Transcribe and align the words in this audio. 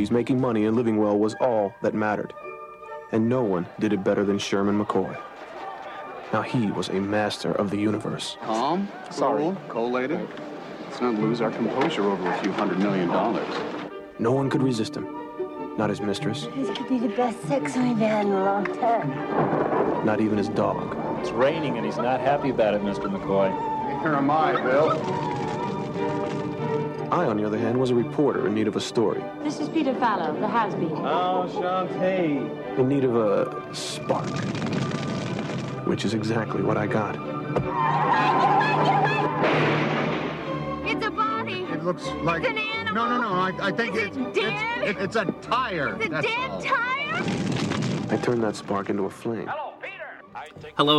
In 0.00 0.04
the 0.04 0.08
80s, 0.08 0.10
making 0.12 0.40
money 0.40 0.64
and 0.64 0.74
living 0.76 0.96
well 0.96 1.18
was 1.18 1.34
all 1.42 1.74
that 1.82 1.92
mattered. 1.94 2.32
And 3.12 3.28
no 3.28 3.42
one 3.42 3.66
did 3.78 3.92
it 3.92 4.02
better 4.02 4.24
than 4.24 4.38
Sherman 4.38 4.82
McCoy. 4.82 5.14
Now 6.32 6.40
he 6.42 6.70
was 6.70 6.88
a 6.88 6.94
master 7.00 7.52
of 7.52 7.70
the 7.70 7.76
universe. 7.76 8.38
Calm, 8.42 8.88
sorry, 9.10 9.54
collated. 9.68 10.26
Let's 10.84 11.00
not 11.02 11.16
lose 11.16 11.40
our 11.42 11.50
composure 11.50 12.04
over 12.04 12.30
a 12.30 12.38
few 12.38 12.50
hundred 12.52 12.78
million 12.78 13.08
dollars. 13.08 13.46
No 14.18 14.32
one 14.32 14.48
could 14.48 14.62
resist 14.62 14.96
him. 14.96 15.06
Not 15.76 15.90
his 15.90 16.00
mistress, 16.00 16.46
This 16.56 16.76
could 16.76 16.88
be 16.88 16.98
the 16.98 17.08
best 17.08 17.40
sex 17.42 17.76
we've 17.76 17.96
had 17.98 18.24
in 18.26 18.32
a 18.32 18.44
long 18.44 18.64
time. 18.64 19.10
not 20.06 20.20
even 20.20 20.38
his 20.38 20.48
dog. 20.48 20.96
It's 21.20 21.30
raining 21.30 21.76
and 21.76 21.84
he's 21.84 21.96
not 21.98 22.20
happy 22.20 22.48
about 22.50 22.72
it, 22.74 22.80
Mr. 22.82 23.04
McCoy. 23.10 23.50
Here 24.02 24.14
am 24.14 24.30
I, 24.30 24.52
Bill. 24.62 25.29
I, 27.10 27.24
on 27.26 27.36
the 27.36 27.44
other 27.44 27.58
hand, 27.58 27.78
was 27.78 27.90
a 27.90 27.94
reporter 27.94 28.46
in 28.46 28.54
need 28.54 28.68
of 28.68 28.76
a 28.76 28.80
story, 28.80 29.22
This 29.42 29.58
is 29.58 29.68
Peter 29.68 29.92
Fallow, 29.94 30.38
the 30.38 30.46
has-been. 30.46 30.92
Oh, 30.92 31.50
Shantae. 31.52 32.78
in 32.78 32.88
need 32.88 33.04
of 33.04 33.16
a 33.16 33.74
spark. 33.74 34.28
Which 35.86 36.04
is 36.04 36.14
exactly 36.14 36.62
what 36.62 36.76
I 36.76 36.86
got. 36.86 37.16
It's 40.86 41.04
a 41.04 41.10
body. 41.10 41.62
It 41.64 41.82
looks 41.84 42.06
like. 42.22 42.42
It's 42.42 42.50
an 42.50 42.58
animal. 42.58 42.94
No, 42.94 43.08
no, 43.08 43.22
no. 43.22 43.28
I, 43.34 43.52
I 43.68 43.72
think 43.72 43.96
Is 43.96 44.02
it's, 44.08 44.16
it 44.16 44.34
dead? 44.34 44.78
it's, 44.82 44.90
it- 45.00 45.02
it's 45.04 45.16
a 45.16 45.24
tire. 45.42 45.96
The 45.96 46.08
that's 46.08 46.26
dead 46.26 46.50
all. 46.50 46.62
tire. 46.62 47.22
I 48.12 48.16
turned 48.22 48.42
that 48.44 48.54
spark 48.56 48.88
into 48.90 49.04
a 49.06 49.10
flame. 49.10 49.46
Hello 49.48 49.69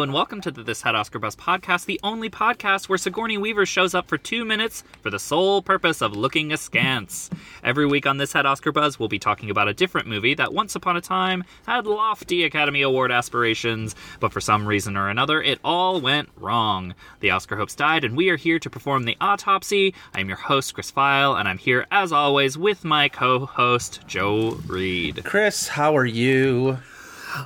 and 0.01 0.13
welcome 0.13 0.41
to 0.41 0.51
the 0.51 0.63
This 0.63 0.81
Had 0.81 0.95
Oscar 0.95 1.19
Buzz 1.19 1.35
podcast, 1.35 1.85
the 1.85 1.99
only 2.03 2.29
podcast 2.29 2.87
where 2.87 2.97
Sigourney 2.97 3.37
Weaver 3.37 3.65
shows 3.65 3.93
up 3.93 4.07
for 4.07 4.17
two 4.17 4.45
minutes 4.45 4.83
for 5.01 5.09
the 5.09 5.19
sole 5.19 5.61
purpose 5.61 6.01
of 6.01 6.15
looking 6.15 6.51
askance. 6.51 7.29
Every 7.63 7.85
week 7.85 8.07
on 8.07 8.17
This 8.17 8.33
Had 8.33 8.45
Oscar 8.45 8.71
Buzz, 8.71 8.97
we'll 8.97 9.09
be 9.09 9.19
talking 9.19 9.49
about 9.49 9.67
a 9.67 9.73
different 9.73 10.07
movie 10.07 10.33
that 10.35 10.53
once 10.53 10.75
upon 10.75 10.95
a 10.95 11.01
time 11.01 11.43
had 11.65 11.85
lofty 11.85 12.43
Academy 12.43 12.81
Award 12.81 13.11
aspirations, 13.11 13.93
but 14.19 14.31
for 14.31 14.41
some 14.41 14.65
reason 14.65 14.95
or 14.95 15.09
another, 15.09 15.41
it 15.41 15.59
all 15.63 15.99
went 15.99 16.29
wrong. 16.37 16.95
The 17.19 17.31
Oscar 17.31 17.57
hopes 17.57 17.75
died, 17.75 18.03
and 18.03 18.15
we 18.15 18.29
are 18.29 18.37
here 18.37 18.59
to 18.59 18.69
perform 18.69 19.03
the 19.03 19.17
autopsy. 19.19 19.93
I'm 20.13 20.29
your 20.29 20.37
host, 20.37 20.73
Chris 20.73 20.91
Feil, 20.91 21.37
and 21.37 21.47
I'm 21.47 21.57
here 21.57 21.85
as 21.91 22.11
always 22.11 22.57
with 22.57 22.83
my 22.83 23.09
co-host, 23.09 24.01
Joe 24.07 24.57
Reed. 24.65 25.21
Chris, 25.25 25.67
how 25.67 25.95
are 25.95 26.05
you? 26.05 26.79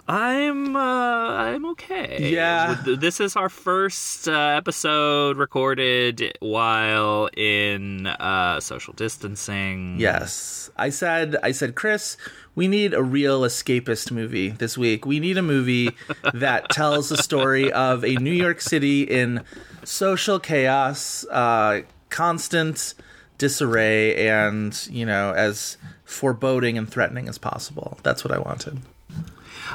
I'm 0.07 0.75
uh 0.75 0.79
I'm 0.79 1.65
okay. 1.71 2.31
Yeah. 2.31 2.81
This 2.85 3.19
is 3.19 3.35
our 3.35 3.49
first 3.49 4.27
uh, 4.27 4.31
episode 4.31 5.37
recorded 5.37 6.37
while 6.39 7.29
in 7.35 8.07
uh 8.07 8.59
social 8.59 8.93
distancing. 8.93 9.99
Yes. 9.99 10.69
I 10.75 10.89
said 10.89 11.37
I 11.43 11.51
said 11.51 11.75
Chris, 11.75 12.17
we 12.55 12.67
need 12.67 12.93
a 12.93 13.03
real 13.03 13.41
escapist 13.41 14.11
movie 14.11 14.49
this 14.49 14.77
week. 14.77 15.05
We 15.05 15.19
need 15.19 15.37
a 15.37 15.43
movie 15.43 15.91
that 16.33 16.69
tells 16.69 17.09
the 17.09 17.17
story 17.17 17.71
of 17.71 18.03
a 18.03 18.15
New 18.15 18.33
York 18.33 18.61
City 18.61 19.03
in 19.03 19.43
social 19.83 20.39
chaos, 20.39 21.25
uh 21.29 21.81
constant 22.09 22.95
disarray 23.37 24.27
and, 24.27 24.87
you 24.89 25.05
know, 25.05 25.33
as 25.33 25.77
foreboding 26.05 26.77
and 26.77 26.89
threatening 26.89 27.27
as 27.27 27.37
possible. 27.37 27.99
That's 28.03 28.23
what 28.23 28.33
I 28.33 28.39
wanted. 28.39 28.79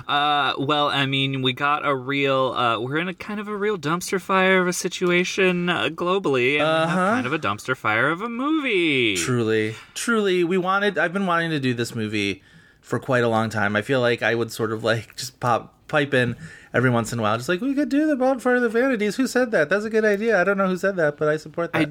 Uh 0.09 0.55
well, 0.59 0.89
I 0.89 1.07
mean, 1.07 1.43
we 1.43 1.53
got 1.53 1.87
a 1.87 1.95
real 1.95 2.53
uh 2.53 2.79
we're 2.81 2.99
in 2.99 3.09
a 3.09 3.15
kind 3.15 3.41
of 3.41 3.49
a 3.49 3.57
real 3.57 3.79
dumpster 3.79 4.21
fire 4.21 4.61
of 4.61 4.69
a 4.69 4.73
situation 4.73 5.69
uh, 5.69 5.89
globally 5.91 6.59
and 6.59 6.63
we 6.63 6.67
have 6.67 6.89
Uh-huh. 6.89 6.97
kind 7.15 7.27
of 7.27 7.33
a 7.33 7.39
dumpster 7.39 7.77
fire 7.77 8.09
of 8.11 8.21
a 8.23 8.29
movie. 8.29 9.17
Truly, 9.17 9.75
truly, 9.95 10.45
we 10.45 10.59
wanted. 10.59 10.99
I've 10.99 11.13
been 11.13 11.27
wanting 11.27 11.51
to 11.51 11.61
do 11.61 11.75
this 11.75 11.95
movie 11.95 12.43
for 12.81 12.99
quite 12.99 13.25
a 13.25 13.29
long 13.29 13.51
time. 13.51 13.77
I 13.77 13.83
feel 13.83 14.01
like 14.01 14.23
I 14.23 14.35
would 14.35 14.51
sort 14.53 14.73
of 14.73 14.83
like 14.85 15.17
just 15.17 15.39
pop 15.41 15.75
pipe 15.89 16.15
in 16.15 16.37
every 16.73 16.91
once 16.91 17.13
in 17.13 17.19
a 17.19 17.23
while, 17.23 17.37
just 17.37 17.49
like 17.49 17.61
we 17.61 17.75
could 17.75 17.89
do 17.89 18.07
the 18.07 18.17
bonfire 18.17 18.57
of 18.57 18.63
the 18.63 18.69
vanities. 18.69 19.17
Who 19.17 19.27
said 19.27 19.51
that? 19.51 19.69
That's 19.69 19.85
a 19.85 19.91
good 19.91 20.05
idea. 20.05 20.41
I 20.41 20.45
don't 20.45 20.57
know 20.59 20.69
who 20.69 20.77
said 20.77 20.97
that, 20.97 21.17
but 21.17 21.29
I 21.29 21.37
support 21.37 21.73
that. 21.73 21.89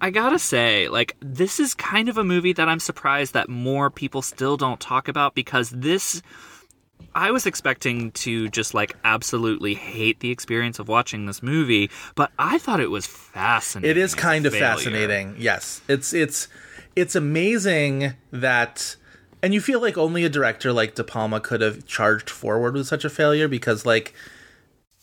I 0.00 0.10
gotta 0.10 0.38
say, 0.38 0.88
like, 0.88 1.16
this 1.20 1.60
is 1.60 1.74
kind 1.74 2.08
of 2.08 2.18
a 2.18 2.24
movie 2.24 2.52
that 2.54 2.68
I'm 2.68 2.80
surprised 2.80 3.34
that 3.34 3.48
more 3.48 3.88
people 3.88 4.20
still 4.20 4.56
don't 4.56 4.80
talk 4.80 5.06
about 5.08 5.34
because 5.34 5.70
this. 5.70 6.20
I 7.14 7.30
was 7.30 7.46
expecting 7.46 8.12
to 8.12 8.48
just 8.48 8.74
like 8.74 8.96
absolutely 9.04 9.74
hate 9.74 10.20
the 10.20 10.30
experience 10.30 10.78
of 10.78 10.88
watching 10.88 11.26
this 11.26 11.42
movie, 11.42 11.90
but 12.14 12.30
I 12.38 12.58
thought 12.58 12.80
it 12.80 12.90
was 12.90 13.06
fascinating. 13.06 13.90
it 13.90 13.96
is 13.96 14.14
kind 14.14 14.46
of 14.46 14.52
failure. 14.52 14.66
fascinating. 14.66 15.36
Yes, 15.38 15.80
it's 15.88 16.12
it's 16.12 16.48
it's 16.96 17.14
amazing 17.14 18.14
that. 18.30 18.96
And 19.44 19.52
you 19.52 19.60
feel 19.60 19.80
like 19.80 19.98
only 19.98 20.24
a 20.24 20.28
director 20.28 20.72
like 20.72 20.94
De 20.94 21.02
Palma 21.02 21.40
could 21.40 21.60
have 21.62 21.84
charged 21.84 22.30
forward 22.30 22.74
with 22.74 22.86
such 22.86 23.04
a 23.04 23.10
failure 23.10 23.48
because 23.48 23.84
like 23.84 24.14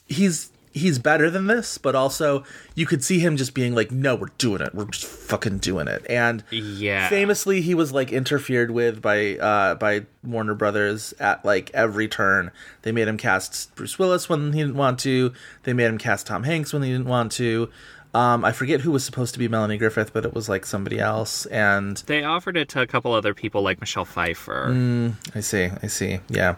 he's 0.08 0.50
he's 0.80 0.98
better 0.98 1.30
than 1.30 1.46
this, 1.46 1.78
but 1.78 1.94
also 1.94 2.44
you 2.74 2.88
could 2.88 3.04
see 3.04 3.20
him 3.20 3.38
just 3.38 3.54
being 3.54 3.76
like, 3.76 3.92
"No, 3.92 4.16
we're 4.16 4.28
doing 4.40 4.62
it. 4.62 4.74
We're 4.74 4.86
just 4.86 5.06
fucking 5.06 5.60
doing 5.60 5.88
it." 5.88 6.04
And 6.10 6.44
Yeah. 6.50 7.08
famously, 7.10 7.62
he 7.62 7.76
was 7.76 7.92
like 7.92 8.12
interfered 8.12 8.72
with 8.72 9.02
by 9.02 9.38
uh, 9.38 9.76
by 9.76 10.06
Warner 10.24 10.56
Brothers 10.56 11.14
at 11.20 11.46
like 11.46 11.70
every 11.76 12.08
turn. 12.08 12.50
They 12.82 12.92
made 12.92 13.08
him 13.08 13.18
cast 13.18 13.76
Bruce 13.76 14.00
Willis 14.00 14.28
when 14.28 14.54
he 14.54 14.60
didn't 14.62 14.76
want 14.76 14.98
to. 15.02 15.32
They 15.64 15.74
made 15.74 15.86
him 15.86 16.00
cast 16.00 16.26
Tom 16.26 16.44
Hanks 16.44 16.74
when 16.74 16.82
he 16.82 16.92
didn't 16.92 17.08
want 17.08 17.32
to. 17.34 17.70
Um, 18.12 18.44
I 18.44 18.54
forget 18.54 18.82
who 18.82 18.90
was 18.90 19.04
supposed 19.06 19.34
to 19.34 19.40
be 19.40 19.48
Melanie 19.48 19.78
Griffith, 19.78 20.14
but 20.14 20.26
it 20.26 20.34
was 20.34 20.50
like 20.50 20.66
somebody 20.66 20.98
else. 20.98 21.46
And 21.46 21.98
They 22.08 22.24
offered 22.24 22.58
it 22.58 22.68
to 22.70 22.82
a 22.82 22.88
couple 22.88 23.14
other 23.14 23.36
people 23.36 23.62
like 23.62 23.80
Michelle 23.80 24.04
Pfeiffer. 24.04 24.70
Mm. 24.72 25.14
I 25.36 25.42
see, 25.42 25.70
I 25.84 25.86
see, 25.86 26.20
yeah. 26.28 26.56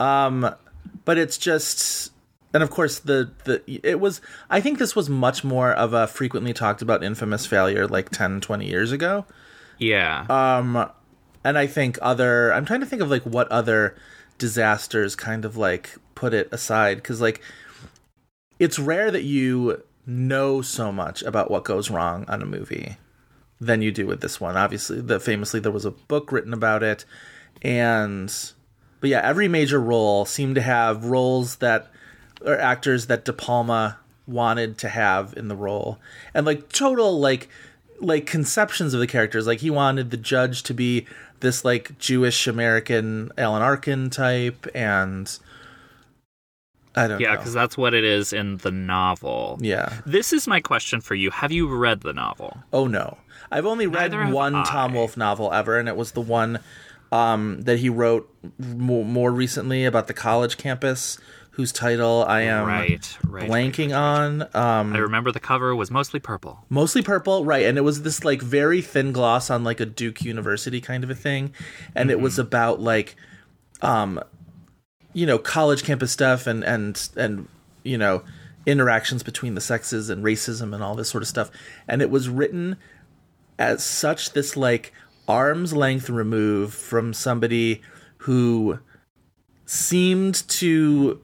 Um, 0.00 0.52
but 1.04 1.16
it's 1.16 1.38
just, 1.38 2.12
and 2.52 2.62
of 2.62 2.70
course 2.70 2.98
the 2.98 3.30
the 3.44 3.62
it 3.66 4.00
was. 4.00 4.20
I 4.48 4.60
think 4.60 4.78
this 4.78 4.96
was 4.96 5.08
much 5.08 5.44
more 5.44 5.72
of 5.72 5.92
a 5.92 6.06
frequently 6.06 6.52
talked 6.52 6.82
about 6.82 7.04
infamous 7.04 7.46
failure 7.46 7.86
like 7.86 8.10
10, 8.10 8.40
20 8.40 8.66
years 8.66 8.92
ago. 8.92 9.26
Yeah. 9.78 10.26
Um, 10.28 10.90
and 11.44 11.56
I 11.58 11.66
think 11.66 11.98
other. 12.02 12.52
I'm 12.52 12.64
trying 12.64 12.80
to 12.80 12.86
think 12.86 13.02
of 13.02 13.10
like 13.10 13.22
what 13.22 13.48
other 13.48 13.96
disasters 14.38 15.14
kind 15.14 15.44
of 15.44 15.56
like 15.56 15.96
put 16.14 16.34
it 16.34 16.48
aside 16.50 16.96
because 16.96 17.20
like 17.20 17.42
it's 18.58 18.78
rare 18.78 19.10
that 19.10 19.22
you 19.22 19.82
know 20.06 20.62
so 20.62 20.90
much 20.90 21.22
about 21.22 21.50
what 21.50 21.64
goes 21.64 21.90
wrong 21.90 22.24
on 22.28 22.42
a 22.42 22.46
movie 22.46 22.96
than 23.60 23.82
you 23.82 23.92
do 23.92 24.06
with 24.06 24.20
this 24.20 24.40
one. 24.40 24.56
Obviously, 24.56 25.00
the 25.00 25.20
famously 25.20 25.60
there 25.60 25.72
was 25.72 25.84
a 25.84 25.90
book 25.90 26.32
written 26.32 26.52
about 26.52 26.82
it, 26.82 27.04
and 27.62 28.32
but 29.00 29.10
yeah, 29.10 29.20
every 29.22 29.48
major 29.48 29.80
role 29.80 30.24
seemed 30.24 30.56
to 30.56 30.62
have 30.62 31.04
roles 31.04 31.56
that 31.56 31.90
or 32.44 32.58
actors 32.58 33.06
that 33.06 33.24
De 33.24 33.32
Palma 33.32 33.98
wanted 34.26 34.78
to 34.78 34.88
have 34.88 35.34
in 35.36 35.48
the 35.48 35.56
role, 35.56 35.98
and 36.34 36.46
like 36.46 36.70
total 36.72 37.18
like 37.18 37.48
like 38.00 38.26
conceptions 38.26 38.94
of 38.94 39.00
the 39.00 39.06
characters. 39.06 39.46
Like 39.46 39.60
he 39.60 39.70
wanted 39.70 40.10
the 40.10 40.16
judge 40.16 40.62
to 40.64 40.74
be 40.74 41.06
this 41.40 41.64
like 41.64 41.98
Jewish 41.98 42.46
American 42.46 43.30
Alan 43.36 43.62
Arkin 43.62 44.10
type, 44.10 44.66
and 44.74 45.38
I 46.94 47.06
don't 47.06 47.20
yeah, 47.20 47.36
because 47.36 47.52
that's 47.52 47.76
what 47.76 47.94
it 47.94 48.04
is 48.04 48.32
in 48.32 48.58
the 48.58 48.70
novel. 48.70 49.58
Yeah. 49.60 50.00
This 50.06 50.32
is 50.32 50.46
my 50.46 50.60
question 50.60 51.00
for 51.00 51.14
you. 51.14 51.30
Have 51.30 51.52
you 51.52 51.74
read 51.74 52.00
the 52.00 52.12
novel? 52.12 52.58
Oh 52.72 52.86
no, 52.86 53.18
I've 53.50 53.66
only 53.66 53.86
read 53.86 54.12
Neither 54.12 54.24
have 54.24 54.34
one 54.34 54.54
I. 54.54 54.64
Tom 54.64 54.94
Wolfe 54.94 55.16
novel 55.16 55.52
ever, 55.52 55.78
and 55.78 55.88
it 55.88 55.96
was 55.96 56.12
the 56.12 56.20
one 56.20 56.60
um, 57.12 57.62
that 57.62 57.78
he 57.78 57.88
wrote 57.88 58.32
more, 58.58 59.04
more 59.04 59.32
recently 59.32 59.84
about 59.84 60.06
the 60.06 60.14
college 60.14 60.56
campus, 60.56 61.18
whose 61.60 61.72
title 61.72 62.24
I 62.26 62.40
am 62.42 62.66
Right, 62.66 63.18
right, 63.22 63.50
blanking 63.50 63.94
on. 63.94 64.42
Um, 64.54 64.94
I 64.94 64.98
remember 64.98 65.30
the 65.30 65.40
cover 65.40 65.76
was 65.76 65.90
mostly 65.90 66.18
purple. 66.18 66.64
mostly 66.70 67.02
purple, 67.02 67.44
right? 67.44 67.66
And 67.66 67.76
it 67.76 67.82
was 67.82 68.00
this 68.00 68.24
like 68.24 68.40
very 68.40 68.80
thin 68.80 69.12
gloss 69.12 69.50
on 69.50 69.62
like 69.62 69.78
a 69.78 69.84
Duke 69.84 70.22
University 70.22 70.80
kind 70.80 71.04
of 71.04 71.10
a 71.10 71.14
thing, 71.14 71.52
and 71.94 72.10
it 72.10 72.18
was 72.18 72.38
about 72.38 72.80
like, 72.80 73.14
um, 73.82 74.22
you 75.12 75.26
know, 75.26 75.38
college 75.38 75.84
campus 75.84 76.10
stuff 76.12 76.46
and 76.46 76.64
and 76.64 77.10
and 77.14 77.46
you 77.82 77.98
know 77.98 78.22
interactions 78.64 79.22
between 79.22 79.54
the 79.54 79.60
sexes 79.60 80.08
and 80.08 80.24
racism 80.24 80.74
and 80.74 80.82
all 80.82 80.94
this 80.94 81.10
sort 81.10 81.22
of 81.22 81.28
stuff. 81.28 81.50
And 81.86 82.00
it 82.00 82.10
was 82.10 82.30
written 82.30 82.78
as 83.58 83.84
such 83.84 84.32
this 84.32 84.56
like 84.56 84.94
arm's 85.28 85.74
length 85.74 86.08
remove 86.08 86.72
from 86.72 87.12
somebody 87.12 87.82
who 88.18 88.78
seemed 89.66 90.48
to 90.48 91.20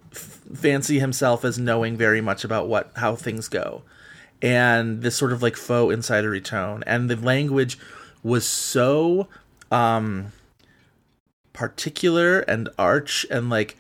fancy 0.55 0.99
himself 0.99 1.45
as 1.45 1.59
knowing 1.59 1.97
very 1.97 2.21
much 2.21 2.45
about 2.45 2.69
what 2.69 2.91
how 2.97 3.17
things 3.17 3.49
go. 3.49 3.83
And 4.43 5.03
this 5.03 5.17
sort 5.17 5.33
of 5.33 5.43
like 5.43 5.57
faux 5.57 5.95
insidery 5.95 6.45
tone. 6.45 6.83
And 6.87 7.11
the 7.11 7.17
language 7.17 7.79
was 8.23 8.47
so 8.47 9.29
um 9.71 10.33
particular 11.53 12.41
and 12.41 12.69
arch 12.79 13.27
and 13.31 13.49
like 13.49 13.77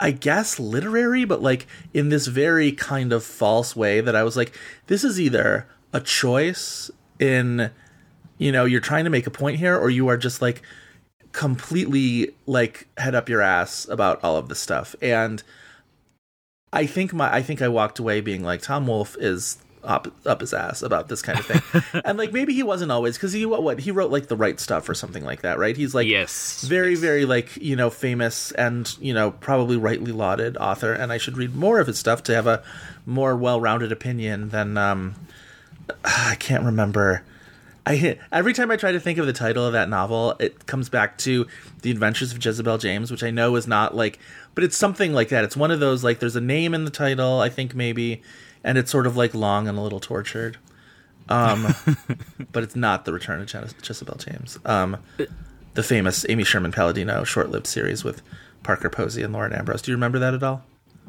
I 0.00 0.12
guess 0.12 0.60
literary, 0.60 1.24
but 1.24 1.42
like 1.42 1.66
in 1.92 2.08
this 2.08 2.28
very 2.28 2.72
kind 2.72 3.12
of 3.12 3.24
false 3.24 3.74
way 3.74 4.00
that 4.00 4.14
I 4.14 4.22
was 4.22 4.36
like, 4.36 4.56
this 4.86 5.02
is 5.02 5.20
either 5.20 5.66
a 5.92 6.00
choice 6.00 6.90
in, 7.18 7.70
you 8.36 8.52
know, 8.52 8.64
you're 8.64 8.80
trying 8.80 9.04
to 9.04 9.10
make 9.10 9.26
a 9.26 9.30
point 9.30 9.58
here, 9.58 9.76
or 9.76 9.90
you 9.90 10.06
are 10.08 10.16
just 10.16 10.40
like 10.40 10.62
completely 11.32 12.32
like 12.46 12.86
head 12.96 13.14
up 13.14 13.28
your 13.28 13.40
ass 13.42 13.86
about 13.88 14.22
all 14.22 14.36
of 14.36 14.48
this 14.48 14.60
stuff. 14.60 14.94
And 15.00 15.42
I 16.72 16.86
think 16.86 17.12
my, 17.12 17.32
I 17.32 17.42
think 17.42 17.62
I 17.62 17.68
walked 17.68 17.98
away 17.98 18.20
being 18.20 18.42
like, 18.42 18.62
Tom 18.62 18.86
Wolfe 18.86 19.16
is 19.18 19.58
up 19.84 20.12
up 20.26 20.40
his 20.40 20.52
ass 20.52 20.82
about 20.82 21.08
this 21.08 21.22
kind 21.22 21.38
of 21.38 21.46
thing, 21.46 22.02
and 22.04 22.18
like 22.18 22.32
maybe 22.32 22.52
he 22.52 22.64
wasn't 22.64 22.90
always 22.90 23.16
because 23.16 23.32
he 23.32 23.46
what, 23.46 23.62
what 23.62 23.78
he 23.78 23.92
wrote 23.92 24.10
like 24.10 24.26
the 24.26 24.36
right 24.36 24.58
stuff 24.58 24.88
or 24.88 24.92
something 24.92 25.24
like 25.24 25.42
that, 25.42 25.56
right? 25.56 25.76
He's 25.76 25.94
like 25.94 26.08
Yes. 26.08 26.62
very 26.64 26.96
very 26.96 27.24
like 27.24 27.56
you 27.56 27.76
know 27.76 27.88
famous 27.88 28.50
and 28.52 28.94
you 29.00 29.14
know 29.14 29.30
probably 29.30 29.76
rightly 29.76 30.10
lauded 30.10 30.56
author 30.56 30.92
and 30.92 31.12
i 31.12 31.16
should 31.16 31.36
read 31.36 31.54
more 31.54 31.78
of 31.78 31.86
his 31.86 31.98
stuff 31.98 32.24
to 32.24 32.34
have 32.34 32.46
a 32.48 32.62
more 33.06 33.36
well-rounded 33.36 33.92
opinion 33.92 34.48
than 34.48 34.76
um 34.76 35.14
i 36.04 36.36
can't 36.40 36.64
remember 36.64 37.22
i 37.88 38.18
every 38.32 38.52
time 38.52 38.70
i 38.70 38.76
try 38.76 38.92
to 38.92 39.00
think 39.00 39.18
of 39.18 39.26
the 39.26 39.32
title 39.32 39.66
of 39.66 39.72
that 39.72 39.88
novel 39.88 40.34
it 40.38 40.66
comes 40.66 40.88
back 40.88 41.18
to 41.18 41.46
the 41.82 41.90
adventures 41.90 42.32
of 42.32 42.44
jezebel 42.44 42.78
james 42.78 43.10
which 43.10 43.22
i 43.22 43.30
know 43.30 43.56
is 43.56 43.66
not 43.66 43.94
like 43.96 44.18
but 44.54 44.64
it's 44.64 44.76
something 44.76 45.12
like 45.12 45.28
that 45.28 45.44
it's 45.44 45.56
one 45.56 45.70
of 45.70 45.80
those 45.80 46.04
like 46.04 46.18
there's 46.20 46.36
a 46.36 46.40
name 46.40 46.74
in 46.74 46.84
the 46.84 46.90
title 46.90 47.40
i 47.40 47.48
think 47.48 47.74
maybe 47.74 48.22
and 48.62 48.78
it's 48.78 48.90
sort 48.90 49.06
of 49.06 49.16
like 49.16 49.34
long 49.34 49.66
and 49.68 49.78
a 49.78 49.80
little 49.80 50.00
tortured 50.00 50.58
um 51.28 51.74
but 52.52 52.62
it's 52.62 52.76
not 52.76 53.04
the 53.04 53.12
return 53.12 53.40
of 53.40 53.46
Je- 53.46 53.74
jezebel 53.82 54.16
james 54.16 54.58
um 54.64 54.96
the 55.78 55.82
famous 55.84 56.26
Amy 56.28 56.42
Sherman 56.42 56.72
Palladino 56.72 57.22
short-lived 57.22 57.68
series 57.68 58.02
with 58.02 58.20
Parker 58.64 58.90
Posey 58.90 59.22
and 59.22 59.32
Lauren 59.32 59.52
Ambrose. 59.52 59.80
Do 59.80 59.92
you 59.92 59.96
remember 59.96 60.18
that 60.18 60.34
at 60.34 60.42
all? 60.42 60.64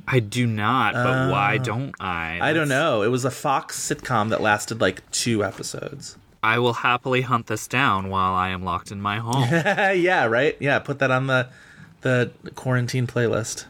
I 0.08 0.20
do 0.20 0.46
not, 0.46 0.94
but 0.94 1.32
why 1.32 1.58
don't 1.58 1.96
I? 2.00 2.38
I 2.40 2.54
don't 2.54 2.70
know. 2.70 3.02
It 3.02 3.08
was 3.08 3.25
a 3.25 3.32
Fox 3.32 3.80
sitcom 3.80 4.30
that 4.30 4.42
lasted 4.42 4.80
like 4.80 5.10
two 5.10 5.44
episodes. 5.44 6.18
I 6.41 6.59
will 6.59 6.74
happily 6.74 7.21
hunt 7.21 7.47
this 7.47 7.68
down 7.68 8.09
while 8.09 8.33
I 8.33 8.50
am 8.50 8.63
locked 8.63 8.91
in 8.91 9.01
my 9.01 9.18
home. 9.19 9.47
yeah, 9.51 10.25
right. 10.25 10.56
Yeah, 10.59 10.80
put 10.80 11.00
that 11.00 11.12
on 11.12 11.27
the 11.27 11.50
the 12.01 12.31
quarantine 12.56 13.07
playlist. 13.07 13.65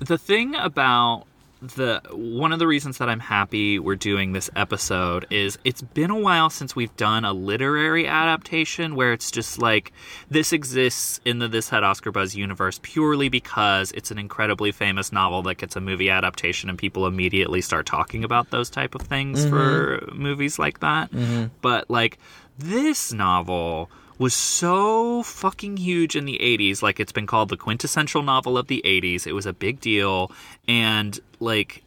the 0.00 0.18
thing 0.18 0.54
about 0.56 1.26
the 1.62 2.02
one 2.10 2.52
of 2.52 2.58
the 2.58 2.66
reasons 2.66 2.98
that 2.98 3.08
I'm 3.08 3.20
happy 3.20 3.78
we're 3.78 3.94
doing 3.94 4.32
this 4.32 4.50
episode 4.56 5.26
is 5.30 5.58
it's 5.64 5.80
been 5.80 6.10
a 6.10 6.18
while 6.18 6.50
since 6.50 6.74
we've 6.74 6.94
done 6.96 7.24
a 7.24 7.32
literary 7.32 8.06
adaptation 8.08 8.96
where 8.96 9.12
it's 9.12 9.30
just 9.30 9.60
like 9.60 9.92
this 10.28 10.52
exists 10.52 11.20
in 11.24 11.38
the 11.38 11.46
This 11.46 11.68
Had 11.68 11.84
Oscar 11.84 12.10
Buzz 12.10 12.34
universe 12.34 12.80
purely 12.82 13.28
because 13.28 13.92
it's 13.92 14.10
an 14.10 14.18
incredibly 14.18 14.72
famous 14.72 15.12
novel 15.12 15.42
that 15.42 15.54
gets 15.54 15.76
a 15.76 15.80
movie 15.80 16.10
adaptation 16.10 16.68
and 16.68 16.76
people 16.76 17.06
immediately 17.06 17.60
start 17.60 17.86
talking 17.86 18.24
about 18.24 18.50
those 18.50 18.68
type 18.68 18.96
of 18.96 19.02
things 19.02 19.44
for 19.44 20.00
mm-hmm. 20.00 20.20
movies 20.20 20.58
like 20.58 20.80
that. 20.80 21.12
Mm-hmm. 21.12 21.46
But 21.60 21.88
like 21.88 22.18
this 22.58 23.12
novel 23.12 23.88
was 24.22 24.34
so 24.34 25.22
fucking 25.24 25.76
huge 25.76 26.14
in 26.14 26.24
the 26.24 26.38
80s 26.40 26.80
like 26.80 27.00
it's 27.00 27.12
been 27.12 27.26
called 27.26 27.48
the 27.48 27.56
quintessential 27.56 28.22
novel 28.22 28.56
of 28.56 28.68
the 28.68 28.80
80s 28.84 29.26
it 29.26 29.32
was 29.32 29.46
a 29.46 29.52
big 29.52 29.80
deal 29.80 30.30
and 30.68 31.18
like 31.40 31.82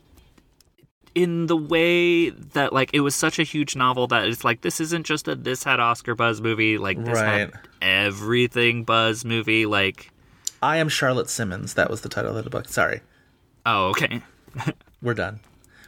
in 1.16 1.48
the 1.48 1.56
way 1.56 2.30
that 2.30 2.74
like 2.74 2.90
it 2.94 3.00
was 3.00 3.16
such 3.16 3.40
a 3.40 3.44
huge 3.44 3.76
novel 3.76 4.06
that 4.08 4.28
it's 4.28 4.44
like 4.44 4.62
this 4.62 4.82
isn't 4.82 5.06
just 5.06 5.30
a 5.30 5.36
this 5.36 5.64
had 5.64 5.80
oscar 5.80 6.14
buzz 6.14 6.42
movie 6.42 6.78
like 6.78 7.02
this 7.04 7.18
had 7.18 7.54
everything 7.82 8.84
buzz 8.84 9.24
movie 9.24 9.66
like 9.66 10.12
I 10.62 10.78
am 10.78 10.90
Charlotte 10.90 11.30
Simmons. 11.30 11.76
That 11.76 11.92
was 11.92 12.02
the 12.02 12.10
title 12.10 12.36
of 12.36 12.44
the 12.44 12.50
book. 12.50 12.68
Sorry, 12.68 13.02
oh 13.68 13.90
okay 13.90 14.24
we're 15.02 15.14
done. 15.14 15.40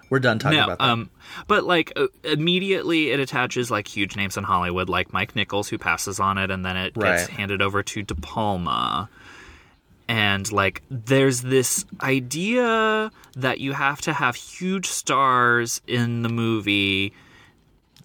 We're 0.09 0.19
done 0.19 0.39
talking 0.39 0.57
no, 0.57 0.65
about 0.65 0.80
that. 0.80 0.89
um, 0.89 1.09
but 1.48 1.63
like 1.63 1.92
uh, 1.95 2.07
immediately 2.24 3.12
it 3.12 3.19
attaches 3.19 3.69
like 3.69 3.88
huge 3.88 4.15
names 4.15 4.38
in 4.38 4.44
Hollywood, 4.44 4.89
like 4.89 5.13
Mike 5.13 5.36
Nichols, 5.36 5.68
who 5.68 5.77
passes 5.77 6.19
on 6.19 6.38
it, 6.38 6.50
and 6.50 6.65
then 6.65 6.77
it 6.77 6.94
gets 6.94 7.27
handed 7.27 7.62
over 7.62 7.83
to 7.83 8.04
De 8.04 8.15
Palma. 8.15 9.09
And 10.07 10.50
like, 10.51 10.83
there's 10.89 11.42
this 11.42 11.86
idea 12.01 13.12
that 13.36 13.59
you 13.59 13.74
have 13.74 14.00
to 14.01 14.13
have 14.13 14.36
huge 14.36 14.88
stars 14.88 15.81
in 15.86 16.21
the 16.21 16.30
movie 16.30 17.13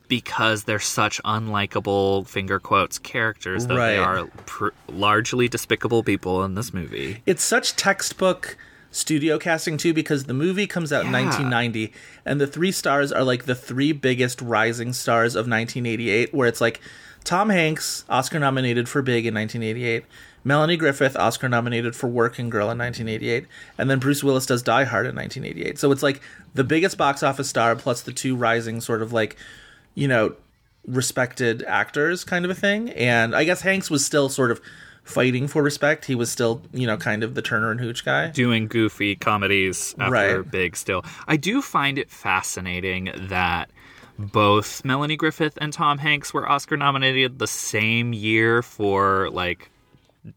because 0.09 0.65
they're 0.65 0.79
such 0.79 1.23
unlikable 1.23 2.27
finger 2.27 2.59
quotes 2.59 2.99
characters 2.99 3.67
that 3.67 3.77
they 3.77 3.97
are 3.97 4.27
pr- 4.45 4.69
largely 4.89 5.49
despicable 5.49 6.03
people 6.03 6.45
in 6.45 6.55
this 6.55 6.75
movie. 6.75 7.23
it's 7.25 7.43
such 7.43 7.77
textbook 7.77 8.59
studio 8.93 9.39
casting 9.39 9.77
too 9.77 9.93
because 9.93 10.25
the 10.25 10.35
movie 10.35 10.67
comes 10.67 10.93
out 10.93 11.05
in 11.05 11.13
1990 11.13 11.93
and 12.25 12.41
the 12.41 12.47
three 12.47 12.71
stars 12.71 13.11
are 13.11 13.25
like 13.25 13.45
the 13.45 13.55
three 13.55 13.91
biggest 13.91 14.41
rising 14.41 14.93
stars 14.93 15.35
of 15.35 15.49
1988 15.49 16.33
where 16.33 16.47
it's 16.47 16.61
like 16.61 16.81
Tom 17.25 17.49
Hanks 17.51 18.05
Oscar 18.09 18.39
nominated 18.39 18.89
for 18.89 19.03
Big 19.03 19.27
in 19.27 19.35
1988 19.35 20.05
Melanie 20.45 20.77
Griffith 20.77 21.17
Oscar 21.17 21.49
nominated 21.49 21.97
for 21.97 22.07
Working 22.07 22.51
Girl 22.51 22.71
in 22.71 22.79
1988 22.79 23.47
and 23.79 23.91
then 23.91 23.99
Bruce 23.99 24.23
Willis 24.23 24.47
does 24.47 24.63
Die 24.63 24.85
Hard 24.85 25.07
in 25.07 25.17
1988 25.17 25.79
so 25.79 25.91
it's 25.91 26.03
like 26.03 26.21
the 26.55 26.65
biggest 26.65 26.97
box 26.97 27.23
office 27.23 27.49
star 27.49 27.75
plus 27.75 28.03
the 28.03 28.13
two 28.13 28.37
rising 28.37 28.81
sort 28.81 29.03
of 29.03 29.13
like 29.13 29.37
you 29.95 30.07
know 30.07 30.37
respected 30.87 31.63
actors 31.65 32.25
kind 32.25 32.45
of 32.45 32.51
a 32.51 32.55
thing. 32.55 32.91
And 32.91 33.35
I 33.35 33.45
guess 33.45 33.63
Hanks 33.63 33.91
was 33.91 34.05
still 34.05 34.29
sort 34.29 34.51
of 34.51 34.61
fighting 35.05 35.49
for 35.49 35.63
respect 35.63 36.05
he 36.05 36.15
was 36.15 36.31
still 36.31 36.63
you 36.73 36.87
know 36.87 36.97
kind 36.97 37.23
of 37.25 37.35
the 37.35 37.43
Turner 37.43 37.71
and 37.71 37.81
Hooch 37.81 38.05
guy 38.05 38.29
doing 38.29 38.69
goofy 38.69 39.17
comedies 39.17 39.95
after 39.99 40.13
Right. 40.43 40.51
Big 40.51 40.77
still. 40.77 41.05
I 41.27 41.37
do 41.37 41.61
find 41.61 41.99
it 41.99 42.09
fascinating 42.11 43.11
that 43.29 43.71
both 44.19 44.85
Melanie 44.85 45.17
Griffith 45.17 45.59
and 45.61 45.73
Tom 45.73 45.99
Hanks 45.99 46.33
were 46.33 46.49
Oscar 46.49 46.77
nominated 46.77 47.39
the 47.39 47.47
same 47.47 48.13
year 48.13 48.63
for 48.63 49.29
like 49.31 49.71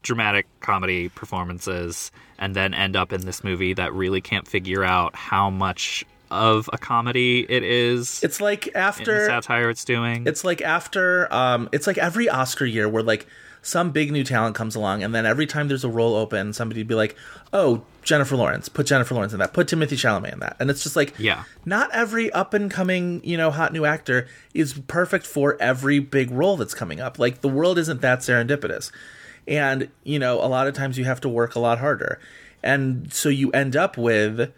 dramatic 0.02 0.48
comedy 0.62 1.10
performances 1.10 2.12
and 2.40 2.56
then 2.56 2.74
end 2.74 2.96
up 2.96 3.14
in 3.14 3.26
this 3.26 3.44
movie 3.44 3.74
that 3.74 3.94
really 3.94 4.22
can't 4.22 4.48
figure 4.48 4.84
out 4.84 5.16
how 5.16 5.50
much 5.50 6.04
of 6.32 6.68
a 6.74 6.78
comedy 6.80 7.46
it 7.48 7.62
is 7.64 8.24
It's 8.24 8.42
like 8.42 8.68
after 8.74 9.28
satire 9.28 9.70
it's 9.70 9.86
doing. 9.86 10.26
it's 10.26 10.44
like 10.44 10.62
after 10.62 11.32
um 11.32 11.70
it's 11.72 11.86
like 11.86 12.00
every 12.00 12.28
Oscar 12.28 12.66
year 12.66 12.90
where 12.90 13.04
like 13.04 13.28
some 13.66 13.90
big 13.90 14.12
new 14.12 14.24
talent 14.24 14.56
comes 14.56 14.76
along 14.76 15.02
and 15.02 15.14
then 15.14 15.26
every 15.26 15.48
time 15.48 15.68
there's 15.68 15.84
a 15.84 15.90
role 15.90 16.16
open 16.16 16.54
somebody'd 16.54 16.88
be 16.88 16.94
like, 16.94 17.16
"Oh, 17.52 17.84
Jennifer 18.04 18.36
Lawrence, 18.36 18.70
put 18.70 18.86
Jennifer 18.86 19.16
Lawrence 19.16 19.34
in 19.34 19.40
that. 19.40 19.54
Put 19.54 19.68
Timothée 19.68 19.98
Chalamet 19.98 20.34
in 20.34 20.40
that." 20.40 20.56
And 20.60 20.70
it's 20.70 20.84
just 20.84 20.96
like 20.96 21.16
Yeah. 21.18 21.46
Not 21.66 21.90
every 21.92 22.32
up 22.32 22.54
and 22.54 22.70
coming, 22.70 23.22
you 23.24 23.38
know, 23.38 23.50
hot 23.50 23.74
new 23.74 23.84
actor 23.84 24.28
is 24.54 24.74
perfect 24.88 25.26
for 25.26 25.58
every 25.60 25.98
big 25.98 26.30
role 26.30 26.58
that's 26.58 26.76
coming 26.76 27.00
up. 27.00 27.18
Like 27.18 27.42
the 27.42 27.50
world 27.50 27.80
isn't 27.80 28.02
that 28.02 28.20
serendipitous. 28.20 28.92
And, 29.48 29.90
you 30.04 30.20
know, 30.20 30.36
a 30.40 30.48
lot 30.48 30.68
of 30.68 30.76
times 30.76 30.98
you 30.98 31.06
have 31.06 31.22
to 31.22 31.30
work 31.30 31.56
a 31.56 31.60
lot 31.60 31.80
harder. 31.80 32.20
And 32.62 33.12
so 33.12 33.30
you 33.30 33.50
end 33.52 33.76
up 33.76 33.98
with 33.98 34.52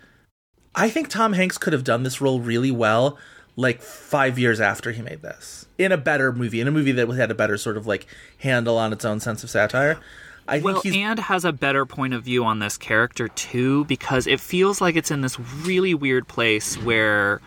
I 0.75 0.89
think 0.89 1.07
Tom 1.07 1.33
Hanks 1.33 1.57
could 1.57 1.73
have 1.73 1.85
done 1.85 2.03
this 2.03 2.19
role 2.19 2.41
really 2.41 2.71
well 2.71 3.17
like 3.57 3.81
5 3.81 4.39
years 4.39 4.61
after 4.61 4.91
he 4.91 5.01
made 5.01 5.21
this. 5.21 5.65
In 5.77 5.91
a 5.91 5.97
better 5.97 6.31
movie, 6.31 6.61
in 6.61 6.67
a 6.67 6.71
movie 6.71 6.93
that 6.93 7.09
had 7.09 7.29
a 7.31 7.35
better 7.35 7.57
sort 7.57 7.75
of 7.75 7.85
like 7.85 8.07
handle 8.37 8.77
on 8.77 8.93
its 8.93 9.03
own 9.03 9.19
sense 9.19 9.43
of 9.43 9.49
satire. 9.49 9.99
I 10.47 10.59
well, 10.59 10.75
think 10.75 10.95
he's 10.95 11.03
and 11.03 11.19
has 11.19 11.43
a 11.43 11.51
better 11.51 11.85
point 11.85 12.13
of 12.13 12.23
view 12.23 12.45
on 12.45 12.59
this 12.59 12.77
character 12.77 13.27
too, 13.27 13.83
because 13.85 14.27
it 14.27 14.39
feels 14.39 14.79
like 14.79 14.95
it's 14.95 15.11
in 15.11 15.19
this 15.19 15.37
really 15.39 15.93
weird 15.93 16.27
place 16.29 16.77
where 16.77 17.41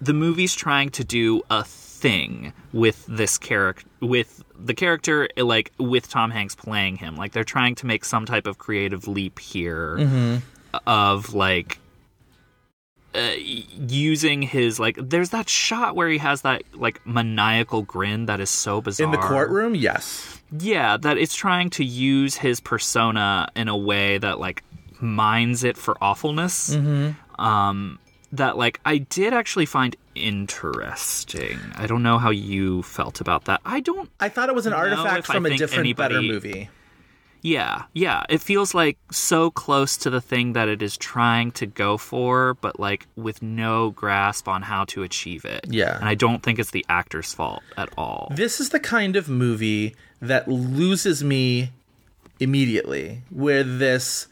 the 0.00 0.14
movie's 0.14 0.54
trying 0.54 0.88
to 0.90 1.04
do 1.04 1.42
a 1.50 1.64
thing 1.64 2.52
with 2.72 3.04
this 3.06 3.36
character, 3.36 3.86
with 4.00 4.42
the 4.58 4.72
character, 4.72 5.28
like 5.36 5.72
with 5.78 6.08
Tom 6.08 6.30
Hanks 6.30 6.54
playing 6.54 6.96
him. 6.96 7.16
Like 7.16 7.32
they're 7.32 7.44
trying 7.44 7.74
to 7.76 7.86
make 7.86 8.04
some 8.04 8.24
type 8.24 8.46
of 8.46 8.56
creative 8.58 9.06
leap 9.06 9.38
here 9.38 9.96
Mm-hmm. 9.98 10.36
of 10.86 11.34
like. 11.34 11.78
Uh, 13.14 13.34
using 13.38 14.42
his 14.42 14.80
like 14.80 14.98
there's 15.00 15.30
that 15.30 15.48
shot 15.48 15.94
where 15.94 16.08
he 16.08 16.18
has 16.18 16.42
that 16.42 16.64
like 16.74 17.00
maniacal 17.06 17.82
grin 17.82 18.26
that 18.26 18.40
is 18.40 18.50
so 18.50 18.80
bizarre 18.80 19.04
in 19.04 19.12
the 19.12 19.18
courtroom. 19.18 19.76
Yes. 19.76 20.40
yeah, 20.50 20.96
that 20.96 21.16
it's 21.16 21.36
trying 21.36 21.70
to 21.70 21.84
use 21.84 22.34
his 22.34 22.58
persona 22.58 23.48
in 23.54 23.68
a 23.68 23.76
way 23.76 24.18
that 24.18 24.40
like 24.40 24.64
mines 25.00 25.62
it 25.62 25.76
for 25.76 25.96
awfulness. 26.00 26.74
Mm-hmm. 26.74 27.40
Um, 27.40 28.00
that 28.32 28.56
like 28.56 28.80
I 28.84 28.98
did 28.98 29.32
actually 29.32 29.66
find 29.66 29.94
interesting. 30.16 31.58
I 31.76 31.86
don't 31.86 32.02
know 32.02 32.18
how 32.18 32.30
you 32.30 32.82
felt 32.82 33.20
about 33.20 33.44
that. 33.44 33.60
I 33.64 33.78
don't 33.80 34.10
I 34.18 34.28
thought 34.28 34.48
it 34.48 34.54
was 34.56 34.66
an 34.66 34.72
artifact 34.72 35.26
from 35.26 35.46
a 35.46 35.56
different, 35.56 35.96
better 35.96 36.20
movie. 36.20 36.68
Yeah, 37.44 37.82
yeah. 37.92 38.24
It 38.30 38.40
feels 38.40 38.72
like 38.72 38.96
so 39.12 39.50
close 39.50 39.98
to 39.98 40.08
the 40.08 40.22
thing 40.22 40.54
that 40.54 40.66
it 40.66 40.80
is 40.80 40.96
trying 40.96 41.52
to 41.52 41.66
go 41.66 41.98
for, 41.98 42.54
but 42.54 42.80
like 42.80 43.06
with 43.16 43.42
no 43.42 43.90
grasp 43.90 44.48
on 44.48 44.62
how 44.62 44.86
to 44.86 45.02
achieve 45.02 45.44
it. 45.44 45.66
Yeah. 45.68 45.96
And 45.96 46.08
I 46.08 46.14
don't 46.14 46.42
think 46.42 46.58
it's 46.58 46.70
the 46.70 46.86
actor's 46.88 47.34
fault 47.34 47.62
at 47.76 47.90
all. 47.98 48.32
This 48.34 48.60
is 48.60 48.70
the 48.70 48.80
kind 48.80 49.14
of 49.14 49.28
movie 49.28 49.94
that 50.22 50.48
loses 50.48 51.22
me 51.22 51.68
immediately, 52.40 53.20
where 53.28 53.62
this 53.62 54.26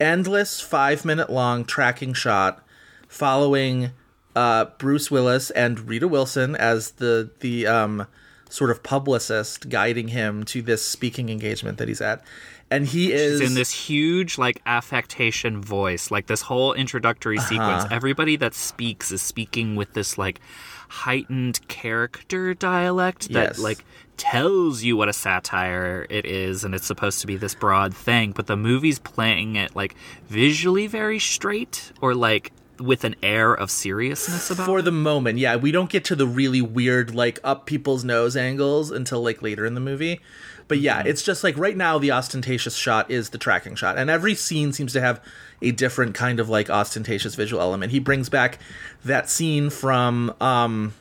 endless 0.00 0.60
five 0.60 1.04
minute 1.04 1.30
long 1.30 1.64
tracking 1.64 2.14
shot 2.14 2.66
following 3.06 3.92
uh, 4.34 4.64
Bruce 4.78 5.08
Willis 5.08 5.50
and 5.50 5.88
Rita 5.88 6.08
Wilson 6.08 6.56
as 6.56 6.92
the 6.92 7.30
the 7.38 7.68
um, 7.68 8.08
sort 8.50 8.70
of 8.70 8.82
publicist 8.82 9.68
guiding 9.68 10.08
him 10.08 10.44
to 10.44 10.62
this 10.62 10.84
speaking 10.84 11.28
engagement 11.28 11.78
that 11.78 11.88
he's 11.88 12.00
at, 12.00 12.22
and 12.70 12.86
he 12.86 13.12
is 13.12 13.40
She's 13.40 13.48
in 13.50 13.54
this 13.54 13.70
huge 13.70 14.38
like 14.38 14.60
affectation 14.66 15.60
voice, 15.60 16.10
like 16.10 16.26
this 16.26 16.42
whole 16.42 16.72
introductory 16.74 17.38
Uh-huh. 17.38 17.46
sequence. 17.48 17.84
Everybody 17.90 18.36
that 18.36 18.54
speaks 18.54 19.12
is 19.12 19.22
speaking 19.22 19.76
with 19.76 19.92
this 19.94 20.18
like 20.18 20.40
heightened 20.88 21.66
character 21.68 22.54
dialect 22.54 23.32
that 23.32 23.50
Yes. 23.50 23.58
like 23.58 23.84
tells 24.16 24.82
you 24.82 24.96
what 24.96 25.08
a 25.08 25.12
satire 25.12 26.06
it 26.08 26.24
is 26.24 26.64
and 26.64 26.74
it's 26.74 26.86
supposed 26.86 27.20
to 27.20 27.26
be 27.26 27.36
this 27.36 27.54
broad 27.54 27.94
thing, 27.94 28.32
but 28.32 28.46
the 28.46 28.56
movie's 28.56 28.98
playing 28.98 29.56
it 29.56 29.74
like 29.76 29.94
visually 30.28 30.86
very 30.86 31.18
straight 31.18 31.92
or 32.00 32.14
like 32.14 32.52
with 32.78 33.04
an 33.04 33.14
air 33.22 33.54
of 33.54 33.70
seriousness 33.70 34.50
about 34.50 34.64
it. 34.64 34.66
for 34.66 34.82
the 34.82 34.92
moment 34.92 35.38
yeah 35.38 35.56
we 35.56 35.72
don't 35.72 35.88
get 35.88 36.04
to 36.04 36.14
the 36.14 36.26
really 36.26 36.60
weird 36.60 37.14
like 37.14 37.38
up 37.42 37.64
people's 37.64 38.04
nose 38.04 38.36
angles 38.36 38.90
until 38.90 39.22
like 39.22 39.40
later 39.40 39.64
in 39.64 39.72
the 39.74 39.80
movie 39.80 40.20
but 40.68 40.78
yeah 40.78 40.98
Mm-hmm. 40.98 41.08
it's 41.08 41.22
just 41.22 41.44
like 41.44 41.56
right 41.58 41.76
now 41.76 41.98
the 41.98 42.12
ostentatious 42.12 42.76
shot 42.76 43.10
is 43.10 43.30
the 43.30 43.38
tracking 43.38 43.74
shot 43.74 43.98
and 43.98 44.10
every 44.10 44.34
scene 44.34 44.72
seems 44.72 44.92
to 44.92 45.00
have 45.00 45.20
a 45.62 45.70
different 45.72 46.14
kind 46.14 46.40
of 46.40 46.48
like 46.48 46.68
ostentatious 46.70 47.34
visual 47.34 47.62
element 47.62 47.92
he 47.92 47.98
brings 47.98 48.28
back 48.28 48.58
that 49.04 49.28
scene 49.30 49.70
from 49.70 50.34
um 50.40 50.94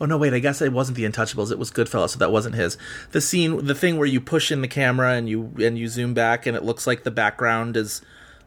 Oh 0.00 0.06
no, 0.06 0.18
wait! 0.18 0.34
I 0.34 0.40
guess 0.40 0.60
it 0.60 0.72
wasn't 0.72 0.96
the 0.96 1.04
Untouchables. 1.04 1.52
It 1.52 1.58
was 1.58 1.70
Goodfellas, 1.70 2.10
so 2.10 2.18
that 2.18 2.32
wasn't 2.32 2.56
his. 2.56 2.76
The 3.12 3.20
scene, 3.20 3.64
the 3.64 3.76
thing 3.76 3.96
where 3.96 4.08
you 4.08 4.20
push 4.20 4.50
in 4.50 4.60
the 4.60 4.66
camera 4.66 5.12
and 5.12 5.28
you 5.28 5.52
and 5.60 5.78
you 5.78 5.86
zoom 5.86 6.14
back, 6.14 6.46
and 6.46 6.56
it 6.56 6.64
looks 6.64 6.84
like 6.84 7.04
the 7.04 7.12
background 7.12 7.76
is 7.76 8.02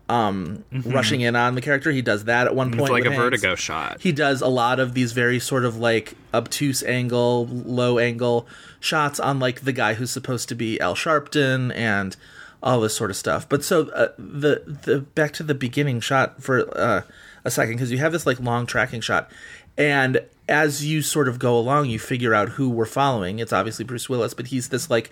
um 0.09 0.63
rushing 0.85 1.21
in 1.21 1.35
on 1.35 1.55
the 1.55 1.61
character. 1.61 1.91
He 1.91 2.01
does 2.01 2.25
that 2.25 2.47
at 2.47 2.55
one 2.55 2.69
It's 2.69 2.77
point. 2.77 2.91
like 2.91 3.03
a 3.05 3.09
Hanks. 3.09 3.21
vertigo 3.21 3.55
shot. 3.55 4.01
He 4.01 4.11
does 4.11 4.41
a 4.41 4.47
lot 4.47 4.79
of 4.79 4.93
these 4.93 5.11
very 5.11 5.39
sort 5.39 5.65
of 5.65 5.77
like 5.77 6.15
obtuse 6.33 6.81
angle, 6.83 7.47
low 7.47 7.99
angle 7.99 8.47
shots 8.79 9.19
on 9.19 9.39
like 9.39 9.61
the 9.61 9.73
guy 9.73 9.95
who's 9.95 10.11
supposed 10.11 10.47
to 10.49 10.55
be 10.55 10.79
Al 10.79 10.95
Sharpton 10.95 11.75
and 11.75 12.15
all 12.63 12.79
this 12.79 12.95
sort 12.95 13.09
of 13.11 13.17
stuff. 13.17 13.47
But 13.49 13.63
so 13.63 13.89
uh, 13.89 14.09
the 14.17 14.63
the 14.85 14.99
back 15.01 15.33
to 15.33 15.43
the 15.43 15.53
beginning 15.53 15.99
shot 15.99 16.41
for 16.41 16.67
uh, 16.77 17.01
a 17.43 17.51
second 17.51 17.73
because 17.75 17.91
you 17.91 17.97
have 17.97 18.11
this 18.13 18.25
like 18.25 18.39
long 18.39 18.65
tracking 18.65 19.01
shot, 19.01 19.29
and 19.77 20.21
as 20.49 20.85
you 20.85 21.01
sort 21.01 21.27
of 21.27 21.37
go 21.39 21.57
along, 21.57 21.89
you 21.89 21.99
figure 21.99 22.33
out 22.33 22.49
who 22.49 22.69
we're 22.69 22.85
following. 22.85 23.39
It's 23.39 23.51
obviously 23.53 23.83
Bruce 23.83 24.07
Willis, 24.07 24.33
but 24.33 24.47
he's 24.47 24.69
this 24.69 24.89
like 24.89 25.11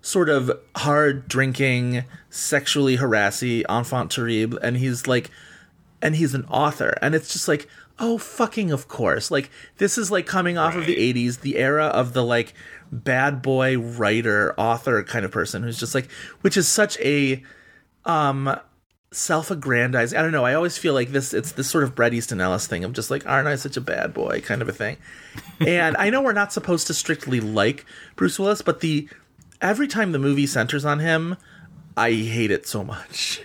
sort 0.00 0.28
of 0.28 0.50
hard 0.76 1.28
drinking, 1.28 2.04
sexually 2.30 2.96
harassy 2.96 3.64
enfant 3.68 4.10
terrible, 4.10 4.58
and 4.58 4.76
he's 4.76 5.06
like 5.06 5.30
and 6.00 6.16
he's 6.16 6.34
an 6.34 6.44
author. 6.46 6.96
And 7.02 7.14
it's 7.14 7.32
just 7.32 7.48
like 7.48 7.68
oh 7.98 8.18
fucking 8.18 8.70
of 8.70 8.88
course. 8.88 9.30
Like 9.30 9.50
this 9.78 9.98
is 9.98 10.10
like 10.10 10.26
coming 10.26 10.58
off 10.58 10.74
of 10.76 10.86
the 10.86 10.96
80s 10.96 11.40
the 11.40 11.56
era 11.56 11.86
of 11.86 12.12
the 12.12 12.24
like 12.24 12.54
bad 12.90 13.42
boy 13.42 13.78
writer 13.78 14.54
author 14.56 15.02
kind 15.02 15.24
of 15.24 15.30
person 15.30 15.62
who's 15.62 15.78
just 15.78 15.94
like 15.94 16.10
which 16.40 16.56
is 16.56 16.66
such 16.66 16.98
a 17.00 17.42
um 18.06 18.58
self-aggrandizing 19.10 20.18
i 20.18 20.22
don't 20.22 20.32
know 20.32 20.44
i 20.44 20.54
always 20.54 20.78
feel 20.78 20.94
like 20.94 21.10
this 21.10 21.34
it's 21.34 21.52
this 21.52 21.68
sort 21.68 21.84
of 21.84 21.94
bret 21.94 22.14
easton 22.14 22.40
ellis 22.40 22.66
thing 22.66 22.84
of 22.84 22.92
just 22.92 23.10
like 23.10 23.26
aren't 23.26 23.48
i 23.48 23.54
such 23.56 23.76
a 23.76 23.80
bad 23.80 24.12
boy 24.14 24.40
kind 24.40 24.62
of 24.62 24.68
a 24.68 24.72
thing. 24.72 24.96
And 25.60 25.96
i 25.98 26.10
know 26.10 26.22
we're 26.22 26.32
not 26.32 26.52
supposed 26.52 26.86
to 26.86 26.94
strictly 26.94 27.40
like 27.40 27.84
bruce 28.16 28.38
willis 28.38 28.62
but 28.62 28.80
the 28.80 29.08
every 29.60 29.88
time 29.88 30.12
the 30.12 30.18
movie 30.18 30.46
centers 30.46 30.84
on 30.84 30.98
him 30.98 31.36
i 31.96 32.12
hate 32.12 32.50
it 32.50 32.66
so 32.66 32.84
much 32.84 33.42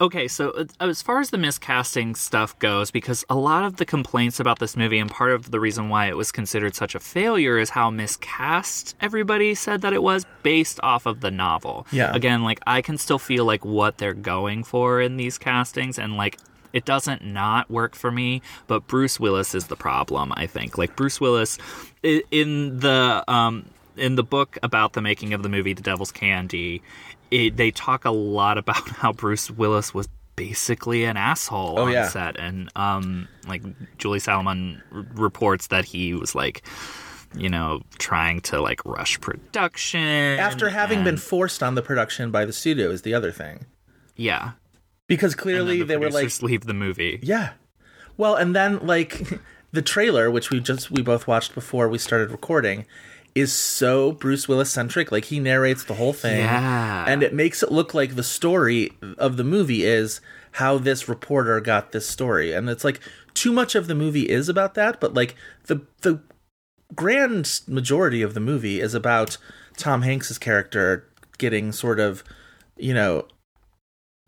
okay, 0.00 0.28
so 0.28 0.50
uh, 0.50 0.64
as 0.80 1.02
far 1.02 1.20
as 1.20 1.30
the 1.30 1.36
miscasting 1.36 2.16
stuff 2.16 2.58
goes, 2.58 2.90
because 2.90 3.24
a 3.28 3.34
lot 3.34 3.64
of 3.64 3.76
the 3.76 3.84
complaints 3.84 4.40
about 4.40 4.58
this 4.58 4.76
movie, 4.76 4.98
and 4.98 5.10
part 5.10 5.32
of 5.32 5.50
the 5.50 5.60
reason 5.60 5.88
why 5.88 6.06
it 6.06 6.16
was 6.16 6.32
considered 6.32 6.74
such 6.74 6.94
a 6.94 7.00
failure, 7.00 7.58
is 7.58 7.70
how 7.70 7.90
miscast 7.90 8.96
everybody 9.00 9.54
said 9.54 9.82
that 9.82 9.92
it 9.92 10.02
was 10.02 10.24
based 10.42 10.80
off 10.82 11.06
of 11.06 11.20
the 11.20 11.30
novel. 11.30 11.86
Yeah. 11.92 12.14
Again, 12.14 12.42
like 12.42 12.60
I 12.66 12.82
can 12.82 12.98
still 12.98 13.18
feel 13.18 13.44
like 13.44 13.64
what 13.64 13.98
they're 13.98 14.14
going 14.14 14.64
for 14.64 15.00
in 15.00 15.16
these 15.16 15.38
castings, 15.38 15.98
and 15.98 16.16
like 16.16 16.38
it 16.72 16.84
doesn't 16.84 17.24
not 17.24 17.70
work 17.70 17.94
for 17.94 18.10
me, 18.10 18.40
but 18.66 18.86
Bruce 18.86 19.20
Willis 19.20 19.54
is 19.54 19.66
the 19.66 19.76
problem, 19.76 20.32
I 20.36 20.46
think. 20.46 20.78
Like 20.78 20.96
Bruce 20.96 21.20
Willis 21.20 21.58
in 22.02 22.78
the 22.80 23.24
um 23.28 23.66
in 23.96 24.16
the 24.16 24.22
book 24.24 24.58
about 24.62 24.92
the 24.94 25.02
making 25.02 25.34
of 25.34 25.42
the 25.42 25.48
movie 25.48 25.72
The 25.72 25.82
Devil's 25.82 26.12
Candy, 26.12 26.82
it, 27.30 27.56
they 27.56 27.70
talk 27.70 28.04
a 28.04 28.10
lot 28.10 28.58
about 28.58 28.88
how 28.88 29.12
Bruce 29.12 29.50
Willis 29.50 29.92
was 29.94 30.08
basically 30.34 31.04
an 31.04 31.16
asshole 31.18 31.78
Oh, 31.78 31.82
on 31.84 31.92
yeah. 31.92 32.08
set. 32.08 32.38
And 32.38 32.70
um 32.74 33.28
like 33.46 33.62
Julie 33.98 34.18
Salamon 34.18 34.80
r- 34.92 35.04
reports 35.14 35.66
that 35.68 35.84
he 35.84 36.14
was 36.14 36.34
like 36.34 36.62
you 37.36 37.48
know 37.48 37.82
trying 37.98 38.40
to 38.40 38.60
like 38.60 38.84
rush 38.84 39.20
production 39.20 40.00
after 40.00 40.70
having 40.70 41.04
been 41.04 41.16
forced 41.18 41.62
on 41.62 41.74
the 41.74 41.82
production 41.82 42.30
by 42.30 42.44
the 42.44 42.52
studio 42.52 42.90
is 42.90 43.02
the 43.02 43.12
other 43.14 43.30
thing. 43.30 43.66
Yeah. 44.16 44.52
Because 45.06 45.32
and 45.34 45.40
clearly 45.40 45.78
the 45.80 45.84
they 45.84 45.96
were 45.98 46.10
like 46.10 46.42
leave 46.42 46.64
the 46.64 46.74
movie. 46.74 47.20
Yeah. 47.22 47.52
Well 48.16 48.34
and 48.34 48.56
then 48.56 48.78
like 48.86 49.38
the 49.72 49.82
trailer 49.82 50.30
which 50.30 50.48
we 50.50 50.60
just 50.60 50.90
we 50.90 51.02
both 51.02 51.26
watched 51.26 51.54
before 51.54 51.88
we 51.88 51.98
started 51.98 52.30
recording 52.30 52.86
is 53.34 53.52
so 53.52 54.12
bruce 54.12 54.46
willis 54.46 54.70
centric 54.70 55.10
like 55.10 55.26
he 55.26 55.40
narrates 55.40 55.84
the 55.84 55.94
whole 55.94 56.12
thing 56.12 56.38
Yeah. 56.40 57.04
and 57.08 57.22
it 57.22 57.32
makes 57.34 57.62
it 57.62 57.72
look 57.72 57.94
like 57.94 58.14
the 58.14 58.22
story 58.22 58.90
of 59.18 59.36
the 59.36 59.44
movie 59.44 59.84
is 59.84 60.20
how 60.56 60.76
this 60.78 61.08
reporter 61.08 61.60
got 61.60 61.92
this 61.92 62.06
story 62.06 62.52
and 62.52 62.68
it's 62.68 62.84
like 62.84 63.00
too 63.32 63.52
much 63.52 63.74
of 63.74 63.86
the 63.86 63.94
movie 63.94 64.28
is 64.28 64.48
about 64.50 64.74
that 64.74 65.00
but 65.00 65.14
like 65.14 65.34
the 65.66 65.80
the 66.02 66.20
grand 66.94 67.60
majority 67.66 68.20
of 68.20 68.34
the 68.34 68.40
movie 68.40 68.80
is 68.80 68.92
about 68.94 69.38
Tom 69.78 70.02
Hanks's 70.02 70.36
character 70.36 71.08
getting 71.38 71.72
sort 71.72 71.98
of, 71.98 72.22
you 72.76 72.92
know, 72.92 73.26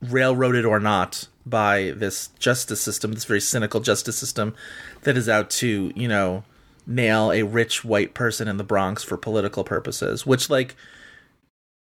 railroaded 0.00 0.64
or 0.64 0.80
not 0.80 1.28
by 1.46 1.92
this 1.94 2.28
justice 2.38 2.80
system, 2.80 3.12
this 3.12 3.26
very 3.26 3.40
cynical 3.40 3.80
justice 3.80 4.16
system 4.16 4.54
that 5.02 5.16
is 5.16 5.28
out 5.28 5.50
to, 5.50 5.92
you 5.94 6.08
know, 6.08 6.44
nail 6.86 7.32
a 7.32 7.42
rich 7.42 7.84
white 7.84 8.14
person 8.14 8.48
in 8.48 8.56
the 8.56 8.64
Bronx 8.64 9.02
for 9.02 9.16
political 9.16 9.64
purposes, 9.64 10.26
which 10.26 10.50
like 10.50 10.76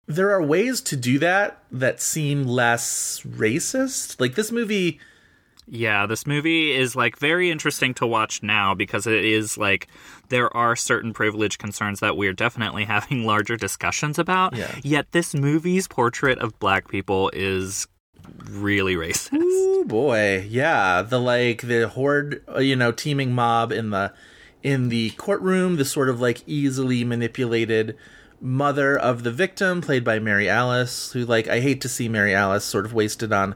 there 0.07 0.31
are 0.31 0.43
ways 0.43 0.81
to 0.83 0.97
do 0.97 1.19
that 1.19 1.63
that 1.71 2.01
seem 2.01 2.45
less 2.45 3.21
racist. 3.27 4.21
Like 4.21 4.35
this 4.35 4.53
movie 4.53 5.01
Yeah, 5.67 6.07
this 6.07 6.27
movie 6.27 6.73
is 6.73 6.97
like 6.97 7.19
very 7.19 7.51
interesting 7.51 7.95
to 7.95 8.07
watch 8.07 8.43
now 8.43 8.75
because 8.75 9.07
it 9.07 9.25
is 9.25 9.57
like 9.57 9.89
there 10.29 10.55
are 10.57 10.75
certain 10.77 11.13
privilege 11.13 11.59
concerns 11.59 12.01
that 12.01 12.17
we're 12.17 12.33
definitely 12.33 12.85
having 12.97 13.25
larger 13.25 13.57
discussions 13.57 14.19
about. 14.19 14.57
Yeah. 14.57 14.75
Yet 14.83 15.13
this 15.13 15.35
movie's 15.35 15.89
portrait 15.89 16.39
of 16.39 16.59
black 16.59 16.89
people 16.89 17.31
is 17.33 17.87
really 18.51 18.95
racist. 18.95 19.31
Oh 19.33 19.85
boy, 19.85 20.47
yeah, 20.49 21.03
the 21.03 21.19
like 21.19 21.63
the 21.63 21.89
horde, 21.89 22.43
uh, 22.49 22.61
you 22.61 22.77
know, 22.77 22.93
teaming 22.93 23.33
mob 23.33 23.73
in 23.73 23.91
the 23.91 24.13
in 24.63 24.89
the 24.89 25.11
courtroom, 25.11 25.77
the 25.77 25.85
sort 25.85 26.09
of 26.09 26.21
like 26.21 26.43
easily 26.47 27.05
manipulated 27.05 27.97
mother 28.41 28.99
of 28.99 29.23
the 29.23 29.31
victim, 29.31 29.81
played 29.81 30.05
by 30.05 30.19
Mary 30.19 30.49
Alice, 30.49 31.13
who 31.13 31.25
like 31.25 31.49
I 31.49 31.61
hate 31.61 31.81
to 31.83 31.89
see 31.89 32.09
Mary 32.09 32.35
Alice 32.35 32.65
sort 32.65 32.85
of 32.85 32.93
wasted 32.93 33.33
on 33.33 33.55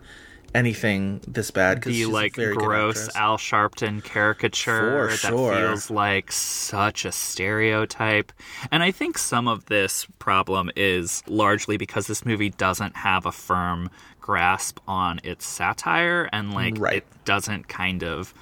anything 0.54 1.20
this 1.28 1.50
bad 1.50 1.74
because 1.74 1.92
The 1.92 1.98
she's 1.98 2.06
like 2.08 2.38
a 2.38 2.40
very 2.40 2.54
gross. 2.56 3.14
Al 3.14 3.36
Sharpton 3.36 4.02
caricature 4.02 5.08
For 5.08 5.08
that 5.10 5.18
sure. 5.18 5.54
feels 5.54 5.90
like 5.90 6.32
such 6.32 7.04
a 7.04 7.12
stereotype. 7.12 8.32
And 8.72 8.82
I 8.82 8.90
think 8.90 9.18
some 9.18 9.48
of 9.48 9.66
this 9.66 10.06
problem 10.18 10.70
is 10.76 11.22
largely 11.26 11.76
because 11.76 12.06
this 12.06 12.24
movie 12.24 12.50
doesn't 12.50 12.96
have 12.96 13.26
a 13.26 13.32
firm 13.32 13.90
grasp 14.20 14.78
on 14.88 15.20
its 15.24 15.44
satire 15.46 16.28
and 16.32 16.52
like 16.54 16.74
Right. 16.78 16.96
it 16.98 17.06
doesn't 17.24 17.68
kind 17.68 18.02
of 18.02 18.32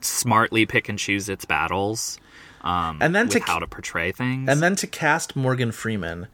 smartly 0.00 0.66
pick 0.66 0.88
and 0.88 0.98
choose 0.98 1.28
its 1.28 1.44
battles 1.44 2.18
um 2.62 2.98
And 3.00 3.14
then 3.14 3.28
to- 3.28 3.40
how 3.40 3.58
to 3.58 3.66
portray 3.66 4.12
things. 4.12 4.48
And 4.48 4.60
then 4.62 4.74
to 4.76 4.86
cast 4.86 5.36
Morgan 5.36 5.70
Freeman 5.72 6.26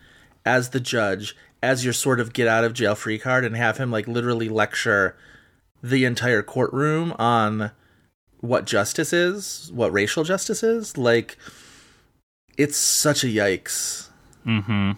as 0.44 0.70
the 0.70 0.80
judge, 0.80 1.36
as 1.62 1.84
your 1.84 1.92
sort 1.92 2.20
of 2.20 2.32
get 2.32 2.48
out 2.48 2.64
of 2.64 2.72
jail 2.74 2.94
free 2.94 3.18
card, 3.18 3.44
and 3.44 3.56
have 3.56 3.78
him 3.78 3.90
like 3.90 4.06
literally 4.08 4.48
lecture 4.48 5.16
the 5.82 6.04
entire 6.04 6.42
courtroom 6.42 7.12
on 7.18 7.70
what 8.40 8.64
justice 8.66 9.12
is, 9.12 9.70
what 9.74 9.92
racial 9.92 10.24
justice 10.24 10.62
is. 10.62 10.96
Like, 10.98 11.36
it's 12.56 12.76
such 12.76 13.22
a 13.24 13.26
yikes. 13.26 14.08
Mm-hmm. 14.46 14.92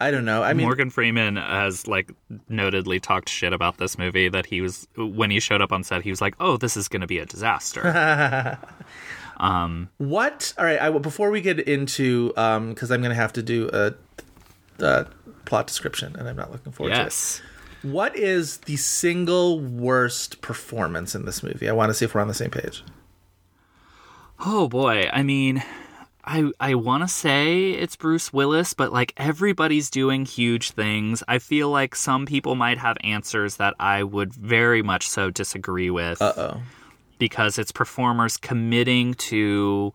I 0.00 0.10
don't 0.10 0.24
know. 0.24 0.42
I 0.42 0.52
mean, 0.52 0.66
Morgan 0.66 0.90
Freeman 0.90 1.36
has 1.36 1.86
like 1.86 2.10
notedly 2.48 3.00
talked 3.00 3.28
shit 3.28 3.52
about 3.52 3.78
this 3.78 3.96
movie 3.96 4.28
that 4.28 4.46
he 4.46 4.60
was 4.60 4.88
when 4.96 5.30
he 5.30 5.40
showed 5.40 5.62
up 5.62 5.72
on 5.72 5.84
set 5.84 6.02
he 6.02 6.10
was 6.10 6.20
like, 6.20 6.34
"Oh, 6.40 6.56
this 6.56 6.76
is 6.76 6.88
going 6.88 7.00
to 7.02 7.06
be 7.06 7.18
a 7.18 7.26
disaster." 7.26 8.58
um 9.38 9.88
what? 9.98 10.52
All 10.58 10.64
right. 10.64 10.80
I, 10.80 10.90
before 10.90 11.30
we 11.30 11.40
get 11.40 11.60
into, 11.60 12.32
um, 12.36 12.70
because 12.70 12.90
I'm 12.90 13.02
gonna 13.02 13.14
have 13.14 13.32
to 13.34 13.42
do 13.42 13.70
a, 13.72 13.94
a 14.80 15.06
plot 15.44 15.68
description, 15.68 16.16
and 16.16 16.28
I'm 16.28 16.36
not 16.36 16.50
looking 16.50 16.72
forward 16.72 16.92
yes. 16.92 17.36
to 17.36 17.88
it. 17.88 17.92
What 17.92 18.16
is 18.16 18.58
the 18.58 18.76
single 18.76 19.60
worst 19.60 20.40
performance 20.40 21.14
in 21.14 21.24
this 21.24 21.42
movie? 21.42 21.68
I 21.68 21.72
want 21.72 21.90
to 21.90 21.94
see 21.94 22.04
if 22.04 22.14
we're 22.14 22.20
on 22.20 22.28
the 22.28 22.34
same 22.34 22.50
page. 22.50 22.82
Oh 24.40 24.68
boy. 24.68 25.08
I 25.12 25.22
mean, 25.22 25.62
I 26.26 26.50
I 26.58 26.74
want 26.74 27.02
to 27.02 27.08
say 27.08 27.70
it's 27.72 27.96
Bruce 27.96 28.32
Willis, 28.32 28.72
but 28.74 28.92
like 28.92 29.12
everybody's 29.16 29.90
doing 29.90 30.24
huge 30.24 30.70
things. 30.70 31.22
I 31.28 31.38
feel 31.38 31.70
like 31.70 31.94
some 31.94 32.24
people 32.26 32.54
might 32.54 32.78
have 32.78 32.96
answers 33.04 33.56
that 33.56 33.74
I 33.78 34.02
would 34.02 34.32
very 34.32 34.82
much 34.82 35.08
so 35.08 35.30
disagree 35.30 35.90
with. 35.90 36.20
Uh 36.22 36.32
oh. 36.36 36.62
because 37.18 37.58
it's 37.58 37.72
performers 37.72 38.36
committing 38.36 39.14
to 39.14 39.92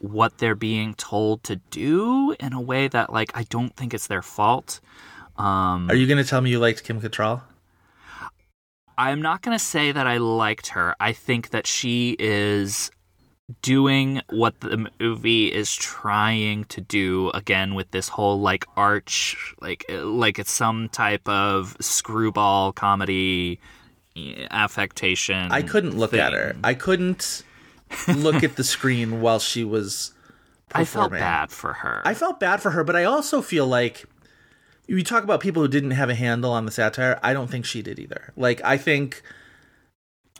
what 0.00 0.38
they're 0.38 0.54
being 0.54 0.94
told 0.94 1.42
to 1.44 1.56
do 1.70 2.34
in 2.40 2.52
a 2.52 2.60
way 2.60 2.88
that 2.88 3.12
like 3.12 3.30
I 3.36 3.44
don't 3.44 3.74
think 3.76 3.94
it's 3.94 4.06
their 4.06 4.22
fault. 4.22 4.80
Um 5.36 5.90
Are 5.90 5.94
you 5.94 6.06
gonna 6.06 6.24
tell 6.24 6.40
me 6.40 6.50
you 6.50 6.58
liked 6.58 6.84
Kim 6.84 7.00
Cattrall? 7.00 7.42
I'm 8.98 9.20
not 9.20 9.42
going 9.42 9.56
to 9.56 9.62
say 9.62 9.92
that 9.92 10.06
I 10.06 10.16
liked 10.16 10.68
her. 10.68 10.96
I 10.98 11.12
think 11.12 11.50
that 11.50 11.66
she 11.66 12.16
is 12.18 12.90
doing 13.62 14.20
what 14.30 14.60
the 14.60 14.90
movie 14.98 15.52
is 15.52 15.74
trying 15.74 16.64
to 16.64 16.80
do 16.80 17.30
again 17.30 17.74
with 17.74 17.90
this 17.92 18.08
whole 18.08 18.40
like 18.40 18.64
arch 18.76 19.54
like 19.60 19.84
like 19.90 20.38
it's 20.38 20.50
some 20.50 20.88
type 20.88 21.28
of 21.28 21.76
screwball 21.80 22.72
comedy 22.72 23.60
eh, 24.16 24.46
affectation. 24.50 25.52
I 25.52 25.62
couldn't 25.62 25.96
look 25.96 26.12
at 26.12 26.32
her. 26.32 26.56
I 26.64 26.74
couldn't 26.74 27.44
look 28.08 28.42
at 28.42 28.56
the 28.56 28.64
screen 28.64 29.20
while 29.20 29.38
she 29.38 29.62
was 29.62 30.12
performing. 30.68 31.12
I 31.14 31.20
felt 31.20 31.20
bad 31.20 31.50
for 31.52 31.72
her. 31.72 32.02
I 32.04 32.14
felt 32.14 32.40
bad 32.40 32.60
for 32.60 32.70
her, 32.72 32.82
but 32.82 32.96
I 32.96 33.04
also 33.04 33.42
feel 33.42 33.66
like 33.66 34.06
you 34.88 35.02
talk 35.04 35.22
about 35.22 35.40
people 35.40 35.62
who 35.62 35.68
didn't 35.68 35.92
have 35.92 36.10
a 36.10 36.14
handle 36.14 36.52
on 36.52 36.64
the 36.66 36.72
satire. 36.72 37.18
I 37.22 37.32
don't 37.32 37.48
think 37.48 37.64
she 37.64 37.82
did 37.82 37.98
either. 38.00 38.32
Like 38.36 38.60
I 38.64 38.76
think 38.76 39.22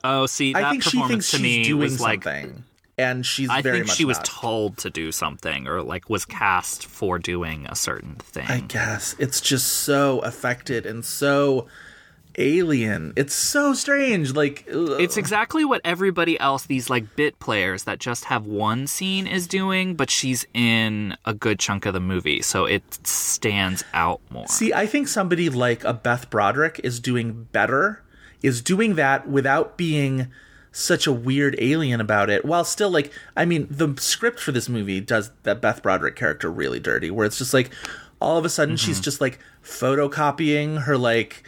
oh, 0.02 0.26
see, 0.26 0.52
that 0.52 0.64
I 0.64 0.70
think 0.70 0.82
she 0.82 1.02
thinks 1.06 1.30
to 1.30 1.36
she's 1.36 1.42
me 1.42 1.64
doing 1.64 1.80
was 1.80 2.00
like 2.00 2.24
something, 2.24 2.64
and 2.98 3.24
she's 3.26 3.50
I 3.50 3.62
very 3.62 3.78
think 3.78 3.88
much 3.88 3.96
she 3.96 4.04
was 4.04 4.18
not. 4.18 4.24
told 4.24 4.78
to 4.78 4.90
do 4.90 5.12
something 5.12 5.68
or 5.68 5.82
like 5.82 6.08
was 6.08 6.24
cast 6.24 6.86
for 6.86 7.18
doing 7.18 7.66
a 7.68 7.76
certain 7.76 8.14
thing. 8.16 8.46
I 8.48 8.60
guess 8.60 9.14
it's 9.18 9.40
just 9.40 9.66
so 9.66 10.20
affected 10.20 10.86
and 10.86 11.04
so 11.04 11.66
alien. 12.38 13.12
It's 13.16 13.34
so 13.34 13.74
strange. 13.74 14.34
Like 14.34 14.66
ugh. 14.72 15.00
It's 15.00 15.16
exactly 15.16 15.64
what 15.64 15.80
everybody 15.84 16.38
else, 16.38 16.66
these 16.66 16.88
like 16.88 17.16
bit 17.16 17.38
players 17.38 17.84
that 17.84 17.98
just 17.98 18.24
have 18.26 18.46
one 18.46 18.86
scene, 18.86 19.26
is 19.26 19.46
doing, 19.46 19.94
but 19.94 20.10
she's 20.10 20.46
in 20.54 21.16
a 21.24 21.34
good 21.34 21.58
chunk 21.58 21.86
of 21.86 21.94
the 21.94 22.00
movie, 22.00 22.42
so 22.42 22.64
it 22.64 22.82
stands 23.06 23.84
out 23.92 24.20
more. 24.30 24.46
See, 24.48 24.72
I 24.72 24.86
think 24.86 25.08
somebody 25.08 25.48
like 25.48 25.84
a 25.84 25.92
Beth 25.92 26.30
Broderick 26.30 26.80
is 26.84 27.00
doing 27.00 27.48
better, 27.52 28.02
is 28.42 28.62
doing 28.62 28.94
that 28.96 29.28
without 29.28 29.76
being 29.76 30.28
such 30.76 31.06
a 31.06 31.12
weird 31.12 31.56
alien 31.58 32.00
about 32.00 32.28
it, 32.28 32.44
while 32.44 32.64
still 32.64 32.90
like, 32.90 33.12
I 33.36 33.44
mean, 33.44 33.66
the 33.70 33.94
script 33.98 34.40
for 34.40 34.52
this 34.52 34.68
movie 34.68 35.00
does 35.00 35.30
that 35.44 35.60
Beth 35.60 35.82
Broderick 35.82 36.16
character 36.16 36.50
really 36.50 36.80
dirty, 36.80 37.10
where 37.10 37.26
it's 37.26 37.38
just 37.38 37.54
like, 37.54 37.70
all 38.20 38.38
of 38.38 38.44
a 38.44 38.48
sudden 38.48 38.76
she's 38.76 38.96
mm-hmm. 38.96 39.04
just 39.04 39.20
like 39.20 39.38
photocopying 39.62 40.82
her 40.82 40.96
like 40.96 41.42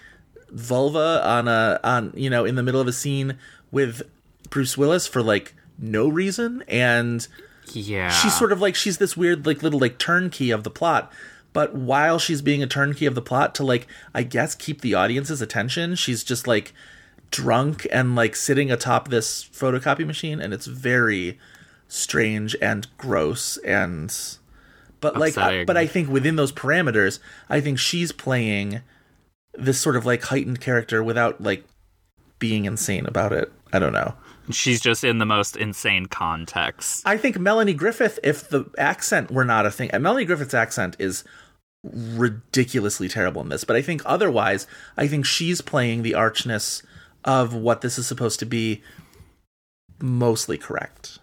vulva 0.51 1.23
on 1.25 1.49
a 1.49 1.81
on 1.83 2.13
you 2.15 2.29
know 2.31 2.45
in 2.45 2.55
the 2.55 2.63
middle 2.63 2.81
of 2.81 2.87
a 2.87 2.93
scene 2.93 3.39
with 3.71 4.03
Bruce 4.51 4.77
Willis 4.77 5.07
for 5.07 5.23
like 5.23 5.55
no 5.79 6.09
reason 6.09 6.63
and 6.69 7.27
yeah, 7.73 8.11
she's 8.11 8.37
sort 8.37 8.53
of 8.53 8.61
like 8.61 8.75
she's 8.75 8.99
this 8.99 9.17
weird 9.17 9.47
like 9.47 9.63
little 9.63 9.81
like 9.81 9.99
turnkey 9.99 10.51
of 10.51 10.65
the 10.65 10.71
plot. 10.71 11.13
But 11.53 11.75
while 11.75 12.19
she's 12.19 12.43
being 12.43 12.63
a 12.63 12.67
turnkey 12.67 13.07
of 13.07 13.15
the 13.15 13.23
plot 13.23 13.55
to 13.57 13.65
like 13.65 13.87
i 14.15 14.23
guess 14.23 14.55
keep 14.55 14.81
the 14.81 14.95
audience's 14.95 15.41
attention 15.41 15.95
she's 15.95 16.23
just 16.23 16.47
like 16.47 16.75
drunk 17.31 17.87
and 17.93 18.15
like 18.15 18.35
sitting 18.35 18.71
atop 18.71 19.09
this 19.09 19.45
photocopy 19.45 20.07
machine 20.07 20.41
and 20.41 20.55
it's 20.55 20.67
very 20.67 21.39
strange 21.87 22.57
and 22.61 22.87
gross 22.97 23.57
and 23.59 24.39
but 25.01 25.17
like 25.17 25.37
Upsetting. 25.37 25.67
but 25.67 25.77
i 25.77 25.87
think 25.87 26.09
within 26.09 26.37
those 26.37 26.53
parameters 26.53 27.19
i 27.49 27.61
think 27.61 27.79
she's 27.79 28.13
playing 28.13 28.81
this 29.55 29.79
sort 29.79 29.97
of 29.97 30.07
like 30.07 30.23
heightened 30.25 30.61
character 30.61 31.03
without 31.03 31.41
like 31.43 31.65
being 32.39 32.65
insane 32.65 33.07
about 33.07 33.33
it 33.33 33.53
i 33.73 33.79
don't 33.79 33.93
know 33.93 34.15
she's 34.51 34.81
just 34.81 35.05
in 35.05 35.19
the 35.19 35.27
most 35.27 35.57
insane 35.57 36.07
context. 36.07 37.03
I 37.07 37.17
think 37.17 37.39
Melanie 37.39 37.75
Griffith, 37.75 38.19
if 38.23 38.49
the 38.49 38.65
accent 38.79 39.31
were 39.31 39.45
not 39.45 39.67
a 39.67 39.71
thing, 39.71 39.91
Melanie 40.01 40.25
Griffith's 40.25 40.55
accent 40.55 40.97
is 40.99 41.25
ridiculously 41.85 43.09
terrible 43.09 43.43
in 43.43 43.49
this, 43.49 43.65
but 43.65 43.77
I 43.77 43.83
think 43.83 44.03
otherwise, 44.05 44.67
I 44.97 45.07
think 45.07 45.27
she's 45.27 45.61
playing 45.61 46.03
the 46.03 46.15
archness 46.15 46.83
of 47.25 47.55
what 47.55 47.81
this 47.81 47.99
is 47.99 48.07
supposed 48.07 48.39
to 48.41 48.47
be 48.47 48.83
mostly 50.01 50.59
correct. 50.59 51.19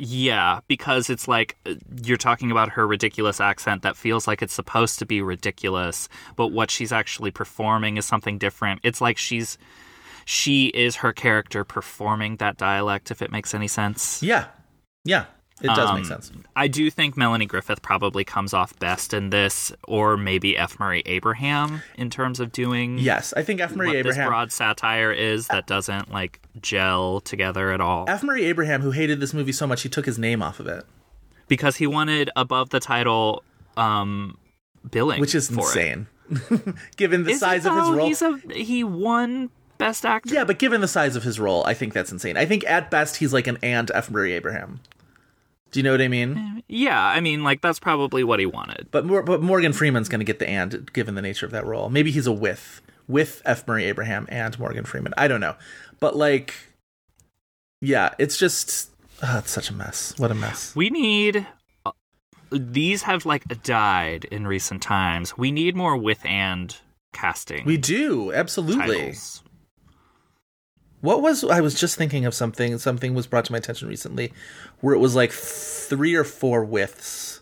Yeah, 0.00 0.60
because 0.68 1.10
it's 1.10 1.26
like 1.26 1.56
uh, 1.66 1.74
you're 2.04 2.16
talking 2.16 2.52
about 2.52 2.70
her 2.70 2.86
ridiculous 2.86 3.40
accent 3.40 3.82
that 3.82 3.96
feels 3.96 4.28
like 4.28 4.42
it's 4.42 4.54
supposed 4.54 5.00
to 5.00 5.06
be 5.06 5.20
ridiculous, 5.20 6.08
but 6.36 6.48
what 6.48 6.70
she's 6.70 6.92
actually 6.92 7.32
performing 7.32 7.96
is 7.96 8.06
something 8.06 8.38
different. 8.38 8.80
It's 8.84 9.00
like 9.00 9.18
she's 9.18 9.58
she 10.24 10.66
is 10.68 10.96
her 10.96 11.12
character 11.12 11.64
performing 11.64 12.36
that 12.36 12.56
dialect 12.56 13.10
if 13.10 13.22
it 13.22 13.32
makes 13.32 13.54
any 13.54 13.66
sense. 13.66 14.22
Yeah. 14.22 14.46
Yeah. 15.04 15.24
It 15.60 15.66
does 15.68 15.90
make 15.92 15.98
Um, 16.00 16.04
sense. 16.04 16.30
I 16.54 16.68
do 16.68 16.88
think 16.90 17.16
Melanie 17.16 17.46
Griffith 17.46 17.82
probably 17.82 18.22
comes 18.24 18.54
off 18.54 18.78
best 18.78 19.12
in 19.12 19.30
this, 19.30 19.72
or 19.88 20.16
maybe 20.16 20.56
F. 20.56 20.78
Murray 20.78 21.02
Abraham 21.06 21.82
in 21.96 22.10
terms 22.10 22.38
of 22.40 22.52
doing 22.52 22.98
Yes, 22.98 23.34
I 23.36 23.42
think 23.42 23.60
F. 23.60 23.74
Murray 23.74 23.96
what 23.96 24.02
this 24.04 24.16
broad 24.16 24.52
satire 24.52 25.10
is 25.12 25.48
that 25.48 25.66
doesn't 25.66 26.12
like 26.12 26.40
gel 26.60 27.20
together 27.20 27.72
at 27.72 27.80
all. 27.80 28.04
F. 28.08 28.22
Murray 28.22 28.44
Abraham, 28.44 28.82
who 28.82 28.92
hated 28.92 29.18
this 29.20 29.34
movie 29.34 29.52
so 29.52 29.66
much, 29.66 29.82
he 29.82 29.88
took 29.88 30.06
his 30.06 30.18
name 30.18 30.42
off 30.42 30.60
of 30.60 30.66
it, 30.68 30.84
because 31.48 31.76
he 31.76 31.86
wanted 31.86 32.30
above 32.36 32.70
the 32.70 32.80
title 32.80 33.42
um 33.76 34.36
billing 34.90 35.20
which 35.20 35.34
is 35.34 35.50
insane, 35.50 36.06
given 36.96 37.24
the 37.24 37.32
Is 37.32 37.40
size 37.40 37.66
of 37.66 37.74
his 37.74 37.90
role. 37.90 38.06
He's 38.06 38.22
a 38.22 38.38
he 38.54 38.84
won 38.84 39.50
best 39.78 40.04
actor. 40.04 40.34
Yeah, 40.34 40.44
but 40.44 40.58
given 40.58 40.80
the 40.80 40.88
size 40.88 41.16
of 41.16 41.22
his 41.22 41.38
role, 41.40 41.64
I 41.66 41.74
think 41.74 41.92
that's 41.92 42.10
insane. 42.12 42.36
I 42.36 42.44
think 42.46 42.64
at 42.66 42.90
best 42.90 43.16
he's 43.16 43.32
like 43.32 43.46
an 43.46 43.58
and 43.62 43.90
F. 43.94 44.10
Murray 44.10 44.32
Abraham. 44.32 44.80
Do 45.70 45.78
you 45.78 45.84
know 45.84 45.92
what 45.92 46.00
I 46.00 46.08
mean? 46.08 46.62
Yeah, 46.68 47.02
I 47.02 47.20
mean 47.20 47.44
like 47.44 47.60
that's 47.60 47.78
probably 47.78 48.24
what 48.24 48.40
he 48.40 48.46
wanted. 48.46 48.88
But 48.90 49.06
but 49.24 49.42
Morgan 49.42 49.72
Freeman's 49.72 50.08
going 50.08 50.20
to 50.20 50.24
get 50.24 50.38
the 50.38 50.48
and 50.48 50.90
given 50.92 51.14
the 51.14 51.22
nature 51.22 51.46
of 51.46 51.52
that 51.52 51.66
role. 51.66 51.90
Maybe 51.90 52.10
he's 52.10 52.26
a 52.26 52.32
with 52.32 52.80
with 53.06 53.42
F. 53.44 53.66
Murray 53.66 53.84
Abraham 53.84 54.26
and 54.30 54.58
Morgan 54.58 54.84
Freeman. 54.84 55.14
I 55.16 55.28
don't 55.28 55.40
know, 55.40 55.56
but 56.00 56.16
like, 56.16 56.54
yeah, 57.80 58.14
it's 58.18 58.38
just 58.38 58.90
ah, 59.22 59.38
it's 59.38 59.50
such 59.50 59.70
a 59.70 59.74
mess. 59.74 60.14
What 60.16 60.30
a 60.30 60.34
mess. 60.34 60.74
We 60.74 60.90
need 60.90 61.46
uh, 61.84 61.92
these 62.50 63.02
have 63.02 63.26
like 63.26 63.62
died 63.62 64.24
in 64.26 64.46
recent 64.46 64.82
times. 64.82 65.36
We 65.36 65.52
need 65.52 65.76
more 65.76 65.96
with 65.96 66.24
and 66.24 66.74
casting. 67.12 67.64
We 67.66 67.76
do 67.76 68.32
absolutely. 68.32 68.96
titles. 68.96 69.42
What 71.00 71.22
was 71.22 71.44
I 71.44 71.60
was 71.60 71.78
just 71.78 71.96
thinking 71.96 72.26
of 72.26 72.34
something. 72.34 72.76
Something 72.78 73.14
was 73.14 73.26
brought 73.26 73.44
to 73.46 73.52
my 73.52 73.58
attention 73.58 73.88
recently, 73.88 74.32
where 74.80 74.94
it 74.94 74.98
was 74.98 75.14
like 75.14 75.32
three 75.32 76.14
or 76.14 76.24
four 76.24 76.64
withs. 76.64 77.40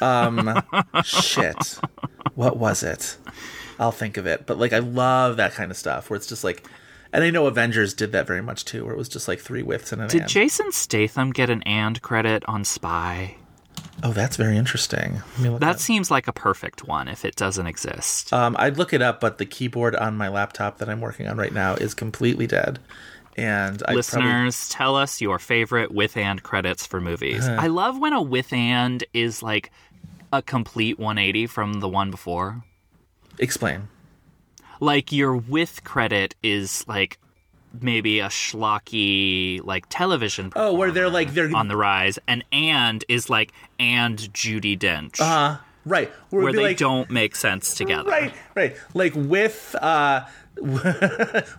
Um, 0.00 0.62
shit. 1.04 1.80
What 2.34 2.56
was 2.56 2.82
it? 2.82 3.16
I'll 3.78 3.92
think 3.92 4.16
of 4.16 4.26
it. 4.26 4.46
But 4.46 4.58
like, 4.58 4.72
I 4.72 4.78
love 4.80 5.36
that 5.36 5.52
kind 5.52 5.70
of 5.70 5.76
stuff 5.76 6.10
where 6.10 6.16
it's 6.16 6.26
just 6.26 6.44
like, 6.44 6.68
and 7.12 7.24
I 7.24 7.30
know 7.30 7.46
Avengers 7.46 7.94
did 7.94 8.12
that 8.12 8.26
very 8.26 8.42
much 8.42 8.64
too, 8.64 8.84
where 8.84 8.92
it 8.94 8.98
was 8.98 9.08
just 9.08 9.28
like 9.28 9.40
three 9.40 9.62
withs 9.62 9.92
and 9.92 10.02
an 10.02 10.08
Did 10.08 10.22
and. 10.22 10.30
Jason 10.30 10.72
Statham 10.72 11.32
get 11.32 11.48
an 11.50 11.62
and 11.62 12.00
credit 12.02 12.44
on 12.46 12.64
Spy? 12.64 13.36
Oh, 14.02 14.12
that's 14.12 14.36
very 14.36 14.56
interesting. 14.56 15.22
Let 15.36 15.38
me 15.40 15.48
look 15.50 15.60
That 15.60 15.76
up. 15.76 15.78
seems 15.80 16.10
like 16.10 16.28
a 16.28 16.32
perfect 16.32 16.86
one 16.86 17.08
if 17.08 17.24
it 17.24 17.36
doesn't 17.36 17.66
exist. 17.66 18.32
Um, 18.32 18.56
I'd 18.58 18.76
look 18.78 18.92
it 18.92 19.02
up, 19.02 19.20
but 19.20 19.38
the 19.38 19.46
keyboard 19.46 19.96
on 19.96 20.16
my 20.16 20.28
laptop 20.28 20.78
that 20.78 20.88
I'm 20.88 21.00
working 21.00 21.26
on 21.26 21.36
right 21.36 21.52
now 21.52 21.74
is 21.74 21.94
completely 21.94 22.46
dead. 22.46 22.78
And 23.36 23.74
I 23.82 23.94
probably 23.94 23.96
Listeners, 23.96 24.68
tell 24.68 24.96
us 24.96 25.20
your 25.20 25.38
favorite 25.38 25.92
with 25.92 26.16
and 26.16 26.42
credits 26.42 26.84
for 26.86 27.00
movies. 27.00 27.46
Uh-huh. 27.46 27.60
I 27.62 27.68
love 27.68 27.98
when 27.98 28.12
a 28.12 28.20
with 28.20 28.52
and 28.52 29.04
is 29.14 29.42
like 29.44 29.70
a 30.32 30.42
complete 30.42 30.98
180 30.98 31.46
from 31.46 31.74
the 31.80 31.88
one 31.88 32.10
before. 32.10 32.64
explain. 33.38 33.88
Like 34.80 35.12
your 35.12 35.36
with 35.36 35.82
credit 35.84 36.34
is 36.42 36.86
like 36.88 37.18
maybe 37.80 38.20
a 38.20 38.28
schlocky 38.28 39.60
like 39.64 39.86
television. 39.88 40.52
Oh, 40.56 40.74
where 40.74 40.90
they're 40.90 41.08
like 41.10 41.34
they're 41.34 41.54
on 41.54 41.68
the 41.68 41.76
rise, 41.76 42.18
and 42.26 42.44
and 42.52 43.04
is 43.08 43.28
like 43.30 43.52
and 43.78 44.18
Judi 44.18 44.78
Dench, 44.78 45.20
uh 45.20 45.58
right 45.84 46.10
where, 46.30 46.42
where 46.44 46.52
they 46.52 46.62
like, 46.62 46.76
don't 46.76 47.10
make 47.10 47.34
sense 47.36 47.74
together. 47.74 48.10
right 48.10 48.34
right 48.54 48.76
like 48.94 49.14
with 49.14 49.74
uh 49.80 50.26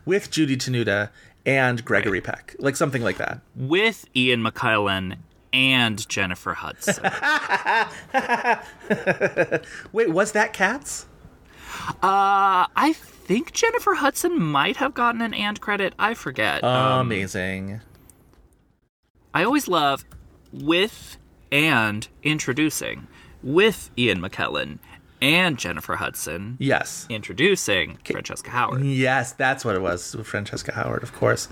with 0.05 0.29
Judy 0.29 0.57
Tenuta 0.57 1.09
and 1.45 1.83
Gregory 1.85 2.21
Peck 2.21 2.55
like 2.59 2.75
something 2.75 3.01
like 3.01 3.17
that. 3.17 3.39
With 3.55 4.05
Ian 4.15 4.43
McKellen 4.43 5.17
and 5.51 6.07
Jennifer 6.07 6.53
Hudson. 6.53 7.03
Wait, 9.91 10.09
was 10.09 10.33
that 10.33 10.53
Cats? 10.53 11.05
uh, 12.03 12.67
I 12.75 12.95
think 13.29 13.51
Jennifer 13.53 13.93
Hudson 13.93 14.41
might 14.41 14.77
have 14.77 14.95
gotten 14.95 15.21
an 15.21 15.35
and 15.35 15.61
credit. 15.61 15.93
I 15.99 16.15
forget. 16.15 16.63
Um, 16.63 17.01
Amazing. 17.01 17.79
I 19.35 19.43
always 19.43 19.67
love 19.67 20.03
with 20.51 21.17
and 21.51 22.07
introducing 22.23 23.05
with 23.43 23.91
Ian 23.99 24.19
McKellen 24.19 24.79
and 25.21 25.59
Jennifer 25.59 25.97
Hudson 25.97 26.57
Yes. 26.59 27.05
introducing 27.07 27.99
Francesca 28.03 28.49
Hayward. 28.49 28.83
Yes, 28.83 29.33
that's 29.33 29.63
what 29.63 29.75
it 29.75 29.81
was. 29.83 30.15
with 30.15 30.25
Francesca 30.25 30.73
Hayward, 30.73 31.03
of 31.03 31.13
course. 31.13 31.49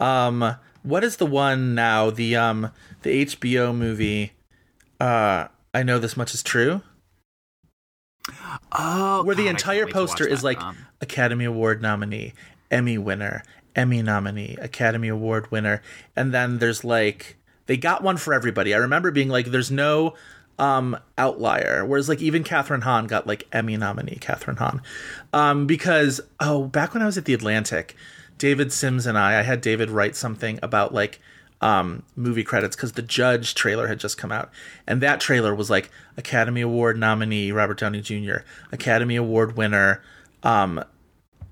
Um, 0.00 0.56
what 0.82 1.02
is 1.04 1.16
the 1.16 1.24
one 1.26 1.74
now? 1.74 2.10
The 2.10 2.36
um, 2.36 2.70
the 3.00 3.24
HBO 3.24 3.74
movie. 3.74 4.32
Uh, 5.00 5.48
I 5.72 5.82
know 5.84 5.98
this 5.98 6.18
much 6.18 6.34
is 6.34 6.42
true. 6.42 6.82
Oh, 8.72 9.22
Where 9.24 9.34
the 9.34 9.44
God, 9.44 9.50
entire 9.50 9.84
can't 9.84 9.86
wait 9.86 9.92
to 9.92 9.98
watch 9.98 10.08
poster 10.10 10.26
is 10.26 10.44
like 10.44 10.60
Academy 11.00 11.44
Award 11.44 11.82
nominee, 11.82 12.34
Emmy 12.70 12.98
winner, 12.98 13.42
Emmy 13.74 14.02
nominee, 14.02 14.56
Academy 14.60 15.08
Award 15.08 15.50
winner, 15.50 15.82
and 16.16 16.32
then 16.32 16.58
there's 16.58 16.84
like 16.84 17.36
they 17.66 17.76
got 17.76 18.02
one 18.02 18.16
for 18.16 18.34
everybody. 18.34 18.74
I 18.74 18.78
remember 18.78 19.10
being 19.10 19.28
like, 19.28 19.46
"There's 19.46 19.70
no 19.70 20.14
um 20.58 20.98
outlier," 21.16 21.84
whereas 21.84 22.08
like 22.08 22.20
even 22.20 22.44
Kathryn 22.44 22.82
Hahn 22.82 23.06
got 23.06 23.26
like 23.26 23.46
Emmy 23.52 23.76
nominee, 23.76 24.18
Kathryn 24.20 24.58
Hahn, 24.58 24.82
um 25.32 25.66
because 25.66 26.20
oh 26.40 26.64
back 26.66 26.94
when 26.94 27.02
I 27.02 27.06
was 27.06 27.18
at 27.18 27.24
the 27.24 27.34
Atlantic, 27.34 27.94
David 28.36 28.72
Sims 28.72 29.06
and 29.06 29.18
I, 29.18 29.38
I 29.38 29.42
had 29.42 29.60
David 29.60 29.90
write 29.90 30.16
something 30.16 30.58
about 30.62 30.92
like 30.92 31.20
um 31.60 32.02
movie 32.14 32.44
credits 32.44 32.76
because 32.76 32.92
the 32.92 33.02
Judge 33.02 33.54
trailer 33.54 33.88
had 33.88 33.98
just 33.98 34.16
come 34.16 34.30
out, 34.32 34.50
and 34.86 35.00
that 35.00 35.20
trailer 35.20 35.54
was 35.54 35.70
like 35.70 35.90
Academy 36.16 36.60
Award 36.60 36.98
nominee 36.98 37.52
Robert 37.52 37.78
Downey 37.78 38.00
Jr., 38.00 38.38
Academy 38.72 39.16
Award 39.16 39.56
winner 39.56 40.02
um 40.42 40.82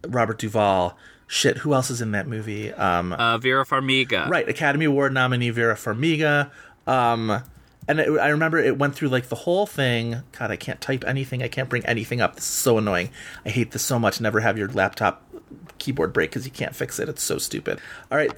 Robert 0.06 0.38
Duvall. 0.38 0.96
Shit, 1.28 1.58
who 1.58 1.74
else 1.74 1.90
is 1.90 2.00
in 2.00 2.12
that 2.12 2.28
movie? 2.28 2.72
Um, 2.72 3.12
uh, 3.12 3.36
Vera 3.38 3.64
Farmiga. 3.66 4.28
right, 4.28 4.48
Academy 4.48 4.84
Award 4.84 5.12
nominee 5.12 5.50
Vera 5.50 5.74
Farmiga. 5.74 6.52
Um, 6.86 7.42
and 7.88 8.00
it, 8.00 8.08
I 8.20 8.28
remember 8.28 8.58
it 8.58 8.78
went 8.78 8.94
through 8.94 9.08
like 9.08 9.28
the 9.28 9.34
whole 9.36 9.66
thing. 9.66 10.22
God, 10.38 10.50
I 10.52 10.56
can't 10.56 10.80
type 10.80 11.04
anything. 11.04 11.42
I 11.42 11.48
can't 11.48 11.68
bring 11.68 11.84
anything 11.84 12.20
up. 12.20 12.36
This 12.36 12.44
is 12.44 12.50
so 12.50 12.78
annoying. 12.78 13.10
I 13.44 13.48
hate 13.50 13.72
this 13.72 13.82
so 13.82 13.98
much. 13.98 14.20
Never 14.20 14.40
have 14.40 14.56
your 14.56 14.68
laptop 14.68 15.24
keyboard 15.78 16.12
break 16.12 16.30
because 16.30 16.44
you 16.44 16.52
can't 16.52 16.74
fix 16.74 16.98
it. 16.98 17.08
It's 17.08 17.22
so 17.22 17.38
stupid. 17.38 17.80
All 18.10 18.18
right. 18.18 18.32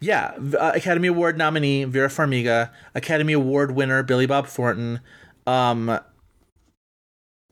Yeah, 0.00 0.34
uh, 0.58 0.72
Academy 0.74 1.08
Award 1.08 1.38
nominee 1.38 1.84
Vera 1.84 2.08
Farmiga, 2.08 2.70
Academy 2.94 3.32
Award 3.32 3.70
winner 3.70 4.02
Billy 4.02 4.26
Bob 4.26 4.46
Thornton. 4.46 5.00
Um, 5.46 5.98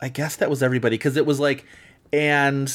I 0.00 0.08
guess 0.08 0.36
that 0.36 0.50
was 0.50 0.62
everybody 0.62 0.96
because 0.96 1.16
it 1.16 1.24
was 1.24 1.40
like, 1.40 1.64
and 2.12 2.72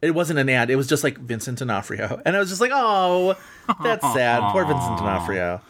it 0.00 0.10
wasn't 0.12 0.40
an 0.40 0.48
ad. 0.48 0.70
It 0.70 0.76
was 0.76 0.88
just 0.88 1.04
like 1.04 1.18
Vincent 1.18 1.58
D'Onofrio, 1.58 2.20
and 2.26 2.34
I 2.34 2.40
was 2.40 2.48
just 2.48 2.60
like, 2.60 2.72
oh, 2.74 3.36
that's 3.82 4.02
sad. 4.12 4.42
Poor 4.52 4.64
Vincent 4.64 4.98
D'Onofrio. 4.98 5.60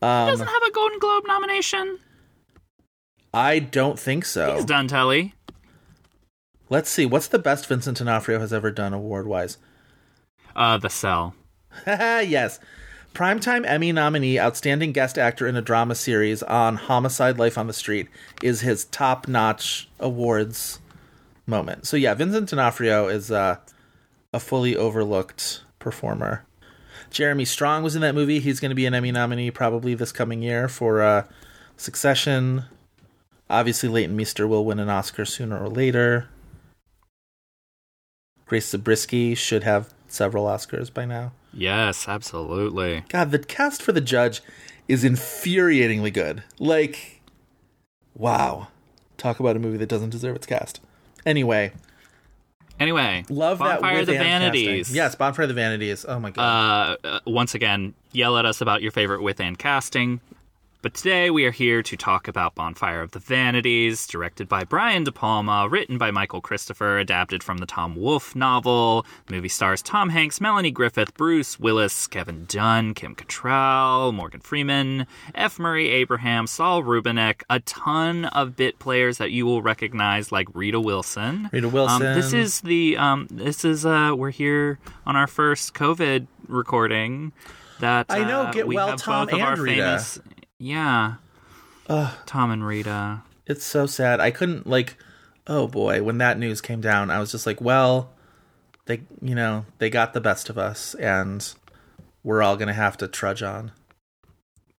Um, 0.00 0.28
Doesn't 0.28 0.46
have 0.46 0.62
a 0.62 0.70
Golden 0.70 0.98
Globe 0.98 1.24
nomination. 1.26 1.98
I 3.32 3.58
don't 3.58 3.98
think 3.98 4.24
so. 4.24 4.54
He's 4.54 4.64
done, 4.64 4.86
Telly. 4.86 5.34
Let's 6.70 6.88
see. 6.88 7.06
What's 7.06 7.26
the 7.26 7.38
best 7.38 7.66
Vincent 7.66 7.98
D'Onofrio 7.98 8.38
has 8.38 8.52
ever 8.52 8.70
done 8.70 8.92
award 8.92 9.26
wise? 9.26 9.58
Uh, 10.54 10.78
The 10.78 10.90
Cell. 10.90 11.34
yes. 11.86 12.60
Primetime 13.14 13.64
Emmy 13.64 13.92
nominee, 13.92 14.40
outstanding 14.40 14.90
guest 14.90 15.18
actor 15.18 15.46
in 15.46 15.54
a 15.54 15.62
drama 15.62 15.94
series 15.94 16.42
on 16.42 16.74
Homicide 16.74 17.38
Life 17.38 17.56
on 17.56 17.68
the 17.68 17.72
Street 17.72 18.08
is 18.42 18.62
his 18.62 18.86
top 18.86 19.28
notch 19.28 19.88
awards 20.00 20.80
moment. 21.46 21.86
So, 21.86 21.96
yeah, 21.96 22.14
Vincent 22.14 22.48
D'Onofrio 22.48 23.06
is 23.06 23.30
uh, 23.30 23.58
a 24.32 24.40
fully 24.40 24.76
overlooked 24.76 25.62
performer. 25.78 26.44
Jeremy 27.10 27.44
Strong 27.44 27.84
was 27.84 27.94
in 27.94 28.02
that 28.02 28.16
movie. 28.16 28.40
He's 28.40 28.58
going 28.58 28.70
to 28.70 28.74
be 28.74 28.86
an 28.86 28.94
Emmy 28.94 29.12
nominee 29.12 29.52
probably 29.52 29.94
this 29.94 30.10
coming 30.10 30.42
year 30.42 30.66
for 30.66 31.00
uh, 31.00 31.24
Succession. 31.76 32.64
Obviously, 33.48 33.88
Leighton 33.88 34.16
Meester 34.16 34.48
will 34.48 34.64
win 34.64 34.80
an 34.80 34.88
Oscar 34.88 35.24
sooner 35.24 35.56
or 35.56 35.68
later. 35.68 36.28
Grace 38.44 38.70
Zabriskie 38.70 39.36
should 39.36 39.62
have 39.62 39.94
several 40.08 40.46
Oscars 40.46 40.92
by 40.92 41.04
now. 41.04 41.30
Yes, 41.54 42.08
absolutely. 42.08 43.04
God, 43.08 43.30
the 43.30 43.38
cast 43.38 43.82
for 43.82 43.92
the 43.92 44.00
judge 44.00 44.42
is 44.88 45.04
infuriatingly 45.04 46.12
good. 46.12 46.42
Like, 46.58 47.20
wow. 48.14 48.68
Talk 49.16 49.40
about 49.40 49.56
a 49.56 49.58
movie 49.58 49.78
that 49.78 49.88
doesn't 49.88 50.10
deserve 50.10 50.36
its 50.36 50.46
cast. 50.46 50.80
Anyway, 51.24 51.72
Anyway, 52.80 53.24
love 53.28 53.58
that 53.58 53.80
Bonfire 53.80 54.00
with 54.00 54.00
of 54.00 54.06
the 54.08 54.16
and 54.16 54.24
casting. 54.24 54.64
Vanities. 54.64 54.94
Yes, 54.94 55.14
Bonfire 55.14 55.46
the 55.46 55.54
Vanities. 55.54 56.04
Oh 56.06 56.18
my 56.18 56.30
god. 56.30 56.98
Uh, 57.04 57.06
uh, 57.06 57.20
once 57.24 57.54
again, 57.54 57.94
yell 58.12 58.36
at 58.36 58.44
us 58.46 58.60
about 58.60 58.82
your 58.82 58.90
favorite 58.90 59.22
with 59.22 59.40
and 59.40 59.56
casting. 59.58 60.20
But 60.84 60.92
today 60.92 61.30
we 61.30 61.46
are 61.46 61.50
here 61.50 61.82
to 61.82 61.96
talk 61.96 62.28
about 62.28 62.54
Bonfire 62.54 63.00
of 63.00 63.12
the 63.12 63.18
Vanities, 63.18 64.06
directed 64.06 64.50
by 64.50 64.64
Brian 64.64 65.02
De 65.04 65.10
Palma, 65.12 65.66
written 65.66 65.96
by 65.96 66.10
Michael 66.10 66.42
Cristofer, 66.42 67.00
adapted 67.00 67.42
from 67.42 67.56
the 67.56 67.64
Tom 67.64 67.96
Wolfe 67.96 68.36
novel. 68.36 69.06
The 69.24 69.32
movie 69.32 69.48
stars 69.48 69.80
Tom 69.80 70.10
Hanks, 70.10 70.42
Melanie 70.42 70.70
Griffith, 70.70 71.14
Bruce 71.14 71.58
Willis, 71.58 72.06
Kevin 72.06 72.44
Dunn, 72.46 72.92
Kim 72.92 73.14
Cattrall, 73.16 74.12
Morgan 74.12 74.40
Freeman, 74.40 75.06
F. 75.34 75.58
Murray 75.58 75.88
Abraham, 75.88 76.46
Saul 76.46 76.82
Rubinek, 76.82 77.44
a 77.48 77.60
ton 77.60 78.26
of 78.26 78.54
bit 78.54 78.78
players 78.78 79.16
that 79.16 79.30
you 79.30 79.46
will 79.46 79.62
recognize, 79.62 80.32
like 80.32 80.48
Rita 80.52 80.78
Wilson. 80.80 81.48
Rita 81.50 81.66
Um, 81.68 81.72
Wilson. 81.72 82.02
this 82.14 82.34
is 82.34 82.60
the 82.60 82.98
um, 82.98 83.26
this 83.30 83.64
is 83.64 83.86
uh, 83.86 84.12
we're 84.14 84.28
here 84.28 84.78
on 85.06 85.16
our 85.16 85.28
first 85.28 85.72
COVID 85.72 86.26
recording. 86.46 87.32
That 87.80 88.06
I 88.08 88.20
know, 88.20 88.42
uh, 88.42 88.52
get 88.52 88.68
we 88.68 88.76
well, 88.76 88.88
have 88.90 89.00
Tom 89.02 89.26
both 89.26 89.34
of 89.34 89.40
and 89.40 89.48
our 89.48 89.56
Rita. 89.56 89.82
famous, 89.82 90.20
yeah, 90.64 91.16
Tom 92.24 92.50
and 92.50 92.66
Rita. 92.66 93.22
it's 93.46 93.64
so 93.64 93.84
sad. 93.84 94.18
I 94.20 94.30
couldn't, 94.30 94.66
like, 94.66 94.96
oh 95.46 95.68
boy, 95.68 96.02
when 96.02 96.18
that 96.18 96.38
news 96.38 96.60
came 96.62 96.80
down, 96.80 97.10
I 97.10 97.20
was 97.20 97.30
just 97.30 97.46
like, 97.46 97.60
well, 97.60 98.12
they, 98.86 99.02
you 99.20 99.34
know, 99.34 99.66
they 99.78 99.90
got 99.90 100.14
the 100.14 100.20
best 100.20 100.48
of 100.48 100.56
us, 100.56 100.94
and 100.94 101.52
we're 102.22 102.42
all 102.42 102.56
going 102.56 102.68
to 102.68 102.74
have 102.74 102.96
to 102.98 103.08
trudge 103.08 103.42
on. 103.42 103.72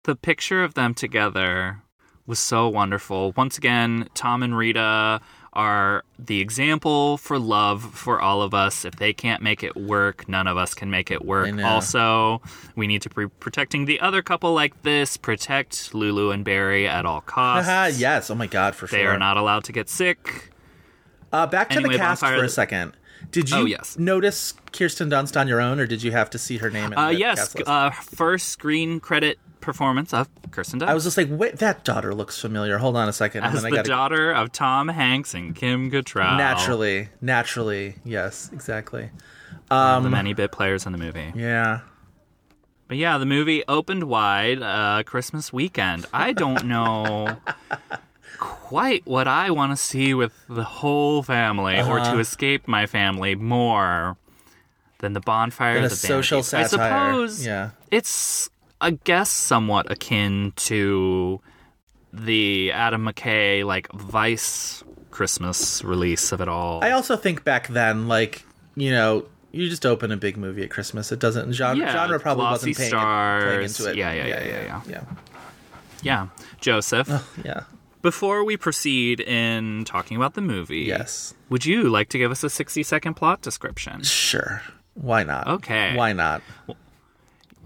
The 0.04 0.16
picture 0.16 0.64
of 0.64 0.72
them 0.74 0.94
together 0.94 1.82
was 2.26 2.38
so 2.38 2.68
wonderful. 2.68 3.32
Once 3.36 3.58
again, 3.58 4.08
Tom 4.14 4.42
and 4.42 4.56
Rita 4.56 5.20
are 5.54 6.04
the 6.18 6.40
example 6.40 7.16
for 7.18 7.38
love 7.38 7.82
for 7.94 8.20
all 8.20 8.42
of 8.42 8.54
us. 8.54 8.84
If 8.84 8.96
they 8.96 9.12
can't 9.12 9.42
make 9.42 9.62
it 9.62 9.76
work, 9.76 10.28
none 10.28 10.46
of 10.46 10.56
us 10.56 10.74
can 10.74 10.90
make 10.90 11.10
it 11.10 11.24
work. 11.24 11.52
Also, 11.62 12.40
we 12.76 12.86
need 12.86 13.02
to 13.02 13.10
be 13.10 13.26
protecting 13.28 13.84
the 13.84 14.00
other 14.00 14.22
couple 14.22 14.52
like 14.54 14.82
this. 14.82 15.16
Protect 15.16 15.94
Lulu 15.94 16.30
and 16.30 16.44
Barry 16.44 16.86
at 16.88 17.06
all 17.06 17.20
costs. 17.22 17.98
Yes. 17.98 18.30
Oh 18.30 18.34
my 18.34 18.46
god, 18.46 18.74
for 18.74 18.86
They 18.86 19.02
sure. 19.02 19.12
are 19.12 19.18
not 19.18 19.36
allowed 19.36 19.64
to 19.64 19.72
get 19.72 19.88
sick. 19.88 20.52
Uh, 21.32 21.46
back 21.46 21.68
to 21.70 21.76
Anyway, 21.76 21.94
the 21.94 21.98
cast 21.98 22.20
for 22.24 22.44
a 22.44 22.48
second. 22.48 22.92
Did 23.30 23.50
you 23.50 23.56
Oh, 23.56 23.64
yes. 23.64 23.98
notice 23.98 24.54
Kirsten 24.72 25.08
Dunst 25.10 25.38
on 25.40 25.48
your 25.48 25.60
own, 25.60 25.80
or 25.80 25.86
did 25.86 26.02
you 26.02 26.12
have 26.12 26.30
to 26.30 26.38
see 26.38 26.58
her 26.58 26.70
name? 26.70 26.92
In 26.92 26.98
Uh, 26.98 27.08
the 27.08 27.14
yes, 27.16 27.38
cast 27.38 27.56
list? 27.58 27.68
uh, 27.68 27.90
first 27.90 28.48
screen 28.50 29.00
credit 29.00 29.38
performance 29.64 30.12
of 30.14 30.28
Kirsten 30.50 30.80
Dunst. 30.80 30.88
I 30.88 30.94
was 30.94 31.04
just 31.04 31.16
like, 31.16 31.28
wait, 31.30 31.56
that 31.58 31.84
daughter 31.84 32.14
looks 32.14 32.40
familiar. 32.40 32.78
Hold 32.78 32.96
on 32.96 33.08
a 33.08 33.12
second, 33.12 33.44
and 33.44 33.54
as 33.56 33.62
the 33.62 33.68
I 33.68 33.70
got 33.70 33.84
daughter 33.84 34.30
of 34.32 34.52
Tom 34.52 34.88
Hanks 34.88 35.34
and 35.34 35.54
Kim 35.56 35.90
Cattrall. 35.90 36.36
naturally, 36.36 37.08
naturally, 37.20 37.96
yes, 38.04 38.50
exactly. 38.52 39.10
of 39.70 40.02
the 40.02 40.10
many 40.10 40.34
bit 40.34 40.52
players 40.52 40.86
in 40.86 40.92
the 40.92 40.98
movie. 40.98 41.32
Yeah, 41.34 41.80
But 42.88 42.98
yeah, 42.98 43.16
the 43.18 43.26
movie 43.26 43.64
opened 43.66 44.04
wide 44.04 44.62
uh, 44.62 45.02
Christmas 45.04 45.52
weekend. 45.52 46.06
I 46.12 46.32
don't 46.32 46.66
know 46.66 47.36
quite 48.38 49.06
what 49.06 49.26
I 49.28 49.50
want 49.50 49.72
to 49.72 49.76
see 49.76 50.12
with 50.14 50.32
the 50.48 50.64
whole 50.64 51.22
family 51.22 51.76
or 51.80 51.98
Uh-huh. 52.00 52.12
to 52.14 52.18
escape 52.18 52.66
my 52.68 52.86
family 52.86 53.34
more 53.34 54.16
than 54.98 55.12
the 55.12 55.20
bonfire 55.20 55.78
of 55.78 55.84
a 55.84 55.88
the 55.88 55.96
social 55.96 56.42
satire. 56.42 56.64
I 56.64 56.68
suppose 56.68 57.46
Yeah, 57.46 57.70
it's, 57.90 58.50
I 58.84 58.90
guess, 59.04 59.30
somewhat 59.30 59.90
akin 59.90 60.52
to 60.56 61.40
the 62.12 62.70
Adam 62.72 63.04
McKay 63.06 63.64
like 63.64 63.90
Vice 63.92 64.84
Christmas 65.10 65.82
release 65.82 66.32
of 66.32 66.40
it 66.40 66.48
all. 66.48 66.84
I 66.84 66.90
also 66.90 67.16
think 67.16 67.44
back 67.44 67.68
then, 67.68 68.08
like 68.08 68.44
you 68.76 68.90
know, 68.90 69.24
you 69.52 69.68
just 69.68 69.86
open 69.86 70.12
a 70.12 70.16
big 70.16 70.36
movie 70.36 70.62
at 70.64 70.70
Christmas. 70.70 71.12
It 71.12 71.18
doesn't 71.18 71.52
genre, 71.52 71.78
Yeah, 71.84 71.92
genre 71.92 72.20
probably 72.20 72.44
wasn't 72.44 72.76
paying, 72.76 72.92
it, 72.92 73.42
playing 73.42 73.62
into 73.62 73.90
it. 73.90 73.96
Yeah, 73.96 74.12
yeah, 74.12 74.26
yeah, 74.26 74.44
yeah, 74.44 74.62
yeah. 74.64 74.80
yeah. 74.88 75.04
Yeah, 76.02 76.26
Joseph. 76.60 77.08
yeah. 77.44 77.62
Before 78.02 78.44
we 78.44 78.58
proceed 78.58 79.20
in 79.20 79.84
talking 79.86 80.18
about 80.18 80.34
the 80.34 80.42
movie, 80.42 80.80
Yes. 80.80 81.32
would 81.48 81.64
you 81.64 81.84
like 81.88 82.10
to 82.10 82.18
give 82.18 82.30
us 82.30 82.44
a 82.44 82.50
sixty-second 82.50 83.14
plot 83.14 83.40
description? 83.40 84.02
Sure. 84.02 84.60
Why 84.92 85.22
not? 85.24 85.48
Okay. 85.48 85.96
Why 85.96 86.12
not? 86.12 86.42
Well, 86.66 86.76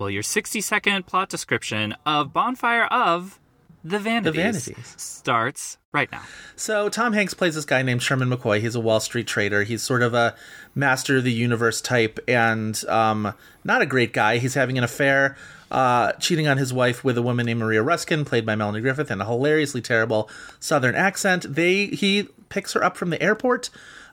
your 0.07 0.23
sixty-second 0.23 1.07
plot 1.07 1.29
description 1.29 1.97
of 2.07 2.33
Bonfire 2.33 2.85
of 2.85 3.41
the 3.85 3.99
Vanities, 3.99 4.67
Vanities. 4.67 4.95
starts 4.99 5.79
right 5.93 6.11
now. 6.11 6.21
So 6.57 6.89
Tom 6.89 7.13
Hanks 7.13 7.33
plays 7.33 7.55
this 7.55 7.65
guy 7.65 7.83
named 7.83 8.03
Sherman 8.03 8.29
McCoy. 8.29 8.61
He's 8.61 8.75
a 8.75 8.81
Wall 8.81 9.01
Street 9.01 9.27
trader. 9.27 9.63
He's 9.63 9.83
sort 9.83 10.03
of 10.03 10.15
a 10.15 10.35
master 10.75 11.19
of 11.19 11.25
the 11.25 11.33
universe 11.33 11.81
type, 11.81 12.19
and 12.27 12.85
um, 12.89 13.33
not 13.65 13.81
a 13.81 13.87
great 13.87 14.13
guy. 14.13 14.39
He's 14.39 14.55
having 14.55 14.79
an 14.79 14.85
affair, 14.85 15.37
uh, 15.71 16.13
cheating 16.15 16.49
on 16.49 16.59
his 16.59 16.73
wife 16.73 17.05
with 17.05 17.17
a 17.17 17.23
woman 17.23 17.47
named 17.47 17.61
Maria 17.61 17.83
Ruskin, 17.83 18.25
played 18.25 18.45
by 18.45 18.57
Melanie 18.57 18.81
Griffith, 18.81 19.11
in 19.11 19.21
a 19.21 19.25
hilariously 19.25 19.81
terrible 19.81 20.29
Southern 20.59 20.95
accent. 20.95 21.55
They 21.55 21.87
he 21.87 22.29
picks 22.49 22.73
her 22.73 22.83
up 22.83 22.97
from 22.97 23.11
the 23.11 23.23
airport. 23.23 23.71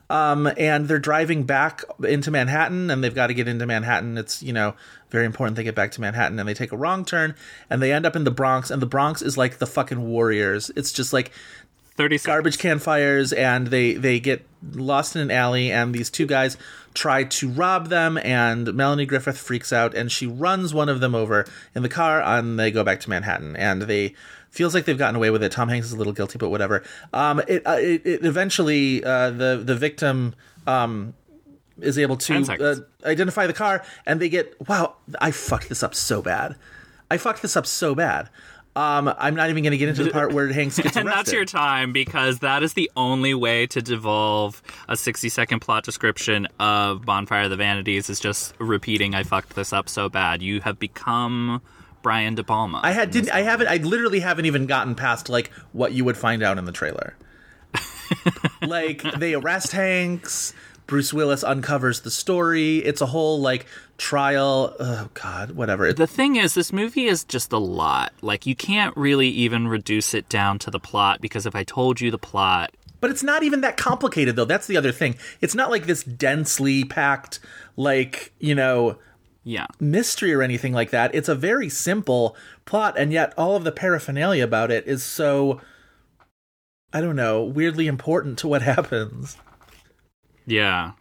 Um, 0.08 0.48
and 0.56 0.86
they're 0.86 1.00
driving 1.00 1.42
back 1.42 1.82
into 2.04 2.30
Manhattan, 2.30 2.90
and 2.90 3.02
they've 3.02 3.14
got 3.14 3.26
to 3.26 3.34
get 3.34 3.48
into 3.48 3.66
Manhattan. 3.66 4.16
It's 4.16 4.42
you 4.42 4.52
know 4.52 4.74
very 5.10 5.26
important 5.26 5.56
they 5.56 5.64
get 5.64 5.74
back 5.74 5.92
to 5.92 6.00
Manhattan, 6.00 6.38
and 6.38 6.48
they 6.48 6.54
take 6.54 6.72
a 6.72 6.76
wrong 6.76 7.04
turn, 7.04 7.34
and 7.68 7.82
they 7.82 7.92
end 7.92 8.06
up 8.06 8.14
in 8.14 8.24
the 8.24 8.30
Bronx, 8.30 8.70
and 8.70 8.80
the 8.80 8.86
Bronx 8.86 9.20
is 9.20 9.36
like 9.36 9.58
the 9.58 9.66
fucking 9.66 10.08
Warriors. 10.08 10.70
It's 10.76 10.92
just 10.92 11.12
like 11.12 11.32
Thirty 11.96 12.18
garbage 12.18 12.58
can 12.58 12.78
fires 12.78 13.32
and 13.32 13.68
they 13.68 13.94
they 13.94 14.20
get 14.20 14.46
lost 14.72 15.16
in 15.16 15.22
an 15.22 15.30
alley 15.30 15.72
and 15.72 15.94
these 15.94 16.10
two 16.10 16.26
guys 16.26 16.58
try 16.92 17.24
to 17.24 17.48
rob 17.48 17.88
them 17.88 18.18
and 18.18 18.74
Melanie 18.74 19.06
Griffith 19.06 19.38
freaks 19.38 19.72
out 19.72 19.94
and 19.94 20.12
she 20.12 20.26
runs 20.26 20.74
one 20.74 20.90
of 20.90 21.00
them 21.00 21.14
over 21.14 21.46
in 21.74 21.82
the 21.82 21.88
car 21.88 22.20
and 22.20 22.58
they 22.58 22.70
go 22.70 22.84
back 22.84 23.00
to 23.00 23.08
Manhattan 23.08 23.56
and 23.56 23.82
they 23.82 24.14
feels 24.56 24.74
like 24.74 24.84
they've 24.84 24.98
gotten 24.98 25.16
away 25.16 25.30
with 25.30 25.42
it. 25.42 25.52
Tom 25.52 25.68
Hanks 25.68 25.86
is 25.86 25.92
a 25.92 25.96
little 25.96 26.12
guilty 26.12 26.38
but 26.38 26.48
whatever. 26.50 26.82
Um 27.12 27.40
it 27.46 27.66
uh, 27.66 27.78
it, 27.78 28.06
it 28.06 28.24
eventually 28.24 29.04
uh 29.04 29.30
the 29.30 29.62
the 29.62 29.74
victim 29.76 30.34
um 30.66 31.14
is 31.80 31.98
able 31.98 32.16
to 32.16 32.34
uh, 32.58 32.76
identify 33.06 33.46
the 33.46 33.52
car 33.52 33.84
and 34.06 34.18
they 34.20 34.28
get 34.28 34.54
wow 34.68 34.96
I 35.20 35.30
fucked 35.30 35.68
this 35.68 35.82
up 35.82 35.94
so 35.94 36.22
bad. 36.22 36.56
I 37.10 37.18
fucked 37.18 37.42
this 37.42 37.56
up 37.56 37.66
so 37.66 37.94
bad. 37.94 38.30
Um, 38.74 39.10
I'm 39.16 39.34
not 39.34 39.48
even 39.48 39.62
going 39.62 39.70
to 39.70 39.78
get 39.78 39.88
into 39.88 40.04
the 40.04 40.10
part 40.10 40.34
where 40.34 40.52
Hanks 40.52 40.76
gets 40.76 40.88
arrested. 40.96 41.00
and 41.00 41.08
that's 41.08 41.32
your 41.32 41.46
time 41.46 41.92
because 41.94 42.40
that 42.40 42.62
is 42.62 42.74
the 42.74 42.90
only 42.94 43.32
way 43.32 43.66
to 43.68 43.80
devolve 43.80 44.62
a 44.86 44.98
60 44.98 45.30
second 45.30 45.60
plot 45.60 45.82
description 45.82 46.46
of 46.60 47.02
bonfire 47.06 47.44
of 47.44 47.50
the 47.50 47.56
vanities 47.56 48.10
is 48.10 48.20
just 48.20 48.54
repeating 48.58 49.14
i 49.14 49.22
fucked 49.22 49.54
this 49.54 49.72
up 49.72 49.88
so 49.88 50.10
bad. 50.10 50.42
You 50.42 50.60
have 50.60 50.78
become 50.78 51.62
brian 52.06 52.36
de 52.36 52.44
palma 52.44 52.80
I 52.84 52.92
had 52.92 53.10
didn't 53.10 53.32
I 53.32 53.42
haven't 53.42 53.66
I 53.66 53.78
literally 53.78 54.20
haven't 54.20 54.46
even 54.46 54.66
gotten 54.66 54.94
past 54.94 55.28
like 55.28 55.50
what 55.72 55.92
you 55.92 56.04
would 56.04 56.16
find 56.16 56.40
out 56.40 56.56
in 56.56 56.64
the 56.64 56.70
trailer. 56.70 57.16
like 58.62 59.02
they 59.18 59.34
arrest 59.34 59.72
Hanks, 59.72 60.54
Bruce 60.86 61.12
Willis 61.12 61.42
uncovers 61.42 62.02
the 62.02 62.12
story. 62.12 62.76
It's 62.76 63.00
a 63.00 63.06
whole 63.06 63.40
like 63.40 63.66
trial. 63.98 64.76
Oh 64.78 65.08
god, 65.14 65.50
whatever. 65.50 65.92
The 65.92 66.06
thing 66.06 66.36
is 66.36 66.54
this 66.54 66.72
movie 66.72 67.06
is 67.06 67.24
just 67.24 67.52
a 67.52 67.58
lot 67.58 68.12
like 68.22 68.46
you 68.46 68.54
can't 68.54 68.96
really 68.96 69.30
even 69.30 69.66
reduce 69.66 70.14
it 70.14 70.28
down 70.28 70.60
to 70.60 70.70
the 70.70 70.78
plot 70.78 71.20
because 71.20 71.44
if 71.44 71.56
i 71.56 71.64
told 71.64 72.00
you 72.00 72.12
the 72.12 72.18
plot 72.18 72.72
but 73.00 73.10
it's 73.10 73.24
not 73.24 73.42
even 73.42 73.62
that 73.62 73.76
complicated 73.76 74.36
though. 74.36 74.44
That's 74.44 74.68
the 74.68 74.76
other 74.76 74.92
thing. 74.92 75.16
It's 75.40 75.56
not 75.56 75.70
like 75.70 75.86
this 75.86 76.02
densely 76.04 76.84
packed 76.84 77.40
like, 77.76 78.32
you 78.38 78.54
know, 78.54 78.98
yeah 79.48 79.66
mystery 79.78 80.34
or 80.34 80.42
anything 80.42 80.72
like 80.72 80.90
that. 80.90 81.14
It's 81.14 81.28
a 81.28 81.34
very 81.36 81.68
simple 81.68 82.36
plot, 82.64 82.98
and 82.98 83.12
yet 83.12 83.32
all 83.38 83.54
of 83.54 83.62
the 83.64 83.70
paraphernalia 83.72 84.42
about 84.44 84.70
it 84.72 84.86
is 84.88 85.04
so, 85.04 85.60
I 86.92 87.00
don't 87.00 87.14
know, 87.16 87.44
weirdly 87.44 87.86
important 87.86 88.38
to 88.40 88.48
what 88.48 88.62
happens. 88.74 89.36
yeah 90.46 90.92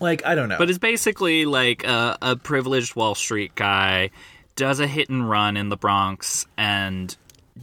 Like, 0.00 0.24
I 0.24 0.34
don't 0.34 0.48
know. 0.48 0.58
But 0.58 0.70
it's 0.70 0.78
basically 0.78 1.44
like 1.44 1.84
a, 1.84 2.16
a 2.22 2.36
privileged 2.36 2.96
Wall 2.96 3.14
Street 3.14 3.54
guy 3.54 4.10
does 4.56 4.80
a 4.80 4.86
hit 4.86 5.10
and 5.10 5.28
run 5.28 5.56
in 5.58 5.68
the 5.68 5.76
Bronx 5.76 6.46
and 6.56 7.14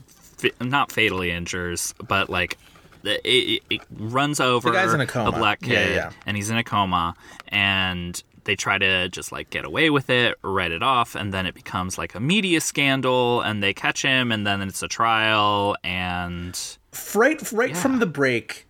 fa- 0.06 0.52
not 0.62 0.92
fatally 0.92 1.32
injures, 1.32 1.96
but 2.08 2.30
like 2.30 2.58
it, 3.04 3.22
it, 3.26 3.64
it 3.70 3.82
runs 3.92 4.40
over 4.40 4.70
The 4.70 4.76
guy's 4.78 4.94
in 4.94 5.02
a 5.02 5.08
coma. 5.08 5.32
black 5.38 5.60
Yeah, 5.62 5.68
kid, 5.84 5.96
yeah. 5.96 6.12
and 6.28 6.38
he's 6.38 6.50
in 6.52 6.58
a 6.58 6.64
coma, 6.64 7.16
and 7.50 8.22
they 8.46 8.56
try 8.56 8.78
to 8.78 9.10
just 9.10 9.32
like 9.32 9.50
get 9.50 9.66
away 9.66 9.90
with 9.90 10.10
it, 10.10 10.38
write 10.44 10.72
it 10.72 10.84
off, 10.84 11.16
and 11.16 11.34
then 11.34 11.46
it 11.46 11.54
becomes 11.56 11.98
like 11.98 12.16
a 12.16 12.20
media 12.20 12.62
scandal, 12.62 13.42
and 13.42 13.62
they 13.64 13.74
catch 13.74 14.02
him, 14.02 14.32
and 14.32 14.46
then 14.46 14.62
it's 14.62 14.84
a 14.84 14.88
trial, 14.88 15.76
and 15.84 16.78
right 17.16 17.52
right 17.52 17.70
Yeah. 17.72 17.76
from 17.82 18.00
the 18.00 18.06
break 18.06 18.68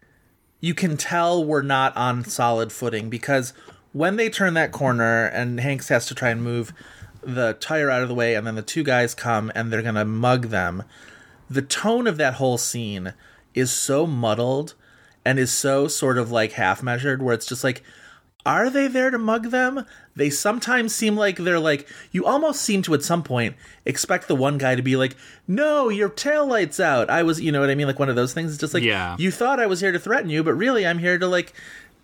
you 0.61 0.73
can 0.73 0.95
tell 0.95 1.43
we're 1.43 1.61
not 1.61 1.95
on 1.97 2.23
solid 2.23 2.71
footing 2.71 3.09
because 3.09 3.51
when 3.91 4.15
they 4.15 4.29
turn 4.29 4.53
that 4.53 4.71
corner 4.71 5.25
and 5.25 5.59
Hanks 5.59 5.89
has 5.89 6.05
to 6.05 6.15
try 6.15 6.29
and 6.29 6.41
move 6.41 6.71
the 7.21 7.57
tire 7.59 7.89
out 7.89 8.01
of 8.01 8.07
the 8.07 8.15
way 8.15 8.33
and 8.35 8.47
then 8.47 8.55
the 8.55 8.61
two 8.61 8.81
guys 8.81 9.13
come 9.13 9.51
and 9.55 9.71
they're 9.73 9.81
going 9.81 9.95
to 9.95 10.05
mug 10.05 10.47
them 10.47 10.83
the 11.49 11.61
tone 11.61 12.07
of 12.07 12.15
that 12.15 12.35
whole 12.35 12.57
scene 12.57 13.13
is 13.53 13.71
so 13.71 14.07
muddled 14.07 14.73
and 15.25 15.37
is 15.37 15.51
so 15.51 15.89
sort 15.89 16.17
of 16.17 16.31
like 16.31 16.53
half 16.53 16.81
measured 16.81 17.21
where 17.21 17.33
it's 17.35 17.45
just 17.45 17.63
like 17.65 17.83
are 18.45 18.69
they 18.69 18.87
there 18.87 19.09
to 19.09 19.17
mug 19.17 19.51
them? 19.51 19.85
They 20.15 20.29
sometimes 20.29 20.93
seem 20.93 21.15
like 21.15 21.37
they're 21.37 21.59
like 21.59 21.87
you 22.11 22.25
almost 22.25 22.61
seem 22.61 22.81
to 22.83 22.93
at 22.93 23.03
some 23.03 23.23
point 23.23 23.55
expect 23.85 24.27
the 24.27 24.35
one 24.35 24.57
guy 24.57 24.75
to 24.75 24.81
be 24.81 24.95
like, 24.95 25.15
"No, 25.47 25.89
your 25.89 26.09
tail 26.09 26.45
lights 26.45 26.79
out." 26.79 27.09
I 27.09 27.23
was, 27.23 27.39
you 27.41 27.51
know 27.51 27.61
what 27.61 27.69
I 27.69 27.75
mean, 27.75 27.87
like 27.87 27.99
one 27.99 28.09
of 28.09 28.15
those 28.15 28.33
things. 28.33 28.51
It's 28.51 28.59
just 28.59 28.73
like, 28.73 28.83
Yeah. 28.83 29.15
you 29.17 29.31
thought 29.31 29.59
I 29.59 29.65
was 29.65 29.79
here 29.79 29.91
to 29.91 29.99
threaten 29.99 30.29
you, 30.29 30.43
but 30.43 30.53
really 30.53 30.85
I'm 30.85 30.99
here 30.99 31.17
to 31.17 31.27
like 31.27 31.53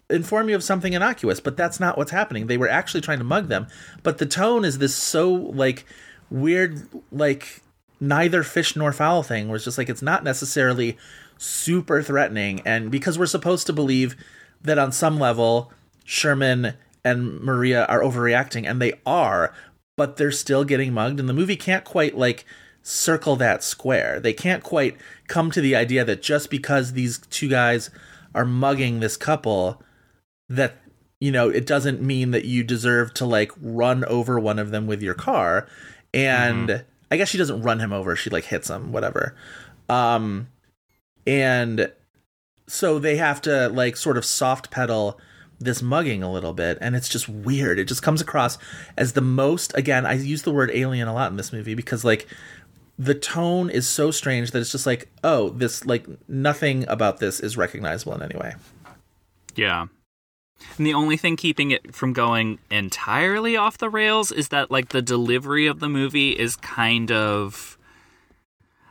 inform 0.10 0.49
you 0.49 0.56
of 0.56 0.63
something 0.63 0.93
innocuous. 0.93 1.39
But 1.39 1.58
that's 1.58 1.80
not 1.80 1.97
what's 1.97 2.12
happening. 2.12 2.47
They 2.47 2.58
were 2.58 2.69
actually 2.69 3.02
trying 3.02 3.19
to 3.19 3.23
mug 3.25 3.47
them. 3.47 3.67
But 4.02 4.17
the 4.17 4.25
tone 4.25 4.63
is 4.65 4.78
this 4.80 4.95
so 4.95 5.32
like 5.32 5.86
weird, 6.32 6.88
like 7.12 7.62
neither 7.99 8.43
fish 8.43 8.75
nor 8.75 8.93
fowl 8.93 9.23
thing, 9.23 9.47
where 9.49 9.58
it's 9.58 9.65
just 9.65 9.78
like 9.78 9.89
it's 9.89 10.02
not 10.02 10.23
necessarily 10.23 10.97
super 11.38 12.02
threatening, 12.02 12.62
and 12.65 12.91
because 12.91 13.17
we're 13.19 13.25
supposed 13.25 13.67
to 13.67 13.73
believe 13.73 14.15
that 14.62 14.78
on 14.80 14.91
some 14.91 15.19
level 15.19 15.71
Sherman 16.10 16.74
and 17.06 17.39
Maria 17.39 17.86
are 17.86 18.02
overreacting, 18.02 18.67
and 18.67 18.82
they 18.82 18.93
are, 19.06 19.54
but 19.95 20.17
they're 20.17 20.32
still 20.32 20.63
getting 20.63 20.91
mugged, 20.91 21.19
and 21.19 21.30
the 21.30 21.34
movie 21.34 21.56
can't 21.56 21.86
quite 21.86 22.17
like 22.17 22.45
circle 22.82 23.36
that 23.36 23.63
square. 23.63 24.19
They 24.19 24.34
can't 24.34 24.63
quite 24.63 24.98
come 25.28 25.52
to 25.52 25.62
the 25.62 25.76
idea 25.76 26.04
that 26.04 26.24
just 26.24 26.50
because 26.50 26.93
these 26.93 27.19
two 27.30 27.48
guys 27.48 27.91
are 28.34 28.43
mugging 28.43 29.00
this 29.00 29.17
couple, 29.17 29.84
that 30.50 30.78
you 31.19 31.32
know 31.32 31.48
it 31.48 31.67
doesn't 31.67 32.02
mean 32.02 32.32
that 32.32 32.45
you 32.45 32.63
deserve 32.63 33.13
to 33.13 33.26
like 33.28 33.52
run 33.62 34.04
over 34.06 34.39
one 34.39 34.58
of 34.58 34.72
them 34.72 34.88
with 34.88 35.04
your 35.04 35.13
car. 35.13 35.67
And 36.12 36.86
I 37.12 37.17
guess 37.17 37.30
she 37.30 37.38
doesn't 37.38 37.62
run 37.62 37.80
him 37.80 37.93
over; 37.93 38.15
she 38.15 38.32
like 38.32 38.45
hits 38.45 38.67
him, 38.67 38.91
whatever. 38.91 39.36
Um, 39.88 40.48
and 41.28 41.91
so 42.67 42.98
they 42.98 43.17
have 43.17 43.43
to 43.43 43.69
like 43.69 43.95
sort 43.95 44.17
of 44.17 44.26
soft 44.26 44.72
pedal 44.72 45.19
this 45.60 45.82
mugging 45.82 46.24
a 46.24 46.32
little 46.32 46.54
bit 46.54 46.78
and 46.80 46.95
it's 46.95 47.10
just 47.10 47.28
weird 47.28 47.78
it 47.80 47.86
just 47.86 48.02
comes 48.02 48.22
across 48.22 48.58
as 48.98 49.13
the 49.13 49.22
most 49.22 49.76
again 49.76 50.06
i 50.06 50.13
use 50.13 50.43
the 50.43 50.52
word 50.52 50.72
alien 50.74 51.08
a 51.08 51.13
lot 51.13 51.30
in 51.30 51.38
this 51.38 51.52
movie 51.52 51.76
because 51.76 52.06
like 52.06 52.28
the 52.98 53.15
tone 53.15 53.69
is 53.69 53.88
so 53.88 54.12
strange 54.12 54.52
that 54.52 54.60
it's 54.60 54.72
just 54.72 54.86
like 54.86 55.10
oh 55.24 55.50
this 55.50 55.86
like 55.86 56.06
nothing 56.28 56.88
about 56.88 57.19
this 57.19 57.39
is 57.39 57.58
recognizable 57.58 58.13
in 58.13 58.22
any 58.22 58.38
way 58.38 58.54
Yeah. 59.56 59.88
And 60.78 60.86
the 60.86 60.93
only 60.93 61.15
thing 61.17 61.38
keeping 61.38 61.72
it 61.72 61.95
from 61.95 62.12
going 62.13 62.60
entirely 62.69 63.56
off 63.56 63.78
the 63.78 63.89
rails 63.89 64.32
is 64.32 64.50
that 64.50 64.69
like 64.69 64.89
the 64.89 65.02
delivery 65.02 65.67
of 65.67 65.80
the 65.80 65.89
movie 65.89 66.32
is 66.32 66.56
kind 66.58 67.12
of 67.12 67.78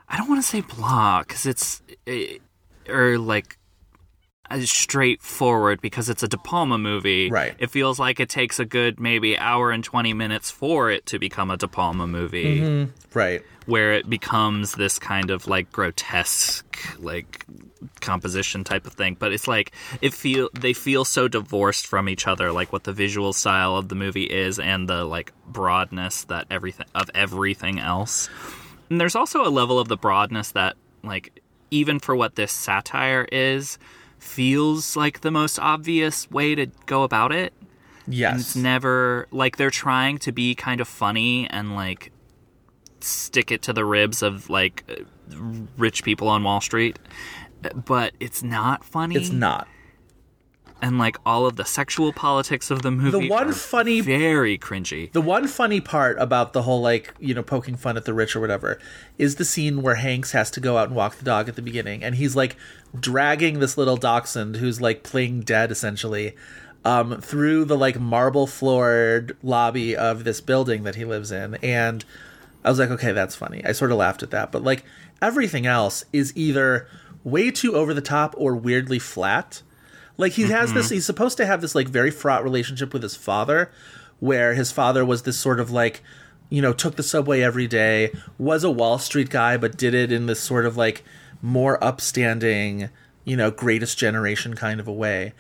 I 0.09 0.17
don't 0.17 0.29
want 0.29 0.43
to 0.43 0.49
say 0.49 0.63
blah 0.63 1.23
cuz 1.25 1.45
it's 1.47 1.83
eh, 2.07 2.39
or 2.89 3.19
like 3.19 3.58
uh, 4.51 4.61
straightforward 4.61 5.81
because 5.81 6.09
it's 6.09 6.23
a 6.23 6.29
De 6.29 6.39
Palma 6.39 6.79
movie. 6.79 7.31
Right. 7.31 7.55
It 7.59 7.71
feels 7.71 7.99
like 7.99 8.21
it 8.21 8.29
takes 8.29 8.59
a 8.59 8.65
good 8.65 8.99
maybe 8.99 9.39
hour 9.39 9.71
and 9.71 9.85
20 9.85 10.15
minutes 10.15 10.51
for 10.51 10.91
it 10.91 11.07
to 11.07 11.19
become 11.19 11.51
a 11.51 11.57
De 11.57 11.69
Palma 11.69 12.07
movie. 12.07 12.89
Right. 13.15 13.43
Where 13.67 13.93
it 13.93 14.09
becomes 14.09 14.73
this 14.73 14.99
kind 14.99 15.31
of 15.31 15.47
like 15.47 15.71
grotesque 15.71 16.79
like 16.99 17.45
composition 18.01 18.65
type 18.65 18.87
of 18.87 18.95
thing. 18.95 19.17
But 19.19 19.33
it's 19.33 19.47
like 19.47 19.73
it 20.01 20.15
feel 20.15 20.49
they 20.59 20.73
feel 20.73 21.05
so 21.05 21.29
divorced 21.29 21.87
from 21.87 22.09
each 22.09 22.27
other 22.27 22.51
like 22.53 22.73
what 22.73 22.85
the 22.85 22.93
visual 22.93 23.33
style 23.33 23.77
of 23.77 23.89
the 23.89 23.95
movie 23.95 24.25
is 24.25 24.59
and 24.59 24.89
the 24.89 25.05
like 25.05 25.33
broadness 25.47 26.25
that 26.25 26.47
everything 26.51 26.87
of 26.95 27.11
everything 27.15 27.79
else. 27.79 28.29
And 28.91 29.01
there's 29.01 29.17
also 29.17 29.47
a 29.47 29.51
level 29.51 29.79
of 29.79 29.89
the 29.89 29.97
broadness 29.97 30.53
that 30.53 30.77
like 31.03 31.43
even 31.71 31.99
for 31.99 32.17
what 32.17 32.37
this 32.37 32.53
satire 32.53 33.27
is 33.31 33.79
feels 34.19 34.97
like 34.97 35.21
the 35.21 35.31
most 35.31 35.59
obvious 35.59 36.31
way 36.31 36.55
to 36.55 36.67
go 36.87 37.03
about 37.03 37.33
it 37.33 37.53
And 38.07 38.15
Yes. 38.15 38.41
it's 38.41 38.57
never 38.57 39.27
like 39.31 39.57
they're 39.57 39.71
trying 39.71 40.19
to 40.19 40.33
be 40.33 40.55
kind 40.55 40.81
of 40.81 40.89
funny 40.89 41.49
and 41.51 41.75
like 41.75 42.11
stick 43.01 43.51
it 43.53 43.63
to 43.63 43.73
the 43.73 43.85
ribs 43.85 44.23
of 44.23 44.49
like 44.51 44.83
rich 45.77 46.03
people 46.03 46.29
on 46.29 46.43
Wall 46.43 46.61
Street, 46.61 46.99
but 47.85 48.15
it's 48.19 48.43
not 48.43 48.83
funny. 48.85 49.15
It's 49.17 49.31
not. 49.31 49.69
And 50.81 50.99
like 50.99 51.17
all 51.27 51.47
of 51.47 51.57
the 51.57 51.65
sexual 51.65 52.13
politics 52.13 52.71
of 52.71 52.83
the 52.83 52.91
movie. 52.91 53.27
The 53.27 53.29
one 53.29 53.53
funny 53.53 54.01
very 54.01 54.59
cringy. 54.59 55.11
The 55.13 55.21
one 55.21 55.49
funny 55.49 55.81
part 55.81 56.19
about 56.19 56.53
the 56.53 56.63
whole 56.63 56.81
like 56.81 57.15
you 57.19 57.35
know 57.35 57.43
poking 57.43 57.77
fun 57.77 57.97
at 57.97 58.05
the 58.05 58.15
rich 58.15 58.37
or 58.37 58.41
whatever 58.41 58.79
is 59.17 59.37
the 59.37 59.45
scene 59.45 59.83
where 59.83 59.97
Hanks 59.97 60.33
has 60.33 60.51
to 60.53 60.61
go 60.61 60.77
out 60.77 60.89
and 60.89 60.97
walk 60.97 61.17
the 61.17 61.25
dog 61.25 61.49
at 61.49 61.57
the 61.57 61.63
beginning, 61.63 62.03
and 62.03 62.15
he's 62.15 62.37
like 62.37 62.57
dragging 62.99 63.59
this 63.59 63.77
little 63.77 63.97
dachshund 63.97 64.57
who's 64.57 64.81
like 64.81 65.03
playing 65.03 65.41
dead 65.41 65.71
essentially 65.71 66.35
um, 66.85 67.21
through 67.21 67.65
the 67.65 67.77
like 67.77 67.99
marble 67.99 68.47
floored 68.47 69.37
lobby 69.43 69.97
of 69.97 70.25
this 70.25 70.41
building 70.41 70.85
that 70.85 70.95
he 70.95 71.05
lives 71.05 71.33
in, 71.33 71.57
and 71.57 72.05
I 72.65 72.71
was 72.71 72.79
like, 72.79 72.91
okay, 72.91 73.13
that's 73.13 73.35
funny. 73.35 73.65
I 73.65 73.73
sort 73.73 73.93
of 73.93 73.99
laughed 73.99 74.23
at 74.23 74.31
that, 74.31 74.53
but 74.53 74.63
like 74.63 74.85
everything 75.21 75.67
else 75.67 76.05
is 76.13 76.33
either 76.37 76.87
way 77.25 77.51
too 77.51 77.75
over 77.75 77.93
the 77.93 78.01
top 78.01 78.35
or 78.37 78.55
weirdly 78.55 78.99
flat. 78.99 79.63
Like 80.19 80.33
he 80.33 80.43
has 80.43 80.75
this 80.75 80.87
mm-hmm. 80.87 80.97
he's 80.97 81.07
supposed 81.07 81.37
to 81.39 81.47
have 81.47 81.63
this 81.63 81.75
like 81.75 81.89
very 81.89 82.11
fraught 82.11 82.45
relationship 82.45 82.93
with 82.93 83.03
his 83.03 83.17
father 83.17 83.71
where 84.21 84.55
his 84.55 84.73
father 84.73 85.05
was 85.05 85.23
this 85.23 85.39
sort 85.39 85.61
of 85.61 85.71
like 85.71 86.03
you 86.51 86.61
know 86.61 86.73
took 86.73 86.97
the 86.97 87.03
subway 87.03 87.41
every 87.41 87.67
day, 87.67 88.13
was 88.37 88.65
a 88.65 88.71
Wall 88.71 88.99
Street 88.99 89.31
guy 89.31 89.57
but 89.57 89.79
did 89.79 89.95
it 89.95 90.13
in 90.13 90.27
this 90.27 90.41
sort 90.41 90.67
of 90.67 90.77
like 90.77 91.05
more 91.41 91.83
upstanding, 91.83 92.91
you 93.25 93.37
know, 93.37 93.51
greatest 93.51 93.97
generation 93.97 94.55
kind 94.55 94.81
of 94.81 94.89
a 94.89 94.93
way. 94.93 95.33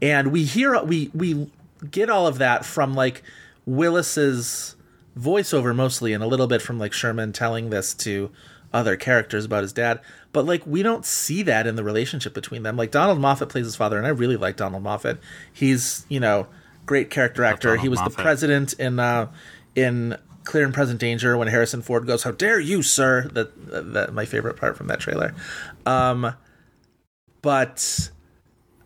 And 0.00 0.30
we 0.30 0.44
hear 0.44 0.80
we 0.82 1.10
we 1.14 1.50
get 1.90 2.10
all 2.10 2.26
of 2.26 2.38
that 2.38 2.64
from 2.64 2.94
like 2.94 3.22
Willis's 3.66 4.76
voiceover 5.18 5.74
mostly 5.74 6.12
and 6.12 6.22
a 6.22 6.26
little 6.26 6.46
bit 6.46 6.62
from 6.62 6.78
like 6.78 6.92
Sherman 6.92 7.32
telling 7.32 7.70
this 7.70 7.94
to 7.94 8.30
other 8.72 8.96
characters 8.96 9.46
about 9.46 9.62
his 9.62 9.72
dad 9.72 10.00
but 10.32 10.44
like 10.46 10.66
we 10.66 10.82
don't 10.82 11.04
see 11.04 11.42
that 11.42 11.66
in 11.66 11.76
the 11.76 11.84
relationship 11.84 12.34
between 12.34 12.62
them. 12.62 12.76
Like 12.76 12.90
donald 12.90 13.20
moffat 13.20 13.48
plays 13.48 13.64
his 13.64 13.76
father 13.76 13.96
and 13.98 14.06
i 14.06 14.10
really 14.10 14.36
like 14.36 14.56
donald 14.56 14.82
moffat. 14.82 15.18
He's 15.52 16.06
you 16.08 16.20
know 16.20 16.46
great 16.86 17.10
character 17.10 17.44
actor. 17.44 17.76
He 17.76 17.88
was 17.88 17.98
Moffat. 17.98 18.16
the 18.16 18.22
president 18.22 18.72
in 18.74 18.98
uh 18.98 19.30
in 19.74 20.16
clear 20.44 20.64
and 20.64 20.72
present 20.72 20.98
danger 20.98 21.36
when 21.36 21.48
harrison 21.48 21.82
ford 21.82 22.06
goes 22.06 22.22
how 22.22 22.30
dare 22.30 22.58
you 22.60 22.82
sir? 22.82 23.28
That 23.32 23.94
that 23.94 24.12
my 24.12 24.24
favorite 24.24 24.56
part 24.56 24.76
from 24.76 24.86
that 24.88 25.00
trailer. 25.00 25.34
Um 25.86 26.34
but 27.42 28.10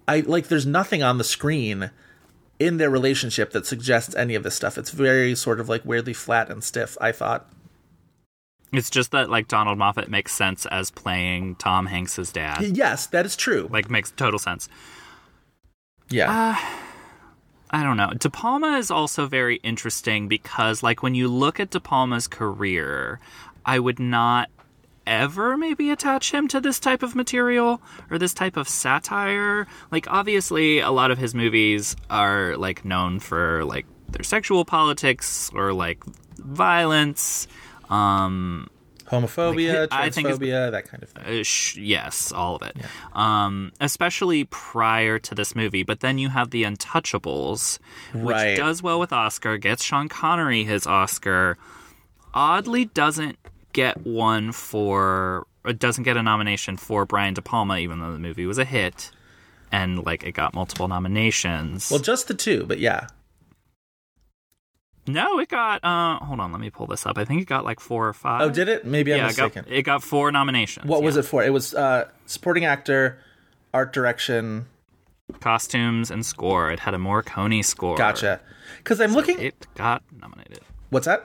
i 0.06 0.20
like 0.20 0.48
there's 0.48 0.66
nothing 0.66 1.02
on 1.02 1.18
the 1.18 1.24
screen 1.24 1.90
in 2.58 2.76
their 2.76 2.90
relationship 2.90 3.50
that 3.50 3.66
suggests 3.66 4.14
any 4.14 4.36
of 4.36 4.44
this 4.44 4.54
stuff. 4.54 4.78
It's 4.78 4.90
very 4.90 5.34
sort 5.34 5.58
of 5.58 5.68
like 5.68 5.84
weirdly 5.84 6.12
flat 6.12 6.50
and 6.50 6.62
stiff 6.62 6.96
i 7.00 7.10
thought 7.10 7.50
It's 8.72 8.88
just 8.90 9.10
that 9.10 9.28
like 9.30 9.48
Donald 9.48 9.78
Moffat 9.78 10.08
makes 10.08 10.32
sense 10.32 10.64
as 10.66 10.90
playing 10.90 11.56
Tom 11.56 11.86
Hanks's 11.86 12.32
dad. 12.32 12.62
yes 12.76 13.06
that 13.08 13.26
is 13.26 13.36
true 13.36 13.68
Like 13.70 13.90
makes 13.90 14.10
total 14.12 14.38
sense. 14.38 14.68
yeah 16.08 16.30
uh, 16.58 16.78
I 17.74 17.82
don't 17.82 17.96
know. 17.96 18.10
De 18.18 18.28
Palma 18.28 18.76
is 18.76 18.90
also 18.90 19.26
very 19.26 19.56
interesting 19.56 20.28
because 20.28 20.82
like 20.82 21.02
when 21.02 21.14
you 21.14 21.26
look 21.28 21.58
at 21.58 21.70
De 21.70 21.80
Palma's 21.80 22.28
career, 22.28 23.18
I 23.64 23.78
would 23.78 23.98
not 23.98 24.50
ever 25.06 25.56
maybe 25.56 25.90
attach 25.90 26.32
him 26.32 26.48
to 26.48 26.60
this 26.60 26.78
type 26.78 27.02
of 27.02 27.14
material 27.14 27.80
or 28.10 28.18
this 28.18 28.34
type 28.34 28.58
of 28.58 28.68
satire. 28.68 29.66
Like 29.90 30.06
obviously 30.10 30.80
a 30.80 30.90
lot 30.90 31.10
of 31.10 31.16
his 31.18 31.34
movies 31.34 31.96
are 32.10 32.56
like 32.58 32.84
known 32.84 33.18
for 33.20 33.64
like 33.64 33.86
their 34.10 34.22
sexual 34.22 34.64
politics 34.66 35.50
or 35.54 35.72
like 35.72 36.04
violence. 36.36 37.48
Um 37.92 38.68
homophobia, 39.06 39.80
Like, 39.82 39.92
I 39.92 40.08
think 40.08 40.26
it's- 40.28 40.38
transphobia, 40.38 40.70
that 40.70 40.88
kind 40.88 41.02
of 41.02 41.08
thing. 41.10 41.40
uh, 41.40 41.42
sh- 41.42 41.76
yes, 41.76 42.32
all 42.32 42.56
of 42.56 42.62
it. 42.62 42.76
Um, 43.12 43.72
especially 43.78 44.44
prior 44.44 45.18
to 45.18 45.34
this 45.34 45.54
movie. 45.54 45.82
But 45.82 46.00
then 46.00 46.16
you 46.16 46.30
have 46.30 46.50
The 46.50 46.62
Untouchables, 46.62 47.78
which 48.14 48.32
Right. 48.34 48.56
does 48.56 48.82
well 48.82 48.98
with 48.98 49.12
Oscar, 49.12 49.58
gets 49.58 49.84
Sean 49.84 50.08
Connery 50.08 50.64
his 50.64 50.86
Oscar. 50.86 51.58
Oddly, 52.32 52.86
doesn't 52.86 53.38
get 53.74 54.06
one 54.06 54.52
for. 54.52 55.46
It 55.66 55.78
doesn't 55.78 56.04
get 56.04 56.16
a 56.16 56.22
nomination 56.22 56.76
for 56.78 57.04
Brian 57.04 57.34
De 57.34 57.42
Palma, 57.42 57.76
even 57.78 58.00
though 58.00 58.12
the 58.12 58.18
movie 58.18 58.46
was 58.46 58.56
a 58.58 58.64
hit, 58.64 59.10
and 59.70 60.02
like 60.06 60.24
it 60.24 60.32
got 60.32 60.54
multiple 60.54 60.88
nominations. 60.88 61.90
Well, 61.90 62.00
just 62.00 62.28
the 62.28 62.34
two, 62.34 62.64
but 62.66 62.78
yeah. 62.78 63.08
No, 65.06 65.38
it 65.40 65.48
got. 65.48 65.82
Uh, 65.84 66.18
hold 66.24 66.40
on, 66.40 66.52
let 66.52 66.60
me 66.60 66.70
pull 66.70 66.86
this 66.86 67.06
up. 67.06 67.18
I 67.18 67.24
think 67.24 67.42
it 67.42 67.46
got 67.46 67.64
like 67.64 67.80
four 67.80 68.06
or 68.08 68.12
five. 68.12 68.42
Oh, 68.42 68.50
did 68.50 68.68
it? 68.68 68.84
Maybe 68.84 69.12
I'm 69.12 69.18
yeah, 69.18 69.30
it 69.30 69.36
got, 69.36 69.54
mistaken. 69.54 69.72
it 69.72 69.82
got 69.82 70.02
four 70.02 70.30
nominations. 70.30 70.86
what 70.86 71.02
was 71.02 71.16
it 71.16 71.24
for? 71.24 71.42
It 71.42 71.52
was 71.52 71.74
uh, 71.74 72.08
supporting 72.26 72.64
actor, 72.64 73.18
art 73.74 73.92
direction. 73.92 74.66
costumes 75.40 76.10
and 76.10 76.24
score. 76.24 76.70
It 76.70 76.80
had 76.80 76.94
a 76.94 76.98
Morricone 76.98 77.64
score. 77.64 77.96
Gotcha. 77.96 78.40
Because 78.78 79.00
I'm 79.00 79.12
looking. 79.12 79.40
It 79.40 79.66
got 79.74 80.02
nominated. 80.20 80.60
What's 80.90 81.06
that? 81.06 81.24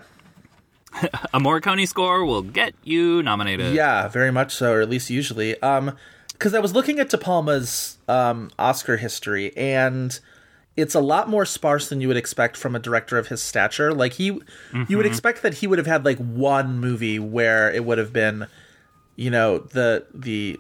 A 1.33 1.39
Morricone 1.39 1.87
score 1.87 2.25
will 2.25 2.41
get 2.41 2.73
you 2.83 3.21
nominated. 3.21 3.75
Yeah, 3.75 4.07
very 4.07 4.31
much 4.31 4.55
so, 4.55 4.73
or 4.73 4.81
at 4.81 4.89
least 4.89 5.09
usually. 5.09 5.61
Um, 5.61 5.95
because 6.31 6.53
I 6.53 6.59
was 6.59 6.73
looking 6.73 6.99
at 6.99 7.09
De 7.09 7.17
Palma's 7.17 7.97
um 8.07 8.49
Oscar 8.57 8.97
history, 8.97 9.55
and 9.57 10.19
it's 10.77 10.93
a 10.95 10.99
lot 11.01 11.27
more 11.27 11.43
sparse 11.43 11.89
than 11.89 11.99
you 12.01 12.07
would 12.07 12.15
expect 12.17 12.55
from 12.55 12.75
a 12.75 12.79
director 12.79 13.17
of 13.17 13.27
his 13.27 13.41
stature. 13.41 13.93
Like 13.93 14.13
he, 14.13 14.25
you 14.25 14.41
Mm-hmm. 14.73 14.95
would 14.95 15.05
expect 15.07 15.41
that 15.41 15.55
he 15.55 15.67
would 15.67 15.79
have 15.79 15.87
had 15.87 16.05
like 16.05 16.17
one 16.19 16.79
movie 16.79 17.17
where 17.19 17.71
it 17.73 17.83
would 17.83 17.97
have 17.97 18.13
been, 18.13 18.45
you 19.15 19.29
know, 19.31 19.57
the 19.57 20.05
the, 20.13 20.59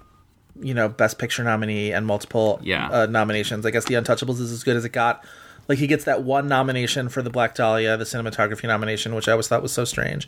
you 0.59 0.73
know, 0.73 0.89
best 0.89 1.19
picture 1.19 1.43
nominee 1.43 1.91
and 1.93 2.05
multiple 2.07 2.59
Yeah. 2.63 2.89
uh, 2.89 3.05
nominations. 3.05 3.63
I 3.65 3.69
guess 3.71 3.85
The 3.85 3.93
Untouchables 3.93 4.39
is 4.41 4.51
as 4.51 4.63
good 4.63 4.75
as 4.75 4.83
it 4.85 4.89
got. 4.91 5.23
Like 5.67 5.77
he 5.77 5.85
gets 5.85 6.05
that 6.05 6.23
one 6.23 6.47
nomination 6.47 7.09
for 7.09 7.21
the 7.21 7.29
Black 7.29 7.53
Dahlia, 7.53 7.95
the 7.97 8.05
cinematography 8.05 8.63
nomination, 8.63 9.13
which 9.13 9.27
I 9.27 9.33
always 9.33 9.47
thought 9.47 9.61
was 9.61 9.71
so 9.73 9.85
strange. 9.85 10.27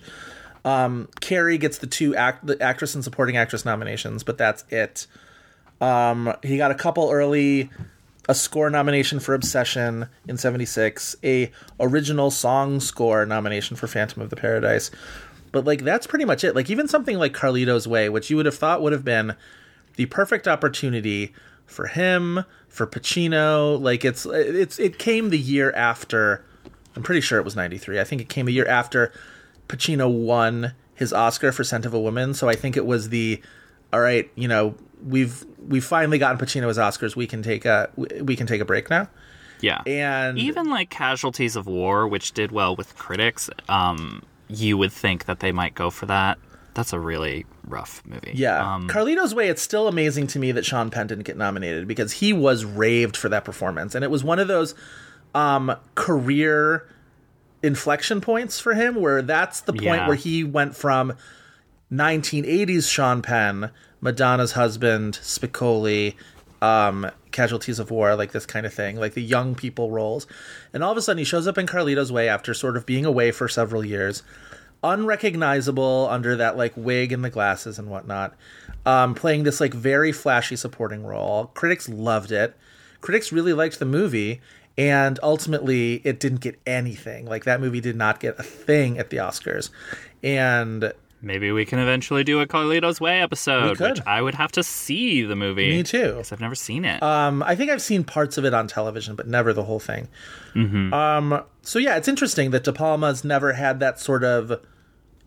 Um, 0.66 1.08
Carrie 1.22 1.58
gets 1.58 1.78
the 1.80 1.88
two 1.88 2.16
act 2.16 2.46
the 2.46 2.62
actress 2.62 2.94
and 2.94 3.04
supporting 3.04 3.38
actress 3.38 3.64
nominations, 3.66 4.24
but 4.24 4.38
that's 4.38 4.66
it. 4.70 5.08
Um, 5.82 6.34
he 6.44 6.58
got 6.58 6.72
a 6.72 6.76
couple 6.76 7.10
early 7.10 7.70
a 8.30 8.36
score 8.36 8.70
nomination 8.70 9.20
for 9.20 9.34
Obsession 9.34 10.08
in 10.28 10.38
76, 10.38 11.16
a 11.24 11.52
original 11.80 12.30
song 12.30 12.80
score 12.80 13.26
nomination 13.26 13.76
for 13.76 13.88
Phantom 13.88 14.22
of 14.22 14.30
the 14.30 14.36
Paradise. 14.36 14.92
But 15.52 15.66
like 15.66 15.84
that's 15.84 16.06
pretty 16.06 16.26
much 16.26 16.44
it. 16.44 16.56
Like 16.56 16.70
even 16.70 16.88
something 16.88 17.18
like 17.18 17.34
Carlito's 17.34 17.88
Way, 17.88 18.08
which 18.08 18.30
you 18.30 18.38
would 18.38 18.46
have 18.46 18.56
thought 18.56 18.84
would 18.84 18.94
have 18.94 19.04
been 19.04 19.36
the 19.96 20.06
perfect 20.06 20.48
opportunity 20.48 21.34
for 21.66 21.88
him, 21.88 22.46
for 22.68 22.86
Pacino, 22.86 23.82
like 23.82 24.06
it's 24.06 24.28
it's 24.28 24.78
it 24.78 25.00
came 25.00 25.32
the 25.32 25.40
year 25.40 25.72
after 25.72 26.46
I'm 26.96 27.02
pretty 27.02 27.22
sure 27.22 27.40
it 27.40 27.46
was 27.46 27.56
93. 27.56 28.00
I 28.00 28.04
think 28.04 28.22
it 28.22 28.30
came 28.30 28.48
a 28.48 28.52
year 28.52 28.68
after 28.68 29.12
Pacino 29.68 30.08
won 30.08 30.76
his 30.94 31.12
Oscar 31.12 31.52
for 31.52 31.64
Scent 31.64 31.88
of 31.88 31.96
a 31.96 32.00
Woman, 32.00 32.36
so 32.36 32.48
I 32.48 32.54
think 32.54 32.78
it 32.78 32.86
was 32.86 33.10
the 33.10 33.42
all 33.92 34.02
right, 34.02 34.30
you 34.36 34.48
know, 34.48 34.76
we've 35.06 35.46
we've 35.68 35.84
finally 35.86 36.18
gotten 36.18 36.38
Pacino 36.38 36.68
his 36.68 36.78
Oscars. 36.78 37.16
We 37.16 37.28
can 37.28 37.42
take 37.44 37.66
a 37.66 37.90
we 38.22 38.36
can 38.36 38.48
take 38.48 38.62
a 38.62 38.66
break 38.66 38.90
now. 38.90 39.08
Yeah. 39.62 39.82
And 39.86 40.38
Even 40.40 40.70
like 40.70 40.90
Casualties 40.90 41.56
of 41.58 41.68
War, 41.68 42.08
which 42.08 42.32
did 42.32 42.52
well 42.52 42.76
with 42.78 42.96
critics, 42.98 43.50
um, 43.68 44.24
you 44.48 44.78
would 44.78 44.92
think 44.94 45.26
that 45.26 45.42
they 45.42 45.52
might 45.52 45.76
go 45.76 45.90
for 45.90 46.06
that. 46.06 46.38
That's 46.76 46.94
a 46.94 47.00
really 47.00 47.46
rough 47.66 48.02
movie. 48.06 48.32
Yeah, 48.36 48.76
Um, 48.76 48.88
Carlito's 48.88 49.36
Way. 49.36 49.50
It's 49.50 49.62
still 49.62 49.90
amazing 49.90 50.28
to 50.28 50.40
me 50.40 50.54
that 50.54 50.66
Sean 50.66 50.90
Penn 50.90 51.08
didn't 51.08 51.26
get 51.26 51.36
nominated 51.36 51.88
because 51.90 52.14
he 52.14 52.32
was 52.32 52.64
raved 52.64 53.18
for 53.18 53.28
that 53.28 53.44
performance, 53.44 53.96
and 53.96 54.04
it 54.06 54.10
was 54.10 54.24
one 54.24 54.40
of 54.40 54.48
those 54.48 54.76
um, 55.36 55.76
career 55.96 56.88
inflection 57.62 58.22
points 58.22 58.62
for 58.62 58.76
him, 58.76 58.96
where 58.96 59.22
that's 59.22 59.60
the 59.62 59.74
point 59.74 59.84
Yeah. 59.84 60.08
where 60.08 60.16
he 60.16 60.46
went 60.46 60.74
from 60.76 61.14
1980s 61.92 62.90
Sean 62.90 63.22
Penn, 63.22 63.72
Madonna's 64.02 64.54
husband, 64.54 65.20
Spicoli, 65.22 66.16
um, 66.62 67.10
Casualties 67.32 67.80
of 67.80 67.92
War, 67.92 68.16
like 68.16 68.32
this 68.32 68.46
kind 68.46 68.66
of 68.66 68.74
thing, 68.74 68.98
like 68.98 69.14
the 69.14 69.22
young 69.22 69.56
people 69.56 69.92
roles, 69.92 70.28
and 70.74 70.84
all 70.84 70.92
of 70.92 70.98
a 70.98 71.02
sudden 71.02 71.20
he 71.20 71.24
shows 71.24 71.48
up 71.48 71.58
in 71.58 71.68
Carlito's 71.68 72.12
Way 72.12 72.28
after 72.28 72.54
sort 72.54 72.78
of 72.78 72.86
being 72.86 73.06
away 73.06 73.32
for 73.32 73.48
several 73.48 73.86
years. 73.86 74.24
Unrecognizable 74.82 76.08
under 76.10 76.36
that 76.38 76.56
like 76.56 76.74
wig 76.76 77.12
and 77.12 77.24
the 77.24 77.30
glasses 77.30 77.78
and 77.78 77.90
whatnot. 77.90 78.34
Um, 78.86 79.14
playing 79.14 79.44
this 79.44 79.60
like 79.60 79.74
very 79.74 80.14
flashy 80.14 80.56
supporting 80.56 81.04
role. 81.04 81.48
Critics 81.48 81.90
loved 81.90 82.32
it. 82.32 82.56
Critics 83.02 83.34
really 83.34 83.52
liked 83.52 83.80
the 83.80 83.86
movie 83.86 84.40
and 84.80 85.20
ultimately 85.22 85.96
it 86.06 86.22
didn't 86.22 86.40
get 86.40 86.58
anything. 86.66 87.26
Like 87.26 87.44
that 87.44 87.60
movie 87.60 87.82
did 87.82 87.98
not 87.98 88.22
get 88.22 88.40
a 88.40 88.44
thing 88.44 88.98
at 88.98 89.10
the 89.10 89.18
oscars. 89.18 89.70
And 90.24 90.94
Maybe 91.22 91.52
we 91.52 91.66
can 91.66 91.80
eventually 91.80 92.24
do 92.24 92.40
a 92.40 92.48
Carlito's 92.48 93.02
Way 93.02 93.22
episode, 93.22 93.80
which 93.80 94.00
I 94.06 94.22
would 94.22 94.36
have 94.36 94.54
to 94.54 94.64
see 94.64 95.24
the 95.24 95.36
movie. 95.36 95.70
Me 95.70 95.84
too. 95.84 96.14
Because 96.14 96.32
I've 96.32 96.40
never 96.40 96.56
seen 96.56 96.86
it. 96.86 97.04
Um, 97.04 97.44
I 97.44 97.56
think 97.56 97.72
I've 97.72 97.82
seen 97.82 98.06
parts 98.06 98.38
of 98.38 98.46
it 98.46 98.54
on 98.54 98.68
television, 98.68 99.16
but 99.16 99.28
never 99.28 99.52
the 99.52 99.64
whole 99.64 99.80
thing. 99.80 100.08
Mm-hmm. 100.56 100.94
Um, 100.94 101.44
so 101.62 101.78
yeah, 101.78 101.98
it's 101.98 102.08
interesting 102.08 102.52
that 102.52 102.64
De 102.64 102.72
Palma's 102.72 103.26
never 103.26 103.54
had 103.54 103.82
that 103.82 104.00
sort 104.00 104.24
of, 104.24 104.62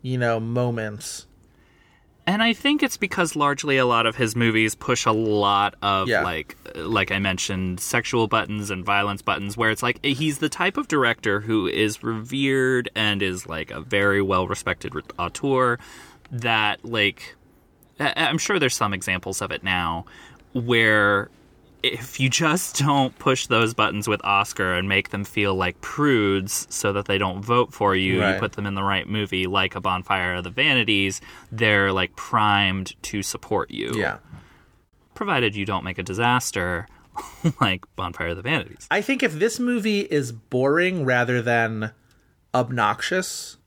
you 0.01 0.17
know, 0.17 0.39
moment. 0.39 1.25
And 2.25 2.41
I 2.41 2.53
think 2.53 2.83
it's 2.83 2.95
because 2.95 3.35
largely 3.35 3.77
a 3.77 3.85
lot 3.85 4.05
of 4.05 4.15
his 4.15 4.35
movies 4.35 4.75
push 4.75 5.05
a 5.05 5.11
lot 5.11 5.75
of 5.81 6.07
Yeah. 6.07 6.23
like 6.23 6.55
like 6.75 7.11
I 7.11 7.19
mentioned 7.19 7.79
sexual 7.81 8.27
buttons 8.27 8.71
and 8.71 8.83
violence 8.85 9.21
buttons 9.21 9.57
where 9.57 9.69
it's 9.71 9.83
like 9.83 10.03
he's 10.05 10.37
the 10.39 10.49
type 10.49 10.77
of 10.77 10.87
director 10.87 11.41
who 11.41 11.67
is 11.67 12.01
revered 12.01 12.89
and 12.95 13.21
is 13.21 13.45
like 13.47 13.71
a 13.71 13.81
very 13.81 14.21
well 14.21 14.47
respected 14.47 14.93
auteur 15.19 15.77
that 16.31 16.83
like 16.85 17.35
I'm 17.99 18.37
sure 18.37 18.57
there's 18.57 18.75
some 18.75 18.93
examples 18.93 19.41
of 19.41 19.51
it 19.51 19.63
now 19.63 20.05
where 20.53 21.29
if 21.83 22.19
you 22.19 22.29
just 22.29 22.77
don't 22.79 23.17
push 23.19 23.47
those 23.47 23.73
buttons 23.73 24.07
with 24.07 24.23
Oscar 24.23 24.73
and 24.73 24.87
make 24.87 25.09
them 25.09 25.23
feel 25.25 25.53
like 25.53 25.79
prudes 25.81 26.65
so 26.69 26.93
that 26.93 27.05
they 27.05 27.17
don't 27.17 27.43
vote 27.43 27.73
for 27.73 27.93
you, 27.95 28.21
Right. 28.21 28.33
you 28.35 28.39
put 28.39 28.53
them 28.53 28.65
in 28.65 28.73
the 28.73 28.83
right 28.83 29.07
movie 29.07 29.45
like 29.47 29.75
A 29.75 29.81
Bonfire 29.81 30.35
of 30.35 30.43
the 30.45 30.49
Vanities, 30.49 31.19
they're 31.51 31.91
like 31.91 32.15
primed 32.15 32.95
to 33.03 33.21
support 33.21 33.69
you. 33.69 33.91
Yeah. 33.95 34.17
Provided 35.13 35.55
you 35.55 35.65
don't 35.65 35.83
make 35.83 35.97
a 35.97 36.03
disaster 36.03 36.87
like 37.61 37.83
Bonfire 37.95 38.29
of 38.29 38.37
the 38.37 38.41
Vanities. 38.41 38.87
I 38.89 39.01
think 39.01 39.21
if 39.21 39.33
this 39.33 39.59
movie 39.59 40.01
is 40.01 40.31
boring 40.31 41.05
rather 41.05 41.41
than 41.41 41.91
obnoxious, 42.55 43.57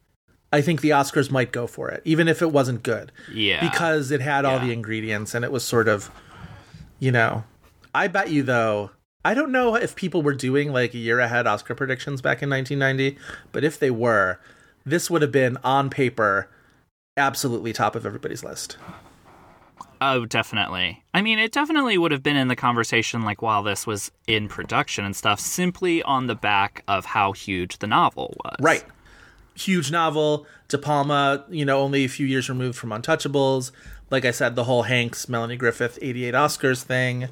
I 0.53 0.61
think 0.63 0.81
the 0.81 0.91
Oscars 0.91 1.31
might 1.31 1.53
go 1.53 1.67
for 1.67 1.89
it, 1.91 2.03
even 2.05 2.29
if 2.29 2.41
it 2.41 2.51
wasn't 2.51 2.83
good. 2.83 3.13
Yeah. 3.33 3.69
Because 3.69 4.11
it 4.11 4.21
had 4.21 4.45
all 4.45 4.59
Yeah. 4.59 4.67
the 4.67 4.73
ingredients 4.73 5.35
and 5.35 5.45
it 5.45 5.53
was 5.53 5.65
sort 5.65 5.87
of, 5.89 6.11
you 6.99 7.13
know. 7.13 7.45
I 7.97 8.09
bet 8.09 8.31
you, 8.31 8.43
though, 8.43 8.91
I 9.25 9.33
don't 9.33 9.51
know 9.51 9.75
if 9.75 9.97
people 9.97 10.21
were 10.21 10.35
doing 10.35 10.71
like 10.71 10.93
a 10.93 10.99
year 10.99 11.19
ahead 11.19 11.47
Oscar 11.47 11.75
predictions 11.75 12.21
back 12.21 12.43
in 12.43 12.51
1990, 12.51 13.19
but 13.53 13.65
if 13.65 13.79
they 13.79 13.91
were, 13.91 14.39
this 14.85 15.09
would 15.11 15.23
have 15.23 15.33
been 15.33 15.57
on 15.65 15.89
paper 15.89 16.51
absolutely 17.17 17.73
top 17.73 17.97
of 17.97 18.05
everybody's 18.05 18.45
list. 18.45 18.77
Oh, 20.03 20.27
definitely. 20.27 21.03
I 21.15 21.23
mean, 21.23 21.39
it 21.39 21.53
definitely 21.53 21.97
would 21.97 22.13
have 22.13 22.23
been 22.23 22.37
in 22.37 22.49
the 22.49 22.55
conversation 22.55 23.23
like 23.23 23.41
while 23.41 23.63
this 23.63 23.87
was 23.87 24.13
in 24.27 24.47
production 24.47 25.07
and 25.07 25.17
stuff, 25.17 25.41
simply 25.41 26.03
on 26.03 26.27
the 26.27 26.35
back 26.35 26.85
of 26.87 27.07
how 27.07 27.33
huge 27.33 27.79
the 27.79 27.87
novel 27.87 28.37
was. 28.45 28.57
Right. 28.61 28.85
Huge 29.55 29.91
novel. 29.91 30.47
De 30.69 30.77
Palma, 30.77 31.47
you 31.49 31.65
know, 31.65 31.81
only 31.81 32.05
a 32.05 32.09
few 32.09 32.27
years 32.27 32.51
removed 32.51 32.77
from 32.77 32.91
Untouchables. 32.91 33.71
Like 34.11 34.27
I 34.27 34.33
said, 34.33 34.55
the 34.55 34.65
whole 34.65 34.83
Hanks, 34.83 35.31
Melanie 35.31 35.57
Griffith, 35.57 35.99
88 36.03 36.35
Oscars 36.35 36.83
thing. 36.83 37.31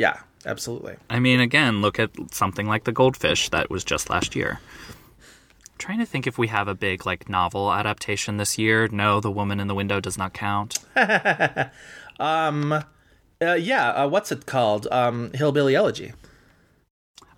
Yeah, 0.00 0.18
absolutely. 0.46 0.96
I 1.10 1.20
mean, 1.20 1.40
again, 1.40 1.82
look 1.82 1.98
at 1.98 2.10
something 2.32 2.66
like 2.66 2.84
The 2.84 2.92
Goldfinch 2.92 3.50
that 3.50 3.68
was 3.68 3.84
just 3.84 4.08
last 4.08 4.34
year. 4.34 4.58
I'm 5.18 5.76
trying 5.76 5.98
to 5.98 6.06
think 6.06 6.26
if 6.26 6.38
we 6.38 6.46
have 6.46 6.68
a 6.68 6.74
big 6.74 7.04
like 7.04 7.28
novel 7.28 7.70
adaptation 7.70 8.38
this 8.38 8.56
year. 8.56 8.88
No, 8.88 9.20
The 9.20 9.30
Woman 9.30 9.60
in 9.60 9.68
the 9.68 9.74
Window 9.74 10.00
does 10.00 10.16
not 10.16 10.32
count. 10.32 10.78
um, 12.18 12.72
uh, 12.72 13.52
yeah, 13.52 13.90
uh, 13.90 14.08
what's 14.08 14.32
it 14.32 14.46
called? 14.46 14.88
Um, 14.90 15.32
Hillbilly 15.34 15.74
Elegy. 15.74 16.14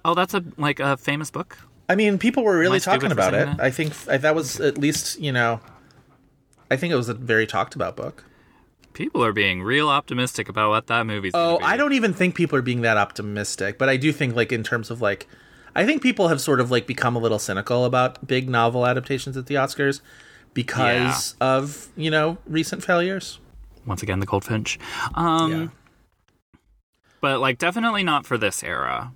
Oh, 0.04 0.14
that's 0.14 0.32
a 0.32 0.44
like 0.56 0.78
a 0.78 0.96
famous 0.96 1.32
book. 1.32 1.58
I 1.88 1.96
mean, 1.96 2.16
people 2.16 2.44
were 2.44 2.56
really 2.56 2.78
talking 2.78 3.10
about 3.10 3.34
it. 3.34 3.46
that? 3.46 3.60
I 3.60 3.72
think 3.72 3.92
I, 4.08 4.18
that 4.18 4.36
was 4.36 4.60
at 4.60 4.78
least, 4.78 5.18
you 5.18 5.32
know, 5.32 5.58
I 6.70 6.76
think 6.76 6.92
it 6.92 6.96
was 6.96 7.08
a 7.08 7.14
very 7.14 7.48
talked 7.48 7.74
about 7.74 7.96
book. 7.96 8.22
People 8.92 9.24
are 9.24 9.32
being 9.32 9.62
real 9.62 9.88
optimistic 9.88 10.48
about 10.48 10.70
what 10.70 10.86
that 10.88 11.06
movie's. 11.06 11.32
Oh. 11.34 11.58
I 11.62 11.76
don't 11.76 11.92
even 11.92 12.12
think 12.12 12.34
people 12.34 12.58
are 12.58 12.62
being 12.62 12.82
that 12.82 12.96
optimistic, 12.96 13.78
but 13.78 13.88
I 13.88 13.96
do 13.96 14.12
think 14.12 14.36
like 14.36 14.52
in 14.52 14.62
terms 14.62 14.90
of 14.90 15.00
like 15.00 15.26
I 15.74 15.86
think 15.86 16.02
people 16.02 16.28
have 16.28 16.40
sort 16.40 16.60
of 16.60 16.70
like 16.70 16.86
become 16.86 17.16
a 17.16 17.18
little 17.18 17.38
cynical 17.38 17.84
about 17.84 18.26
big 18.26 18.48
novel 18.48 18.86
adaptations 18.86 19.36
at 19.36 19.46
the 19.46 19.54
Oscars 19.54 20.00
because 20.54 21.34
of, 21.40 21.88
you 21.96 22.10
know, 22.10 22.38
recent 22.46 22.84
failures. 22.84 23.38
Once 23.86 24.02
again, 24.02 24.20
The 24.20 24.26
Goldfinch. 24.26 24.78
Um, 25.14 25.72
but 27.20 27.40
like 27.40 27.58
definitely 27.58 28.02
not 28.02 28.26
for 28.26 28.36
this 28.36 28.62
era. 28.62 29.12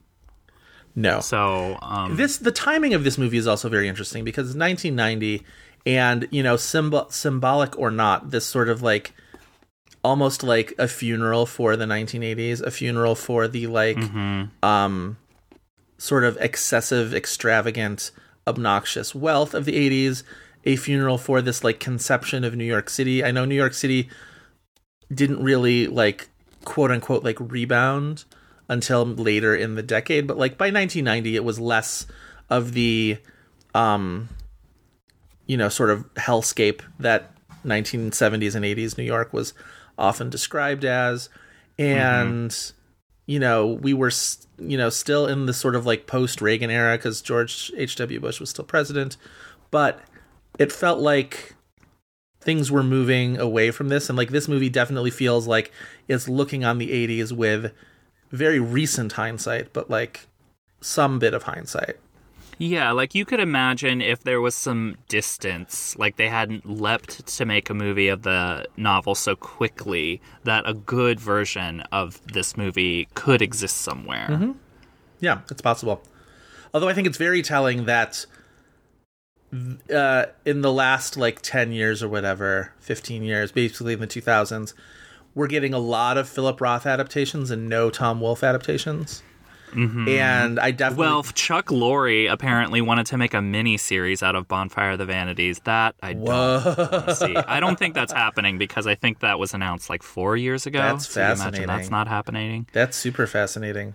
No. 0.94 1.20
So 1.20 1.78
um, 1.82 2.16
This 2.16 2.38
the 2.38 2.52
timing 2.52 2.94
of 2.94 3.04
this 3.04 3.18
movie 3.18 3.36
is 3.36 3.46
also 3.46 3.68
very 3.68 3.86
interesting 3.86 4.24
because 4.24 4.48
it's 4.48 4.58
1990 4.58 5.44
and, 5.84 6.26
you 6.30 6.42
know, 6.42 6.56
symbol 6.56 7.08
symbolic 7.10 7.78
or 7.78 7.90
not, 7.90 8.30
this 8.30 8.46
sort 8.46 8.68
of 8.68 8.82
like 8.82 9.12
almost 10.06 10.44
like 10.44 10.72
a 10.78 10.86
funeral 10.86 11.46
for 11.46 11.76
the 11.76 11.84
1980s, 11.84 12.62
a 12.62 12.70
funeral 12.70 13.16
for 13.16 13.48
the 13.48 13.66
like 13.66 13.98
um 14.62 15.16
sort 15.98 16.22
of 16.22 16.36
excessive, 16.40 17.12
extravagant, 17.12 18.12
obnoxious 18.46 19.14
wealth 19.16 19.52
of 19.52 19.64
the 19.64 19.72
80s, 19.72 20.22
a 20.64 20.76
funeral 20.76 21.18
for 21.18 21.42
this 21.42 21.64
like 21.64 21.80
conception 21.80 22.44
of 22.44 22.54
New 22.54 22.64
York 22.64 22.88
City. 22.88 23.24
I 23.24 23.32
know 23.32 23.44
New 23.44 23.56
York 23.56 23.74
City 23.74 24.08
didn't 25.12 25.42
really 25.42 25.88
like 25.88 26.28
quote 26.64 26.92
unquote 26.92 27.24
like 27.24 27.38
rebound 27.40 28.24
until 28.68 29.04
later 29.04 29.56
in 29.56 29.74
the 29.74 29.82
decade, 29.82 30.28
but 30.28 30.38
like 30.38 30.56
by 30.56 30.66
1990 30.66 31.34
it 31.34 31.42
was 31.42 31.58
less 31.58 32.06
of 32.48 32.74
the 32.74 33.18
um 33.74 34.28
you 35.46 35.56
know 35.56 35.68
sort 35.68 35.90
of 35.90 36.14
hellscape 36.14 36.82
that 37.00 37.32
1970s 37.64 38.54
and 38.54 38.64
80s 38.64 38.96
New 38.96 39.02
York 39.02 39.32
was 39.32 39.52
often 39.98 40.30
described 40.30 40.84
as. 40.84 41.28
And 41.78 42.56
you 43.26 43.38
know 43.40 43.66
we 43.66 43.92
were 43.92 44.12
you 44.58 44.78
know 44.78 44.88
still 44.88 45.26
in 45.26 45.46
the 45.46 45.52
sort 45.52 45.74
of 45.74 45.84
like 45.84 46.06
post 46.06 46.40
Reagan 46.40 46.70
era 46.70 46.96
cuz 46.96 47.20
George 47.20 47.72
H.W. 47.76 48.20
Bush 48.20 48.40
was 48.40 48.50
still 48.50 48.64
president. 48.64 49.16
But 49.70 50.00
it 50.58 50.72
felt 50.72 51.00
like 51.00 51.54
things 52.40 52.70
were 52.70 52.82
moving 52.82 53.38
away 53.38 53.70
from 53.70 53.88
this. 53.88 54.08
And 54.08 54.16
like 54.16 54.30
this 54.30 54.48
movie 54.48 54.68
definitely 54.68 55.10
feels 55.10 55.46
like 55.46 55.72
it's 56.08 56.28
looking 56.28 56.64
on 56.64 56.78
the 56.78 56.90
80s 56.90 57.32
with 57.32 57.72
very 58.30 58.58
recent 58.58 59.12
hindsight 59.12 59.72
but 59.72 59.90
like 59.90 60.26
some 60.80 61.18
bit 61.18 61.34
of 61.34 61.44
hindsight 61.44 61.96
Yeah, 62.58 62.92
like 62.92 63.14
you 63.14 63.26
could 63.26 63.40
imagine 63.40 64.00
if 64.00 64.22
there 64.24 64.40
was 64.40 64.54
some 64.54 64.96
distance, 65.08 65.94
like 65.98 66.16
they 66.16 66.28
hadn't 66.28 66.64
leapt 66.64 67.26
to 67.26 67.44
make 67.44 67.68
a 67.68 67.74
movie 67.74 68.08
of 68.08 68.22
the 68.22 68.66
novel 68.76 69.14
so 69.14 69.36
quickly, 69.36 70.22
that 70.44 70.62
a 70.66 70.72
good 70.72 71.20
version 71.20 71.82
of 71.92 72.20
this 72.32 72.56
movie 72.56 73.08
could 73.14 73.42
exist 73.42 73.76
somewhere. 73.78 74.28
Mhm. 74.30 74.54
Yeah, 75.20 75.40
it's 75.50 75.60
possible. 75.60 76.02
Although 76.72 76.88
I 76.88 76.94
think 76.94 77.06
it's 77.06 77.18
very 77.18 77.42
telling 77.42 77.84
that 77.84 78.24
uh, 79.94 80.26
in 80.44 80.62
the 80.62 80.72
last 80.72 81.16
like 81.16 81.40
10 81.42 81.72
years 81.72 82.02
or 82.02 82.08
whatever, 82.08 82.72
15 82.80 83.22
years, 83.22 83.52
basically 83.52 83.92
in 83.92 84.00
the 84.00 84.06
2000s, 84.06 84.74
we're 85.34 85.46
getting 85.46 85.74
a 85.74 85.78
lot 85.78 86.16
of 86.16 86.28
Philip 86.28 86.60
Roth 86.60 86.86
adaptations 86.86 87.50
and 87.50 87.68
no 87.68 87.90
Tom 87.90 88.20
Wolfe 88.20 88.42
adaptations. 88.42 89.22
And 89.74 90.60
I 90.60 90.70
definitely. 90.70 91.06
Well, 91.06 91.22
Chuck 91.22 91.66
Lorre 91.66 92.30
apparently 92.30 92.80
wanted 92.80 93.06
to 93.06 93.18
make 93.18 93.34
a 93.34 93.42
mini 93.42 93.76
series 93.76 94.22
out 94.22 94.34
of 94.34 94.48
Bonfire 94.48 94.92
of 94.92 94.98
the 94.98 95.06
Vanities. 95.06 95.60
That 95.64 95.94
I 96.02 96.14
don't 96.14 97.16
see. 97.16 97.36
I 97.36 97.60
don't 97.60 97.78
think 97.78 97.94
that's 97.94 98.12
happening 98.12 98.58
because 98.58 98.86
I 98.86 98.94
think 98.94 99.20
that 99.20 99.38
was 99.38 99.54
announced 99.54 99.90
like 99.90 100.02
four 100.02 100.36
years 100.36 100.66
ago. 100.66 100.78
That's 100.78 101.08
so 101.08 101.20
fascinating. 101.20 101.66
That's 101.66 101.90
not 101.90 102.08
happening. 102.08 102.68
That's 102.72 102.96
super 102.96 103.26
fascinating. 103.26 103.94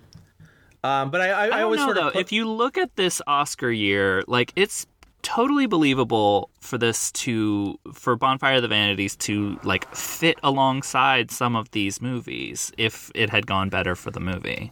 Um, 0.83 1.11
but 1.11 1.21
I, 1.21 1.29
I, 1.29 1.45
I, 1.45 1.59
I, 1.59 1.61
always 1.63 1.79
know 1.79 1.85
sort 1.87 1.97
though. 1.97 2.07
of. 2.07 2.13
Put, 2.13 2.21
If 2.21 2.31
you 2.31 2.49
look 2.49 2.77
at 2.77 2.95
this 2.95 3.21
Oscar 3.27 3.69
year, 3.69 4.23
like 4.27 4.51
it's 4.55 4.87
totally 5.21 5.67
believable 5.67 6.49
for 6.59 6.77
this 6.77 7.11
to 7.11 7.79
for 7.93 8.15
Bonfire 8.15 8.55
of 8.55 8.61
the 8.61 8.67
Vanities 8.67 9.15
to 9.17 9.59
like 9.63 9.93
fit 9.95 10.39
alongside 10.43 11.31
some 11.31 11.55
of 11.55 11.69
these 11.71 12.01
movies 12.01 12.71
if 12.77 13.11
it 13.13 13.29
had 13.29 13.45
gone 13.45 13.69
better 13.69 13.95
for 13.95 14.11
the 14.11 14.19
movie. 14.19 14.71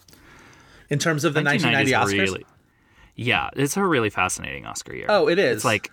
In 0.89 0.99
terms 0.99 1.23
of 1.23 1.33
the 1.33 1.41
1990 1.41 1.91
Oscars. 1.91 2.19
1990s 2.19 2.21
Really, 2.31 2.45
yeah, 3.15 3.49
it's 3.55 3.77
a 3.77 3.83
really 3.83 4.09
fascinating 4.09 4.65
Oscar 4.65 4.95
year. 4.95 5.07
Oh, 5.09 5.27
it 5.27 5.39
is. 5.39 5.57
It's 5.57 5.65
like 5.65 5.91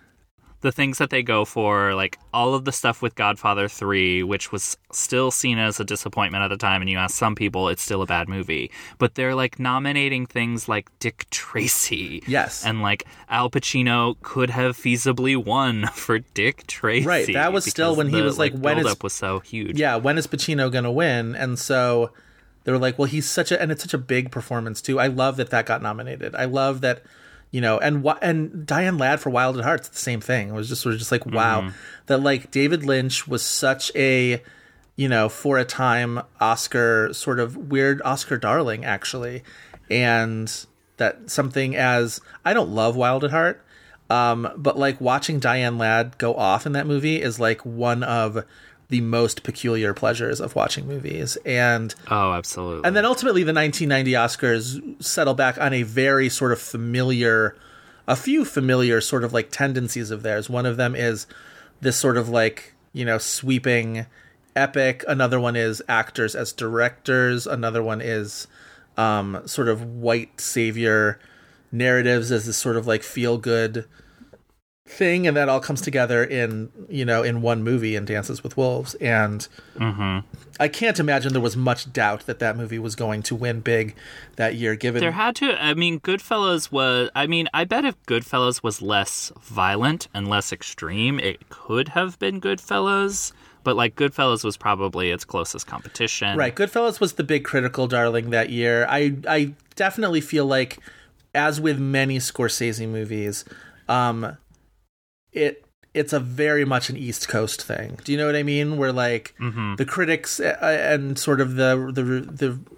the 0.61 0.71
things 0.71 0.97
that 0.97 1.11
they 1.11 1.21
go 1.21 1.45
for, 1.45 1.93
like 1.93 2.17
all 2.33 2.55
of 2.55 2.65
the 2.65 2.71
stuff 2.71 3.01
with 3.01 3.13
Godfather 3.15 3.67
3, 3.67 4.23
which 4.23 4.51
was 4.51 4.75
still 4.91 5.29
seen 5.29 5.59
as 5.59 5.79
a 5.79 5.83
disappointment 5.83 6.43
at 6.43 6.47
the 6.47 6.57
time, 6.57 6.81
and 6.81 6.89
you 6.89 6.97
ask 6.97 7.15
some 7.15 7.35
people, 7.35 7.69
it's 7.69 7.81
still 7.81 8.01
a 8.01 8.07
bad 8.07 8.27
movie. 8.27 8.71
But 8.97 9.15
they're 9.15 9.35
like 9.35 9.59
nominating 9.59 10.25
things 10.25 10.67
like 10.67 10.89
Dick 10.99 11.27
Tracy. 11.29 12.23
Yes. 12.27 12.65
And 12.65 12.81
like 12.81 13.03
Al 13.29 13.51
Pacino 13.51 14.15
could 14.23 14.49
have 14.49 14.75
feasibly 14.75 15.35
won 15.37 15.85
for 15.93 16.19
Dick 16.19 16.65
Tracy. 16.65 17.05
Right, 17.05 17.33
that 17.33 17.53
was 17.53 17.65
still 17.65 17.95
when 17.95 18.09
he 18.09 18.17
the, 18.17 18.23
was 18.23 18.39
like, 18.39 18.53
when 18.53 18.79
is- 18.79 18.97
was 19.01 19.13
so 19.13 19.39
huge. 19.39 19.79
yeah, 19.79 19.97
when 19.97 20.17
is 20.17 20.25
Pacino 20.27 20.71
going 20.71 20.85
to 20.85 20.91
win? 20.91 21.35
And 21.35 21.59
so 21.59 22.11
they 22.67 22.73
were 22.73 22.79
like, 22.79 22.99
well, 22.99 23.07
he's 23.07 23.25
such 23.25 23.53
a, 23.53 23.61
and 23.61 23.71
it's 23.71 23.81
such 23.81 23.93
a 23.93 23.97
big 23.97 24.29
performance 24.29 24.81
too. 24.81 24.99
I 24.99 25.07
love 25.07 25.37
that 25.37 25.51
that 25.51 25.65
got 25.65 25.81
nominated. 25.81 26.35
I 26.35 26.43
love 26.43 26.81
that, 26.81 27.01
you 27.49 27.61
know, 27.61 27.79
and 27.79 28.05
and 28.21 28.65
Diane 28.67 28.97
Ladd 28.97 29.21
for 29.21 29.29
Wild 29.29 29.57
at 29.57 29.63
Heart, 29.63 29.79
it's 29.79 29.89
the 29.89 29.95
same 29.95 30.19
thing. 30.19 30.49
It 30.49 30.51
was 30.51 30.67
just 30.67 30.81
sort 30.81 30.91
of 30.91 30.99
just 30.99 31.09
like 31.09 31.25
wow, 31.25 31.71
that 32.07 32.17
like 32.17 32.51
David 32.51 32.83
Lynch 32.83 33.25
was 33.25 33.41
such 33.41 33.89
a 33.95 34.43
you 34.97 35.07
know 35.07 35.29
for 35.29 35.57
a 35.57 35.63
time 35.63 36.21
Oscar 36.41 37.13
sort 37.13 37.39
of 37.39 37.55
weird 37.55 38.01
Oscar 38.03 38.37
darling 38.37 38.83
actually, 38.83 39.43
and 39.89 40.65
that 40.97 41.29
something 41.31 41.73
as 41.73 42.19
I 42.43 42.53
don't 42.53 42.71
love 42.71 42.97
Wild 42.97 43.23
at 43.23 43.31
Heart, 43.31 43.63
um, 44.09 44.51
but 44.57 44.77
like 44.77 44.99
watching 44.99 45.39
Diane 45.39 45.77
Ladd 45.77 46.17
go 46.17 46.35
off 46.35 46.65
in 46.65 46.73
that 46.73 46.85
movie 46.85 47.21
is 47.21 47.39
like 47.39 47.65
one 47.65 48.03
of 48.03 48.43
the 48.89 49.01
most 49.01 49.43
peculiar 49.43 49.93
pleasures 49.93 50.39
of 50.39 50.55
watching 50.55 50.87
movies 50.87 51.37
and 51.45 51.93
Oh, 52.09 52.31
absolutely. 52.33 52.85
and 52.87 52.95
then 52.95 53.05
ultimately, 53.05 53.43
the 53.43 53.53
1990 53.53 54.11
Oscars 54.13 55.03
settle 55.03 55.33
back 55.33 55.57
on 55.59 55.73
a 55.73 55.83
very 55.83 56.29
sort 56.29 56.51
of 56.53 56.59
familiar, 56.61 57.55
a 58.07 58.15
few 58.15 58.45
familiar 58.45 59.01
sort 59.01 59.23
of 59.25 59.33
like 59.33 59.51
tendencies 59.51 60.09
of 60.11 60.23
theirs. 60.23 60.49
One 60.49 60.65
of 60.65 60.77
them 60.77 60.95
is 60.95 61.27
this 61.81 61.97
sort 61.97 62.15
of 62.17 62.29
like, 62.29 62.73
you 62.93 63.03
know, 63.03 63.17
sweeping 63.17 64.05
epic. 64.55 65.03
Another 65.07 65.39
one 65.39 65.55
is 65.57 65.81
actors 65.89 66.33
as 66.33 66.53
directors. 66.53 67.45
Another 67.45 67.83
one 67.83 67.99
is 68.01 68.47
um, 68.95 69.41
sort 69.45 69.67
of 69.67 69.83
white 69.83 70.39
savior 70.41 71.19
narratives 71.71 72.31
as 72.31 72.45
this 72.45 72.57
sort 72.57 72.77
of 72.77 72.87
like 72.87 73.03
feel 73.03 73.37
good 73.37 73.85
thing 74.87 75.27
and 75.27 75.35
that 75.35 75.49
all 75.49 75.59
comes 75.59 75.81
together 75.81 76.23
in 76.23 76.71
you 76.87 77.03
know 77.03 77.21
in 77.21 77.41
one 77.41 77.61
movie 77.61 77.95
in 77.95 78.05
dances 78.05 78.41
with 78.41 78.55
wolves 78.55 78.95
and 78.95 79.49
i 80.61 80.67
can't 80.69 80.97
imagine 80.97 81.33
there 81.33 81.41
was 81.41 81.57
much 81.57 81.91
doubt 81.91 82.25
that 82.25 82.39
that 82.39 82.55
movie 82.55 82.79
was 82.79 82.95
going 82.95 83.21
to 83.21 83.35
win 83.35 83.59
big 83.59 83.93
that 84.37 84.55
year 84.55 84.75
given 84.75 85.01
There 85.01 85.11
had 85.11 85.35
to. 85.37 85.61
I 85.61 85.73
mean, 85.73 85.99
Goodfellas 85.99 86.71
was. 86.71 87.09
I 87.15 87.27
mean, 87.27 87.47
I 87.53 87.65
bet 87.65 87.85
if 87.85 88.01
Goodfellas 88.05 88.63
was 88.63 88.81
less 88.81 89.31
violent 89.41 90.07
and 90.13 90.27
less 90.27 90.53
extreme, 90.53 91.19
it 91.19 91.49
could 91.49 91.89
have 91.89 92.17
been 92.19 92.39
Goodfellas. 92.39 93.33
But 93.63 93.75
like, 93.75 93.95
Goodfellas 93.95 94.43
was 94.43 94.55
probably 94.57 95.09
its 95.11 95.25
closest 95.25 95.65
competition. 95.67 96.37
Right. 96.37 96.55
Goodfellas 96.55 96.99
was 96.99 97.13
the 97.13 97.23
big 97.23 97.43
critical 97.43 97.87
darling 97.87 98.29
that 98.29 98.49
year. 98.51 98.85
I 98.87 99.15
I 99.27 99.53
definitely 99.75 100.21
feel 100.21 100.45
like, 100.45 100.79
as 101.33 101.59
with 101.59 101.79
many 101.79 102.19
Scorsese 102.19 102.87
movies, 102.87 103.43
um, 103.89 104.37
it 105.37 105.63
it's 105.93 106.13
a 106.13 106.19
very 106.19 106.63
much 106.65 106.89
an 106.89 106.97
East 106.97 107.27
Coast 107.27 107.63
thing. 107.63 107.97
Do 108.03 108.11
you 108.11 108.17
know 108.17 108.27
what 108.27 108.35
I 108.35 108.43
mean? 108.43 108.77
Where 108.77 108.91
like 108.91 109.33
the 109.77 109.85
critics 109.85 110.39
uh, 110.39 110.57
and 110.61 111.17
sort 111.17 111.41
of 111.41 111.55
the 111.55 111.91
the 111.93 112.03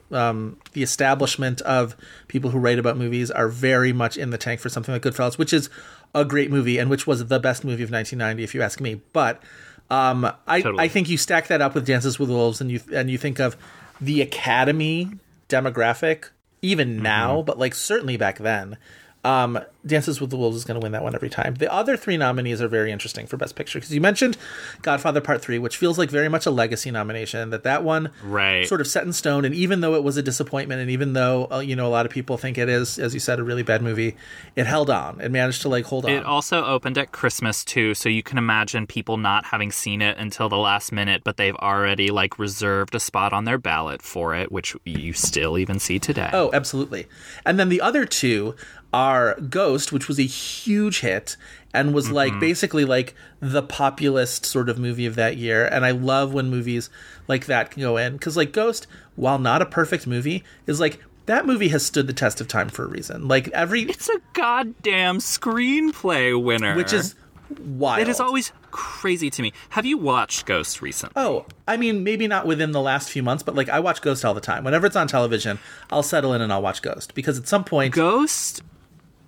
the 0.09 0.17
um 0.17 0.57
the 0.73 0.83
establishment 0.83 1.61
of 1.61 1.95
people 2.27 2.51
who 2.51 2.59
write 2.59 2.79
about 2.79 2.97
movies 2.97 3.29
are 3.29 3.49
very 3.49 3.91
much 3.93 4.15
in 4.17 4.29
the 4.29 4.37
tank 4.37 4.59
for 4.59 4.69
something 4.69 4.93
like 4.93 5.01
Goodfellas, 5.01 5.37
which 5.37 5.53
is 5.53 5.69
a 6.15 6.23
great 6.25 6.49
movie 6.49 6.77
and 6.77 6.89
which 6.89 7.05
was 7.05 7.25
the 7.27 7.39
best 7.39 7.63
movie 7.63 7.83
of 7.83 7.91
1990 7.91 8.43
if 8.43 8.55
you 8.55 8.61
ask 8.61 8.79
me. 8.79 9.01
But 9.11 9.41
um 9.89 10.31
I 10.47 10.61
Totally. 10.61 10.83
I 10.83 10.87
think 10.87 11.09
you 11.09 11.17
stack 11.17 11.47
that 11.47 11.61
up 11.61 11.75
with 11.75 11.85
Dances 11.85 12.19
with 12.19 12.29
Wolves 12.29 12.61
and 12.61 12.71
you 12.71 12.79
and 12.93 13.09
you 13.11 13.17
think 13.17 13.39
of 13.39 13.57
the 13.99 14.21
Academy 14.21 15.11
demographic 15.49 16.29
even 16.61 17.01
now, 17.01 17.41
but 17.41 17.57
like 17.59 17.73
certainly 17.75 18.17
back 18.17 18.37
then. 18.37 18.77
Um, 19.23 19.59
Dances 19.85 20.19
with 20.19 20.29
the 20.29 20.35
Wolves 20.37 20.57
is 20.57 20.65
going 20.65 20.79
to 20.79 20.83
win 20.83 20.91
that 20.91 21.03
one 21.03 21.15
every 21.15 21.29
time. 21.29 21.55
The 21.55 21.71
other 21.73 21.95
three 21.95 22.17
nominees 22.17 22.61
are 22.61 22.67
very 22.67 22.91
interesting 22.91 23.25
for 23.27 23.37
Best 23.37 23.55
Picture 23.55 23.79
because 23.79 23.93
you 23.93 24.01
mentioned 24.01 24.37
Godfather 24.81 25.21
Part 25.21 25.41
Three, 25.41 25.57
which 25.57 25.77
feels 25.77 25.97
like 25.97 26.09
very 26.09 26.27
much 26.29 26.45
a 26.45 26.51
legacy 26.51 26.91
nomination. 26.91 27.49
That 27.49 27.63
that 27.63 27.83
one 27.83 28.11
Right. 28.23 28.67
sort 28.67 28.81
of 28.81 28.87
set 28.87 29.03
in 29.05 29.13
stone, 29.13 29.45
and 29.45 29.55
even 29.55 29.79
though 29.81 29.95
it 29.95 30.03
was 30.03 30.17
a 30.17 30.21
disappointment, 30.21 30.81
and 30.81 30.89
even 30.91 31.13
though 31.13 31.47
uh, 31.51 31.59
you 31.59 31.75
know 31.77 31.87
a 31.87 31.89
lot 31.89 32.05
of 32.05 32.11
people 32.11 32.37
think 32.37 32.57
it 32.57 32.67
is, 32.69 32.99
as 32.99 33.13
you 33.13 33.19
said, 33.21 33.39
a 33.39 33.43
really 33.43 33.63
bad 33.63 33.81
movie, 33.81 34.15
it 34.55 34.65
held 34.65 34.89
on. 34.89 35.19
It 35.21 35.31
managed 35.31 35.61
to 35.63 35.69
like 35.69 35.85
hold 35.85 36.05
on. 36.05 36.11
It 36.11 36.25
also 36.25 36.63
opened 36.65 36.97
at 36.97 37.11
Christmas 37.13 37.63
too, 37.63 37.93
so 37.93 38.09
you 38.09 38.21
can 38.23 38.37
imagine 38.37 38.85
people 38.85 39.15
not 39.17 39.45
having 39.45 39.71
seen 39.71 40.01
it 40.01 40.17
until 40.17 40.49
the 40.49 40.57
last 40.57 40.91
minute, 40.91 41.23
but 41.23 41.37
they've 41.37 41.55
already 41.55 42.09
like 42.11 42.37
reserved 42.37 42.95
a 42.95 42.99
spot 42.99 43.31
on 43.31 43.45
their 43.45 43.57
ballot 43.57 44.01
for 44.01 44.35
it, 44.35 44.51
which 44.51 44.75
you 44.85 45.13
still 45.13 45.57
even 45.57 45.79
see 45.79 45.99
today. 45.99 46.29
Oh, 46.33 46.49
absolutely. 46.53 47.07
And 47.45 47.57
then 47.57 47.69
the 47.69 47.79
other 47.81 48.05
two 48.05 48.55
are 48.93 49.39
Ghost, 49.39 49.91
which 49.91 50.07
was 50.07 50.19
a 50.19 50.23
huge 50.23 51.01
hit 51.01 51.37
and 51.73 51.93
was 51.93 52.09
like 52.09 52.31
mm-hmm. 52.31 52.39
basically 52.39 52.85
like 52.85 53.13
the 53.39 53.61
populist 53.61 54.45
sort 54.45 54.69
of 54.69 54.79
movie 54.79 55.05
of 55.05 55.15
that 55.15 55.37
year. 55.37 55.65
And 55.65 55.85
I 55.85 55.91
love 55.91 56.33
when 56.33 56.49
movies 56.49 56.89
like 57.27 57.45
that 57.45 57.71
can 57.71 57.81
go 57.81 57.97
in 57.97 58.13
because 58.13 58.35
like 58.35 58.51
Ghost, 58.51 58.87
while 59.15 59.37
not 59.37 59.61
a 59.61 59.65
perfect 59.65 60.07
movie, 60.07 60.43
is 60.65 60.79
like 60.79 60.99
that 61.27 61.45
movie 61.45 61.67
has 61.67 61.85
stood 61.85 62.07
the 62.07 62.13
test 62.13 62.41
of 62.41 62.47
time 62.47 62.69
for 62.69 62.85
a 62.85 62.87
reason. 62.87 63.27
Like 63.27 63.49
every, 63.49 63.83
It's 63.83 64.09
a 64.09 64.19
goddamn 64.33 65.19
screenplay 65.19 66.41
winner, 66.41 66.75
which 66.75 66.91
is 66.91 67.13
wild. 67.59 68.01
it 68.01 68.09
is 68.09 68.19
always 68.19 68.51
crazy 68.71 69.29
to 69.29 69.41
me. 69.41 69.53
Have 69.69 69.85
you 69.85 69.97
watched 69.97 70.47
Ghost 70.47 70.81
recently? 70.81 71.13
Oh, 71.15 71.45
I 71.67 71.77
mean, 71.77 72.03
maybe 72.03 72.27
not 72.27 72.47
within 72.47 72.71
the 72.71 72.81
last 72.81 73.09
few 73.09 73.21
months, 73.21 73.43
but 73.43 73.53
like 73.53 73.69
I 73.69 73.79
watch 73.79 74.01
Ghost 74.01 74.25
all 74.25 74.33
the 74.33 74.41
time. 74.41 74.63
Whenever 74.63 74.87
it's 74.87 74.95
on 74.95 75.07
television, 75.07 75.59
I'll 75.91 76.03
settle 76.03 76.33
in 76.33 76.41
and 76.41 76.51
I'll 76.51 76.61
watch 76.61 76.81
Ghost 76.81 77.13
because 77.13 77.37
at 77.37 77.47
some 77.47 77.63
point, 77.63 77.93
Ghost, 77.93 78.61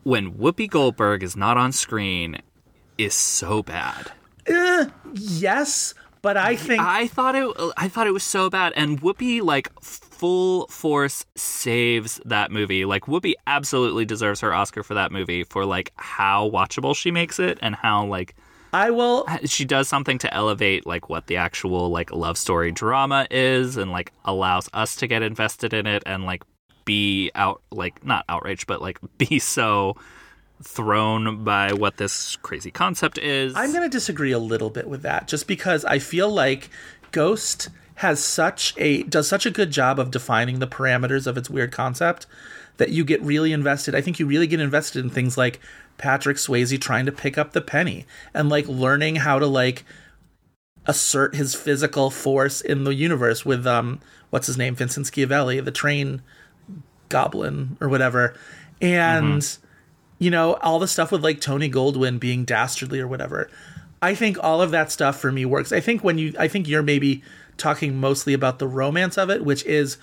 when 0.03 0.33
Whoopi 0.33 0.69
Goldberg 0.69 1.23
is 1.23 1.35
not 1.35 1.57
on 1.57 1.71
screen, 1.71 2.37
is 2.97 3.13
so 3.13 3.63
bad. 3.63 4.11
Eh, 4.45 4.85
yes, 5.13 5.93
but 6.21 6.37
I 6.37 6.55
think 6.55 6.81
I 6.81 7.07
thought 7.07 7.35
it. 7.35 7.73
I 7.77 7.87
thought 7.87 8.07
it 8.07 8.11
was 8.11 8.23
so 8.23 8.49
bad, 8.49 8.73
and 8.75 9.01
Whoopi 9.01 9.41
like 9.41 9.71
full 9.81 10.67
force 10.67 11.25
saves 11.35 12.21
that 12.25 12.51
movie. 12.51 12.85
Like 12.85 13.05
Whoopi 13.05 13.33
absolutely 13.47 14.05
deserves 14.05 14.39
her 14.41 14.53
Oscar 14.53 14.83
for 14.83 14.93
that 14.93 15.11
movie 15.11 15.43
for 15.43 15.65
like 15.65 15.91
how 15.95 16.49
watchable 16.49 16.95
she 16.95 17.11
makes 17.11 17.39
it 17.39 17.57
and 17.61 17.75
how 17.75 18.05
like 18.05 18.35
I 18.73 18.91
will. 18.91 19.25
she 19.45 19.65
does 19.65 19.87
something 19.87 20.17
to 20.19 20.33
elevate 20.33 20.85
like 20.85 21.09
what 21.09 21.27
the 21.27 21.37
actual 21.37 21.89
like 21.89 22.11
love 22.11 22.37
story 22.37 22.71
drama 22.71 23.27
is 23.31 23.77
and 23.77 23.91
like 23.91 24.13
allows 24.23 24.69
us 24.73 24.95
to 24.97 25.07
get 25.07 25.23
invested 25.23 25.73
in 25.73 25.87
it 25.87 26.03
and 26.05 26.25
like 26.25 26.43
be 26.85 27.31
out 27.35 27.61
like 27.71 28.05
not 28.05 28.25
outraged 28.29 28.67
but 28.67 28.81
like 28.81 28.99
be 29.17 29.39
so 29.39 29.95
thrown 30.63 31.43
by 31.43 31.73
what 31.73 31.97
this 31.97 32.35
crazy 32.37 32.71
concept 32.71 33.17
is. 33.17 33.53
I'm 33.55 33.71
going 33.71 33.83
to 33.83 33.89
disagree 33.89 34.31
a 34.31 34.39
little 34.39 34.69
bit 34.69 34.87
with 34.87 35.01
that, 35.01 35.27
just 35.27 35.47
because 35.47 35.85
I 35.85 35.99
feel 35.99 36.29
like 36.29 36.69
Ghost 37.11 37.69
has 37.95 38.23
such 38.23 38.73
a 38.77 39.03
does 39.03 39.27
such 39.27 39.45
a 39.45 39.51
good 39.51 39.71
job 39.71 39.99
of 39.99 40.11
defining 40.11 40.59
the 40.59 40.67
parameters 40.67 41.27
of 41.27 41.37
its 41.37 41.49
weird 41.49 41.71
concept 41.71 42.25
that 42.77 42.89
you 42.89 43.03
get 43.03 43.21
really 43.21 43.51
invested. 43.51 43.93
I 43.93 44.01
think 44.01 44.19
you 44.19 44.25
really 44.25 44.47
get 44.47 44.59
invested 44.59 45.03
in 45.03 45.11
things 45.11 45.37
like 45.37 45.59
Patrick 45.97 46.37
Swayze 46.37 46.79
trying 46.79 47.05
to 47.05 47.11
pick 47.11 47.37
up 47.37 47.51
the 47.51 47.61
penny 47.61 48.05
and 48.33 48.49
like 48.49 48.67
learning 48.67 49.17
how 49.17 49.39
to 49.39 49.45
like 49.47 49.83
assert 50.87 51.35
his 51.35 51.53
physical 51.53 52.09
force 52.09 52.59
in 52.59 52.85
the 52.85 52.95
universe 52.95 53.45
with 53.45 53.67
um 53.67 53.99
what's 54.31 54.47
his 54.47 54.57
name 54.57 54.73
Vincent 54.73 55.05
Schiavelli, 55.05 55.63
the 55.63 55.71
train 55.71 56.21
goblin 57.11 57.77
or 57.79 57.89
whatever. 57.89 58.35
And 58.81 59.45
you 60.21 60.29
know, 60.29 60.53
all 60.61 60.77
the 60.77 60.87
stuff 60.87 61.11
with 61.11 61.23
like 61.23 61.41
Tony 61.41 61.69
Goldwyn 61.69 62.19
being 62.19 62.45
dastardly 62.45 62.99
or 62.99 63.07
whatever. 63.07 63.49
I 64.03 64.15
think 64.15 64.37
all 64.43 64.61
of 64.61 64.71
that 64.71 64.91
stuff 64.91 65.19
for 65.19 65.31
me 65.31 65.45
works. 65.45 65.71
I 65.71 65.79
think 65.79 66.03
when 66.03 66.17
you, 66.17 66.33
I 66.37 66.47
think 66.47 66.67
you're 66.67 66.83
maybe 66.83 67.23
talking 67.57 67.99
mostly 67.99 68.33
about 68.33 68.59
the 68.59 68.67
romance 68.67 69.17
of 69.17 69.29
it, 69.29 69.43
which 69.43 69.63
is 69.65 69.97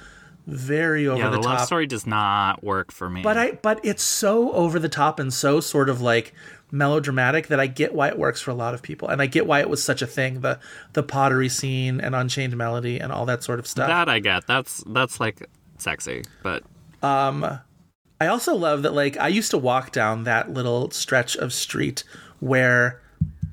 very 0.46 1.06
over 1.06 1.18
yeah, 1.18 1.30
the, 1.30 1.36
the, 1.36 1.42
top. 1.42 1.58
love 1.58 1.66
story 1.66 1.86
does 1.86 2.06
not 2.06 2.64
work 2.64 2.90
for 2.90 3.10
me. 3.10 3.22
But 3.22 3.36
I, 3.36 3.52
but 3.52 3.80
it's 3.84 4.02
so 4.02 4.50
over 4.52 4.78
the 4.78 4.88
top 4.88 5.20
and 5.20 5.32
so 5.32 5.60
sort 5.60 5.88
of 5.88 6.00
like 6.00 6.32
melodramatic 6.70 7.48
that 7.48 7.60
I 7.60 7.66
get 7.66 7.94
why 7.94 8.08
it 8.08 8.18
works 8.18 8.40
for 8.40 8.50
a 8.50 8.54
lot 8.54 8.74
of 8.74 8.82
people, 8.82 9.08
and 9.08 9.20
I 9.20 9.26
get 9.26 9.46
why 9.46 9.60
it 9.60 9.68
was 9.68 9.84
such 9.84 10.00
a 10.00 10.06
thing. 10.06 10.40
The 10.40 10.58
the 10.94 11.02
pottery 11.02 11.48
scene 11.48 12.00
and 12.00 12.14
Unchained 12.14 12.56
Melody 12.56 12.98
and 12.98 13.12
all 13.12 13.26
that 13.26 13.44
sort 13.44 13.58
of 13.58 13.66
stuff. 13.66 13.88
that 13.88 14.08
I 14.08 14.20
get. 14.20 14.46
That's 14.46 14.82
that's 14.86 15.20
like 15.20 15.48
sexy, 15.78 16.24
but 16.42 16.64
I 17.02 18.26
also 18.26 18.54
love 18.54 18.82
that 18.82 18.94
like 18.94 19.16
I 19.16 19.28
used 19.28 19.50
to 19.52 19.58
walk 19.58 19.92
down 19.92 20.24
that 20.24 20.50
little 20.52 20.90
stretch 20.90 21.36
of 21.36 21.52
street 21.52 22.04
where 22.40 23.00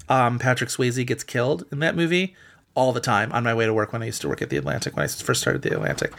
um, 0.10 0.40
Patrick 0.40 0.70
Swayze 0.70 1.06
gets 1.06 1.24
killed 1.24 1.66
in 1.72 1.80
that 1.80 1.96
movie 1.96 2.36
all 2.76 2.92
the 2.92 3.00
time 3.00 3.32
on 3.32 3.44
my 3.44 3.54
way 3.54 3.66
to 3.66 3.74
work 3.74 3.94
when 3.94 4.04
I 4.04 4.06
used 4.06 4.22
to 4.22 4.28
work 4.28 4.42
at 4.42 4.50
the 4.50 4.58
Atlantic 4.58 4.96
when 4.96 5.04
I 5.04 5.08
first 5.08 5.42
started 5.42 5.62
the 5.62 5.72
Atlantic. 5.74 6.14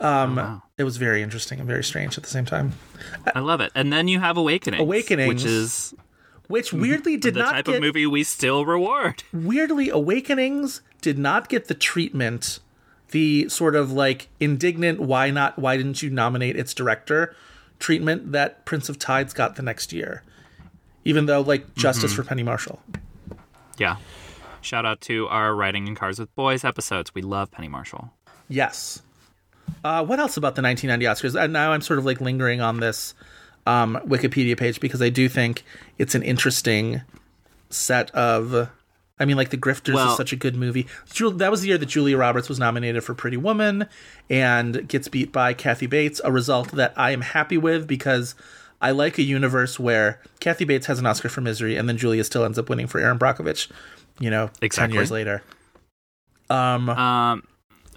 Um, 0.00 0.62
It 0.78 0.84
was 0.84 0.98
very 0.98 1.22
interesting 1.22 1.58
and 1.58 1.66
very 1.66 1.82
strange 1.82 2.16
at 2.16 2.22
the 2.22 2.30
same 2.30 2.44
time. 2.44 2.74
I 3.34 3.40
love 3.40 3.60
it. 3.60 3.72
And 3.74 3.92
then 3.92 4.08
you 4.08 4.20
have 4.20 4.36
Awakening, 4.36 4.80
Awakenings 4.80 5.28
which 5.28 5.44
is 5.44 5.94
Which 6.48 6.72
weirdly 6.72 7.16
did 7.16 7.34
the 7.34 7.40
not 7.40 7.52
type 7.52 7.64
get 7.64 7.76
of 7.76 7.80
movie 7.80 8.06
we 8.06 8.22
still 8.22 8.64
reward. 8.64 9.24
weirdly 9.32 9.88
Awakenings 9.90 10.80
did 11.00 11.18
not 11.18 11.48
get 11.48 11.66
the 11.66 11.74
treatment 11.74 12.60
the 13.10 13.48
sort 13.48 13.76
of 13.76 13.92
like 13.92 14.28
indignant 14.40 15.00
why 15.00 15.30
not 15.30 15.58
why 15.58 15.76
didn't 15.76 16.02
you 16.02 16.10
nominate 16.10 16.56
its 16.56 16.74
director 16.74 17.34
treatment 17.78 18.32
that 18.32 18.64
Prince 18.64 18.88
of 18.88 18.98
Tides 18.98 19.32
got 19.32 19.56
the 19.56 19.62
next 19.62 19.92
year. 19.92 20.22
Even 21.04 21.26
though 21.26 21.40
like 21.40 21.74
justice 21.74 22.12
for 22.12 22.24
Penny 22.24 22.42
Marshall. 22.42 22.80
Yeah. 23.78 23.96
Shout 24.60 24.84
out 24.84 25.00
to 25.02 25.28
our 25.28 25.54
Riding 25.54 25.86
in 25.86 25.94
Cars 25.94 26.18
with 26.18 26.34
Boys 26.34 26.64
episodes. 26.64 27.14
We 27.14 27.22
love 27.22 27.50
Penny 27.50 27.68
Marshall. 27.68 28.12
Yes. 28.48 29.02
Uh, 29.84 30.04
what 30.04 30.18
else 30.18 30.36
about 30.36 30.56
the 30.56 30.62
1990 30.62 31.06
Oscars? 31.06 31.40
And 31.40 31.52
now 31.52 31.72
I'm 31.72 31.80
sort 31.80 31.98
of 31.98 32.04
like 32.04 32.20
lingering 32.20 32.60
on 32.60 32.80
this 32.80 33.14
um, 33.66 34.00
Wikipedia 34.04 34.56
page 34.56 34.80
because 34.80 35.00
I 35.00 35.08
do 35.08 35.28
think 35.28 35.64
it's 35.98 36.14
an 36.14 36.22
interesting 36.22 37.02
set 37.70 38.10
of. 38.12 38.68
I 39.18 39.24
mean, 39.24 39.36
like 39.36 39.50
The 39.50 39.56
Grifters 39.56 39.94
Well- 39.94 40.10
is 40.10 40.16
such 40.16 40.32
a 40.32 40.36
good 40.36 40.56
movie. 40.56 40.86
That 41.18 41.50
was 41.50 41.62
the 41.62 41.68
year 41.68 41.78
that 41.78 41.86
Julia 41.86 42.16
Roberts 42.18 42.48
was 42.48 42.58
nominated 42.58 43.02
for 43.02 43.14
Pretty 43.14 43.36
Woman 43.38 43.86
and 44.28 44.86
gets 44.88 45.08
beat 45.08 45.32
by 45.32 45.54
Kathy 45.54 45.86
Bates, 45.86 46.20
a 46.24 46.30
result 46.30 46.72
that 46.72 46.92
I 46.96 47.12
am 47.12 47.22
happy 47.22 47.56
with 47.56 47.86
because 47.86 48.34
I 48.82 48.90
like 48.90 49.16
a 49.16 49.22
universe 49.22 49.80
where 49.80 50.20
Kathy 50.40 50.66
Bates 50.66 50.86
has 50.86 50.98
an 50.98 51.06
Oscar 51.06 51.30
for 51.30 51.40
Misery 51.40 51.76
and 51.76 51.88
then 51.88 51.96
Julia 51.96 52.24
still 52.24 52.44
ends 52.44 52.58
up 52.58 52.68
winning 52.68 52.86
for 52.86 52.98
Erin 53.00 53.18
Brockovich, 53.18 53.70
you 54.20 54.28
know, 54.28 54.50
10 54.60 54.92
years 54.92 55.10
later. 55.10 55.42
Um, 56.50 56.90
Um, 56.90 57.42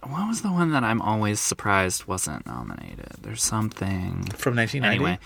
what 0.03 0.28
was 0.30 0.41
the 0.41 0.51
one 0.51 0.72
that 0.72 0.84
I'm 0.86 1.01
always 1.01 1.41
surprised 1.41 2.05
wasn't 2.07 2.45
nominated? 2.45 3.17
There's 3.22 3.43
something. 3.43 4.24
from 4.38 4.55
1990. 4.55 4.86
Anyway. 4.88 5.20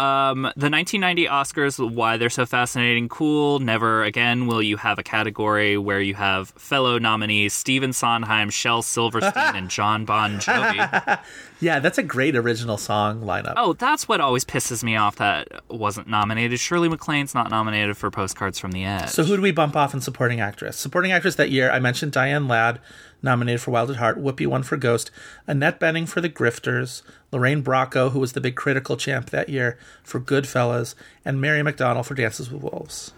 Um, 0.00 0.42
the 0.42 0.70
1990 0.70 1.26
Oscars, 1.26 1.94
why 1.94 2.16
they're 2.16 2.30
so 2.30 2.46
fascinating, 2.46 3.08
cool. 3.08 3.58
Never 3.58 4.02
again 4.02 4.46
will 4.46 4.62
you 4.62 4.78
have 4.78 4.98
a 4.98 5.02
category 5.02 5.76
where 5.76 6.00
you 6.00 6.14
have 6.14 6.50
fellow 6.50 6.98
nominees 6.98 7.52
Stephen 7.52 7.92
Sondheim, 7.92 8.48
Shel 8.48 8.80
Silverstein, 8.82 9.56
and 9.56 9.68
Jon 9.68 10.04
Bon 10.04 10.38
Jovi. 10.38 11.18
Yeah, 11.62 11.78
that's 11.78 11.98
a 11.98 12.02
great 12.02 12.36
original 12.36 12.78
song 12.78 13.20
lineup. 13.20 13.52
Oh, 13.58 13.74
that's 13.74 14.08
what 14.08 14.20
always 14.20 14.46
pisses 14.46 14.82
me 14.82 14.96
off 14.96 15.16
that 15.16 15.46
wasn't 15.68 16.08
nominated. 16.08 16.58
Shirley 16.58 16.88
MacLaine's 16.88 17.34
not 17.34 17.50
nominated 17.50 17.98
for 17.98 18.10
Postcards 18.10 18.58
from 18.58 18.72
the 18.72 18.84
Edge. 18.86 19.10
So 19.10 19.24
who 19.24 19.36
do 19.36 19.42
we 19.42 19.52
bump 19.52 19.76
off 19.76 19.92
in 19.92 20.00
supporting 20.00 20.40
actress? 20.40 20.78
Supporting 20.78 21.12
actress 21.12 21.34
that 21.34 21.50
year, 21.50 21.70
I 21.70 21.78
mentioned 21.78 22.12
Diane 22.12 22.48
Ladd, 22.48 22.80
nominated 23.22 23.60
for 23.60 23.70
Wild 23.70 23.90
at 23.90 23.96
Heart, 23.96 24.18
Whoopi 24.18 24.46
won 24.46 24.62
for 24.62 24.76
Ghost, 24.76 25.10
Annette 25.46 25.80
Bening 25.80 26.08
for 26.08 26.20
The 26.20 26.28
Grifters, 26.28 27.02
Lorraine 27.32 27.62
Bracco, 27.62 28.12
who 28.12 28.20
was 28.20 28.32
the 28.32 28.40
big 28.40 28.56
critical 28.56 28.96
champ 28.96 29.30
that 29.30 29.48
year 29.48 29.78
for 30.02 30.20
Goodfellas, 30.20 30.94
and 31.24 31.40
Mary 31.40 31.60
McDonnell 31.60 32.04
for 32.04 32.14
Dances 32.14 32.50
with 32.50 32.62
Wolves. 32.62 33.12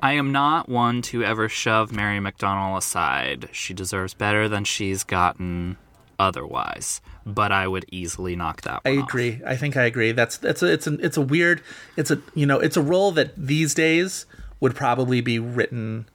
I 0.00 0.12
am 0.12 0.32
not 0.32 0.68
one 0.68 1.02
to 1.02 1.24
ever 1.24 1.48
shove 1.48 1.92
Mary 1.92 2.18
McDonnell 2.18 2.76
aside. 2.76 3.48
She 3.52 3.72
deserves 3.72 4.12
better 4.12 4.48
than 4.48 4.64
she's 4.64 5.04
gotten 5.04 5.78
otherwise. 6.18 7.00
But 7.26 7.52
I 7.52 7.66
would 7.66 7.86
easily 7.90 8.36
knock 8.36 8.62
that 8.62 8.82
I 8.84 8.90
one 8.90 8.98
off. 9.00 9.08
agree. 9.08 9.40
I 9.46 9.56
think 9.56 9.76
I 9.76 9.84
agree. 9.84 10.12
That's 10.12 10.36
that's 10.36 10.62
a, 10.62 10.72
it's 10.72 10.86
a 10.86 10.94
it's 10.94 11.16
a 11.16 11.22
weird 11.22 11.62
it's 11.96 12.10
a 12.10 12.20
you 12.34 12.44
know 12.44 12.60
it's 12.60 12.76
a 12.76 12.82
role 12.82 13.12
that 13.12 13.32
these 13.34 13.72
days 13.72 14.26
would 14.60 14.74
probably 14.74 15.20
be 15.20 15.38
written 15.38 16.06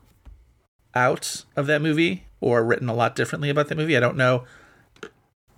out 0.94 1.46
of 1.56 1.66
that 1.68 1.82
movie 1.82 2.26
or 2.42 2.64
written 2.64 2.90
a 2.90 2.94
lot 2.94 3.16
differently 3.16 3.50
about 3.50 3.68
the 3.68 3.76
movie. 3.76 3.96
I 3.98 4.00
don't 4.00 4.18
know. 4.18 4.44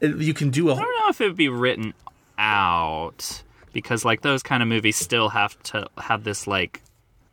You 0.01 0.33
can 0.33 0.49
do 0.49 0.69
a 0.69 0.73
I 0.73 0.81
don't 0.81 0.99
know 0.99 1.09
if 1.09 1.21
it 1.21 1.27
would 1.27 1.35
be 1.37 1.49
written 1.49 1.93
out 2.37 3.43
because 3.71 4.03
like 4.03 4.21
those 4.21 4.41
kind 4.41 4.63
of 4.63 4.69
movies 4.69 4.95
still 4.95 5.29
have 5.29 5.61
to 5.63 5.87
have 5.99 6.23
this 6.23 6.47
like 6.47 6.81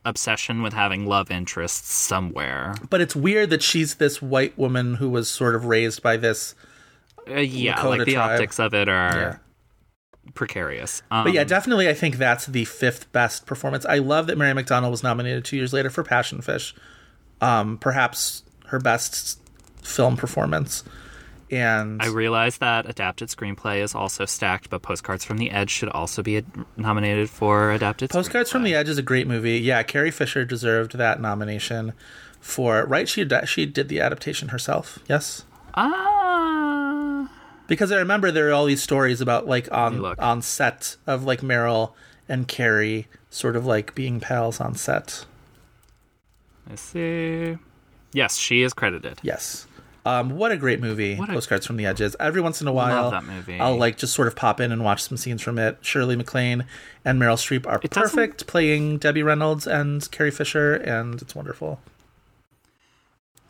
obsession 0.04 0.62
with 0.62 0.72
having 0.74 1.06
love 1.06 1.30
interests 1.30 1.92
somewhere. 1.92 2.74
but 2.90 3.00
it's 3.00 3.16
weird 3.16 3.50
that 3.50 3.62
she's 3.62 3.96
this 3.96 4.20
white 4.22 4.56
woman 4.58 4.94
who 4.94 5.08
was 5.08 5.28
sort 5.28 5.54
of 5.54 5.64
raised 5.64 6.02
by 6.02 6.16
this 6.16 6.54
Uh, 7.28 7.34
yeah, 7.40 7.74
Lakota 7.76 7.84
like 7.98 8.04
the 8.06 8.14
tribe. 8.14 8.30
optics 8.32 8.58
of 8.60 8.74
it 8.74 8.88
are 8.88 9.16
Yeah. 9.18 9.36
precarious. 10.34 11.02
Um, 11.10 11.24
But 11.24 11.32
yeah, 11.32 11.44
definitely, 11.44 11.88
I 11.88 11.94
think 11.94 12.16
that's 12.16 12.46
the 12.46 12.64
fifth 12.66 13.10
best 13.12 13.44
performance. 13.46 13.84
I 13.86 13.98
love 13.98 14.26
that 14.28 14.38
Mary 14.38 14.52
McDonnell 14.54 14.90
was 14.90 15.02
nominated 15.02 15.44
two 15.44 15.56
years 15.56 15.72
later 15.72 15.90
for 15.90 16.02
Passion 16.04 16.40
Fish, 16.42 16.74
um, 17.40 17.76
perhaps 17.78 18.44
her 18.68 18.78
best 18.78 19.38
film 19.82 20.16
performance. 20.16 20.84
And 21.50 22.02
I 22.02 22.08
realize 22.08 22.58
that 22.58 22.88
adapted 22.88 23.28
screenplay 23.28 23.82
is 23.82 23.94
also 23.94 24.26
stacked, 24.26 24.68
but 24.68 24.82
Postcards 24.82 25.24
from 25.24 25.38
the 25.38 25.50
Edge 25.50 25.70
should 25.70 25.88
also 25.88 26.22
be 26.22 26.36
ad- 26.36 26.44
nominated 26.76 27.30
for 27.30 27.70
adapted. 27.72 28.10
Postcards 28.10 28.50
from 28.52 28.64
the 28.64 28.74
Edge 28.74 28.88
is 28.90 28.98
a 28.98 29.02
great 29.02 29.26
movie. 29.26 29.58
Yeah, 29.58 29.82
Carrie 29.82 30.10
Fisher 30.10 30.44
deserved 30.44 30.98
that 30.98 31.22
nomination 31.22 31.94
for 32.38 32.84
right. 32.84 33.08
She 33.08 33.26
she 33.46 33.64
did 33.64 33.88
the 33.88 33.98
adaptation 34.00 34.48
herself. 34.48 34.98
Yes, 35.08 35.44
Ah, 35.74 37.30
because 37.66 37.90
I 37.92 37.96
remember 37.96 38.30
there 38.30 38.48
are 38.50 38.52
all 38.52 38.66
these 38.66 38.82
stories 38.82 39.22
about 39.22 39.46
like 39.46 39.72
on 39.72 40.04
on 40.18 40.42
set 40.42 40.96
of 41.06 41.24
like 41.24 41.40
Meryl 41.40 41.92
and 42.28 42.46
Carrie 42.46 43.06
sort 43.30 43.56
of 43.56 43.64
like 43.64 43.94
being 43.94 44.20
pals 44.20 44.60
on 44.60 44.74
set. 44.74 45.24
let's 46.68 46.82
see. 46.82 47.56
Yes, 48.12 48.36
she 48.36 48.62
is 48.62 48.72
credited. 48.72 49.18
Yes. 49.22 49.66
Um, 50.06 50.30
what 50.30 50.52
a 50.52 50.56
great 50.56 50.80
movie, 50.80 51.16
What 51.16 51.28
a- 51.28 51.32
Postcards 51.32 51.66
from 51.66 51.76
the 51.76 51.84
Edges. 51.84 52.16
Every 52.18 52.40
once 52.40 52.62
in 52.62 52.68
a 52.68 52.72
while, 52.72 53.10
that 53.10 53.24
movie. 53.24 53.60
I'll 53.60 53.76
like 53.76 53.98
just 53.98 54.14
sort 54.14 54.26
of 54.28 54.34
pop 54.36 54.58
in 54.60 54.72
and 54.72 54.82
watch 54.82 55.02
some 55.02 55.18
scenes 55.18 55.42
from 55.42 55.58
it. 55.58 55.76
Shirley 55.82 56.16
MacLaine 56.16 56.64
and 57.04 57.20
Meryl 57.20 57.36
Streep 57.36 57.66
are 57.66 57.78
It 57.82 57.90
doesn't- 57.90 58.16
perfect 58.16 58.46
playing 58.46 58.98
Debbie 58.98 59.22
Reynolds 59.22 59.66
and 59.66 60.10
Carrie 60.10 60.30
Fisher, 60.30 60.74
and 60.74 61.20
it's 61.20 61.34
wonderful. 61.34 61.80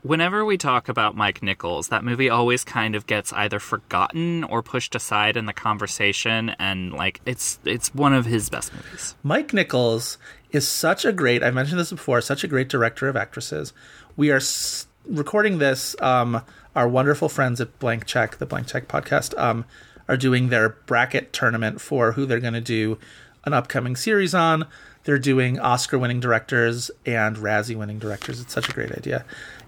Whenever 0.02 0.44
we 0.44 0.56
talk 0.56 0.88
about 0.88 1.16
Mike 1.16 1.42
Nichols, 1.42 1.88
that 1.88 2.04
movie 2.04 2.30
always 2.30 2.62
kind 2.64 2.94
of 2.94 3.06
gets 3.06 3.32
either 3.32 3.58
forgotten 3.58 4.44
or 4.44 4.62
pushed 4.62 4.94
aside 4.94 5.36
in 5.36 5.46
the 5.46 5.52
conversation, 5.52 6.50
and 6.58 6.92
like 6.92 7.20
it's 7.26 7.58
it's 7.64 7.92
one 7.94 8.14
of 8.14 8.24
his 8.24 8.48
best 8.48 8.72
movies. 8.72 9.16
Mike 9.24 9.52
Nichols 9.52 10.16
is 10.50 10.66
such 10.66 11.04
a 11.04 11.12
great, 11.12 11.42
I've 11.42 11.52
mentioned 11.54 11.80
this 11.80 11.90
before, 11.90 12.20
such 12.20 12.42
a 12.44 12.48
great 12.48 12.68
director 12.68 13.08
of 13.08 13.16
actresses. 13.16 13.72
We 14.18 14.32
are 14.32 14.38
s- 14.38 14.88
recording 15.06 15.58
this, 15.58 15.94
um, 16.02 16.42
our 16.74 16.88
wonderful 16.88 17.28
friends 17.28 17.60
at 17.60 17.78
Blank 17.78 18.04
Check, 18.04 18.38
the 18.38 18.46
Blank 18.46 18.66
Check 18.66 18.88
podcast, 18.88 19.32
um, 19.38 19.64
are 20.08 20.16
doing 20.16 20.48
their 20.48 20.70
bracket 20.70 21.32
tournament 21.32 21.80
for 21.80 22.12
who 22.12 22.26
they're 22.26 22.40
going 22.40 22.54
to 22.54 22.60
do 22.60 22.98
an 23.44 23.54
upcoming 23.54 23.94
series 23.94 24.34
on. 24.34 24.66
They're 25.04 25.20
doing 25.20 25.60
Oscar 25.60 26.00
winning 26.00 26.18
directors 26.18 26.90
and 27.06 27.36
Razzie 27.36 27.76
winning 27.76 28.00
directors. 28.00 28.40
It's 28.40 28.52
such 28.52 28.68
a 28.68 28.72
great 28.72 28.90
idea. 28.90 29.24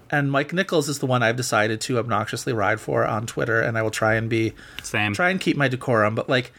And 0.09 0.29
Mike 0.29 0.51
Nichols 0.51 0.89
is 0.89 0.99
the 0.99 1.05
one 1.05 1.23
I've 1.23 1.37
decided 1.37 1.79
to 1.81 1.97
obnoxiously 1.97 2.51
ride 2.51 2.81
for 2.81 3.05
on 3.05 3.25
Twitter, 3.25 3.61
and 3.61 3.77
I 3.77 3.81
will 3.81 3.89
try 3.89 4.15
and 4.15 4.29
be 4.29 4.51
Same. 4.83 5.13
try 5.13 5.29
and 5.29 5.39
keep 5.39 5.55
my 5.55 5.69
decorum, 5.69 6.13
but 6.13 6.27
like 6.27 6.51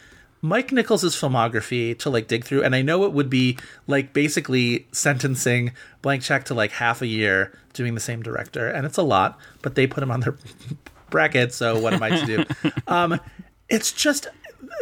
Mike 0.43 0.72
Nichols' 0.72 1.16
filmography 1.16 1.97
to 2.01 2.11
like 2.11 2.26
dig 2.26 2.45
through, 2.45 2.64
and 2.64 2.74
I 2.74 2.82
know 2.82 3.05
it 3.05 3.12
would 3.12 3.30
be 3.30 3.57
like 3.86 4.12
basically 4.12 4.86
sentencing 4.90 5.72
blank 6.03 6.22
check 6.22 6.45
to 6.47 6.55
like 6.55 6.72
half 6.72 7.01
a 7.01 7.07
year 7.07 7.57
doing 7.72 7.95
the 7.95 8.01
same 8.01 8.22
director, 8.22 8.68
and 8.68 8.84
it's 8.84 8.99
a 8.99 9.03
lot, 9.03 9.38
but 9.62 9.76
they 9.76 9.86
put 9.86 10.03
him 10.03 10.11
on 10.11 10.20
their 10.20 10.36
bracket, 11.11 11.55
so 11.55 11.78
what 11.78 11.95
am 11.95 12.03
I 12.03 12.11
to 12.11 12.26
do? 12.26 12.70
um, 12.88 13.20
it's 13.68 13.93
just 13.93 14.26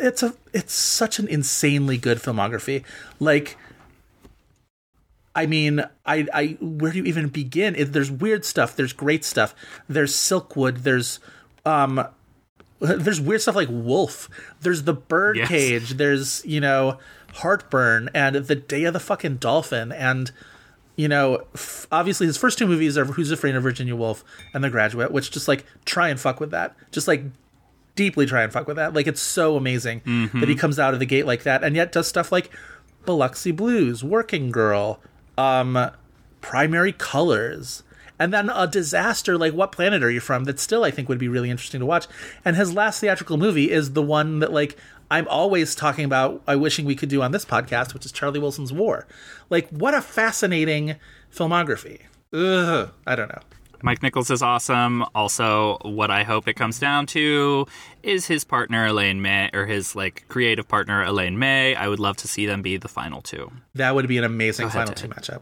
it's 0.01 0.23
a 0.23 0.35
it's 0.55 0.73
such 0.73 1.19
an 1.19 1.29
insanely 1.29 1.99
good 1.99 2.19
filmography. 2.19 2.83
Like 3.19 3.59
I 5.35 5.47
mean, 5.47 5.85
I, 6.05 6.27
I, 6.35 6.47
where 6.61 6.91
do 6.91 6.99
you 6.99 7.05
even 7.05 7.29
begin? 7.29 7.77
There's 7.79 8.11
weird 8.11 8.45
stuff. 8.45 8.75
There's 8.75 8.93
great 8.93 9.25
stuff. 9.25 9.55
There's 9.89 10.13
Silkwood. 10.13 10.83
There's, 10.83 11.21
um, 11.65 12.05
there's 12.81 13.21
weird 13.21 13.43
stuff 13.43 13.55
like 13.57 13.69
Wolf. 13.71 14.29
There's 14.63 14.83
the 14.85 14.95
Birdcage. 14.95 15.91
There's 15.91 16.45
you 16.45 16.61
know 16.61 16.99
Heartburn 17.35 18.11
and 18.15 18.37
the 18.37 18.57
Day 18.57 18.85
of 18.85 18.93
the 18.95 19.01
fucking 19.01 19.37
Dolphin 19.37 19.93
and 19.93 20.31
you 20.97 21.09
know 21.09 21.45
f- 21.55 21.87
obviously 21.93 22.27
his 22.27 22.37
first 22.37 22.59
two 22.59 22.67
movies 22.67 22.99
are 22.99 23.05
Who's 23.05 23.31
Afraid 23.31 23.55
of 23.55 23.63
Virginia 23.63 23.95
Woolf 23.97 24.25
and 24.55 24.65
The 24.65 24.71
Graduate, 24.71 25.13
which 25.13 25.31
just 25.31 25.47
like 25.49 25.65
try 25.85 26.09
and 26.09 26.19
fuck 26.19 26.41
with 26.41 26.51
that. 26.51 26.75
Just 26.91 27.07
like 27.09 27.23
deeply 27.97 28.25
try 28.27 28.43
and 28.43 28.53
fuck 28.53 28.67
with 28.67 28.77
that. 28.77 28.95
Like 28.95 29.07
it's 29.07 29.21
so 29.21 29.57
amazing 29.57 30.01
that 30.41 30.49
he 30.49 30.55
comes 30.55 30.79
out 30.79 30.95
of 30.95 31.01
the 31.01 31.07
gate 31.07 31.27
like 31.27 31.43
that, 31.45 31.63
and 31.63 31.77
yet 31.77 31.93
does 31.93 32.09
stuff 32.09 32.33
like 32.33 32.51
Biloxi 33.05 33.51
Blues, 33.53 34.03
Working 34.03 34.51
Girl, 34.51 35.01
um, 35.39 35.91
Primary 36.41 36.93
Colors, 36.93 37.83
and 38.21 38.33
then 38.33 38.51
a 38.51 38.67
disaster 38.67 39.37
like 39.39 39.55
What 39.55 39.73
Planet 39.73 40.05
Are 40.05 40.11
You 40.11 40.21
From? 40.21 40.45
That 40.45 40.61
still 40.61 40.85
I 40.85 40.93
think 40.93 41.09
would 41.09 41.19
be 41.19 41.27
really 41.27 41.51
interesting 41.51 41.81
to 41.81 41.87
watch. 41.87 42.07
And 42.45 42.55
his 42.55 42.73
last 42.73 43.01
theatrical 43.01 43.39
movie 43.39 43.71
is 43.71 43.95
the 43.95 44.03
one 44.03 44.39
that 44.41 44.53
like 44.53 44.77
I'm 45.11 45.27
always 45.27 45.75
talking 45.75 46.05
about. 46.05 46.43
I 46.47 46.55
wishing 46.55 46.85
we 46.85 46.95
could 46.95 47.09
do 47.09 47.23
on 47.23 47.33
this 47.33 47.45
podcast, 47.45 47.95
which 47.95 48.05
is 48.05 48.13
Charlie 48.13 48.39
Wilson's 48.39 48.73
War. 48.73 49.09
Like 49.49 49.69
what 49.71 49.95
a 49.95 50.03
fascinating 50.03 50.97
filmography. 51.35 52.03
Ugh, 52.33 52.93
I 53.07 53.17
don't 53.17 53.29
know. 53.29 53.41
Mike 53.83 54.03
Nichols 54.03 54.31
is 54.31 54.43
awesome. 54.43 55.03
Also, 55.15 55.79
what 55.81 56.11
I 56.11 56.23
hope 56.23 56.47
it 56.47 56.53
comes 56.53 56.79
down 56.79 57.07
to 57.07 57.67
is 58.03 58.27
his 58.27 58.45
partner 58.45 58.87
Elaine 58.87 59.23
May, 59.23 59.49
or 59.55 59.65
his 59.65 59.97
like 59.97 60.27
creative 60.29 60.69
partner 60.69 61.03
Elaine 61.03 61.39
May. 61.39 61.75
I 61.75 61.89
would 61.89 61.99
love 61.99 62.19
to 62.19 62.29
see 62.29 62.45
them 62.45 62.61
be 62.61 62.77
the 62.77 62.89
final 62.89 63.23
two. 63.23 63.51
That 63.75 63.95
would 63.95 64.07
be 64.07 64.19
an 64.19 64.25
amazing 64.25 64.69
final 64.69 64.93
two 64.93 65.09
matchup. 65.09 65.41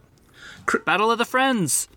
Battle 0.84 1.10
of 1.10 1.18
the 1.18 1.24
Friends. 1.24 1.88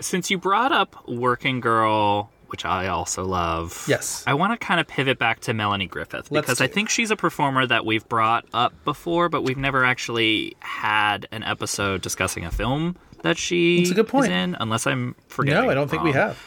Since 0.00 0.30
you 0.30 0.38
brought 0.38 0.72
up 0.72 1.08
Working 1.08 1.60
Girl, 1.60 2.30
which 2.48 2.64
I 2.64 2.86
also 2.88 3.24
love, 3.24 3.84
Yes. 3.88 4.24
I 4.26 4.34
want 4.34 4.58
to 4.58 4.64
kind 4.64 4.80
of 4.80 4.86
pivot 4.88 5.18
back 5.18 5.40
to 5.40 5.52
Melanie 5.54 5.86
Griffith 5.86 6.30
Let's 6.30 6.46
because 6.46 6.60
I 6.60 6.66
think 6.66 6.88
she's 6.88 7.10
a 7.10 7.16
performer 7.16 7.66
that 7.66 7.84
we've 7.84 8.08
brought 8.08 8.44
up 8.54 8.72
before, 8.84 9.28
but 9.28 9.42
we've 9.42 9.58
never 9.58 9.84
actually 9.84 10.56
had 10.60 11.26
an 11.32 11.42
episode 11.42 12.00
discussing 12.02 12.44
a 12.44 12.50
film 12.50 12.96
that 13.22 13.36
she 13.36 13.78
That's 13.78 13.90
a 13.90 13.94
good 13.94 14.08
point. 14.08 14.26
is 14.26 14.30
in, 14.30 14.56
unless 14.60 14.86
I'm 14.86 15.14
forgetting. 15.26 15.64
No, 15.64 15.70
I 15.70 15.74
don't 15.74 15.88
think 15.90 16.02
we 16.04 16.12
have. 16.12 16.38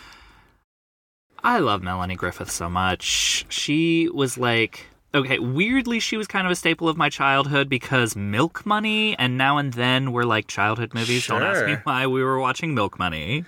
I 1.43 1.60
love 1.60 1.82
Melanie 1.82 2.16
Griffith 2.16 2.52
so 2.52 2.70
much. 2.70 3.45
She 3.49 4.08
was 4.14 4.38
like 4.38 4.86
okay, 5.14 5.39
weirdly, 5.39 5.99
she 5.99 6.18
was 6.18 6.28
kind 6.28 6.45
of 6.45 6.51
a 6.51 6.55
staple 6.55 6.88
of 6.89 6.97
my 6.97 7.09
childhood 7.09 7.70
because 7.70 8.16
Milk 8.16 8.66
Money 8.66 9.18
and 9.18 9.38
Now 9.38 9.57
and 9.57 9.74
Then 9.74 10.12
were 10.12 10.26
like 10.26 10.47
childhood 10.47 10.93
movies. 10.93 11.28
Don't 11.28 11.43
ask 11.43 11.66
me 11.66 11.78
why 11.84 12.07
we 12.07 12.24
were 12.24 12.39
watching 12.39 12.74
Milk 12.74 12.97
Money. 12.99 13.45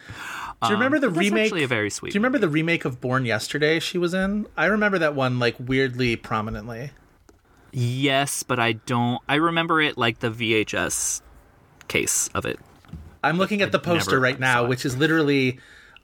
Do 0.61 0.69
you 0.69 0.75
remember 0.75 0.99
the 0.99 1.07
Um, 1.07 1.13
remake? 1.15 1.45
actually 1.45 1.63
a 1.63 1.67
very 1.67 1.89
sweet 1.89 2.11
Do 2.13 2.15
you 2.17 2.21
remember 2.21 2.39
the 2.39 2.47
remake 2.47 2.85
of 2.85 3.01
Born 3.01 3.25
Yesterday 3.25 3.79
she 3.79 3.97
was 3.97 4.13
in? 4.13 4.45
I 4.55 4.67
remember 4.67 4.97
that 4.99 5.13
one 5.13 5.37
like 5.39 5.55
weirdly 5.59 6.15
prominently. 6.15 6.91
Yes, 7.71 8.43
but 8.43 8.59
I 8.59 8.73
don't. 8.73 9.19
I 9.27 9.35
remember 9.35 9.81
it 9.81 9.97
like 9.97 10.19
the 10.19 10.29
VHS 10.29 11.21
case 11.87 12.29
of 12.33 12.45
it. 12.45 12.59
I'm 13.23 13.37
looking 13.37 13.61
at 13.61 13.71
the 13.71 13.79
poster 13.79 14.19
right 14.19 14.39
now, 14.39 14.65
which 14.65 14.85
is 14.85 14.95
literally 14.97 15.59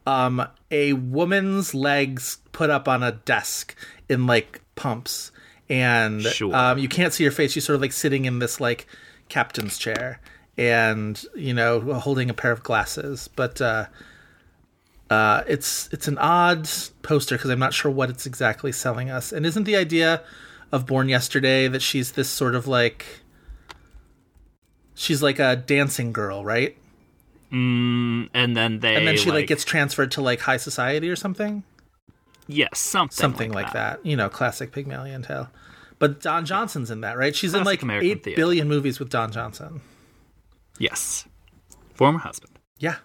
um, 0.07 0.45
a 0.72 0.93
woman's 0.93 1.74
legs 1.76 2.39
put 2.51 2.70
up 2.70 2.88
on 2.88 3.03
a 3.03 3.12
desk 3.12 3.76
in 4.10 4.26
like 4.26 4.62
pumps, 4.76 5.32
and 5.70 6.22
Sure. 6.24 6.55
um, 6.55 6.80
you 6.80 6.89
can't 6.89 7.13
see 7.13 7.24
her 7.26 7.32
face. 7.32 7.51
She's 7.51 7.65
sort 7.65 7.76
of 7.76 7.82
like 7.82 7.93
sitting 7.93 8.26
in 8.26 8.39
this 8.39 8.59
like 8.59 8.88
captain's 9.30 9.78
chair, 9.78 10.20
and 10.57 11.24
you 11.36 11.53
know, 11.53 11.80
holding 11.99 12.30
a 12.30 12.34
pair 12.34 12.51
of 12.51 12.63
glasses. 12.63 13.30
But 13.36 13.61
uh, 13.61 13.86
uh, 15.09 15.43
it's 15.47 15.89
it's 15.91 16.07
an 16.07 16.17
odd 16.17 16.70
poster 17.01 17.36
because 17.38 17.49
I'm 17.49 17.59
not 17.59 17.74
sure 17.74 17.91
what 17.91 18.09
it's 18.09 18.26
exactly 18.26 18.72
selling 18.72 19.09
us. 19.09 19.32
And 19.32 19.45
isn't 19.45 19.63
the 19.63 19.76
idea 19.76 20.24
of 20.72 20.86
Born 20.86 21.09
Yesterday 21.09 21.67
that 21.67 21.82
she's 21.82 22.11
this 22.13 22.30
sort 22.30 22.55
of 22.55 22.67
like 22.67 23.22
she's 24.95 25.24
like 25.24 25.39
a 25.39 25.55
dancing 25.55 26.11
girl, 26.11 26.43
right? 26.43 26.76
And 27.51 28.30
then 28.55 28.80
they 28.80 28.95
and 28.95 29.07
then 29.07 29.17
she 29.17 29.32
like, 29.32 29.47
gets 29.47 29.63
transferred 29.63 30.11
to 30.11 30.22
like 30.22 30.41
high 30.41 30.57
society 30.57 31.09
or 31.09 31.15
something 31.15 31.63
yes 32.50 32.80
something 32.80 33.16
something 33.16 33.52
like, 33.54 33.72
that. 33.74 34.04
you 34.06 34.16
know 34.18 34.28
classic 34.28 34.72
pygmalion 34.72 35.22
tale 35.22 35.50
but 36.00 36.20
don 36.20 36.45
johnson's 36.45 36.89
in 36.91 37.02
that 37.02 37.18
right 37.18 37.36
she's 37.36 37.54
in 37.54 37.64
like 37.64 37.82
American 37.84 38.10
eight 38.10 38.24
theater. 38.24 38.36
billion 38.36 38.68
movies 38.68 39.00
with 39.00 39.10
don 39.10 39.32
johnson 39.32 39.80
Yes, 40.78 41.26
former 41.93 42.20
husband. 42.20 42.58
yeah 42.78 42.95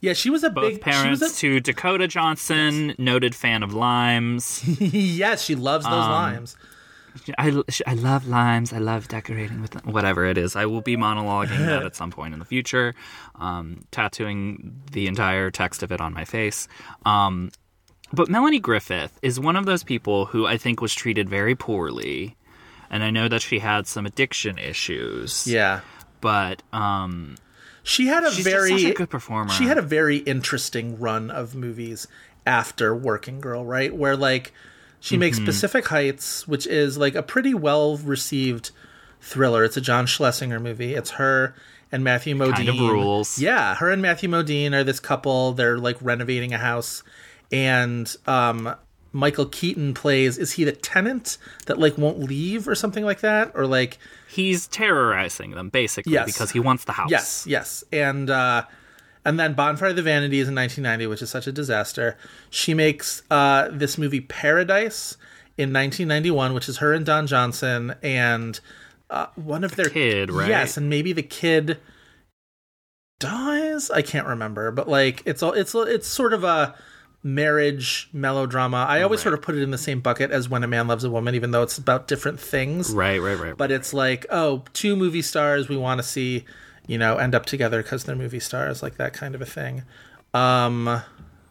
yeah 0.00 0.12
she 0.12 0.30
was 0.30 0.44
a 0.44 0.50
Both 0.50 0.74
big 0.74 0.80
parents 0.82 1.20
was 1.20 1.38
to 1.40 1.60
Dakota 1.60 2.06
Johnson, 2.06 2.94
noted 2.98 3.34
fan 3.34 3.62
of 3.62 3.72
limes. 3.74 4.62
yes 4.80 5.42
she 5.42 5.54
loves 5.54 5.84
those 5.84 5.92
Um, 6.04 6.10
limes 6.10 6.56
I, 7.38 7.62
I 7.86 7.94
love 7.94 8.26
limes. 8.26 8.72
I 8.72 8.78
love 8.78 9.08
decorating 9.08 9.62
with 9.62 9.72
them. 9.72 9.92
whatever 9.92 10.24
it 10.24 10.36
is. 10.38 10.56
I 10.56 10.66
will 10.66 10.80
be 10.80 10.96
monologuing 10.96 11.64
that 11.66 11.82
at 11.86 11.96
some 11.96 12.10
point 12.10 12.34
in 12.34 12.40
the 12.40 12.44
future, 12.44 12.94
um, 13.36 13.84
tattooing 13.90 14.82
the 14.92 15.06
entire 15.06 15.50
text 15.50 15.82
of 15.82 15.92
it 15.92 16.00
on 16.00 16.12
my 16.12 16.24
face. 16.24 16.68
Um, 17.04 17.50
but 18.12 18.28
Melanie 18.28 18.60
Griffith 18.60 19.18
is 19.22 19.40
one 19.40 19.56
of 19.56 19.66
those 19.66 19.82
people 19.82 20.26
who 20.26 20.46
I 20.46 20.56
think 20.56 20.80
was 20.80 20.94
treated 20.94 21.28
very 21.28 21.54
poorly, 21.54 22.36
and 22.90 23.02
I 23.02 23.10
know 23.10 23.28
that 23.28 23.42
she 23.42 23.58
had 23.58 23.86
some 23.86 24.06
addiction 24.06 24.58
issues. 24.58 25.46
yeah 25.46 25.80
but 26.24 26.62
um, 26.72 27.34
she 27.82 28.06
had 28.06 28.24
a 28.24 28.30
very 28.30 28.86
a 28.86 28.94
good 28.94 29.10
performer. 29.10 29.50
she 29.50 29.66
had 29.66 29.76
a 29.76 29.82
very 29.82 30.16
interesting 30.16 30.98
run 30.98 31.30
of 31.30 31.54
movies 31.54 32.08
after 32.46 32.96
working 32.96 33.42
girl 33.42 33.62
right 33.62 33.94
where 33.94 34.16
like 34.16 34.54
she 35.04 35.16
makes 35.18 35.36
Mm-hmm. 35.36 35.46
pacific 35.46 35.86
heights 35.88 36.48
which 36.48 36.66
is 36.66 36.96
like 36.96 37.14
a 37.14 37.22
pretty 37.22 37.52
well 37.54 37.96
received 37.98 38.70
thriller 39.20 39.62
it's 39.64 39.76
a 39.76 39.80
john 39.80 40.06
schlesinger 40.06 40.58
movie 40.58 40.94
it's 40.94 41.10
her 41.12 41.54
and 41.92 42.02
matthew 42.02 42.34
modine 42.34 42.52
Kind 42.54 42.68
of 42.70 42.78
rules. 42.78 43.38
yeah 43.38 43.74
her 43.76 43.90
and 43.90 44.00
matthew 44.02 44.28
modine 44.28 44.72
are 44.72 44.82
this 44.84 45.00
couple 45.00 45.52
they're 45.52 45.78
like 45.78 45.96
renovating 46.00 46.52
a 46.54 46.58
house 46.58 47.02
and 47.52 48.14
um 48.26 48.74
michael 49.12 49.46
keaton 49.46 49.94
plays 49.94 50.38
is 50.38 50.52
he 50.52 50.64
the 50.64 50.72
tenant 50.72 51.38
that 51.66 51.78
like 51.78 51.96
won't 51.98 52.18
leave 52.20 52.66
or 52.66 52.74
something 52.74 53.04
like 53.04 53.20
that 53.20 53.52
or 53.54 53.66
like 53.66 53.98
He's 54.26 54.66
terrorizing 54.66 55.52
them 55.52 55.68
basically 55.68 56.14
Yes. 56.14 56.26
because 56.26 56.50
he 56.50 56.58
wants 56.58 56.82
the 56.86 56.90
house. 56.92 57.08
Yes, 57.08 57.46
yes. 57.46 57.84
And 57.92 58.28
uh 58.28 58.64
and 59.24 59.38
then 59.40 59.54
Bonfire 59.54 59.90
of 59.90 59.96
the 59.96 60.02
Vanities 60.02 60.48
in 60.48 60.54
1990, 60.54 61.06
which 61.06 61.22
is 61.22 61.30
such 61.30 61.46
a 61.46 61.52
disaster. 61.52 62.16
She 62.50 62.74
makes 62.74 63.22
uh 63.30 63.68
this 63.72 63.96
movie 63.98 64.20
Paradise 64.20 65.16
in 65.56 65.72
1991, 65.72 66.52
which 66.54 66.68
is 66.68 66.78
her 66.78 66.92
and 66.92 67.06
Don 67.06 67.26
Johnson 67.26 67.94
and 68.02 68.60
uh 69.10 69.26
one 69.36 69.64
of 69.64 69.76
their 69.76 69.88
kid, 69.90 70.30
right? 70.30 70.48
Yes, 70.48 70.76
and 70.76 70.88
maybe 70.90 71.12
the 71.12 71.22
kid 71.22 71.78
dies. 73.20 73.90
I 73.90 74.02
can't 74.02 74.26
remember, 74.26 74.70
but 74.70 74.88
like 74.88 75.22
it's 75.24 75.42
all 75.42 75.52
it's 75.52 75.74
it's 75.74 76.06
sort 76.08 76.32
of 76.32 76.44
a 76.44 76.74
marriage 77.22 78.10
melodrama. 78.12 78.84
I 78.88 79.00
always 79.02 79.20
Right. 79.20 79.22
sort 79.24 79.34
of 79.34 79.42
put 79.42 79.54
it 79.54 79.62
in 79.62 79.70
the 79.70 79.78
same 79.78 80.00
bucket 80.00 80.30
as 80.30 80.48
When 80.50 80.62
a 80.62 80.66
Man 80.66 80.86
Loves 80.86 81.04
a 81.04 81.10
Woman, 81.10 81.34
even 81.34 81.52
though 81.52 81.62
it's 81.62 81.78
about 81.78 82.06
different 82.06 82.38
things 82.38 82.92
Right, 82.92 83.18
right, 83.18 83.38
right. 83.38 83.56
but 83.56 83.70
it's 83.70 83.94
like 83.94 84.26
oh 84.30 84.64
two 84.74 84.94
movie 84.96 85.22
stars 85.22 85.68
we 85.68 85.76
want 85.76 85.98
to 86.00 86.02
see 86.02 86.44
you 86.86 86.98
know 86.98 87.16
end 87.16 87.34
up 87.34 87.46
together 87.46 87.82
because 87.82 88.04
they're 88.04 88.16
movie 88.16 88.40
stars 88.40 88.82
like 88.82 88.96
that 88.96 89.12
kind 89.12 89.34
of 89.34 89.40
a 89.42 89.46
thing 89.46 89.82
um 90.32 91.02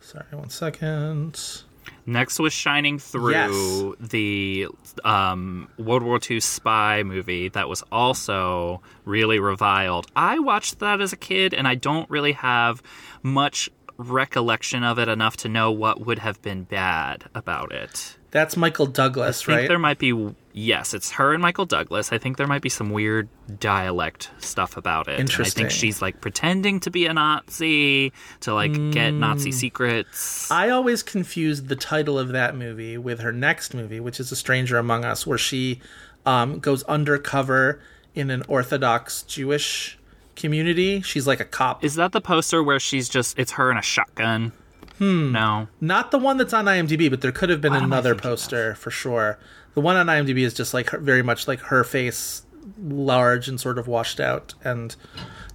sorry 0.01 0.25
one 0.31 0.49
second 0.49 1.63
Next 2.05 2.37
was 2.39 2.51
Shining 2.51 2.99
Through, 2.99 3.31
Yes. 3.31 4.09
the 4.09 4.67
um, 5.05 5.69
World 5.77 6.03
War 6.03 6.19
II 6.29 6.39
spy 6.41 7.03
movie 7.03 7.47
that 7.49 7.69
was 7.69 7.81
also 7.93 8.81
really 9.05 9.39
reviled. 9.39 10.07
I 10.15 10.39
watched 10.39 10.79
that 10.79 10.99
as 10.99 11.13
a 11.13 11.17
kid, 11.17 11.53
and 11.53 11.65
I 11.65 11.75
don't 11.75 12.09
really 12.09 12.33
have 12.33 12.83
much 13.21 13.69
recollection 13.97 14.83
of 14.83 14.99
it 14.99 15.07
enough 15.07 15.37
to 15.37 15.49
know 15.49 15.71
what 15.71 16.05
would 16.05 16.19
have 16.19 16.41
been 16.41 16.63
bad 16.63 17.25
about 17.35 17.71
it. 17.71 18.17
That's 18.33 18.57
michael 18.57 18.85
douglas 18.85 19.41
I 19.43 19.45
think 19.45 19.57
right 19.59 19.67
there 19.69 19.79
might 19.79 19.99
be 19.99 20.35
yes, 20.53 20.93
it's 20.93 21.11
her 21.11 21.33
and 21.33 21.41
Michael 21.41 21.65
Douglas. 21.65 22.13
I 22.13 22.19
think 22.19 22.37
there 22.37 22.45
might 22.45 22.61
be 22.61 22.69
some 22.69 22.91
weird 22.91 23.27
dialect 23.59 24.29
stuff 24.37 24.77
about 24.77 25.07
it. 25.07 25.19
And 25.19 25.31
I 25.39 25.49
think 25.49 25.71
she's 25.71 25.99
like 25.99 26.21
pretending 26.21 26.79
to 26.81 26.91
be 26.91 27.07
a 27.07 27.13
Nazi 27.13 28.13
to 28.41 28.53
like 28.53 28.71
get 28.91 29.11
Nazi 29.11 29.51
secrets. 29.51 30.49
i 30.51 30.69
always 30.69 31.01
confused 31.01 31.69
the 31.69 31.75
title 31.75 32.19
of 32.19 32.29
that 32.29 32.55
movie 32.55 32.97
with 32.97 33.19
her 33.19 33.31
next 33.31 33.73
movie 33.73 33.99
which 33.99 34.19
is 34.19 34.31
a 34.31 34.35
stranger 34.35 34.77
among 34.77 35.03
us 35.03 35.25
where 35.25 35.37
she 35.39 35.81
um 36.25 36.59
goes 36.59 36.83
undercover 36.83 37.81
in 38.13 38.29
an 38.29 38.43
orthodox 38.47 39.23
jewish 39.23 39.97
community 40.35 41.01
she's 41.01 41.25
like 41.27 41.39
a 41.39 41.45
cop 41.45 41.83
Is 41.83 41.95
that 41.95 42.11
the 42.11 42.21
poster 42.21 42.61
where 42.63 42.79
she's 42.79 43.09
just 43.09 43.37
it's 43.39 43.53
her 43.53 43.69
and 43.69 43.79
a 43.79 43.83
shotgun? 43.83 44.51
Hmm. 44.97 45.31
No. 45.31 45.67
Not 45.81 46.11
the 46.11 46.19
one 46.19 46.37
that's 46.37 46.53
on 46.53 46.65
IMDb, 46.65 47.09
but 47.09 47.21
there 47.21 47.31
could 47.31 47.49
have 47.49 47.61
been 47.61 47.73
another 47.73 48.15
poster 48.15 48.75
for 48.75 48.91
sure. 48.91 49.39
The 49.73 49.81
one 49.81 49.95
on 49.95 50.05
IMDb 50.07 50.39
is 50.41 50.53
just 50.53 50.73
like 50.73 50.91
her, 50.91 50.99
very 50.99 51.23
much 51.23 51.47
like 51.47 51.59
her 51.61 51.83
face, 51.83 52.43
large 52.81 53.47
and 53.47 53.59
sort 53.59 53.77
of 53.79 53.87
washed 53.87 54.19
out. 54.19 54.53
And 54.63 54.95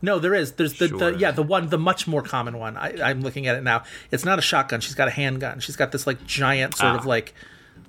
no, 0.03 0.19
there 0.19 0.35
is. 0.35 0.53
There's 0.53 0.75
the, 0.79 0.89
Sure. 0.89 0.99
the 1.13 1.19
yeah 1.19 1.31
the 1.31 1.43
one 1.45 1.69
the 1.69 1.79
much 1.79 2.07
more 2.07 2.23
common 2.23 2.59
one. 2.59 2.77
I, 2.77 2.95
I'm 3.03 3.21
looking 3.23 3.47
at 3.47 3.57
it 3.57 3.63
now. 3.63 3.85
It's 4.11 4.25
not 4.25 4.39
a 4.39 4.43
shotgun. 4.43 4.81
She's 4.81 4.95
got 4.97 5.09
a 5.09 5.13
handgun. 5.13 5.61
She's 5.61 5.77
got 5.77 5.93
this 5.93 6.07
like 6.07 6.25
giant 6.27 6.75
sort 6.77 6.97
of 6.97 7.03
Ah. 7.07 7.09
like. 7.09 7.35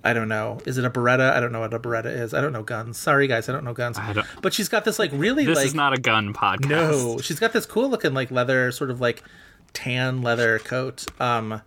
I 0.02 0.14
don't 0.14 0.30
know. 0.30 0.60
Is 0.66 0.78
it 0.78 0.86
a 0.86 0.89
Beretta? 0.89 1.32
I 1.34 1.41
don't 1.41 1.52
know 1.52 1.60
what 1.60 1.74
a 1.74 1.80
Beretta 1.80 2.06
is. 2.06 2.34
I 2.34 2.39
don't 2.39 2.54
know 2.54 2.64
guns. 2.64 2.97
Sorry, 2.97 3.28
guys. 3.28 3.50
I 3.50 3.52
don't 3.52 3.66
know 3.66 3.74
guns. 3.74 3.97
Don't- 4.14 4.26
But 4.41 4.54
she's 4.54 4.70
got 4.70 4.86
this 4.86 4.97
like 4.97 5.10
really 5.14 5.45
This 5.45 5.58
like 5.58 5.66
is 5.66 5.76
not 5.76 5.91
a 5.91 6.00
gun 6.00 6.34
podcast. 6.34 6.70
no, 6.70 7.18
she's 7.18 7.38
got 7.38 7.52
this 7.52 7.66
cool 7.66 7.89
looking 7.89 8.14
like 8.14 8.32
leather, 8.32 8.72
sort 8.72 8.91
of 8.91 9.02
like 9.02 9.24
tan 9.74 10.22
leather 10.22 10.59
coat. 10.59 11.05
Um, 11.22 11.61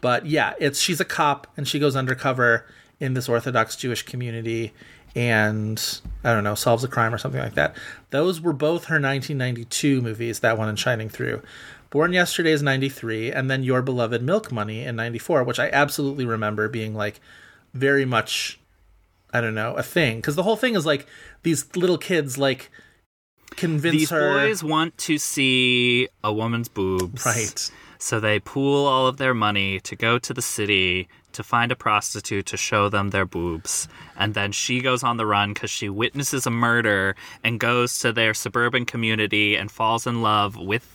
but 0.00 0.26
yeah, 0.26 0.54
it's 0.58 0.78
she's 0.78 1.00
a 1.00 1.04
cop 1.04 1.46
and 1.56 1.66
she 1.66 1.78
goes 1.78 1.96
undercover 1.96 2.66
in 3.00 3.14
this 3.14 3.28
Orthodox 3.28 3.76
Jewish 3.76 4.02
community 4.02 4.72
and 5.16 6.00
I 6.24 6.34
don't 6.34 6.44
know 6.44 6.54
solves 6.54 6.84
a 6.84 6.88
crime 6.88 7.14
or 7.14 7.18
something 7.18 7.40
like 7.40 7.54
that. 7.54 7.76
Those 8.10 8.40
were 8.40 8.52
both 8.52 8.86
her 8.86 8.96
1992 8.96 10.00
movies. 10.02 10.40
That 10.40 10.58
one 10.58 10.68
and 10.68 10.78
Shining 10.78 11.08
Through. 11.08 11.42
Born 11.90 12.12
Yesterday 12.12 12.50
is 12.50 12.60
93, 12.60 13.30
and 13.30 13.48
then 13.48 13.62
Your 13.62 13.80
Beloved 13.80 14.20
Milk 14.20 14.50
Money 14.50 14.82
in 14.82 14.96
94, 14.96 15.44
which 15.44 15.60
I 15.60 15.70
absolutely 15.70 16.26
remember 16.26 16.68
being 16.68 16.92
like 16.92 17.20
very 17.72 18.04
much 18.04 18.58
I 19.34 19.40
don't 19.40 19.56
know, 19.56 19.74
a 19.74 19.82
thing. 19.82 20.18
Because 20.18 20.36
the 20.36 20.44
whole 20.44 20.56
thing 20.56 20.76
is 20.76 20.86
like 20.86 21.06
these 21.42 21.76
little 21.76 21.98
kids 21.98 22.38
like 22.38 22.70
convince 23.50 23.92
These 23.92 24.10
her 24.10 24.46
boys 24.48 24.64
want 24.64 24.96
to 24.98 25.18
see 25.18 26.08
a 26.22 26.32
woman's 26.32 26.68
boobs. 26.68 27.24
right. 27.24 27.70
So 28.04 28.20
they 28.20 28.38
pool 28.38 28.84
all 28.86 29.06
of 29.06 29.16
their 29.16 29.32
money 29.32 29.80
to 29.80 29.96
go 29.96 30.18
to 30.18 30.34
the 30.34 30.42
city 30.42 31.08
to 31.32 31.42
find 31.42 31.72
a 31.72 31.74
prostitute 31.76 32.44
to 32.44 32.56
show 32.58 32.90
them 32.90 33.08
their 33.08 33.24
boobs. 33.24 33.88
And 34.14 34.34
then 34.34 34.52
she 34.52 34.80
goes 34.82 35.02
on 35.02 35.16
the 35.16 35.24
run 35.24 35.54
because 35.54 35.70
she 35.70 35.88
witnesses 35.88 36.46
a 36.46 36.50
murder 36.50 37.16
and 37.42 37.58
goes 37.58 37.98
to 38.00 38.12
their 38.12 38.34
suburban 38.34 38.84
community 38.84 39.56
and 39.56 39.70
falls 39.70 40.06
in 40.06 40.20
love 40.20 40.54
with 40.54 40.86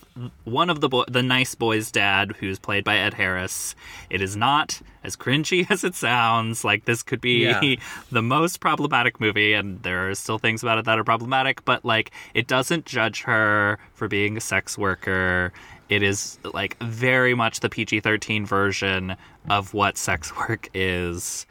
one 0.44 0.70
of 0.70 0.80
the 0.80 0.88
bo- 0.88 1.04
the 1.08 1.22
nice 1.22 1.56
boy's 1.56 1.90
dad, 1.90 2.36
who's 2.38 2.60
played 2.60 2.84
by 2.84 2.96
Ed 2.98 3.14
Harris. 3.14 3.74
It 4.08 4.22
is 4.22 4.36
not 4.36 4.80
as 5.02 5.16
cringy 5.16 5.66
as 5.70 5.82
it 5.82 5.96
sounds. 5.96 6.62
Like 6.64 6.84
this 6.84 7.02
could 7.02 7.20
be 7.20 7.42
Yeah. 7.42 7.74
the 8.12 8.22
most 8.22 8.60
problematic 8.60 9.20
movie, 9.20 9.52
and 9.52 9.82
there 9.82 10.08
are 10.08 10.14
still 10.14 10.38
things 10.38 10.62
about 10.62 10.78
it 10.78 10.84
that 10.84 10.96
are 10.96 11.04
problematic. 11.04 11.64
But 11.64 11.84
like, 11.84 12.12
it 12.34 12.46
doesn't 12.46 12.86
judge 12.86 13.22
her 13.22 13.80
for 13.94 14.06
being 14.06 14.36
a 14.36 14.40
sex 14.40 14.78
worker. 14.78 15.52
It 15.90 16.02
is 16.02 16.38
like 16.54 16.78
very 16.82 17.34
much 17.34 17.60
the 17.60 17.68
PG 17.68 18.00
thirteen 18.00 18.46
version 18.46 19.16
of 19.50 19.74
what 19.74 19.98
sex 19.98 20.32
work 20.48 20.68
is. 20.72 21.46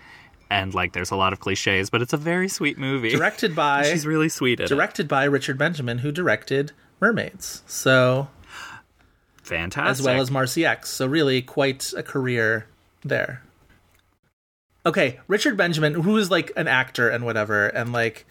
and 0.49 0.73
like 0.73 0.93
there's 0.93 1.11
a 1.11 1.15
lot 1.15 1.33
of 1.33 1.39
cliches, 1.39 1.89
but 1.91 2.01
it's 2.01 2.13
a 2.13 2.17
very 2.17 2.47
sweet 2.47 2.77
movie. 2.77 3.09
Directed 3.11 3.53
by 3.55 3.83
She's 3.91 4.07
really 4.07 4.29
sweet. 4.29 4.59
In 4.59 4.65
it. 4.65 4.69
directed 4.69 5.07
by 5.07 5.25
Richard 5.25 5.57
Benjamin, 5.57 5.99
who 5.99 6.11
directed 6.11 6.71
Mermaids. 7.01 7.63
So 7.67 8.29
fantastic. 9.43 9.99
as 9.99 10.01
well 10.05 10.21
as 10.21 10.29
Marci 10.29 10.65
X. 10.65 10.89
So 10.89 11.05
really 11.05 11.41
quite 11.41 11.93
a 11.95 12.01
career 12.03 12.65
there. 13.03 13.43
Okay, 14.85 15.19
Richard 15.27 15.57
Benjamin, 15.57 15.93
who 15.93 16.15
is 16.17 16.31
like 16.31 16.51
an 16.55 16.67
actor 16.67 17.09
and 17.09 17.25
whatever, 17.25 17.67
and 17.67 17.91
like, 17.91 18.25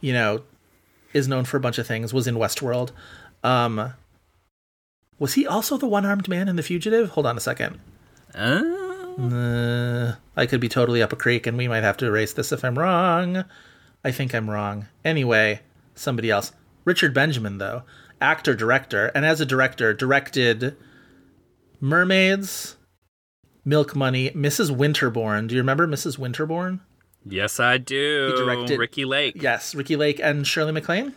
you 0.00 0.12
know, 0.12 0.42
is 1.12 1.28
known 1.28 1.44
for 1.44 1.58
a 1.58 1.60
bunch 1.60 1.78
of 1.78 1.86
things, 1.86 2.14
was 2.14 2.26
in 2.26 2.36
Westworld. 2.36 2.90
Um 3.44 3.92
was 5.22 5.34
he 5.34 5.46
also 5.46 5.76
the 5.78 5.86
one-armed 5.86 6.28
man 6.28 6.48
in 6.48 6.56
The 6.56 6.62
Fugitive? 6.62 7.10
Hold 7.10 7.26
on 7.26 7.36
a 7.36 7.40
second. 7.40 7.78
Uh, 8.34 8.62
Uh, 9.18 10.14
I 10.36 10.46
could 10.46 10.60
be 10.60 10.68
totally 10.70 11.02
up 11.02 11.12
a 11.12 11.16
creek, 11.16 11.46
and 11.46 11.56
we 11.58 11.68
might 11.68 11.82
have 11.82 11.98
to 11.98 12.06
erase 12.06 12.32
this 12.32 12.50
if 12.50 12.64
I'm 12.64 12.78
wrong. 12.78 13.44
I 14.02 14.10
think 14.10 14.34
I'm 14.34 14.48
wrong. 14.48 14.86
Anyway, 15.04 15.60
somebody 15.94 16.30
else. 16.30 16.52
Richard 16.86 17.12
Benjamin, 17.12 17.58
though, 17.58 17.82
actor, 18.22 18.54
director, 18.54 19.12
and 19.14 19.26
as 19.26 19.40
a 19.40 19.46
director, 19.46 19.92
directed 19.92 20.76
Mermaids, 21.80 22.76
Milk 23.64 23.94
Money, 23.94 24.30
Mrs. 24.30 24.70
Winterbourne. 24.70 25.46
Do 25.46 25.54
you 25.54 25.60
remember 25.60 25.86
Mrs. 25.86 26.18
Winterbourne? 26.18 26.80
yes, 27.24 27.60
I 27.60 27.76
do. 27.78 28.32
He 28.34 28.42
directed- 28.42 28.78
Ricki 28.78 29.04
Lake. 29.04 29.40
Yes, 29.42 29.74
Ricki 29.74 29.94
Lake 29.96 30.20
and 30.20 30.46
Shirley 30.46 30.72
MacLaine. 30.72 31.12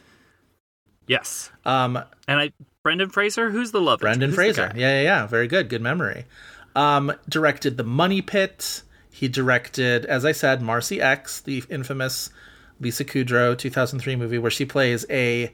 Yes. 1.08 1.50
Um, 1.64 1.98
And 2.28 2.40
I 2.40 2.52
Brendan 2.86 3.10
Fraser. 3.10 3.50
Who's 3.50 3.72
the 3.72 3.82
love? 3.82 4.00
Brendan? 4.00 4.32
Fraser. 4.32 4.72
Yeah, 4.76 4.98
yeah, 4.98 5.02
yeah. 5.02 5.26
Very 5.26 5.48
good. 5.48 5.70
Good 5.70 5.82
memory. 5.82 6.26
Um, 6.76 7.12
directed 7.28 7.78
The 7.78 7.84
Money 7.84 8.22
Pit. 8.22 8.84
He 9.10 9.28
directed, 9.28 10.06
as 10.06 10.24
I 10.24 10.34
said, 10.34 10.62
Marci 10.62 11.02
X, 11.02 11.42
the 11.42 11.64
infamous 11.68 12.30
Lisa 12.80 13.04
Kudrow 13.04 13.58
2003 13.58 14.16
movie 14.16 14.38
where 14.38 14.52
she 14.52 14.66
plays 14.66 15.04
a 15.10 15.52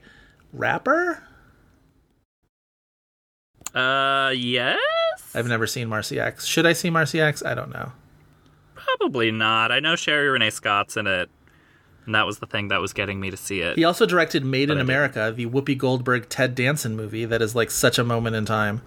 rapper. 0.52 1.22
Uh, 3.74 4.34
yes. 4.36 4.78
I've 5.34 5.46
never 5.46 5.66
seen 5.66 5.88
Marci 5.88 6.20
X. 6.20 6.44
Should 6.44 6.66
I 6.66 6.74
see 6.74 6.90
Marci 6.90 7.18
X? 7.18 7.42
I 7.42 7.54
don't 7.54 7.70
know. 7.70 7.92
Probably 8.74 9.30
not. 9.30 9.72
I 9.72 9.80
know 9.80 9.96
Sherie 9.96 10.28
Rene 10.28 10.50
Scott's 10.50 10.98
in 10.98 11.06
it, 11.06 11.30
and 12.06 12.14
that 12.14 12.26
was 12.26 12.38
the 12.38 12.46
thing 12.46 12.68
that 12.68 12.80
was 12.80 12.92
getting 12.92 13.20
me 13.20 13.30
to 13.30 13.36
see 13.36 13.60
it. 13.60 13.76
He 13.76 13.84
also 13.84 14.06
directed 14.06 14.44
Made 14.44 14.68
But 14.68 14.76
in. 14.78 14.80
America, 14.80 15.32
the 15.34 15.46
Whoopi 15.46 15.76
Goldberg 15.78 16.28
Ted 16.28 16.54
Danson 16.54 16.96
movie 16.96 17.24
that 17.24 17.40
is 17.42 17.54
like 17.54 17.70
such 17.70 17.98
a 17.98 18.04
moment 18.04 18.36
in 18.36 18.44
time. 18.44 18.82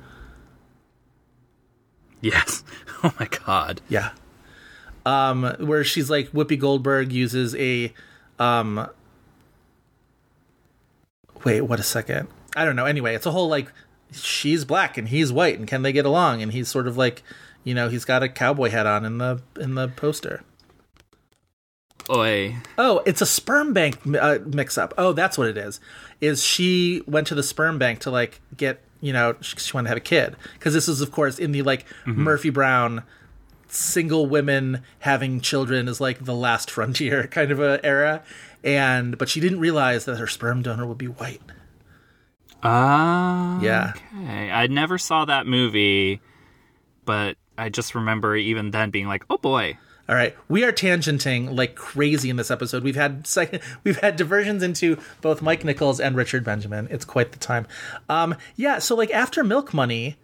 Yes. 2.21 2.63
Oh 3.03 3.13
my 3.19 3.27
god. 3.45 3.81
Yeah. 3.87 4.11
Um, 5.05 5.43
where 5.59 5.83
she's 5.83 6.09
like 6.09 6.31
Whoopi 6.31 6.57
Goldberg 6.57 7.11
uses 7.11 7.53
a 7.55 7.93
um 8.39 8.89
Wait, 11.43 11.61
what 11.61 11.79
a 11.79 11.83
second. 11.83 12.27
I 12.55 12.65
don't 12.65 12.75
know. 12.75 12.85
Anyway, 12.85 13.13
it's 13.13 13.27
a 13.27 13.31
whole 13.31 13.47
like 13.47 13.71
she's 14.11 14.65
black 14.65 14.97
and 14.97 15.09
he's 15.09 15.31
white 15.31 15.59
and 15.59 15.67
can 15.67 15.83
they 15.83 15.91
get 15.91 16.05
along 16.05 16.41
and 16.41 16.51
he's 16.51 16.67
sort 16.67 16.87
of 16.87 16.97
like 16.97 17.21
you 17.63 17.75
know, 17.75 17.89
he's 17.89 18.05
got 18.05 18.23
a 18.23 18.29
cowboy 18.29 18.69
hat 18.69 18.87
on 18.87 19.05
in 19.05 19.19
the 19.19 19.41
in 19.59 19.75
the 19.75 19.89
poster. 19.89 20.41
Oi. 22.09 22.55
Oh, 22.77 23.01
it's 23.05 23.21
a 23.21 23.25
sperm 23.25 23.73
bank 23.73 23.97
uh, 24.19 24.39
mix 24.45 24.77
up. 24.77 24.93
Oh, 24.97 25.13
that's 25.13 25.37
what 25.37 25.47
it 25.47 25.57
is. 25.57 25.79
Is 26.21 26.43
she 26.43 27.01
went 27.07 27.27
to 27.27 27.35
the 27.35 27.43
sperm 27.43 27.79
bank 27.79 27.99
to 28.01 28.11
like 28.11 28.41
get, 28.55 28.81
you 29.01 29.11
know, 29.11 29.35
she, 29.41 29.57
she 29.57 29.73
wanted 29.73 29.87
to 29.87 29.89
have 29.89 29.97
a 29.97 30.01
kid 30.01 30.35
because 30.53 30.73
this 30.73 30.87
is 30.87 31.01
of 31.01 31.11
course 31.11 31.39
in 31.39 31.51
the 31.51 31.61
like 31.63 31.85
Murphy 32.05 32.49
Brown 32.49 33.03
single 33.67 34.27
women 34.27 34.83
having 34.99 35.41
children 35.41 35.87
is 35.87 35.99
like 35.99 36.23
the 36.23 36.35
last 36.35 36.71
frontier 36.71 37.27
kind 37.31 37.51
of 37.51 37.59
a 37.59 37.83
era 37.83 38.23
and 38.63 39.17
but 39.17 39.27
she 39.27 39.39
didn't 39.39 39.59
realize 39.59 40.05
that 40.05 40.17
her 40.17 40.27
sperm 40.27 40.61
donor 40.61 40.85
would 40.85 40.97
be 40.97 41.07
white. 41.07 41.41
Ah. 42.63 43.59
Yeah. 43.61 43.93
Okay. 43.95 44.49
I 44.51 44.67
never 44.67 44.97
saw 44.97 45.25
that 45.25 45.45
movie, 45.45 46.19
but 47.05 47.37
I 47.57 47.69
just 47.69 47.93
remember 47.93 48.35
even 48.35 48.71
then 48.71 48.89
being 48.89 49.07
like, 49.07 49.23
"Oh 49.29 49.37
boy." 49.37 49.77
All 50.07 50.15
right, 50.15 50.35
we 50.47 50.63
are 50.63 50.71
tangenting 50.71 51.55
like 51.55 51.73
crazy 51.73 52.29
in 52.29 52.35
this 52.35 52.51
episode. 52.51 52.83
We've 52.83 52.95
had 52.95 53.27
we've 53.83 53.99
had 53.99 54.15
diversions 54.15 54.61
into 54.61 54.99
both 55.21 55.41
Mike 55.41 55.65
Nichols 55.65 55.99
and 55.99 56.15
Richard 56.15 56.43
Benjamin. 56.43 56.87
It's 56.91 57.05
quite 57.05 57.31
the 57.31 57.39
time. 57.39 57.65
Um, 58.07 58.35
yeah, 58.55 58.77
so 58.77 58.95
like 58.95 59.09
after 59.09 59.43
Milk 59.43 59.73
Money, 59.73 60.17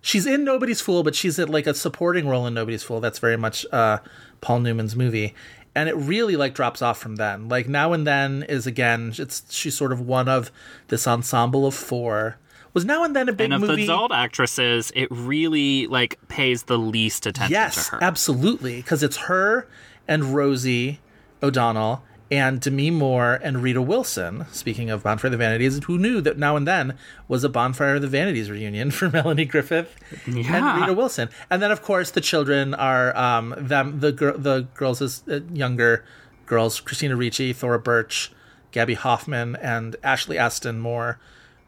she's 0.00 0.26
in 0.26 0.42
Nobody's 0.42 0.80
Fool, 0.80 1.02
but 1.02 1.14
she's 1.14 1.38
at 1.38 1.50
like 1.50 1.66
a 1.66 1.74
supporting 1.74 2.26
role 2.26 2.46
in 2.46 2.54
Nobody's 2.54 2.82
Fool. 2.82 3.00
That's 3.00 3.18
very 3.18 3.36
much 3.36 3.66
uh, 3.72 3.98
Paul 4.40 4.60
Newman's 4.60 4.96
movie, 4.96 5.34
and 5.74 5.90
it 5.90 5.96
really 5.96 6.36
like 6.36 6.54
drops 6.54 6.80
off 6.80 6.98
from 6.98 7.16
then. 7.16 7.46
Like 7.46 7.68
now 7.68 7.92
and 7.92 8.06
then 8.06 8.42
is 8.44 8.66
again, 8.66 9.12
it's 9.18 9.52
she's 9.52 9.76
sort 9.76 9.92
of 9.92 10.00
one 10.00 10.30
of 10.30 10.50
this 10.88 11.06
ensemble 11.06 11.66
of 11.66 11.74
four. 11.74 12.38
Was 12.76 12.84
now 12.84 13.04
and 13.04 13.16
then 13.16 13.26
a 13.30 13.32
big 13.32 13.46
and 13.46 13.54
of 13.54 13.62
movie? 13.62 13.76
the 13.76 13.82
adult 13.84 14.12
actresses, 14.12 14.92
it 14.94 15.08
really 15.10 15.86
like 15.86 16.18
pays 16.28 16.64
the 16.64 16.76
least 16.76 17.24
attention 17.24 17.50
Yes, 17.52 17.86
to 17.86 17.92
her. 17.92 18.04
absolutely, 18.04 18.76
because 18.76 19.02
it's 19.02 19.16
her 19.16 19.66
and 20.06 20.34
Rosie 20.34 21.00
O'Donnell 21.42 22.04
and 22.30 22.60
Demi 22.60 22.90
Moore 22.90 23.40
and 23.42 23.62
Rita 23.62 23.80
Wilson. 23.80 24.44
Speaking 24.52 24.90
of 24.90 25.02
Bonfire 25.04 25.28
of 25.28 25.32
the 25.32 25.38
Vanities, 25.38 25.82
who 25.84 25.96
knew 25.96 26.20
that 26.20 26.36
now 26.36 26.54
and 26.54 26.68
then 26.68 26.98
was 27.28 27.44
a 27.44 27.48
Bonfire 27.48 27.94
of 27.94 28.02
the 28.02 28.08
Vanities 28.08 28.50
reunion 28.50 28.90
for 28.96 29.08
Melanie 29.08 29.46
Griffith 29.46 29.96
and 30.26 30.34
Rita 30.36 30.92
Wilson, 30.92 31.30
and 31.48 31.62
then 31.62 31.70
of 31.70 31.80
course 31.80 32.10
the 32.10 32.20
children 32.20 32.74
are 32.74 33.16
um, 33.16 33.54
them 33.56 34.00
the 34.00 34.12
gir- 34.12 34.36
the 34.36 34.66
girls 34.74 35.00
is 35.00 35.22
uh, 35.30 35.40
younger 35.50 36.04
girls 36.44 36.78
Christina 36.80 37.16
Ricci, 37.16 37.54
Thora 37.54 37.78
Birch, 37.78 38.32
Gaby 38.70 38.94
Hoffmann, 38.94 39.56
and 39.62 39.96
Ashley 40.02 40.36
Aston 40.36 40.78
Moore, 40.78 41.18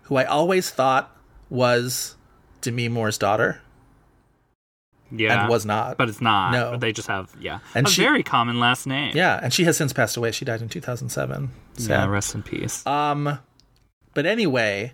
who 0.08 0.16
I 0.16 0.24
always 0.24 0.68
thought 0.70 1.14
was 1.48 2.16
Demi 2.60 2.88
Moore's 2.88 3.16
daughter 3.18 3.60
yeah, 5.10 5.40
and 5.42 5.48
was 5.48 5.64
not. 5.64 5.96
but 5.96 6.08
it's 6.10 6.20
not. 6.20 6.52
No. 6.52 6.76
they 6.76 6.92
just 6.92 7.08
have 7.08 7.34
yeah, 7.40 7.60
And 7.74 7.86
a 7.86 7.90
she- 7.90 8.02
very 8.02 8.22
common 8.22 8.60
last 8.60 8.86
name. 8.86 9.12
Yeah, 9.16 9.40
and 9.42 9.52
she 9.54 9.64
has 9.64 9.76
since 9.76 9.92
passed 9.94 10.16
away. 10.16 10.32
She 10.32 10.44
died 10.44 10.60
in 10.60 10.68
2007. 10.68 11.50
yeah. 11.78 12.06
Rest 12.06 12.34
in 12.34 12.42
peace. 12.42 12.86
Um, 12.86 13.38
but 14.14 14.26
anyway, 14.26 14.92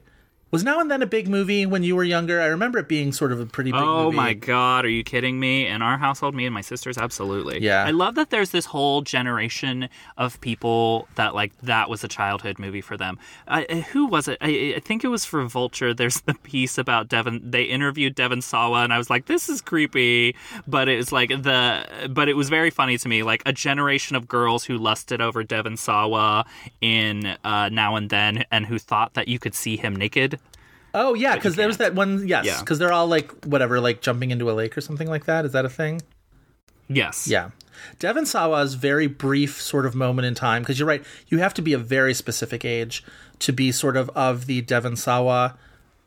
was 0.55 0.63
Now 0.63 0.79
and 0.79 0.89
Then 0.89 1.03
a 1.03 1.07
big 1.07 1.27
movie 1.29 1.67
when 1.67 1.83
you 1.83 1.97
were 1.97 2.05
younger? 2.05 2.41
I 2.41 2.47
remember 2.47 2.79
it 2.79 2.87
being 2.87 3.11
sort 3.11 3.33
of 3.33 3.41
a 3.41 3.45
pretty 3.47 3.73
big 3.73 3.81
movie. 3.81 3.91
Oh 3.91 4.05
movie. 4.05 4.17
my 4.17 4.35
god, 4.35 4.85
are 4.85 4.89
you 4.89 5.03
kidding 5.03 5.41
me? 5.41 5.67
In 5.67 5.83
our 5.83 5.99
household, 5.99 6.33
me 6.33 6.47
and 6.47 6.55
my 6.55 6.61
sisters, 6.61 6.97
absolutely. 6.97 7.61
Yeah. 7.61 7.83
I 7.85 7.91
love 7.91 8.15
that 8.15 8.31
there's 8.31 8.51
this 8.51 8.65
whole 8.65 9.03
generation 9.03 9.89
of 10.17 10.41
people 10.41 11.09
that 11.17 11.35
like 11.35 11.59
that 11.63 11.91
was 11.91 12.05
a 12.05 12.09
childhood 12.09 12.61
movie 12.61 12.83
for 12.83 12.97
them. 12.97 13.19
I, 13.49 13.65
who 13.91 14.07
was 14.07 14.29
it? 14.29 14.39
I, 14.41 14.75
I 14.77 14.79
think 14.79 15.03
it 15.03 15.09
was 15.09 15.25
for 15.25 15.45
Vulture. 15.45 15.93
There's 15.93 16.21
the 16.21 16.35
piece 16.35 16.79
about 16.79 17.09
Devon. 17.09 17.41
They 17.51 17.65
interviewed 17.65 18.15
Devon 18.15 18.41
Sawa, 18.41 18.85
and 18.85 18.93
I 18.93 18.99
was 18.99 19.11
like, 19.11 19.27
this 19.27 19.49
is 19.49 19.61
creepy. 19.61 20.37
But 20.69 20.89
it 20.89 20.99
was 20.99 21.11
like 21.11 21.31
the, 21.31 22.09
but 22.11 22.29
it 22.29 22.35
was 22.35 22.49
very 22.49 22.71
funny 22.71 22.97
to 22.97 23.09
me. 23.09 23.25
Like 23.25 23.43
a 23.45 23.53
generation 23.53 24.15
of 24.15 24.29
girls 24.29 24.63
who 24.63 24.79
lusted 24.79 25.21
over 25.21 25.43
Devon 25.43 25.77
Sawa 25.77 26.45
in 26.81 27.37
uh, 27.43 27.71
Now 27.71 27.97
and 27.97 28.09
Then, 28.09 28.45
and 28.53 28.67
who 28.67 28.79
thought 28.79 29.15
that 29.15 29.27
you 29.27 29.41
could 29.41 29.57
see 29.57 29.77
him 29.77 29.97
naked. 29.97 30.39
Oh 30.95 31.15
yeah, 31.15 31.35
because 31.35 31.57
there 31.57 31.67
was 31.67 31.79
that 31.79 31.95
one. 31.95 32.27
Yes, 32.29 32.45
Yeah. 32.47 32.61
because 32.61 32.79
they're 32.79 32.93
all 32.93 33.07
like 33.09 33.31
whatever, 33.45 33.81
like 33.81 34.01
jumping 34.01 34.31
into 34.31 34.51
a 34.51 34.53
lake 34.55 34.77
or 34.79 34.81
something 34.81 35.09
like 35.09 35.25
that. 35.27 35.45
Is 35.45 35.53
that 35.53 35.65
a 35.65 35.69
thing? 35.69 36.01
Yes. 36.89 37.27
Yeah. 37.27 37.51
Devon 37.99 38.25
Sawa's 38.25 38.75
very 38.75 39.09
brief 39.09 39.61
sort 39.61 39.85
of 39.87 39.95
moment 39.97 40.27
in 40.27 40.35
time, 40.35 40.63
because 40.63 40.79
you're 40.79 40.87
right, 40.89 41.05
you 41.29 41.39
have 41.39 41.53
to 41.55 41.63
be 41.63 41.73
a 41.73 41.79
very 41.79 42.15
specific 42.15 42.65
age 42.65 43.05
to 43.41 43.53
be 43.53 43.73
sort 43.73 43.97
of 43.97 44.09
of 44.11 44.47
the 44.47 44.61
Devon 44.61 44.95
Sawa 44.97 45.57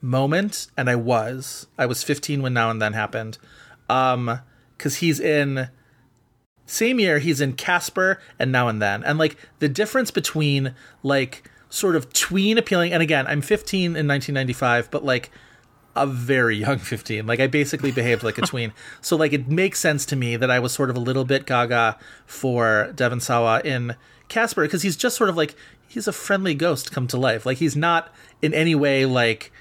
moment, 0.02 0.68
and 0.78 0.90
I 0.90 0.96
was. 0.96 1.68
I 1.78 1.86
was 1.86 2.04
15 2.04 2.42
when 2.42 2.54
Now 2.54 2.70
and 2.70 2.82
Then 2.82 2.94
happened. 2.94 3.38
Um, 3.90 4.40
because 4.78 4.98
he's 4.98 5.20
in 5.20 5.70
same 6.70 7.00
year 7.00 7.20
he's 7.20 7.40
in 7.42 7.54
Casper 7.54 8.20
and 8.38 8.52
Now 8.52 8.68
and 8.68 8.82
Then, 8.82 9.04
and 9.04 9.18
like 9.20 9.36
the 9.60 9.70
difference 9.70 10.12
between 10.12 10.74
like 11.04 11.50
sort 11.70 11.96
of 11.96 12.12
tween 12.14 12.58
appealing, 12.58 12.94
and 12.94 13.02
again, 13.04 13.28
I'm 13.28 13.42
15 13.42 13.82
in 13.96 14.08
1995, 14.08 14.90
but 14.92 15.04
like 15.04 15.30
a 15.96 16.06
very 16.06 16.58
young 16.58 16.78
15. 16.78 17.26
Like 17.26 17.40
I 17.40 17.48
basically 17.48 17.92
behaved 17.92 18.22
like 18.24 18.38
a 18.38 18.42
tween. 18.46 18.72
So 19.02 19.16
like 19.16 19.34
it 19.34 19.48
makes 19.48 19.80
sense 19.80 20.06
to 20.08 20.16
me 20.16 20.36
that 20.36 20.52
I 20.52 20.60
was 20.60 20.72
sort 20.72 20.90
of 20.90 20.96
a 20.96 21.00
little 21.00 21.26
bit 21.26 21.46
gaga 21.46 21.98
for 22.26 22.92
Devon 22.96 23.20
Sawa 23.20 23.62
in 23.66 23.96
Casper 24.30 24.62
because 24.64 24.84
he's 24.84 24.96
just 24.96 25.16
sort 25.18 25.30
of 25.30 25.36
like 25.36 25.56
he's 25.88 26.08
a 26.08 26.14
friendly 26.14 26.54
ghost 26.54 26.92
come 26.92 27.08
to 27.08 27.18
life. 27.18 27.46
Like 27.46 27.58
he's 27.58 27.76
not 27.76 28.14
in 28.44 28.54
any 28.54 28.76
way 28.76 29.06
like 29.06 29.52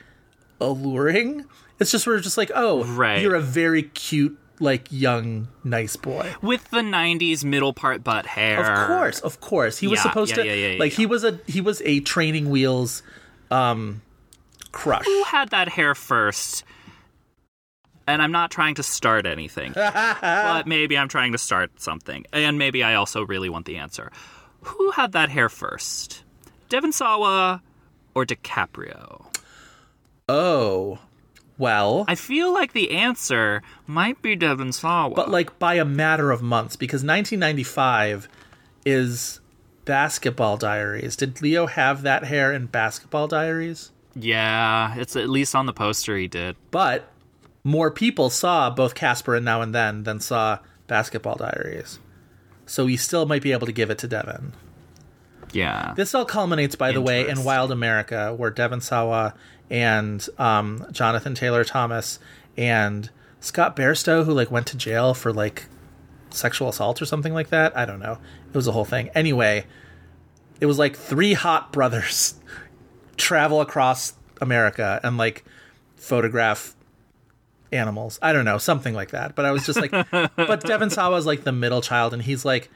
alluring. 0.60 1.44
It's 1.78 1.90
just 1.90 2.04
sort 2.04 2.16
of 2.16 2.22
just 2.22 2.36
like, 2.38 2.50
oh, 2.54 2.84
Right. 2.84 3.20
you're 3.22 3.34
a 3.34 3.40
very 3.40 3.82
cute 3.82 4.38
like 4.60 4.88
young 4.90 5.48
nice 5.64 5.96
boy. 5.96 6.34
With 6.42 6.70
the 6.70 6.80
'90s 6.80 7.44
middle 7.44 7.72
part 7.72 8.02
butt 8.04 8.26
hair. 8.26 8.60
Of 8.60 8.88
course, 8.88 9.20
of 9.20 9.40
course. 9.40 9.78
He 9.78 9.88
was 9.88 10.00
supposed 10.00 10.30
yeah, 10.36 10.42
to 10.42 10.46
yeah, 10.46 10.54
yeah, 10.54 10.66
yeah, 10.72 10.78
like 10.78 10.92
yeah. 10.92 10.96
he 10.96 11.06
was 11.06 11.24
a 11.24 11.40
he 11.46 11.60
was 11.60 11.82
a 11.84 12.00
training 12.00 12.50
wheels 12.50 13.02
um 13.50 14.02
crush. 14.72 15.04
Who 15.04 15.24
had 15.24 15.50
that 15.50 15.68
hair 15.68 15.94
first? 15.94 16.64
and 18.06 18.22
I'm 18.22 18.32
not 18.32 18.50
trying 18.50 18.76
to 18.76 18.82
start 18.82 19.26
anything, 19.26 19.72
but 19.74 20.66
maybe 20.66 20.96
I'm 20.96 21.08
trying 21.08 21.32
to 21.32 21.38
start 21.38 21.80
something, 21.80 22.24
and 22.32 22.58
maybe 22.58 22.82
I 22.82 22.94
also 22.94 23.26
really 23.26 23.48
want 23.48 23.66
the 23.66 23.76
answer. 23.76 24.12
Who 24.62 24.90
had 24.92 25.12
that 25.12 25.28
hair 25.28 25.48
first, 25.48 26.22
Devon 26.68 26.92
Sawa 26.92 27.62
or 28.14 28.24
DiCaprio? 28.24 29.26
Oh, 30.28 30.98
well, 31.58 32.04
I 32.08 32.14
feel 32.14 32.52
like 32.52 32.72
the 32.72 32.90
answer 32.92 33.62
might 33.86 34.20
be 34.22 34.36
Devon 34.36 34.72
Sawa, 34.72 35.14
but 35.14 35.30
like 35.30 35.58
by 35.58 35.74
a 35.74 35.84
matter 35.84 36.30
of 36.30 36.42
months 36.42 36.76
because 36.76 37.02
1995 37.02 38.28
is 38.84 39.40
Basketball 39.84 40.56
Diaries. 40.56 41.16
Did 41.16 41.40
Leo 41.40 41.66
have 41.66 42.02
that 42.02 42.24
hair 42.24 42.52
in 42.52 42.66
Basketball 42.66 43.28
Diaries? 43.28 43.90
yeah, 44.18 44.94
it's 44.96 45.14
at 45.14 45.28
least 45.28 45.54
on 45.54 45.66
the 45.66 45.72
poster 45.74 46.16
he 46.16 46.26
did. 46.26 46.56
But 46.70 47.10
more 47.64 47.90
people 47.90 48.30
saw 48.30 48.70
both 48.70 48.94
Casper 48.94 49.34
and 49.34 49.44
Now 49.44 49.60
and 49.60 49.74
Then 49.74 50.04
than 50.04 50.20
saw 50.20 50.60
Basketball 50.86 51.34
Diaries. 51.36 51.98
So 52.64 52.86
we 52.86 52.96
still 52.96 53.26
might 53.26 53.42
be 53.42 53.52
able 53.52 53.66
to 53.66 53.72
give 53.72 53.90
it 53.90 53.98
to 53.98 54.08
Devon. 54.08 54.54
Yeah, 55.52 55.94
This 55.96 56.14
all 56.14 56.24
culminates, 56.24 56.74
by 56.76 56.92
the 56.92 57.00
way, 57.00 57.28
in 57.28 57.44
Wild 57.44 57.70
America, 57.70 58.34
where 58.34 58.50
Devon 58.50 58.80
Sawa 58.80 59.34
and 59.70 60.26
um, 60.38 60.86
Jonathan 60.92 61.34
Taylor 61.34 61.64
Thomas 61.64 62.18
and 62.56 63.10
Scott 63.40 63.76
Bairstow, 63.76 64.24
who 64.24 64.32
like 64.32 64.50
went 64.50 64.66
to 64.68 64.76
jail 64.76 65.14
for 65.14 65.32
like 65.32 65.66
sexual 66.30 66.68
assault 66.68 67.00
or 67.00 67.06
something 67.06 67.34
like 67.34 67.48
that. 67.48 67.76
I 67.76 67.84
don't 67.84 68.00
know. 68.00 68.18
It 68.48 68.54
was 68.54 68.66
a 68.66 68.72
whole 68.72 68.84
thing. 68.84 69.10
Anyway, 69.14 69.66
it 70.60 70.66
was 70.66 70.78
like 70.78 70.96
three 70.96 71.34
hot 71.34 71.72
brothers 71.72 72.34
travel 73.16 73.60
across 73.60 74.14
America 74.40 75.00
and 75.02 75.16
like 75.16 75.44
photograph 75.96 76.74
animals. 77.72 78.18
I 78.22 78.32
don't 78.32 78.44
know, 78.44 78.58
something 78.58 78.94
like 78.94 79.10
that. 79.10 79.34
But 79.34 79.44
I 79.44 79.52
was 79.52 79.66
just 79.66 79.80
like, 79.80 79.90
but 80.36 80.62
Devon 80.62 80.90
Sawa 80.90 81.16
is 81.16 81.26
like 81.26 81.44
the 81.44 81.52
middle 81.52 81.80
child, 81.80 82.12
and 82.12 82.22
he's 82.22 82.44
like, 82.44 82.70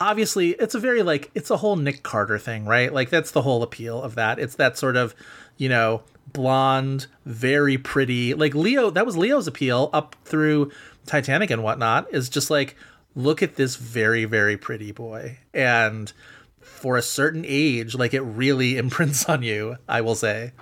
obviously, 0.00 0.50
it's 0.50 0.74
a 0.74 0.78
very 0.78 1.02
like, 1.02 1.30
it's 1.34 1.50
a 1.50 1.56
whole 1.58 1.76
Nick 1.76 2.02
Carter 2.02 2.38
thing, 2.38 2.64
right? 2.64 2.92
Like 2.92 3.10
that's 3.10 3.30
the 3.30 3.42
whole 3.42 3.62
appeal 3.62 4.02
of 4.02 4.14
that. 4.16 4.38
It's 4.38 4.54
that 4.56 4.78
sort 4.78 4.96
of, 4.96 5.14
you 5.56 5.68
know, 5.68 6.02
blonde, 6.32 7.06
very 7.24 7.78
pretty. 7.78 8.34
Like 8.34 8.54
Leo, 8.54 8.90
that 8.90 9.06
was 9.06 9.16
Leo's 9.16 9.46
appeal 9.46 9.90
up 9.92 10.16
through 10.24 10.70
Titanic 11.06 11.50
and 11.50 11.62
whatnot. 11.62 12.12
Is 12.12 12.28
just 12.28 12.50
like, 12.50 12.76
look 13.14 13.42
at 13.42 13.56
this 13.56 13.76
very, 13.76 14.24
very 14.24 14.56
pretty 14.56 14.92
boy, 14.92 15.38
and 15.52 16.12
for 16.60 16.96
a 16.96 17.02
certain 17.02 17.44
age, 17.46 17.94
like 17.94 18.14
it 18.14 18.20
really 18.20 18.76
imprints 18.78 19.28
on 19.28 19.42
you. 19.42 19.76
I 19.88 20.00
will 20.00 20.14
say. 20.14 20.52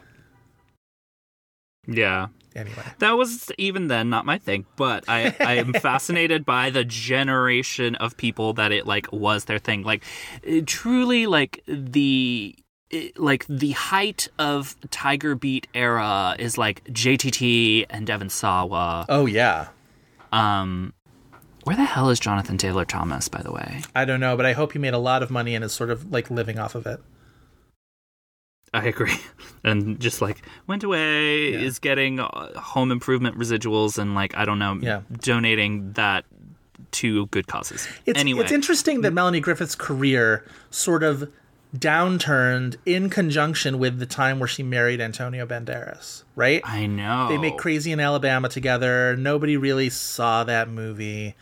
yeah. 1.86 2.28
Anyway, 2.56 2.82
That 2.98 3.12
was 3.18 3.52
even 3.58 3.88
then 3.88 4.08
not 4.10 4.24
my 4.26 4.38
thing, 4.38 4.64
but 4.76 5.04
I, 5.08 5.34
I 5.40 5.54
am 5.54 5.72
fascinated 5.88 6.44
by 6.46 6.70
the 6.70 6.84
generation 6.84 7.94
of 7.96 8.16
people 8.16 8.54
that 8.54 8.72
it 8.72 8.86
like 8.86 9.12
was 9.12 9.44
their 9.44 9.58
thing. 9.58 9.82
Like 9.82 10.02
it 10.42 10.66
truly 10.66 11.26
like 11.26 11.62
the 11.68 12.56
it- 12.90 13.18
like 13.18 13.44
the 13.48 13.72
height 13.72 14.28
of 14.38 14.74
Tiger 14.90 15.34
Beat 15.34 15.66
era 15.74 16.34
is 16.38 16.56
like 16.56 16.82
JTT 16.84 17.86
and 17.90 18.06
Devon 18.06 18.30
Sawa. 18.30 19.04
oh 19.08 19.26
yeah. 19.26 19.68
Um 20.32 20.92
where 21.64 21.76
the 21.76 21.84
hell 21.84 22.10
is 22.10 22.20
Jonathan 22.20 22.58
Taylor 22.58 22.84
Thomas, 22.84 23.28
by 23.28 23.42
the 23.42 23.50
way? 23.50 23.82
I 23.94 24.04
don't 24.04 24.20
know, 24.20 24.36
but 24.36 24.46
I 24.46 24.52
hope 24.52 24.72
he 24.72 24.78
made 24.78 24.94
a 24.94 24.98
lot 24.98 25.22
of 25.24 25.30
money 25.32 25.54
and 25.56 25.64
is 25.64 25.72
sort 25.72 25.90
of 25.90 26.12
like 26.12 26.30
living 26.30 26.58
off 26.60 26.74
of 26.76 26.86
it. 26.86 27.00
I 28.76 28.84
agree. 28.86 29.14
And 29.64 29.98
just 29.98 30.22
like 30.22 30.42
went 30.68 30.84
away, 30.84 31.50
Yeah. 31.52 31.58
is 31.58 31.80
getting 31.80 32.20
uh, 32.20 32.28
home 32.60 32.92
improvement 32.92 33.36
residuals 33.36 33.98
and 33.98 34.14
like 34.14 34.36
I 34.36 34.44
don't 34.44 34.60
know, 34.60 34.78
Yeah. 34.80 35.00
donating 35.20 35.92
that 35.94 36.24
to 36.92 37.26
good 37.26 37.48
causes. 37.48 37.88
It's 38.06 38.18
anyway, 38.20 38.42
it's 38.44 38.52
interesting 38.52 39.00
that 39.00 39.12
Melanie 39.12 39.40
Griffith's 39.40 39.74
career 39.74 40.44
sort 40.70 41.02
of 41.02 41.28
downturned 41.76 42.76
in 42.86 43.10
conjunction 43.10 43.78
with 43.78 43.98
the 43.98 44.06
time 44.06 44.38
where 44.38 44.48
she 44.48 44.62
married 44.62 45.00
Antonio 45.00 45.46
Banderas, 45.46 46.22
right? 46.34 46.60
I 46.64 46.86
know 46.86 47.28
They 47.28 47.38
make 47.38 47.56
Crazy 47.58 47.92
in 47.92 48.00
Alabama 48.00 48.48
together. 48.48 49.16
Nobody 49.16 49.56
really 49.56 49.90
saw 49.90 50.44
that 50.44 50.68
movie. 50.68 51.34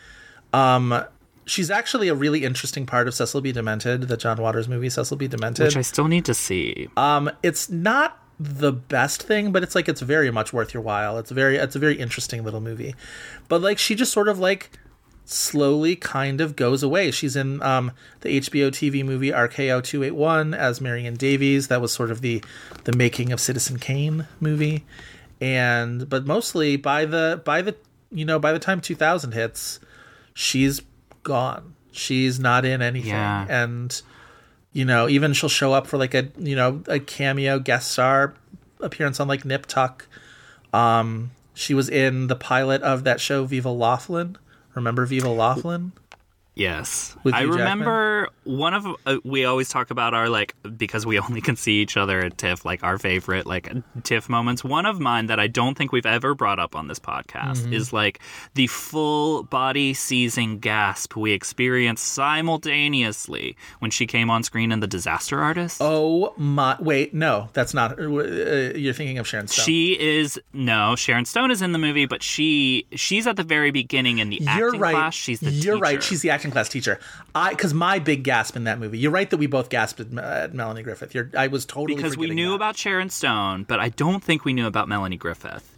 Um 0.53 1.05
she's 1.47 1.71
actually 1.71 2.09
a 2.09 2.15
really 2.15 2.45
interesting 2.45 2.87
part 2.87 3.09
of 3.09 3.15
Cecil 3.15 3.41
B. 3.41 3.53
Demented, 3.53 4.03
the 4.03 4.17
John 4.17 4.41
Waters 4.41 4.69
movie 4.69 4.91
Cecil 4.91 5.17
B. 5.17 5.29
Demented. 5.29 5.67
which 5.67 5.77
I 5.77 5.83
still 5.83 6.09
need 6.09 6.25
to 6.25 6.35
see. 6.35 6.89
Um, 6.97 7.31
it's 7.43 7.71
not 7.71 8.21
the 8.39 8.73
best 8.73 9.23
thing, 9.23 9.53
but 9.53 9.63
it's 9.63 9.75
like 9.75 9.89
it's 9.89 10.01
very 10.01 10.31
much 10.31 10.53
worth 10.53 10.75
your 10.75 10.83
while. 10.83 11.19
It's 11.19 11.31
very 11.31 11.57
it's 11.57 11.77
a 11.77 11.79
very 11.79 11.97
interesting 11.97 12.45
little 12.45 12.61
movie. 12.61 12.95
But 13.49 13.63
like 13.63 13.79
she 13.79 13.95
just 13.95 14.13
sort 14.13 14.29
of 14.29 14.39
like 14.39 14.71
slowly 15.25 15.97
kind 15.97 16.41
of 16.41 16.57
goes 16.57 16.83
away. 16.83 17.11
She's 17.11 17.37
in 17.37 17.63
um 17.63 17.93
the 18.21 18.41
HBO 18.41 18.69
TV 18.69 19.05
movie 19.05 19.31
RKO 19.31 19.83
281 19.83 20.53
as 20.55 20.81
Marion 20.81 21.15
Davies. 21.15 21.69
That 21.69 21.81
was 21.81 21.93
sort 21.93 22.11
of 22.11 22.21
the 22.21 22.43
the 22.85 22.93
making 22.93 23.33
of 23.33 23.41
Citizen 23.41 23.79
Kane 23.79 24.27
movie. 24.41 24.85
And 25.41 26.09
but 26.09 26.27
mostly 26.27 26.77
by 26.77 27.05
the 27.05 27.41
by 27.45 27.63
the 27.63 27.77
you 28.11 28.25
know 28.25 28.39
by 28.39 28.53
the 28.53 28.59
time 28.59 28.81
2000 28.81 29.33
hits, 29.33 29.79
she's 30.33 30.83
gone. 31.25 31.75
She's 31.91 32.39
not 32.39 32.65
in 32.65 32.83
anything. 32.83 33.11
Yeah. 33.11 33.47
And 33.49 34.01
you 34.73 34.85
know, 34.85 35.09
even 35.09 35.33
she'll 35.33 35.49
show 35.49 35.73
up 35.73 35.87
for 35.87 35.97
like 35.97 36.15
a 36.15 36.29
you 36.39 36.57
know 36.57 36.83
a 36.87 37.01
cameo 37.01 37.59
guest 37.59 37.91
star 37.91 38.35
appearance 38.81 39.19
on 39.21 39.29
like 39.29 39.45
Nip 39.45 39.67
Tuck. 39.67 40.07
Um, 40.73 41.31
she 41.55 41.75
was 41.75 41.89
in 41.89 42.27
the 42.27 42.37
pilot 42.37 42.83
of 42.83 43.05
that 43.05 43.21
show 43.21 43.45
Viva 43.45 43.71
Laughlin. 43.71 44.37
Remember 44.75 45.07
Viva 45.07 45.29
Laughlin? 45.29 45.93
Yes, 46.57 47.17
I 47.25 47.41
Hugh 47.41 47.49
Jackman? 47.49 47.51
remember 47.59 48.29
one 48.45 48.75
of 48.75 48.87
uh, 49.07 49.17
we 49.25 49.45
always 49.45 49.69
talk 49.69 49.91
about 49.91 50.15
our 50.15 50.29
like 50.29 50.55
because 50.77 51.05
we 51.05 51.19
only 51.21 51.41
can 51.41 51.57
see 51.57 51.81
each 51.83 51.97
other 51.97 52.21
at 52.21 52.39
TIFF, 52.39 52.65
like 52.65 52.85
our 52.85 52.97
favorite 52.97 53.45
like 53.45 53.73
TIFF 54.05 54.29
moments. 54.29 54.63
One 54.63 54.87
of 54.87 55.01
mine 55.01 55.27
that 55.27 55.41
I 55.41 55.49
don't 55.49 55.77
think 55.77 55.91
we've 55.91 56.07
ever 56.07 56.35
brought 56.35 56.59
up 56.61 56.77
on 56.77 56.87
this 56.87 56.99
podcast 57.01 57.45
Mm-hmm. 57.55 57.73
is 57.73 57.93
like 57.93 58.21
the 58.55 58.67
full 58.69 59.43
body 59.43 59.95
seizing 59.95 60.59
gasp 60.61 61.17
we 61.17 61.33
experienced 61.33 62.05
simultaneously 62.05 63.57
when 63.81 63.91
she 63.91 64.07
came 64.07 64.31
on 64.31 64.43
screen 64.43 64.73
in 64.73 64.81
The 64.81 64.87
Disaster 64.87 65.41
Artist. 65.41 65.79
Oh 65.81 66.35
my! 66.37 66.77
Wait, 66.81 67.15
no, 67.15 67.49
that's 67.53 67.75
not. 67.75 67.99
Uh, 67.99 68.05
you're 68.05 68.95
thinking 68.95 69.19
of 69.19 69.27
Sharon 69.27 69.47
Stone. 69.49 69.65
She 69.65 69.99
is 69.99 70.41
no 70.53 70.95
Sharon 70.97 71.25
Stone 71.25 71.51
is 71.51 71.63
in 71.63 71.73
the 71.73 71.79
movie, 71.79 72.07
but 72.07 72.23
she 72.23 72.87
she's 72.93 73.27
at 73.27 73.37
the 73.37 73.43
very 73.43 73.71
beginning 73.71 74.19
in 74.19 74.31
the 74.31 74.37
you're 74.41 74.69
acting 74.69 74.81
right. 74.81 74.95
class. 74.95 75.15
She's 75.15 75.41
the 75.41 75.51
you're 75.51 75.79
right. 75.79 76.03
She's 76.03 76.23
the 76.23 76.31
acting 76.31 76.44
class 76.51 76.69
teacher. 76.69 76.99
I 77.35 77.51
because 77.51 77.75
my 77.75 77.99
big 77.99 78.25
gasp 78.25 78.57
in 78.57 78.65
that 78.65 78.79
movie. 78.79 78.99
You're 78.99 79.11
right 79.11 79.29
that 79.31 79.37
we 79.37 79.47
both 79.47 79.69
gasped 79.69 80.01
at, 80.01 80.17
at 80.19 80.55
Melanie 80.55 80.83
Griffith. 80.83 81.15
You're. 81.15 81.31
I 81.37 81.49
was 81.49 81.65
totally 81.65 81.97
because 81.97 82.17
we 82.17 82.31
knew 82.31 82.51
that. 82.51 82.57
about 82.57 82.77
Sharon 82.77 83.11
Stone, 83.11 83.65
but 83.65 83.81
I 83.81 83.91
don't 83.91 84.23
think 84.23 84.45
we 84.45 84.53
knew 84.53 84.67
about 84.67 84.89
Melanie 84.89 85.17
Griffith. 85.17 85.77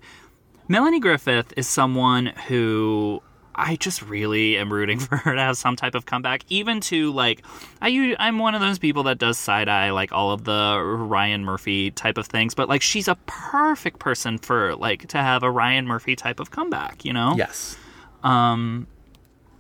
Melanie 0.69 1.01
Griffith 1.01 1.53
is 1.57 1.69
someone 1.69 2.27
who 2.49 3.23
I 3.57 3.77
just 3.77 4.03
really 4.03 4.59
am 4.59 4.73
rooting 4.73 4.99
for 5.01 5.17
her 5.17 5.35
to 5.35 5.41
have 5.41 5.57
some 5.57 5.75
type 5.77 5.95
of 5.95 6.07
comeback, 6.07 6.45
even 6.49 6.81
to 6.83 7.13
like 7.13 7.43
I 7.81 8.15
I'm 8.19 8.39
one 8.39 8.55
of 8.55 8.61
those 8.61 8.79
people 8.79 9.05
that 9.05 9.19
does 9.19 9.39
side 9.39 9.69
eye 9.69 9.91
like 9.91 10.13
all 10.13 10.31
of 10.31 10.45
the 10.45 10.79
Ryan 10.81 11.45
Murphy 11.45 11.91
type 11.91 12.19
of 12.19 12.27
things, 12.27 12.55
but 12.55 12.69
like 12.69 12.83
she's 12.83 13.09
a 13.09 13.17
perfect 13.27 13.99
person 13.99 14.39
for 14.39 14.77
like 14.77 15.09
to 15.09 15.19
have 15.19 15.43
a 15.43 15.51
Ryan 15.51 15.87
Murphy 15.87 16.15
type 16.15 16.39
of 16.39 16.51
comeback, 16.51 17.05
you 17.05 17.13
know? 17.13 17.35
Yes. 17.37 17.77
um 18.23 18.87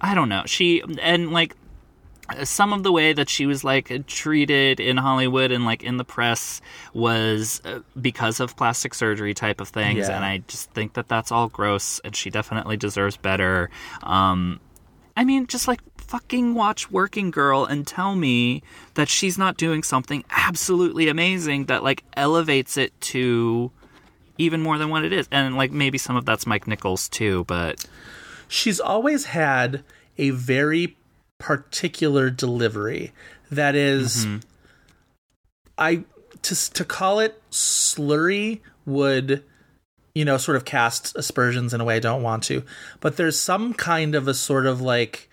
i 0.01 0.14
don't 0.14 0.28
know. 0.28 0.42
She 0.47 0.82
and 1.01 1.32
like 1.32 1.57
some 2.42 2.72
of 2.72 2.82
the 2.82 2.90
way 2.90 3.12
that 3.12 3.28
she 3.28 3.47
was 3.47 3.62
like 3.62 4.05
treated 4.09 4.80
in 4.80 4.97
hollywood 4.97 5.53
and 5.53 5.64
like 5.64 5.84
in 5.84 5.97
the 5.97 6.05
press 6.05 6.61
was 6.92 7.62
uh, 7.64 7.78
because 8.01 8.40
of 8.40 8.57
plastic 8.57 8.94
surgery 8.94 9.32
type 9.32 9.61
of 9.61 9.68
things 9.68 10.09
Yeah. 10.09 10.16
and 10.16 10.24
i 10.24 10.38
just 10.49 10.68
think 10.72 10.94
that 10.94 11.07
that's 11.07 11.30
all 11.30 11.49
gross 11.49 12.01
and 12.01 12.16
she 12.16 12.30
definitely 12.30 12.76
deserves 12.76 13.16
better. 13.16 13.70
Um 14.03 14.59
i 15.16 15.22
mean 15.24 15.47
just 15.47 15.68
like 15.68 15.80
fucking 15.99 16.55
watch 16.55 16.90
working 16.90 17.30
girl 17.30 17.64
and 17.64 17.86
tell 17.86 18.16
me 18.16 18.62
that 18.94 19.09
she's 19.09 19.38
not 19.38 19.57
doing 19.57 19.84
something 19.84 20.24
absolutely 20.30 21.09
amazing 21.09 21.66
that 21.66 21.84
like 21.84 22.03
elevates 22.16 22.76
it 22.76 22.92
to 23.03 23.70
even 24.38 24.61
more 24.62 24.78
than 24.78 24.88
what 24.90 25.05
it 25.05 25.12
is. 25.12 25.28
And 25.30 25.57
like 25.57 25.70
maybe 25.72 25.97
some 25.97 26.16
of 26.16 26.24
that's 26.24 26.44
mike 26.44 26.66
nichols 26.66 27.09
too 27.09 27.44
but 27.47 27.84
she's 28.49 28.80
always 28.80 29.26
had 29.26 29.82
a 30.18 30.30
very 30.30 30.97
particular 31.38 32.30
delivery. 32.30 33.12
That 33.51 33.74
is- 33.74 34.26
i 35.78 36.05
to 36.42 36.70
to 36.72 36.84
call 36.84 37.20
it 37.20 37.40
slurry 37.51 38.61
would 38.86 39.44
you 40.14 40.24
know 40.24 40.38
sort 40.38 40.57
of 40.57 40.64
cast 40.64 41.14
aspersions 41.16 41.74
in 41.74 41.80
a 41.80 41.84
way 41.84 41.97
i 41.97 42.01
don't 42.01 42.22
want 42.22 42.42
to. 42.44 42.62
But 43.01 43.16
there's 43.16 43.38
some 43.38 43.74
kind 43.74 44.14
of 44.14 44.26
a 44.26 44.34
sort 44.34 44.66
of 44.66 44.80
like 44.80 45.28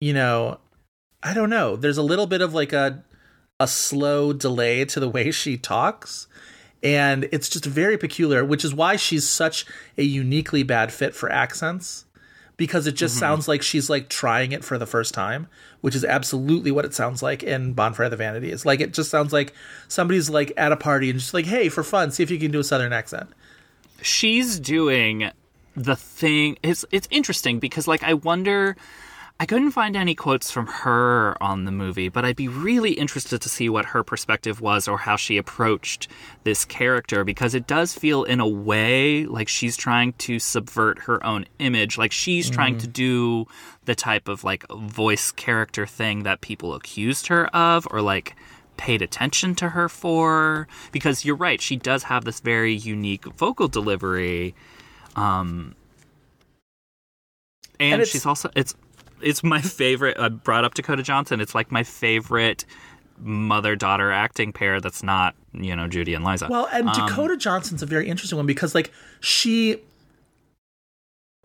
you 0.00 0.12
know 0.12 0.60
i 1.22 1.34
don't 1.34 1.50
know. 1.50 1.76
There's 1.76 1.98
a 1.98 2.02
little 2.02 2.26
bit 2.26 2.40
of 2.40 2.54
like 2.54 2.72
a 2.72 3.02
a 3.58 3.66
slow 3.66 4.32
delay 4.32 4.84
to 4.84 5.00
the 5.00 5.08
way 5.08 5.30
she 5.30 5.56
talks. 5.56 6.26
And 6.82 7.28
it's 7.32 7.48
just 7.48 7.64
very 7.64 7.96
peculiar, 7.98 8.44
which 8.44 8.64
is 8.64 8.72
why 8.74 8.96
she's 8.96 9.28
such 9.28 9.66
a 9.98 10.02
uniquely 10.02 10.62
bad 10.62 10.92
fit 10.92 11.14
for 11.14 11.30
accents 11.32 12.04
because 12.56 12.86
it 12.86 12.92
just 12.92 13.14
Mm-hmm. 13.16 13.20
sounds 13.20 13.48
like 13.48 13.62
she's 13.62 13.90
like 13.90 14.08
trying 14.08 14.52
it 14.52 14.64
for 14.64 14.78
the 14.78 14.86
first 14.86 15.12
time, 15.14 15.46
which 15.80 15.94
is 15.94 16.04
absolutely 16.04 16.70
what 16.70 16.84
it 16.84 16.94
sounds 16.94 17.22
like 17.22 17.42
in 17.42 17.72
Bonfire 17.74 18.04
of 18.06 18.10
the 18.10 18.16
Vanities. 18.16 18.64
Like 18.64 18.80
it 18.80 18.92
just 18.94 19.10
sounds 19.10 19.32
like 19.32 19.52
somebody's 19.88 20.30
like 20.30 20.52
at 20.56 20.72
a 20.72 20.76
party 20.76 21.10
and 21.10 21.18
just 21.18 21.34
like, 21.34 21.46
"Hey, 21.46 21.68
for 21.68 21.82
fun, 21.82 22.10
see 22.10 22.22
if 22.22 22.30
you 22.30 22.38
can 22.38 22.50
do 22.50 22.60
a 22.60 22.64
southern 22.64 22.92
accent." 22.92 23.28
she's 24.02 24.60
doing 24.60 25.30
the 25.74 25.96
thing 25.96 26.58
it's 26.62 26.84
it's 26.90 27.08
interesting 27.10 27.58
because 27.58 27.88
like 27.88 28.02
I 28.02 28.12
wonder 28.14 28.76
I 29.38 29.44
couldn't 29.44 29.72
find 29.72 29.96
any 29.96 30.14
quotes 30.14 30.50
from 30.50 30.66
her 30.66 31.36
on 31.42 31.66
the 31.66 31.70
movie, 31.70 32.08
but 32.08 32.24
I'd 32.24 32.36
be 32.36 32.48
really 32.48 32.92
interested 32.92 33.38
to 33.42 33.50
see 33.50 33.68
what 33.68 33.84
her 33.86 34.02
perspective 34.02 34.62
was 34.62 34.88
or 34.88 34.96
how 34.96 35.16
she 35.16 35.36
approached 35.36 36.08
this 36.44 36.64
character 36.64 37.22
because 37.22 37.54
it 37.54 37.66
does 37.66 37.92
feel 37.92 38.24
in 38.24 38.40
a 38.40 38.48
way 38.48 39.26
like 39.26 39.48
she's 39.48 39.76
trying 39.76 40.14
to 40.14 40.38
subvert 40.38 41.00
her 41.00 41.24
own 41.24 41.44
image, 41.58 41.98
like 41.98 42.12
she's 42.12 42.48
trying 42.48 42.78
to 42.78 42.86
do 42.86 43.46
the 43.84 43.94
type 43.94 44.26
of 44.26 44.42
like 44.42 44.66
voice 44.70 45.30
character 45.32 45.86
thing 45.86 46.22
that 46.22 46.40
people 46.40 46.72
accused 46.72 47.26
her 47.26 47.46
of 47.54 47.86
or 47.90 48.00
like 48.00 48.34
paid 48.78 49.02
attention 49.02 49.54
to 49.56 49.70
her 49.70 49.86
for 49.90 50.66
because 50.92 51.26
you're 51.26 51.36
right, 51.36 51.60
she 51.60 51.76
does 51.76 52.04
have 52.04 52.24
this 52.24 52.40
very 52.40 52.74
unique 52.74 53.26
vocal 53.34 53.68
delivery 53.68 54.54
um 55.14 55.74
and, 57.78 58.00
And 58.00 58.08
she's 58.08 58.24
also 58.24 58.50
it's 58.56 58.74
it's 59.20 59.42
my 59.42 59.60
favorite. 59.60 60.18
I 60.18 60.28
brought 60.28 60.64
up 60.64 60.74
Dakota 60.74 61.02
Johnson. 61.02 61.40
It's 61.40 61.54
like 61.54 61.70
my 61.70 61.82
favorite 61.82 62.64
mother 63.18 63.76
daughter 63.76 64.12
acting 64.12 64.52
pair. 64.52 64.80
That's 64.80 65.02
not 65.02 65.34
you 65.52 65.74
know 65.74 65.88
Judy 65.88 66.14
and 66.14 66.24
Liza. 66.24 66.48
Well, 66.50 66.68
and 66.72 66.88
Um, 66.88 67.08
Dakota 67.08 67.36
Johnson's 67.36 67.82
a 67.82 67.86
very 67.86 68.08
interesting 68.08 68.36
one 68.36 68.46
because 68.46 68.74
like 68.74 68.92
she 69.20 69.78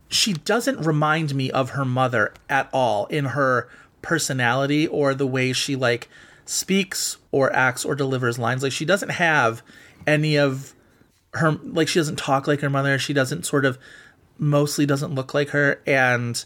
she 0.09 0.33
doesn't 0.33 0.85
remind 0.85 1.33
me 1.33 1.49
of 1.51 1.71
her 1.71 1.85
mother 1.85 2.33
at 2.49 2.69
all 2.73 3.05
in 3.05 3.25
her 3.25 3.69
personality 4.01 4.87
or 4.87 5.13
the 5.13 5.27
way 5.27 5.53
she 5.53 5.75
like 5.75 6.09
speaks 6.45 7.17
or 7.31 7.53
acts 7.53 7.85
or 7.85 7.95
delivers 7.95 8.37
lines. 8.37 8.63
Like 8.63 8.73
she 8.73 8.85
doesn't 8.85 9.09
have 9.09 9.61
any 10.05 10.37
of 10.37 10.73
her 11.33 11.51
like 11.63 11.87
she 11.87 11.99
doesn't 11.99 12.17
talk 12.17 12.47
like 12.47 12.59
her 12.61 12.69
mother. 12.69 12.99
She 12.99 13.13
doesn't 13.13 13.45
sort 13.45 13.63
of 13.63 13.77
mostly 14.37 14.85
doesn't 14.85 15.13
look 15.13 15.33
like 15.33 15.49
her 15.49 15.81
and 15.85 16.43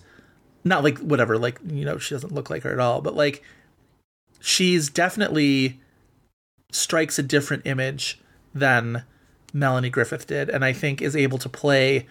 not 0.66 0.84
like 0.84 0.98
whatever 0.98 1.38
like 1.38 1.60
you 1.66 1.86
know 1.86 1.98
she 1.98 2.14
doesn't 2.14 2.34
look 2.34 2.50
like 2.50 2.64
her 2.64 2.74
at 2.74 2.80
all 2.80 3.00
but 3.00 3.16
like 3.16 3.42
she's 4.42 4.90
definitely 4.90 5.80
strikes 6.72 7.18
a 7.18 7.24
different 7.24 7.66
image 7.66 8.20
than 8.54 9.04
Melanie 9.54 9.90
Griffith 9.90 10.28
did 10.28 10.50
and 10.50 10.66
I 10.66 10.74
think 10.74 11.02
is 11.02 11.16
able 11.16 11.38
to 11.38 11.48
play 11.48 12.08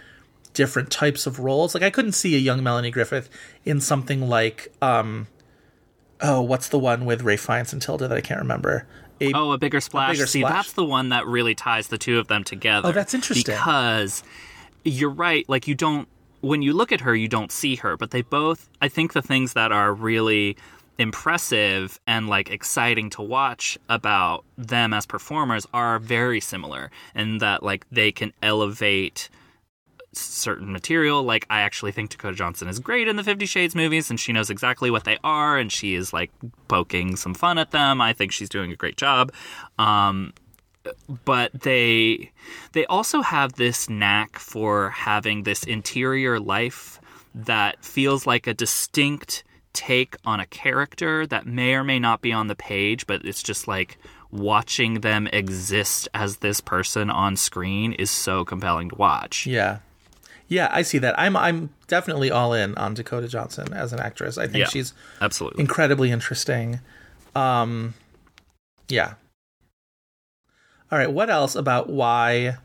different 0.55 0.91
types 0.91 1.27
of 1.27 1.41
roles 1.41 1.75
like 1.75 1.83
I 1.83 1.91
couldn't 1.91 2.13
see 2.13 2.35
a 2.35 2.39
young 2.39 2.63
Melanie 2.63 2.93
Griffith 2.93 3.29
in 3.65 3.81
something 3.81 4.29
like 4.29 4.73
um 4.81 5.27
oh 6.21 6.41
what's 6.41 6.69
the 6.69 6.79
one 6.79 7.05
with 7.05 7.23
Ralph 7.23 7.41
Fiennes 7.41 7.73
and 7.73 7.83
Tilda 7.83 8.09
that 8.09 8.17
I 8.17 8.21
can't 8.21 8.41
remember 8.41 8.87
a, 9.21 9.33
Oh, 9.33 9.53
a 9.53 9.59
bigger 9.59 9.81
splash. 9.81 10.17
Bigger 10.17 10.27
See, 10.27 10.41
Splash. 10.41 10.53
that's 10.53 10.73
the 10.73 10.85
one 10.85 11.11
that 11.11 11.25
really 11.27 11.55
ties 11.55 11.87
the 11.87 11.99
two 11.99 12.19
of 12.19 12.27
them 12.27 12.43
together. 12.43 12.89
Oh, 12.89 12.93
that's 12.93 13.15
interesting. 13.15 13.55
Because 13.55 14.25
you're 14.85 15.09
right. 15.09 15.49
Like 15.49 15.69
you 15.69 15.75
don't 15.77 16.09
when 16.45 16.63
you 16.63 16.73
look 16.73 16.93
at 16.93 17.01
her, 17.01 17.15
you 17.15 17.29
don't 17.29 17.51
see 17.51 17.77
her, 17.77 17.97
but 17.97 18.11
they 18.11 18.23
both. 18.23 18.69
I 18.81 18.89
think 18.89 19.13
the 19.13 19.23
things 19.23 19.55
that 19.55 19.73
are 19.73 19.93
really 19.93 20.57
impressive 20.99 21.99
and 22.07 22.29
like 22.29 22.51
exciting 22.51 23.11
to 23.11 23.23
watch 23.23 23.77
about 23.89 24.45
them 24.57 24.93
as 24.93 25.07
performers 25.07 25.67
are 25.75 25.99
very 25.99 26.41
similar 26.41 26.91
in 27.17 27.39
that 27.39 27.65
like 27.65 27.85
they 27.91 28.13
can 28.13 28.33
elevate 28.43 29.29
certain 30.13 30.71
material. 30.73 31.23
Like 31.23 31.47
I 31.51 31.63
actually 31.63 31.93
think 31.93 32.11
Dakota 32.11 32.37
Johnson 32.37 32.69
is 32.69 32.79
great 32.79 33.09
in 33.09 33.17
the 33.17 33.25
Fifty 33.25 33.47
Shades 33.47 33.75
movies, 33.75 34.11
and 34.11 34.21
she 34.21 34.33
knows 34.33 34.51
exactly 34.51 34.91
what 34.91 35.05
they 35.05 35.19
are, 35.25 35.59
and 35.59 35.73
she 35.73 35.95
is 35.95 36.13
like 36.13 36.31
poking 36.69 37.17
some 37.17 37.35
fun 37.35 37.59
at 37.59 37.71
them. 37.71 38.01
I 38.01 38.13
think 38.13 38.33
she's 38.33 38.49
doing 38.49 38.71
a 38.71 38.77
great 38.77 38.97
job. 38.97 39.33
Um, 39.79 40.33
but 41.25 41.53
they 41.63 42.31
they 42.73 42.85
also 42.87 43.23
have 43.23 43.55
this 43.55 43.89
knack 43.89 44.39
for 44.39 44.91
having 44.91 45.43
this 45.45 45.65
interior 45.65 46.39
life 46.41 47.01
that 47.35 47.85
feels 47.85 48.27
like 48.27 48.47
a 48.47 48.55
distinct 48.55 49.45
take 49.73 50.17
on 50.25 50.39
a 50.41 50.47
character 50.47 51.27
that 51.27 51.47
may 51.47 51.75
or 51.75 51.83
may 51.83 51.99
not 51.99 52.21
be 52.21 52.33
on 52.33 52.47
the 52.47 52.55
page, 52.55 53.07
but 53.07 53.25
it's 53.25 53.43
just 53.43 53.67
like 53.67 53.99
watching 54.31 55.01
them 55.01 55.27
exist 55.29 56.09
as 56.15 56.39
this 56.39 56.61
person 56.61 57.11
on 57.11 57.37
screen 57.37 57.93
is 57.93 58.11
so 58.11 58.45
compelling 58.45 58.89
to 58.91 58.95
watch. 58.97 59.47
Yeah. 59.47 59.79
Yeah, 60.47 60.69
I 60.71 60.83
see 60.83 60.99
that. 60.99 61.19
I'm 61.19 61.37
I'm 61.37 61.71
definitely 61.89 62.31
all 62.31 62.53
in 62.53 62.75
on 62.77 62.95
Dakota 62.95 63.27
Johnson 63.29 63.73
as 63.73 63.93
an 63.93 63.99
actress. 64.01 64.37
I 64.39 64.45
think 64.47 64.59
Yeah. 64.59 64.69
she's 64.69 64.93
Absolutely. 65.21 65.61
incredibly 65.61 66.11
interesting. 66.11 66.81
Um 67.35 67.95
yeah. 68.89 69.15
All 70.95 70.99
right, 70.99 71.11
what 71.11 71.29
else 71.29 71.57
about 71.57 71.91
why 71.91 72.59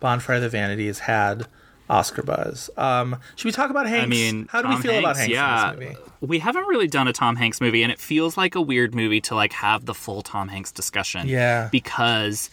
Bonfire 0.00 0.34
of 0.34 0.42
the 0.42 0.48
Vanities 0.48 0.98
had 0.98 1.46
Oscar 1.88 2.24
buzz? 2.24 2.70
Um 2.76 3.20
should 3.36 3.44
we 3.44 3.52
talk 3.52 3.70
about 3.70 3.86
Hanks? 3.86 4.02
I 4.02 4.08
mean, 4.08 4.48
how 4.50 4.62
do 4.62 4.66
Tom 4.66 4.74
we 4.74 4.82
feel 4.82 4.98
about 4.98 5.16
Hanks 5.16 5.32
yeah, 5.32 5.70
in 5.70 5.78
this 5.78 5.88
movie? 5.90 6.10
we 6.20 6.40
haven't 6.40 6.64
really 6.64 6.88
done 6.88 7.06
a 7.06 7.12
Tom 7.12 7.36
Hanks 7.36 7.60
movie, 7.60 7.84
and 7.84 7.92
it 7.92 8.00
feels 8.00 8.36
like 8.36 8.56
a 8.56 8.60
weird 8.60 8.96
movie 8.96 9.20
to 9.20 9.36
like 9.36 9.52
have 9.52 9.84
the 9.84 9.94
full 9.94 10.22
Tom 10.22 10.48
Hanks 10.48 10.72
discussion. 10.72 11.28
Yeah. 11.28 11.68
because 11.70 12.50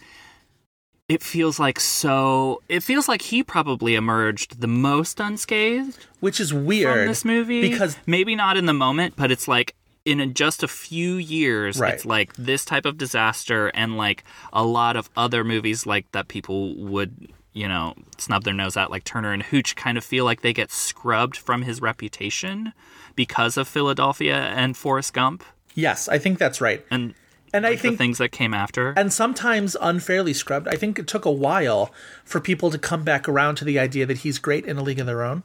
it 1.08 1.24
feels 1.24 1.58
like 1.58 1.80
so. 1.80 2.62
It 2.68 2.84
feels 2.84 3.08
like 3.08 3.22
he 3.22 3.42
probably 3.42 3.96
emerged 3.96 4.60
the 4.60 4.68
most 4.68 5.18
unscathed 5.18 6.06
Which 6.20 6.38
is 6.38 6.54
weird 6.54 6.94
from 6.94 7.06
this 7.08 7.24
movie 7.24 7.62
because 7.62 7.96
maybe 8.06 8.36
not 8.36 8.56
in 8.56 8.66
the 8.66 8.74
moment, 8.74 9.14
but 9.16 9.32
it's 9.32 9.48
like 9.48 9.74
in 10.08 10.34
just 10.34 10.62
a 10.62 10.68
few 10.68 11.16
years, 11.16 11.78
Right. 11.78 11.94
it's 11.94 12.04
like 12.06 12.32
this 12.34 12.64
type 12.64 12.86
of 12.86 12.98
disaster, 12.98 13.68
and 13.68 13.96
like 13.96 14.24
a 14.52 14.64
lot 14.64 14.96
of 14.96 15.10
other 15.16 15.44
movies 15.44 15.86
like 15.86 16.10
that 16.12 16.28
people 16.28 16.74
would. 16.76 17.32
You 17.54 17.66
know, 17.66 17.94
snub 18.18 18.44
their 18.44 18.54
nose 18.54 18.76
at 18.76 18.88
like 18.88 19.02
Turner 19.02 19.32
and 19.32 19.42
Hooch 19.42 19.74
kind 19.74 19.98
of 19.98 20.04
feel 20.04 20.24
like 20.24 20.42
they 20.42 20.52
get 20.52 20.70
scrubbed 20.70 21.36
from 21.36 21.62
his 21.62 21.80
reputation 21.82 22.72
because 23.16 23.56
of 23.56 23.66
Philadelphia 23.66 24.36
and 24.36 24.76
Forrest 24.76 25.12
Gump 25.12 25.42
yes, 25.74 26.08
I 26.08 26.18
think 26.18 26.38
that's 26.38 26.60
right. 26.60 26.84
and 26.88 27.14
And 27.52 27.66
I 27.66 27.74
think 27.74 27.94
the 27.94 27.98
things 27.98 28.18
that 28.18 28.30
came 28.30 28.54
after. 28.54 28.92
and 28.96 29.12
sometimes 29.12 29.76
unfairly 29.80 30.34
scrubbed. 30.34 30.68
I 30.68 30.76
think 30.76 31.00
it 31.00 31.08
took 31.08 31.24
a 31.24 31.32
while 31.32 31.90
for 32.24 32.38
people 32.40 32.70
to 32.70 32.78
come 32.78 33.02
back 33.02 33.28
around 33.28 33.56
to 33.56 33.64
the 33.64 33.78
idea 33.78 34.06
that 34.06 34.18
he's 34.18 34.38
great 34.38 34.64
in 34.64 34.76
A 34.78 34.82
League 34.82 35.00
of 35.00 35.06
Their 35.06 35.24
Own. 35.24 35.42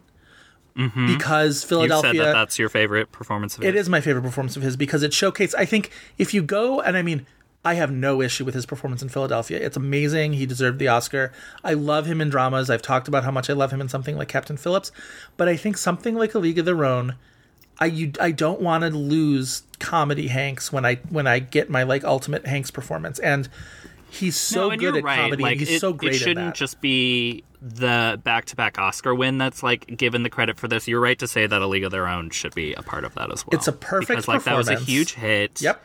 Mm-hmm. 0.78 1.05
Because 1.05 1.63
Philadelphia, 1.63 2.13
said 2.13 2.26
that 2.26 2.34
that's 2.34 2.57
your 2.57 2.69
favorite 2.69 3.11
performance 3.11 3.57
of 3.57 3.63
it 3.63 3.76
his. 3.76 3.84
is 3.84 3.89
my 3.89 4.01
favorite 4.01 4.24
performance 4.24 4.57
of 4.57 4.63
his 4.63 4.76
because 4.76 5.03
it 5.03 5.11
showcased. 5.11 5.53
I 5.55 5.65
think 5.65 5.91
if 6.17 6.34
you 6.34 6.41
go 6.41 6.82
and 6.82 6.97
I 6.97 7.03
mean, 7.03 7.28
I 7.65 7.76
have 7.76 7.91
no 7.91 8.21
issue 8.21 8.43
with 8.43 8.55
his 8.55 8.65
performance 8.65 9.01
in 9.01 9.09
Philadelphia. 9.09 9.59
It's 9.59 9.78
amazing. 9.78 10.34
He 10.34 10.45
deserved 10.45 10.80
the 10.80 10.88
Oscar. 10.88 11.32
I 11.63 11.74
love 11.74 12.07
him 12.07 12.19
in 12.19 12.30
dramas. 12.30 12.69
I've 12.69 12.82
talked 12.82 13.07
about 13.07 13.24
how 13.24 13.32
much 13.32 13.49
I 13.49 13.53
love 13.53 13.71
him 13.71 13.82
in 13.82 13.88
something 13.88 14.17
like 14.17 14.28
Captain 14.28 14.57
Phillips, 14.57 14.91
but 15.38 15.47
I 15.47 15.55
think 15.55 15.78
something 15.78 16.15
like 16.15 16.34
A 16.34 16.39
League 16.39 16.57
of 16.57 16.65
Their 16.65 16.84
Own. 16.84 17.15
I 17.80 17.86
you 17.86 18.11
I 18.19 18.32
don't 18.32 18.61
want 18.61 18.84
to 18.84 18.89
lose 18.89 19.63
comedy 19.79 20.28
Hanks 20.28 20.71
when 20.71 20.86
I 20.86 20.95
when 21.09 21.28
I 21.28 21.39
get 21.39 21.70
my 21.70 21.83
like 21.83 22.04
ultimate 22.04 22.45
Hanks 22.45 22.71
performance 22.71 23.20
and 23.20 23.50
he's 24.09 24.36
so 24.36 24.66
no, 24.67 24.71
and 24.71 24.79
good 24.79 24.95
at 24.95 25.04
right. 25.04 25.17
comedy 25.17 25.43
Like 25.43 25.59
he's 25.59 25.71
it, 25.71 25.79
so 25.79 25.93
great 25.93 26.16
it 26.16 26.20
shouldn't 26.20 26.55
just 26.55 26.82
be 26.82 27.43
the 27.65 28.19
back-to-back 28.25 28.77
Oscar 28.77 29.15
win 29.15 29.37
that's 29.37 29.63
like 29.63 29.97
given 29.97 30.23
the 30.23 30.29
credit 30.29 30.57
for 30.57 30.67
this. 30.67 30.85
You're 30.85 30.99
right 30.99 31.17
to 31.19 31.27
say 31.29 31.47
that 31.47 31.61
A 31.61 31.67
League 31.67 31.85
of 31.85 31.91
Their 31.91 32.07
Own 32.07 32.29
should 32.29 32.53
be 32.53 32.73
a 32.73 32.81
part 32.81 33.05
of 33.05 33.15
that 33.15 33.31
as 33.31 33.47
well. 33.47 33.57
It's 33.57 33.69
a 33.69 33.71
perfect 33.71 34.09
because 34.09 34.27
like 34.27 34.43
that 34.43 34.57
was 34.57 34.67
a 34.67 34.77
huge 34.77 35.13
hit. 35.13 35.61
Yep. 35.61 35.81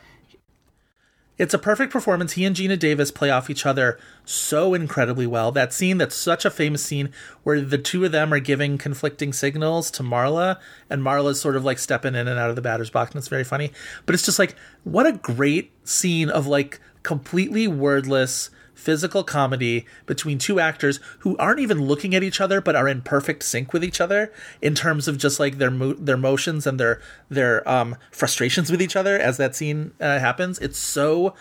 It's 1.37 1.53
a 1.53 1.57
perfect 1.57 1.93
performance. 1.93 2.33
He 2.33 2.43
and 2.43 2.53
Geena 2.53 2.77
Davis 2.77 3.11
play 3.11 3.29
off 3.29 3.49
each 3.49 3.65
other 3.65 3.97
so 4.25 4.73
incredibly 4.73 5.25
well. 5.25 5.53
That 5.53 5.71
scene 5.71 5.97
that's 5.97 6.15
such 6.15 6.43
a 6.43 6.49
famous 6.49 6.83
scene 6.83 7.13
where 7.43 7.61
the 7.61 7.77
two 7.77 8.03
of 8.03 8.11
them 8.11 8.33
are 8.33 8.41
giving 8.41 8.77
conflicting 8.77 9.31
signals 9.31 9.89
to 9.91 10.03
Marla, 10.03 10.59
and 10.89 11.01
Marla's 11.01 11.39
sort 11.39 11.55
of 11.55 11.63
like 11.63 11.79
stepping 11.79 12.13
in 12.13 12.27
and 12.27 12.37
out 12.37 12.49
of 12.49 12.57
the 12.57 12.61
batter's 12.61 12.89
box, 12.89 13.11
and 13.11 13.19
it's 13.19 13.29
very 13.29 13.45
funny. 13.45 13.71
But 14.05 14.15
it's 14.15 14.25
just 14.25 14.37
like, 14.37 14.57
what 14.83 15.05
a 15.05 15.13
great 15.13 15.71
scene 15.87 16.29
of 16.29 16.45
like 16.45 16.81
completely 17.03 17.69
wordless 17.69 18.49
physical 18.79 19.23
comedy 19.23 19.85
between 20.05 20.37
two 20.37 20.59
actors 20.59 20.99
who 21.19 21.37
aren't 21.37 21.59
even 21.59 21.81
looking 21.81 22.15
at 22.15 22.23
each 22.23 22.39
other 22.39 22.61
but 22.61 22.75
are 22.75 22.87
in 22.87 23.01
perfect 23.01 23.43
sync 23.43 23.73
with 23.73 23.83
each 23.83 23.99
other 23.99 24.31
in 24.61 24.73
terms 24.73 25.07
of 25.07 25.17
just 25.17 25.39
like 25.39 25.57
their 25.57 25.69
mo- 25.69 25.93
their 25.93 26.17
motions 26.17 26.65
and 26.65 26.79
their 26.79 27.01
their 27.29 27.67
um 27.69 27.95
frustrations 28.11 28.71
with 28.71 28.81
each 28.81 28.95
other 28.95 29.19
as 29.19 29.37
that 29.37 29.55
scene 29.55 29.91
uh, 29.99 30.19
happens. 30.19 30.57
It's 30.59 30.79
so 30.79 31.35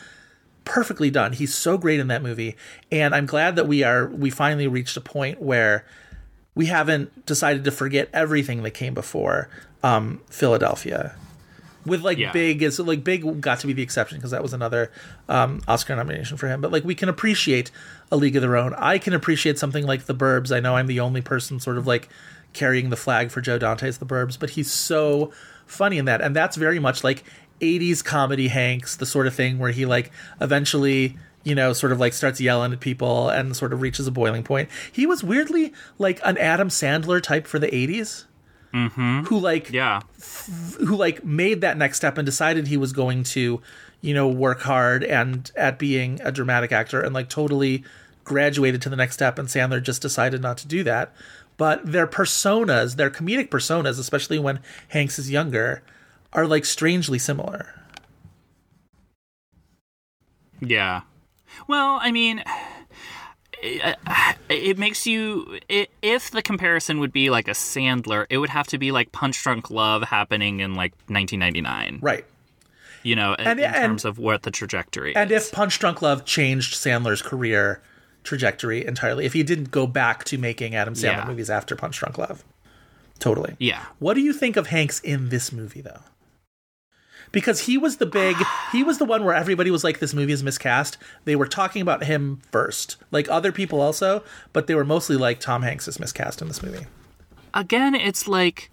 perfectly 0.64 1.10
done. 1.10 1.32
He's 1.32 1.54
so 1.54 1.78
great 1.78 2.00
in 2.00 2.08
that 2.08 2.22
movie. 2.22 2.56
And 2.90 3.14
i'm 3.14 3.26
glad 3.26 3.56
that 3.56 3.68
we 3.68 3.82
are 3.84 4.08
we 4.08 4.30
finally 4.30 4.66
reached 4.66 4.96
a 4.96 5.00
point 5.00 5.40
where 5.40 5.84
we 6.54 6.66
haven't 6.66 7.24
decided 7.24 7.64
to 7.64 7.70
forget 7.70 8.08
everything 8.12 8.64
that 8.64 8.72
came 8.72 8.92
before 8.92 9.48
um 9.82 10.20
philadelphia 10.28 11.14
with 11.88 12.02
like 12.02 12.18
Yeah. 12.18 12.32
Big 12.32 12.62
is 12.62 12.78
like 12.78 13.02
Big 13.02 13.40
got 13.40 13.60
to 13.60 13.66
be 13.66 13.72
the 13.72 13.82
exception 13.82 14.18
because 14.18 14.30
that 14.30 14.42
was 14.42 14.52
another 14.52 14.90
um, 15.28 15.60
Oscar 15.66 15.96
nomination 15.96 16.36
for 16.36 16.48
him. 16.48 16.60
But 16.60 16.70
like 16.72 16.84
we 16.84 16.94
can 16.94 17.08
appreciate 17.08 17.70
A 18.12 18.16
League 18.16 18.36
of 18.36 18.42
Their 18.42 18.56
Own. 18.56 18.74
I 18.74 18.98
can 18.98 19.12
appreciate 19.14 19.58
something 19.58 19.84
like 19.86 20.04
The 20.04 20.14
Burbs. 20.14 20.54
I 20.54 20.60
know 20.60 20.76
I'm 20.76 20.86
the 20.86 21.00
only 21.00 21.20
person 21.20 21.58
sort 21.60 21.78
of 21.78 21.86
like 21.86 22.08
carrying 22.52 22.90
the 22.90 22.96
flag 22.96 23.30
for 23.30 23.40
Joe 23.40 23.58
Dante's 23.58 23.98
The 23.98 24.06
Burbs, 24.06 24.38
but 24.38 24.50
he's 24.50 24.70
so 24.70 25.32
funny 25.66 25.98
in 25.98 26.06
that, 26.06 26.20
and 26.22 26.34
that's 26.34 26.56
very 26.56 26.78
much 26.78 27.04
like 27.04 27.24
80s 27.60 28.02
comedy 28.04 28.48
Hanks, 28.48 28.96
the 28.96 29.04
sort 29.04 29.26
of 29.26 29.34
thing 29.34 29.58
where 29.58 29.70
he 29.72 29.84
like 29.86 30.10
eventually. 30.40 31.16
You 31.44 31.54
know, 31.54 31.72
sort 31.72 31.92
of 31.92 32.00
like 32.00 32.12
starts 32.12 32.42
yelling 32.42 32.74
at 32.74 32.80
people 32.80 33.30
and 33.30 33.56
sort 33.56 33.72
of 33.72 33.80
reaches 33.80 34.06
a 34.06 34.10
boiling 34.10 34.42
point. 34.42 34.68
He 34.92 35.06
was 35.06 35.24
weirdly 35.24 35.72
like 35.96 36.20
an 36.22 36.36
Adam 36.36 36.68
Sandler 36.68 37.22
type 37.22 37.46
for 37.46 37.58
the 37.58 37.68
80s 37.68 38.24
Mm-hmm. 38.72 39.22
who 39.24 39.38
like 39.38 39.70
Yeah. 39.72 40.00
who 40.78 40.94
like 40.96 41.24
made 41.24 41.62
that 41.62 41.76
next 41.78 41.96
step 41.96 42.18
and 42.18 42.26
decided 42.26 42.66
he 42.66 42.76
was 42.76 42.92
going 42.92 43.22
to 43.24 43.62
you 44.00 44.14
know 44.14 44.28
work 44.28 44.60
hard 44.60 45.02
and 45.02 45.50
at 45.56 45.78
being 45.78 46.20
a 46.22 46.30
dramatic 46.30 46.70
actor 46.70 47.00
and 47.00 47.14
like 47.14 47.28
totally 47.28 47.82
graduated 48.24 48.82
to 48.82 48.88
the 48.90 48.96
next 48.96 49.14
step 49.14 49.38
and 49.38 49.48
Sandler 49.48 49.82
just 49.82 50.02
decided 50.02 50.42
not 50.42 50.58
to 50.58 50.68
do 50.68 50.84
that 50.84 51.14
but 51.56 51.84
their 51.84 52.06
personas 52.06 52.96
their 52.96 53.10
comedic 53.10 53.48
personas 53.48 53.98
especially 53.98 54.38
when 54.38 54.60
Hanks 54.88 55.18
is 55.18 55.30
younger 55.30 55.82
are 56.34 56.46
like 56.46 56.64
strangely 56.66 57.18
similar 57.18 57.74
Yeah. 60.60 61.02
Well, 61.66 61.98
I 62.02 62.10
mean, 62.10 62.42
it, 63.62 63.96
it 64.48 64.78
makes 64.78 65.06
you. 65.06 65.58
It, 65.68 65.90
if 66.02 66.30
the 66.30 66.42
comparison 66.42 67.00
would 67.00 67.12
be 67.12 67.30
like 67.30 67.48
a 67.48 67.52
Sandler, 67.52 68.26
it 68.30 68.38
would 68.38 68.50
have 68.50 68.66
to 68.68 68.78
be 68.78 68.92
like 68.92 69.12
Punch 69.12 69.42
Drunk 69.42 69.70
Love 69.70 70.02
happening 70.02 70.60
in 70.60 70.74
like 70.74 70.92
1999. 71.08 71.98
right 72.02 72.24
You 73.02 73.16
know, 73.16 73.34
in, 73.34 73.46
And- 73.46 73.58
in 73.60 73.66
and- 73.66 73.74
terms 73.74 74.04
of 74.04 74.18
what 74.18 74.42
the 74.42 74.50
trajectory 74.50 75.14
and 75.16 75.30
is. 75.30 75.46
if 75.46 75.52
Punch 75.52 75.78
Drunk 75.78 76.02
Love 76.02 76.24
changed 76.24 76.74
Sandler's 76.74 77.22
career 77.22 77.80
trajectory 78.24 78.84
entirely 78.84 79.24
if 79.24 79.32
he 79.32 79.42
didn't 79.42 79.70
go 79.70 79.86
back 79.86 80.22
to 80.24 80.36
making 80.36 80.74
Adam 80.74 80.94
Sandler 80.94 81.02
Yeah. 81.18 81.24
movies 81.26 81.48
after 81.48 81.74
Punch 81.76 81.98
Drunk 81.98 82.18
Love 82.18 82.44
totally 83.18 83.56
yeah. 83.58 83.86
What 84.00 84.14
do 84.14 84.20
you 84.20 84.32
think 84.32 84.56
of 84.56 84.66
Hanks 84.68 85.00
in 85.00 85.30
this 85.30 85.50
movie, 85.52 85.80
though? 85.80 86.00
Because 87.32 87.60
he 87.60 87.78
was 87.78 87.96
the 87.98 88.06
big, 88.06 88.36
he 88.72 88.82
was 88.82 88.98
the 88.98 89.04
one 89.04 89.24
where 89.24 89.34
everybody 89.34 89.70
was 89.70 89.84
like, 89.84 89.98
this 89.98 90.14
movie 90.14 90.32
is 90.32 90.42
miscast. 90.42 90.96
They 91.24 91.36
were 91.36 91.46
talking 91.46 91.82
about 91.82 92.04
him 92.04 92.40
first, 92.50 92.96
like 93.10 93.28
other 93.28 93.52
people 93.52 93.80
also, 93.80 94.22
but 94.52 94.66
they 94.66 94.74
were 94.74 94.84
mostly 94.84 95.16
like, 95.16 95.40
Tom 95.40 95.62
Hanks 95.62 95.88
is 95.88 96.00
miscast 96.00 96.40
in 96.42 96.48
this 96.48 96.62
movie. 96.62 96.86
again, 97.54 97.94
it's 97.94 98.28
like 98.28 98.70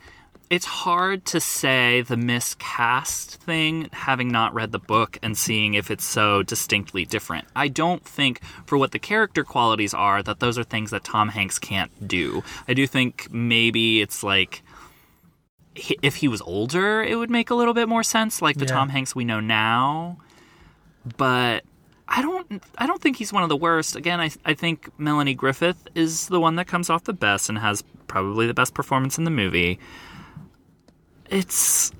it's 0.49 0.65
hard 0.65 1.25
to 1.25 1.39
say 1.39 2.01
the 2.01 2.17
miscast 2.17 3.41
thing 3.41 3.89
having 3.91 4.27
not 4.27 4.53
read 4.53 4.71
the 4.71 4.79
book 4.79 5.17
and 5.23 5.37
seeing 5.37 5.73
if 5.73 5.89
it's 5.89 6.05
so 6.05 6.43
distinctly 6.43 7.05
different. 7.05 7.47
I 7.55 7.67
don't 7.67 8.05
think 8.05 8.41
for 8.65 8.77
what 8.77 8.91
the 8.91 8.99
character 8.99 9.43
qualities 9.43 9.93
are 9.93 10.21
that 10.23 10.39
those 10.39 10.57
are 10.59 10.63
things 10.63 10.91
that 10.91 11.03
Tom 11.03 11.29
Hanks 11.29 11.57
can't 11.57 12.07
do. 12.07 12.43
I 12.67 12.73
do 12.73 12.85
think 12.85 13.27
maybe 13.31 14.01
it's 14.01 14.23
like 14.23 14.61
if 15.75 16.15
he 16.15 16.27
was 16.27 16.41
older, 16.41 17.03
it 17.03 17.17
would 17.17 17.29
make 17.29 17.49
a 17.49 17.55
little 17.55 17.73
bit 17.73 17.87
more 17.89 18.03
sense 18.03 18.41
like 18.41 18.57
the 18.57 18.65
Yeah. 18.65 18.71
Tom 18.73 18.89
Hanks 18.89 19.15
we 19.15 19.25
know 19.25 19.39
now. 19.39 20.17
But 21.17 21.63
I 22.07 22.21
don't 22.21 22.63
I 22.77 22.87
don't 22.87 23.01
think 23.01 23.17
he's 23.17 23.33
one 23.33 23.43
of 23.43 23.49
the 23.49 23.57
worst. 23.57 23.95
Again, 23.95 24.19
I 24.19 24.31
I 24.45 24.53
think 24.53 24.89
Melanie 24.97 25.33
Griffith 25.33 25.87
is 25.95 26.27
the 26.27 26.39
one 26.39 26.55
that 26.55 26.65
comes 26.67 26.89
off 26.89 27.03
the 27.03 27.13
best 27.13 27.49
and 27.49 27.57
has 27.59 27.83
probably 28.07 28.47
the 28.47 28.53
best 28.53 28.73
performance 28.73 29.17
in 29.17 29.23
the 29.23 29.31
movie. 29.31 29.79
It's 31.29 31.91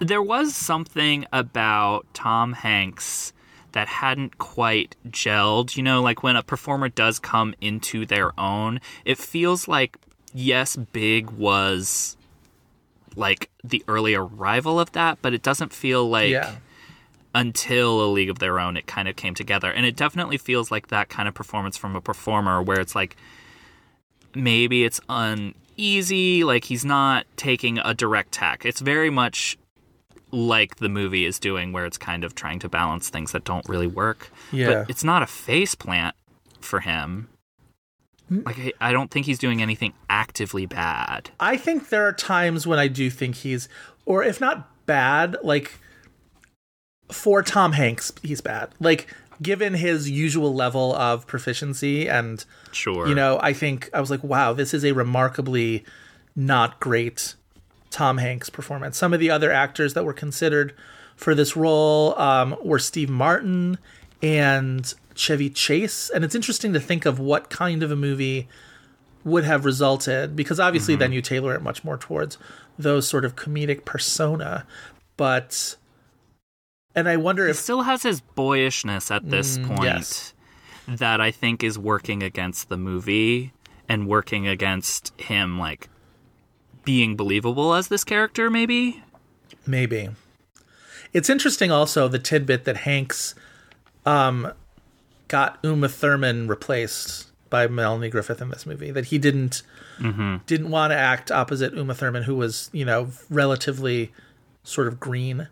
there 0.00 0.22
was 0.22 0.54
something 0.54 1.24
about 1.32 2.06
Tom 2.14 2.52
Hanks 2.52 3.32
that 3.72 3.88
hadn't 3.88 4.38
quite 4.38 4.94
gelled, 5.08 5.76
you 5.76 5.82
know, 5.82 6.00
like 6.02 6.22
when 6.22 6.36
a 6.36 6.42
performer 6.42 6.88
does 6.88 7.18
come 7.18 7.54
into 7.60 8.06
their 8.06 8.38
own, 8.38 8.80
it 9.04 9.18
feels 9.18 9.66
like 9.66 9.96
yes, 10.32 10.76
Big 10.76 11.30
was 11.30 12.16
like 13.16 13.50
the 13.62 13.82
early 13.88 14.14
arrival 14.14 14.78
of 14.80 14.92
that, 14.92 15.18
but 15.22 15.32
it 15.34 15.42
doesn't 15.42 15.72
feel 15.72 16.08
like 16.08 16.30
yeah. 16.30 16.56
until 17.34 18.04
a 18.04 18.08
league 18.10 18.30
of 18.30 18.38
their 18.38 18.58
own 18.60 18.76
it 18.76 18.86
kind 18.86 19.08
of 19.08 19.16
came 19.16 19.34
together 19.34 19.70
and 19.70 19.84
it 19.86 19.96
definitely 19.96 20.36
feels 20.38 20.70
like 20.70 20.88
that 20.88 21.08
kind 21.08 21.28
of 21.28 21.34
performance 21.34 21.76
from 21.76 21.96
a 21.96 22.00
performer 22.00 22.62
where 22.62 22.80
it's 22.80 22.94
like 22.94 23.16
maybe 24.34 24.84
it's 24.84 25.00
uneasy 25.08 26.44
like 26.44 26.64
he's 26.64 26.84
not 26.84 27.26
taking 27.36 27.78
a 27.78 27.94
direct 27.94 28.32
tack 28.32 28.64
it's 28.64 28.80
very 28.80 29.10
much 29.10 29.56
like 30.30 30.76
the 30.76 30.88
movie 30.88 31.24
is 31.24 31.38
doing 31.38 31.72
where 31.72 31.84
it's 31.86 31.98
kind 31.98 32.24
of 32.24 32.34
trying 32.34 32.58
to 32.58 32.68
balance 32.68 33.08
things 33.08 33.32
that 33.32 33.44
don't 33.44 33.68
really 33.68 33.86
work 33.86 34.30
Yeah. 34.52 34.66
but 34.82 34.90
it's 34.90 35.04
not 35.04 35.22
a 35.22 35.26
face 35.26 35.74
plant 35.74 36.14
for 36.60 36.80
him 36.80 37.28
like 38.30 38.58
I- 38.58 38.72
i 38.80 38.92
don't 38.92 39.10
think 39.10 39.26
he's 39.26 39.38
doing 39.38 39.60
anything 39.62 39.92
actively 40.08 40.66
bad 40.66 41.30
I 41.38 41.56
think 41.56 41.88
there 41.90 42.06
are 42.06 42.12
times 42.12 42.66
when 42.66 42.78
I 42.78 42.88
do 42.88 43.10
think 43.10 43.36
he's, 43.36 43.68
or 44.06 44.24
if 44.24 44.40
not 44.40 44.86
bad, 44.86 45.36
like 45.42 45.78
for 47.12 47.42
Tom 47.42 47.72
Hanks, 47.72 48.12
he's 48.22 48.40
bad. 48.40 48.70
Like 48.80 49.06
given 49.42 49.74
his 49.74 50.08
usual 50.10 50.54
level 50.54 50.94
of 50.94 51.26
proficiency 51.26 52.08
and 52.08 52.44
sure 52.72 53.06
you 53.08 53.14
know, 53.14 53.38
I 53.42 53.52
think 53.52 53.90
I 53.92 54.00
was 54.00 54.10
like, 54.10 54.22
wow, 54.24 54.52
this 54.52 54.72
is 54.72 54.84
a 54.84 54.92
remarkably 54.92 55.84
not 56.36 56.80
great 56.80 57.34
Tom 57.90 58.18
Hanks 58.18 58.48
performance. 58.48 58.96
Some 58.96 59.12
of 59.12 59.20
the 59.20 59.30
other 59.30 59.52
actors 59.52 59.94
that 59.94 60.04
were 60.04 60.12
considered 60.14 60.74
for 61.16 61.34
this 61.34 61.56
role 61.56 62.18
um, 62.18 62.56
were 62.64 62.78
Steve 62.78 63.10
Martin 63.10 63.78
and 64.22 64.94
Chevy 65.14 65.50
Chase. 65.50 66.10
And 66.10 66.24
it's 66.24 66.34
interesting 66.34 66.72
to 66.72 66.80
think 66.80 67.06
of 67.06 67.18
what 67.18 67.50
kind 67.50 67.82
of 67.82 67.90
a 67.90 67.96
movie 67.96 68.48
would 69.24 69.44
have 69.44 69.64
resulted 69.64 70.36
because 70.36 70.60
obviously 70.60 70.96
then 70.96 71.12
you 71.12 71.22
tailor 71.22 71.54
it 71.54 71.62
much 71.62 71.82
more 71.82 71.96
towards 71.96 72.36
those 72.78 73.08
sort 73.08 73.24
of 73.24 73.36
comedic 73.36 73.84
persona. 73.84 74.66
But, 75.16 75.76
and 76.94 77.08
I 77.08 77.16
wonder 77.16 77.44
he 77.44 77.50
if 77.52 77.56
still 77.56 77.82
has 77.82 78.02
his 78.02 78.20
boyishness 78.20 79.10
at 79.10 79.30
this 79.30 79.56
Mm, 79.58 79.66
point 79.68 79.84
yes. 79.84 80.34
that 80.86 81.20
I 81.20 81.30
think 81.30 81.62
is 81.64 81.78
working 81.78 82.22
against 82.22 82.68
the 82.68 82.76
movie 82.76 83.52
and 83.88 84.06
working 84.08 84.46
against 84.46 85.18
him 85.20 85.58
like 85.58 85.88
being 86.84 87.16
believable 87.16 87.72
as 87.74 87.88
this 87.88 88.04
character 88.04 88.50
maybe 88.50 89.02
Maybe. 89.66 90.10
It's 91.14 91.30
interesting 91.30 91.70
also 91.70 92.08
the 92.08 92.18
tidbit 92.18 92.64
that 92.64 92.78
Hanks 92.78 93.34
um 94.04 94.52
got 95.34 95.58
Uma 95.64 95.88
Thurman 95.88 96.46
replaced 96.46 97.26
by 97.50 97.66
Melanie 97.66 98.08
Griffith 98.08 98.40
in 98.40 98.50
this 98.50 98.66
movie. 98.66 98.92
That 98.92 99.06
he 99.06 99.18
didn't 99.18 99.62
didn't 100.46 100.70
want 100.70 100.92
to 100.92 100.96
act 100.96 101.32
opposite 101.32 101.74
Uma 101.74 101.92
Thurman, 101.92 102.22
who 102.22 102.36
was, 102.36 102.70
you 102.72 102.84
know, 102.84 103.08
relatively 103.28 104.12
sort 104.62 104.86
of 104.86 105.00
green 105.00 105.48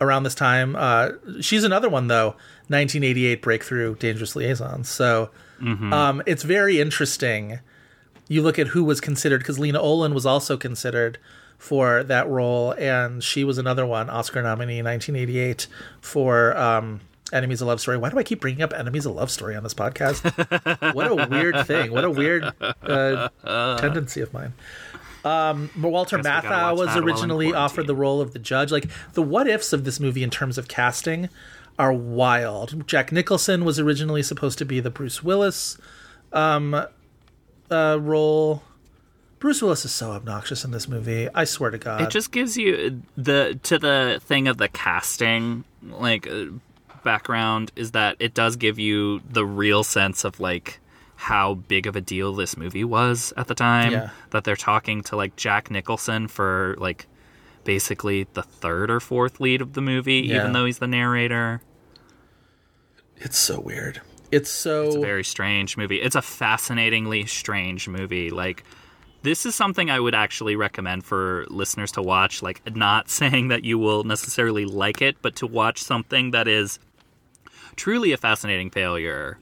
around 0.00 0.24
this 0.24 0.34
time. 0.34 0.74
Uh 0.76 1.10
she's 1.40 1.62
another 1.62 1.88
one 1.88 2.08
though, 2.08 2.30
1988 2.66 3.40
breakthrough 3.42 3.94
Dangerous 3.94 4.34
Liaisons. 4.34 4.88
So 4.88 5.30
um 5.92 6.20
it's 6.26 6.42
very 6.42 6.80
interesting. 6.80 7.60
You 8.26 8.42
look 8.42 8.58
at 8.58 8.68
who 8.74 8.82
was 8.82 9.00
considered 9.00 9.38
because 9.38 9.58
Lena 9.60 9.80
Olin 9.80 10.14
was 10.14 10.26
also 10.26 10.56
considered 10.56 11.18
for 11.58 12.02
that 12.02 12.26
role, 12.28 12.72
and 12.76 13.22
she 13.22 13.44
was 13.44 13.56
another 13.56 13.86
one, 13.86 14.10
Oscar 14.10 14.42
nominee 14.42 14.80
in 14.80 14.84
1988 14.84 15.68
for 16.00 16.56
um, 16.56 17.00
Enemies, 17.32 17.60
A 17.60 17.66
Love 17.66 17.80
Story. 17.80 17.96
Why 17.96 18.10
do 18.10 18.18
I 18.18 18.22
keep 18.22 18.40
bringing 18.40 18.62
up 18.62 18.72
Enemies, 18.72 19.04
A 19.04 19.10
Love 19.10 19.30
Story 19.30 19.56
on 19.56 19.62
this 19.62 19.74
podcast? 19.74 20.22
what 20.94 21.10
a 21.10 21.28
weird 21.28 21.66
thing. 21.66 21.92
What 21.92 22.04
a 22.04 22.10
weird 22.10 22.44
uh, 22.60 23.28
tendency 23.78 24.20
of 24.20 24.32
mine. 24.32 24.52
Um, 25.24 25.70
Walter 25.80 26.18
Matthau 26.18 26.76
was 26.76 26.88
that 26.88 26.94
while 26.94 26.98
in 26.98 27.04
originally 27.04 27.54
offered 27.54 27.86
the 27.86 27.94
role 27.94 28.20
of 28.20 28.32
the 28.32 28.38
judge. 28.38 28.72
Like 28.72 28.88
the 29.12 29.22
what 29.22 29.46
ifs 29.46 29.72
of 29.72 29.84
this 29.84 30.00
movie 30.00 30.22
in 30.22 30.30
terms 30.30 30.58
of 30.58 30.68
casting 30.68 31.28
are 31.78 31.92
wild. 31.92 32.86
Jack 32.86 33.12
Nicholson 33.12 33.64
was 33.64 33.78
originally 33.78 34.22
supposed 34.22 34.58
to 34.58 34.64
be 34.64 34.80
the 34.80 34.90
Bruce 34.90 35.22
Willis 35.22 35.78
um, 36.32 36.74
uh, 37.70 37.98
role. 38.00 38.62
Bruce 39.38 39.60
Willis 39.62 39.84
is 39.84 39.92
so 39.92 40.12
obnoxious 40.12 40.64
in 40.64 40.70
this 40.70 40.88
movie. 40.88 41.28
I 41.34 41.44
swear 41.44 41.70
to 41.70 41.78
God. 41.78 42.02
it 42.02 42.10
just 42.10 42.30
gives 42.30 42.56
you 42.56 43.02
the 43.16 43.58
to 43.64 43.78
the 43.78 44.20
thing 44.24 44.46
of 44.48 44.58
the 44.58 44.68
casting 44.68 45.64
like 45.82 46.28
uh, 46.28 46.46
background 47.02 47.72
is 47.76 47.92
that 47.92 48.16
it 48.18 48.34
does 48.34 48.56
give 48.56 48.78
you 48.78 49.20
the 49.30 49.44
real 49.44 49.82
sense 49.84 50.24
of 50.24 50.40
like 50.40 50.78
how 51.16 51.54
big 51.54 51.86
of 51.86 51.94
a 51.94 52.00
deal 52.00 52.34
this 52.34 52.56
movie 52.56 52.84
was 52.84 53.32
at 53.36 53.46
the 53.46 53.54
time 53.54 53.92
Yeah. 53.92 54.10
that 54.30 54.44
they're 54.44 54.56
talking 54.56 55.02
to 55.04 55.16
like 55.16 55.36
Jack 55.36 55.70
Nicholson 55.70 56.26
for 56.28 56.74
like 56.78 57.06
basically 57.64 58.26
the 58.32 58.42
third 58.42 58.90
or 58.90 58.98
fourth 58.98 59.38
lead 59.40 59.62
of 59.62 59.74
the 59.74 59.80
movie 59.80 60.20
Yeah. 60.26 60.40
even 60.40 60.52
though 60.52 60.64
he's 60.64 60.78
the 60.78 60.88
narrator 60.88 61.60
It's 63.18 63.38
so 63.38 63.60
weird. 63.60 64.00
It's 64.32 64.50
so 64.50 64.86
It's 64.86 64.96
a 64.96 65.00
very 65.00 65.22
strange 65.24 65.76
movie. 65.76 66.00
It's 66.00 66.16
a 66.16 66.22
fascinatingly 66.22 67.26
strange 67.26 67.86
movie. 67.88 68.30
Like 68.30 68.64
this 69.22 69.46
is 69.46 69.54
something 69.54 69.88
I 69.90 70.00
would 70.00 70.16
actually 70.16 70.56
recommend 70.56 71.04
for 71.04 71.46
listeners 71.48 71.92
to 71.92 72.02
watch. 72.02 72.42
Like, 72.42 72.74
not 72.74 73.08
saying 73.20 73.48
that 73.48 73.62
you 73.62 73.78
will 73.78 74.02
necessarily 74.02 74.64
like 74.64 75.00
it, 75.00 75.18
but 75.22 75.36
to 75.36 75.46
watch 75.46 75.80
something 75.80 76.32
that 76.32 76.48
is 76.48 76.80
truly 77.76 78.12
a 78.12 78.16
fascinating 78.16 78.70
failure. 78.70 79.38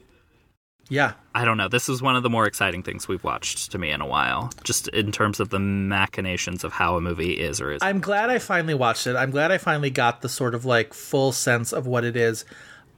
Yeah. 0.89 1.13
I 1.33 1.45
don't 1.45 1.55
know. 1.57 1.69
This 1.69 1.87
is 1.87 2.01
one 2.01 2.17
of 2.17 2.23
the 2.23 2.29
more 2.29 2.45
exciting 2.45 2.83
things 2.83 3.07
we've 3.07 3.23
watched 3.23 3.71
to 3.71 3.77
me 3.77 3.91
in 3.91 4.01
a 4.01 4.05
while, 4.05 4.51
just 4.65 4.89
in 4.89 5.11
terms 5.13 5.39
of 5.39 5.49
the 5.49 5.59
machinations 5.59 6.65
of 6.65 6.73
how 6.73 6.97
a 6.97 7.01
movie 7.01 7.31
is 7.39 7.61
or 7.61 7.71
is. 7.71 7.81
I'm 7.81 8.01
glad 8.01 8.29
I 8.29 8.39
finally 8.39 8.73
watched 8.73 9.07
it. 9.07 9.15
I'm 9.15 9.31
glad 9.31 9.51
I 9.51 9.57
finally 9.57 9.89
got 9.89 10.21
the 10.21 10.27
sort 10.27 10.53
of 10.53 10.65
like 10.65 10.93
full 10.93 11.31
sense 11.31 11.71
of 11.71 11.87
what 11.87 12.03
it 12.03 12.17
is. 12.17 12.43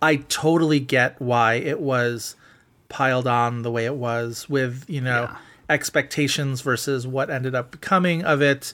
I 0.02 0.16
totally 0.18 0.80
get 0.80 1.22
why 1.22 1.56
it 1.56 1.80
was 1.80 2.36
piled 2.90 3.28
on 3.28 3.62
the 3.62 3.72
way 3.72 3.86
it 3.86 3.96
was 3.96 4.50
with, 4.50 4.86
you 4.88 5.02
know, 5.02 5.30
Yeah. 5.32 5.38
expectations 5.70 6.62
versus 6.62 7.06
what 7.06 7.30
ended 7.30 7.54
up 7.54 7.70
becoming 7.72 8.24
of 8.24 8.42
it. 8.42 8.74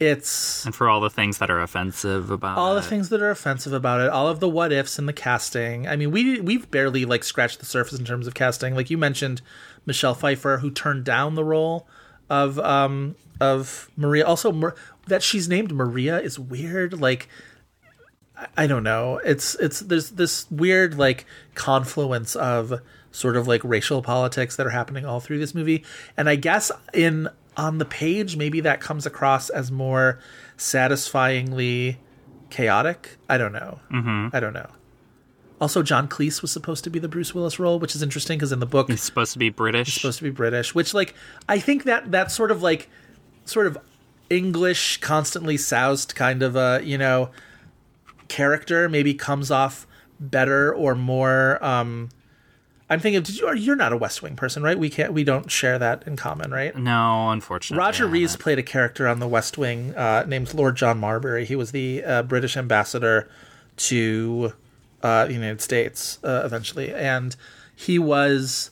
It's 0.00 0.64
and 0.64 0.74
for 0.74 0.88
all 0.88 1.00
the 1.00 1.10
things 1.10 1.38
that 1.38 1.50
are 1.50 1.60
offensive 1.60 2.30
about 2.30 2.58
all 2.58 2.74
the 2.74 2.82
things 2.82 3.10
that 3.10 3.22
are 3.22 3.30
offensive 3.30 3.72
about 3.72 4.00
it, 4.00 4.10
all 4.10 4.26
of 4.26 4.40
the 4.40 4.48
what 4.48 4.72
ifs 4.72 4.98
and 4.98 5.08
the 5.08 5.12
casting. 5.12 5.86
I 5.86 5.94
mean, 5.94 6.10
we 6.10 6.40
we've 6.40 6.68
barely 6.70 7.04
like 7.04 7.22
scratched 7.22 7.60
the 7.60 7.66
surface 7.66 7.98
in 7.98 8.04
terms 8.04 8.26
of 8.26 8.34
casting. 8.34 8.74
Like 8.74 8.90
you 8.90 8.98
mentioned, 8.98 9.40
Michelle 9.86 10.14
Pfeiffer, 10.14 10.58
who 10.58 10.70
turned 10.70 11.04
down 11.04 11.36
the 11.36 11.44
role 11.44 11.86
of 12.28 12.58
um 12.58 13.14
of 13.40 13.90
Maria. 13.96 14.26
Also, 14.26 14.50
Mar- 14.50 14.74
that 15.06 15.22
she's 15.22 15.48
named 15.48 15.72
Maria 15.72 16.20
is 16.20 16.38
weird. 16.38 17.00
Like, 17.00 17.28
I 18.56 18.66
don't 18.66 18.82
know. 18.82 19.20
It's 19.24 19.54
it's 19.56 19.80
there's 19.80 20.10
this 20.10 20.50
weird 20.50 20.98
like 20.98 21.24
confluence 21.54 22.34
of 22.34 22.80
sort 23.12 23.36
of 23.36 23.46
like 23.46 23.62
racial 23.62 24.02
politics 24.02 24.56
that 24.56 24.66
are 24.66 24.70
happening 24.70 25.06
all 25.06 25.20
through 25.20 25.38
this 25.38 25.54
movie, 25.54 25.84
and 26.16 26.28
I 26.28 26.34
guess 26.34 26.72
in 26.92 27.28
on 27.56 27.78
the 27.78 27.84
page 27.84 28.36
maybe 28.36 28.60
that 28.60 28.80
comes 28.80 29.06
across 29.06 29.48
as 29.48 29.70
more 29.70 30.18
satisfyingly 30.56 31.98
chaotic. 32.50 33.16
I 33.28 33.38
don't 33.38 33.52
know. 33.52 33.80
Mm-hmm. 33.92 34.28
I 34.36 34.40
don't 34.40 34.52
know. 34.52 34.68
Also, 35.60 35.82
John 35.82 36.08
Cleese 36.08 36.42
was 36.42 36.50
supposed 36.50 36.84
to 36.84 36.90
be 36.90 36.98
the 36.98 37.08
Bruce 37.08 37.34
Willis 37.34 37.58
role, 37.58 37.78
which 37.78 37.94
is 37.94 38.02
interesting 38.02 38.38
because 38.38 38.52
in 38.52 38.58
the 38.60 38.66
book 38.66 38.90
He's 38.90 39.02
supposed 39.02 39.32
to 39.32 39.38
be 39.38 39.50
British. 39.50 39.94
supposed 39.94 40.18
to 40.18 40.24
be 40.24 40.30
British, 40.30 40.74
which 40.74 40.92
like 40.92 41.14
I 41.48 41.58
think 41.58 41.84
that 41.84 42.10
that 42.10 42.30
sort 42.30 42.50
of 42.50 42.60
like 42.62 42.88
sort 43.44 43.66
of 43.66 43.78
English, 44.30 44.98
constantly 45.00 45.56
soused 45.56 46.14
kind 46.14 46.42
of 46.42 46.56
a 46.56 46.80
you 46.82 46.98
know 46.98 47.30
character 48.28 48.88
maybe 48.88 49.14
comes 49.14 49.50
off 49.50 49.86
better 50.18 50.74
or 50.74 50.94
more. 50.94 51.64
um 51.64 52.08
I'm 52.90 53.00
thinking, 53.00 53.22
did 53.22 53.38
you? 53.38 53.52
You're 53.54 53.76
not 53.76 53.92
a 53.92 53.96
West 53.96 54.22
Wing 54.22 54.36
person, 54.36 54.62
right? 54.62 54.78
We 54.78 54.90
can't. 54.90 55.12
We 55.12 55.24
don't 55.24 55.50
share 55.50 55.78
that 55.78 56.06
in 56.06 56.16
common, 56.16 56.50
right? 56.50 56.76
no, 56.76 57.30
unfortunately. 57.30 57.78
Roger 57.78 58.06
Rees 58.06 58.36
played 58.36 58.58
a 58.58 58.62
character 58.62 59.08
on 59.08 59.20
the 59.20 59.28
West 59.28 59.56
Wing 59.56 59.94
uh, 59.94 60.24
named 60.28 60.52
Lord 60.52 60.76
John 60.76 60.98
Marbury. 60.98 61.46
He 61.46 61.56
was 61.56 61.72
the 61.72 62.04
uh, 62.04 62.22
British 62.24 62.56
ambassador 62.56 63.28
to 63.76 64.52
uh, 65.02 65.26
the 65.26 65.32
United 65.32 65.62
States 65.62 66.18
uh, 66.22 66.42
eventually, 66.44 66.92
and 66.92 67.36
he 67.74 67.98
was, 67.98 68.70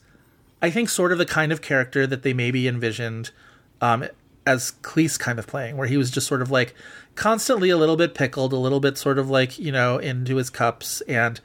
I 0.60 0.70
think, 0.70 0.90
sort 0.90 1.12
of 1.12 1.18
the 1.18 1.26
kind 1.26 1.51
of 1.51 1.62
character 1.62 2.06
that 2.06 2.22
they 2.22 2.34
maybe 2.34 2.68
envisioned 2.68 3.30
um, 3.80 4.06
as 4.47 4.72
Cleese 4.82 5.18
kind 5.18 5.39
of 5.39 5.47
playing, 5.47 5.78
where 5.78 5.89
he 5.89 5.97
was 5.97 6.10
just 6.10 6.26
sort 6.26 6.43
of 6.43 6.51
like 6.51 6.74
constantly 7.14 7.70
a 7.70 7.78
little 7.78 7.97
bit 7.97 8.14
pickled, 8.14 8.52
a 8.52 8.56
little 8.56 8.80
bit 8.80 8.98
sort 8.98 9.18
of 9.18 9.30
like 9.30 9.59
you 9.59 9.72
know 9.72 9.97
into 9.97 10.36
his 10.36 10.51
cups, 10.51 11.01
and 11.02 11.40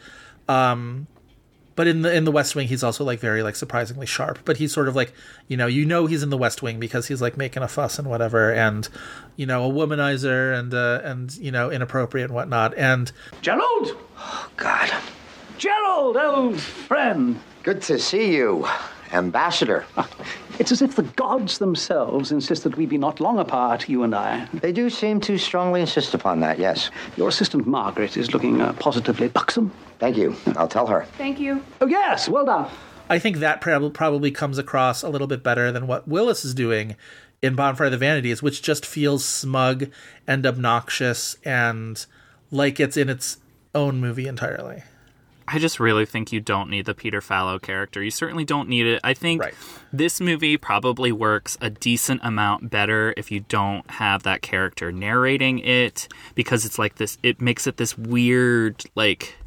um, 0.49 1.07
but 1.78 1.86
in 1.86 2.02
the 2.02 2.12
in 2.14 2.26
the 2.26 2.32
West 2.32 2.56
Wing, 2.56 2.68
he's 2.68 2.84
also 2.84 3.06
like 3.06 3.20
very 3.20 3.44
like 3.44 3.56
surprisingly 3.56 4.08
sharp. 4.08 4.40
But 4.44 4.58
he's 4.58 4.74
sort 4.74 4.90
of 4.90 4.95
like 4.95 5.14
you 5.48 5.56
know 5.56 5.68
you 5.68 5.86
know 5.86 6.08
he's 6.08 6.24
in 6.24 6.32
the 6.32 6.38
West 6.38 6.64
Wing 6.64 6.80
because 6.80 7.08
he's 7.08 7.22
like 7.22 7.38
making 7.38 7.62
a 7.62 7.68
fuss 7.68 7.99
and 7.99 8.10
whatever, 8.10 8.52
and 8.52 8.90
you 9.36 9.45
know 9.45 9.70
a 9.70 9.72
womanizer 9.72 10.58
and 10.58 10.74
uh, 10.74 11.02
and 11.04 11.38
you 11.38 11.52
know 11.52 11.70
inappropriate 11.70 12.26
and 12.26 12.36
whatnot. 12.36 12.74
And 12.76 13.12
Gerald! 13.41 13.95
Oh 14.18 14.49
God. 14.58 14.91
Gerald, 15.60 16.18
old 16.18 16.60
friend! 16.60 17.40
Good 17.62 17.84
to 17.84 17.99
see 17.99 18.36
you, 18.36 18.68
Ambassador. 19.14 19.86
It's 20.60 20.72
as 20.72 20.82
if 20.82 20.95
the 20.95 21.04
gods 21.04 21.60
themselves 21.60 22.32
insist 22.32 22.64
that 22.64 22.76
we 22.78 22.88
be 22.88 22.98
not 22.98 23.20
long 23.20 23.38
apart, 23.38 23.88
you 23.88 24.02
and 24.02 24.16
I. 24.16 24.48
They 24.56 24.72
do 24.72 24.90
seem 24.90 25.22
to 25.22 25.38
strongly 25.38 25.82
insist 25.82 26.16
upon 26.16 26.40
that, 26.40 26.58
yes. 26.58 26.90
Your 27.16 27.30
assistant 27.30 27.68
Margaret 27.68 28.18
is 28.18 28.34
looking 28.34 28.60
uh, 28.60 28.74
positively 28.74 29.28
buxom. 29.28 29.72
Thank 29.99 30.18
you. 30.18 30.36
I'll 30.56 30.68
tell 30.68 30.88
her. 30.88 31.06
Thank 31.18 31.40
you. 31.40 31.64
Oh, 31.82 31.88
yes, 31.88 32.30
well 32.30 32.45
done. 32.45 32.69
I 33.10 33.19
think 33.19 33.38
that 33.38 33.61
prob- 33.61 33.94
probably 33.94 34.32
comes 34.32 34.57
across 34.57 35.02
a 35.02 35.10
little 35.10 35.28
bit 35.28 35.41
better 35.44 35.72
than 35.72 35.88
what 35.88 36.07
Willis 36.07 36.44
is 36.44 36.53
doing 36.53 36.95
in 37.41 37.56
Bonfire 37.56 37.86
of 37.88 37.91
the 37.91 37.98
Vanities, 37.98 38.44
which 38.44 38.61
just 38.61 38.86
feels 38.86 39.24
smug 39.24 39.90
and 40.28 40.45
obnoxious 40.45 41.38
and 41.45 42.06
like 42.52 42.80
it's 42.80 42.98
in 42.98 43.10
its 43.10 43.38
own 43.74 43.99
movie 44.02 44.28
entirely. 44.28 44.84
I 45.49 45.60
just 45.60 45.80
really 45.80 46.06
think 46.06 46.34
you 46.34 46.41
don't 46.41 46.69
need 46.69 46.86
the 46.86 46.94
Peter 46.94 47.22
Fallow 47.22 47.57
character. 47.57 48.03
You 48.03 48.11
certainly 48.11 48.44
don't 48.44 48.68
need 48.68 48.86
it. 48.86 48.99
I 49.06 49.14
think 49.14 49.41
Right. 49.41 49.53
this 49.94 50.19
movie 50.19 50.57
probably 50.57 51.14
works 51.14 51.57
a 51.61 51.69
decent 51.69 52.19
amount 52.24 52.69
better 52.69 53.14
if 53.15 53.32
you 53.32 53.40
don't 53.40 53.90
have 53.91 54.24
that 54.24 54.41
character 54.41 54.91
narrating 54.91 55.60
it 55.60 56.10
because 56.36 56.65
it's 56.65 56.78
like 56.78 56.95
this 56.95 57.18
it 57.24 57.40
makes 57.40 57.65
it 57.65 57.78
this 57.78 57.98
weird 57.98 58.84
like 58.95 59.38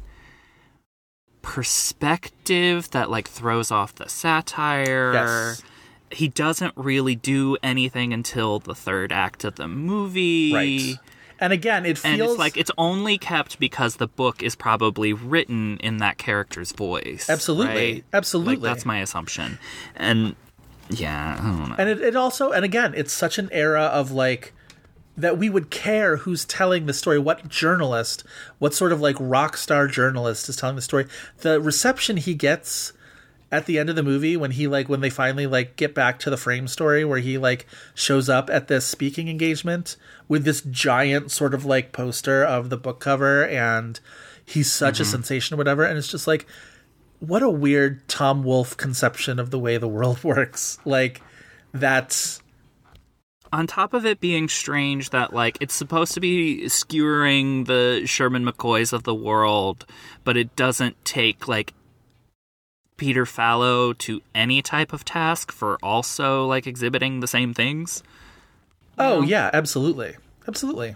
perspective 1.41 2.89
that 2.91 3.09
like 3.09 3.27
throws 3.27 3.71
off 3.71 3.95
the 3.95 4.07
satire. 4.09 5.13
Yes. 5.13 5.63
He 6.11 6.27
doesn't 6.27 6.73
really 6.75 7.15
do 7.15 7.57
anything 7.63 8.13
until 8.13 8.59
the 8.59 8.75
third 8.75 9.11
act 9.11 9.43
of 9.43 9.55
the 9.55 9.67
movie. 9.67 10.53
Right. 10.53 10.95
And 11.39 11.53
again, 11.53 11.85
it 11.85 11.97
feels 11.97 12.13
And 12.13 12.21
it's 12.21 12.37
like 12.37 12.57
it's 12.57 12.71
only 12.77 13.17
kept 13.17 13.59
because 13.59 13.95
the 13.95 14.07
book 14.07 14.43
is 14.43 14.55
probably 14.55 15.13
written 15.13 15.77
in 15.77 15.97
that 15.97 16.17
character's 16.17 16.71
voice. 16.71 17.29
Absolutely. 17.29 17.93
right? 17.93 18.03
Absolutely. 18.13 18.57
Like, 18.57 18.61
that's 18.75 18.85
my 18.85 18.99
assumption. 18.99 19.57
And 19.95 20.35
yeah, 20.89 21.37
I 21.39 21.43
don't 21.43 21.69
know. 21.69 21.75
and 21.79 21.89
it, 21.89 22.01
it 22.01 22.15
also 22.15 22.51
and 22.51 22.65
again 22.65 22.93
it's 22.95 23.13
such 23.13 23.37
an 23.37 23.49
era 23.51 23.83
of 23.83 24.11
like 24.11 24.53
that 25.17 25.37
we 25.37 25.49
would 25.49 25.69
care 25.69 26.17
who's 26.17 26.45
telling 26.45 26.85
the 26.85 26.93
story 26.93 27.19
what 27.19 27.47
journalist 27.47 28.23
what 28.59 28.73
sort 28.73 28.91
of 28.91 29.01
like 29.01 29.15
rock 29.19 29.57
star 29.57 29.87
journalist 29.87 30.47
is 30.49 30.55
telling 30.55 30.75
the 30.75 30.81
story 30.81 31.05
the 31.39 31.59
reception 31.59 32.17
he 32.17 32.33
gets 32.33 32.93
at 33.51 33.65
the 33.65 33.77
end 33.77 33.89
of 33.89 33.97
the 33.97 34.03
movie 34.03 34.37
when 34.37 34.51
he 34.51 34.67
like 34.67 34.87
when 34.87 35.01
they 35.01 35.09
finally 35.09 35.45
like 35.45 35.75
get 35.75 35.93
back 35.93 36.17
to 36.17 36.29
the 36.29 36.37
frame 36.37 36.67
story 36.67 37.03
where 37.03 37.19
he 37.19 37.37
like 37.37 37.67
shows 37.93 38.29
up 38.29 38.49
at 38.49 38.67
this 38.67 38.85
speaking 38.85 39.27
engagement 39.27 39.97
with 40.27 40.45
this 40.45 40.61
giant 40.61 41.29
sort 41.29 41.53
of 41.53 41.65
like 41.65 41.91
poster 41.91 42.43
of 42.43 42.69
the 42.69 42.77
book 42.77 42.99
cover 42.99 43.45
and 43.47 43.99
he's 44.45 44.71
such 44.71 44.99
a 44.99 45.03
mm-hmm. 45.03 45.11
sensation 45.11 45.55
or 45.55 45.57
whatever 45.57 45.83
and 45.83 45.97
it's 45.97 46.07
just 46.07 46.27
like 46.27 46.47
what 47.21 47.43
a 47.43 47.49
weird 47.49 48.05
Tom 48.07 48.43
Wolfe 48.43 48.75
conception 48.75 49.39
of 49.39 49.51
the 49.51 49.59
way 49.59 49.77
the 49.77 49.87
world 49.87 50.21
works. 50.23 50.77
Like 50.83 51.21
that's 51.71 52.40
on 53.53 53.67
top 53.67 53.93
of 53.93 54.05
it 54.05 54.19
being 54.19 54.47
strange 54.47 55.09
that 55.09 55.33
like 55.33 55.57
it's 55.61 55.73
supposed 55.73 56.13
to 56.13 56.19
be 56.19 56.67
skewering 56.69 57.65
the 57.65 58.03
Sherman 58.05 58.45
McCoys 58.45 58.93
of 58.93 59.03
the 59.03 59.15
world, 59.15 59.85
but 60.23 60.37
it 60.37 60.55
doesn't 60.55 61.03
take 61.03 61.47
like 61.47 61.73
Peter 62.97 63.25
Fallow 63.25 63.93
to 63.93 64.21
any 64.33 64.61
type 64.61 64.93
of 64.93 65.03
task 65.03 65.51
for 65.51 65.77
also 65.81 66.45
like 66.45 66.67
exhibiting 66.67 67.19
the 67.19 67.27
same 67.27 67.53
things. 67.53 68.03
oh 68.97 69.21
yeah, 69.21 69.49
absolutely, 69.53 70.15
absolutely. 70.47 70.95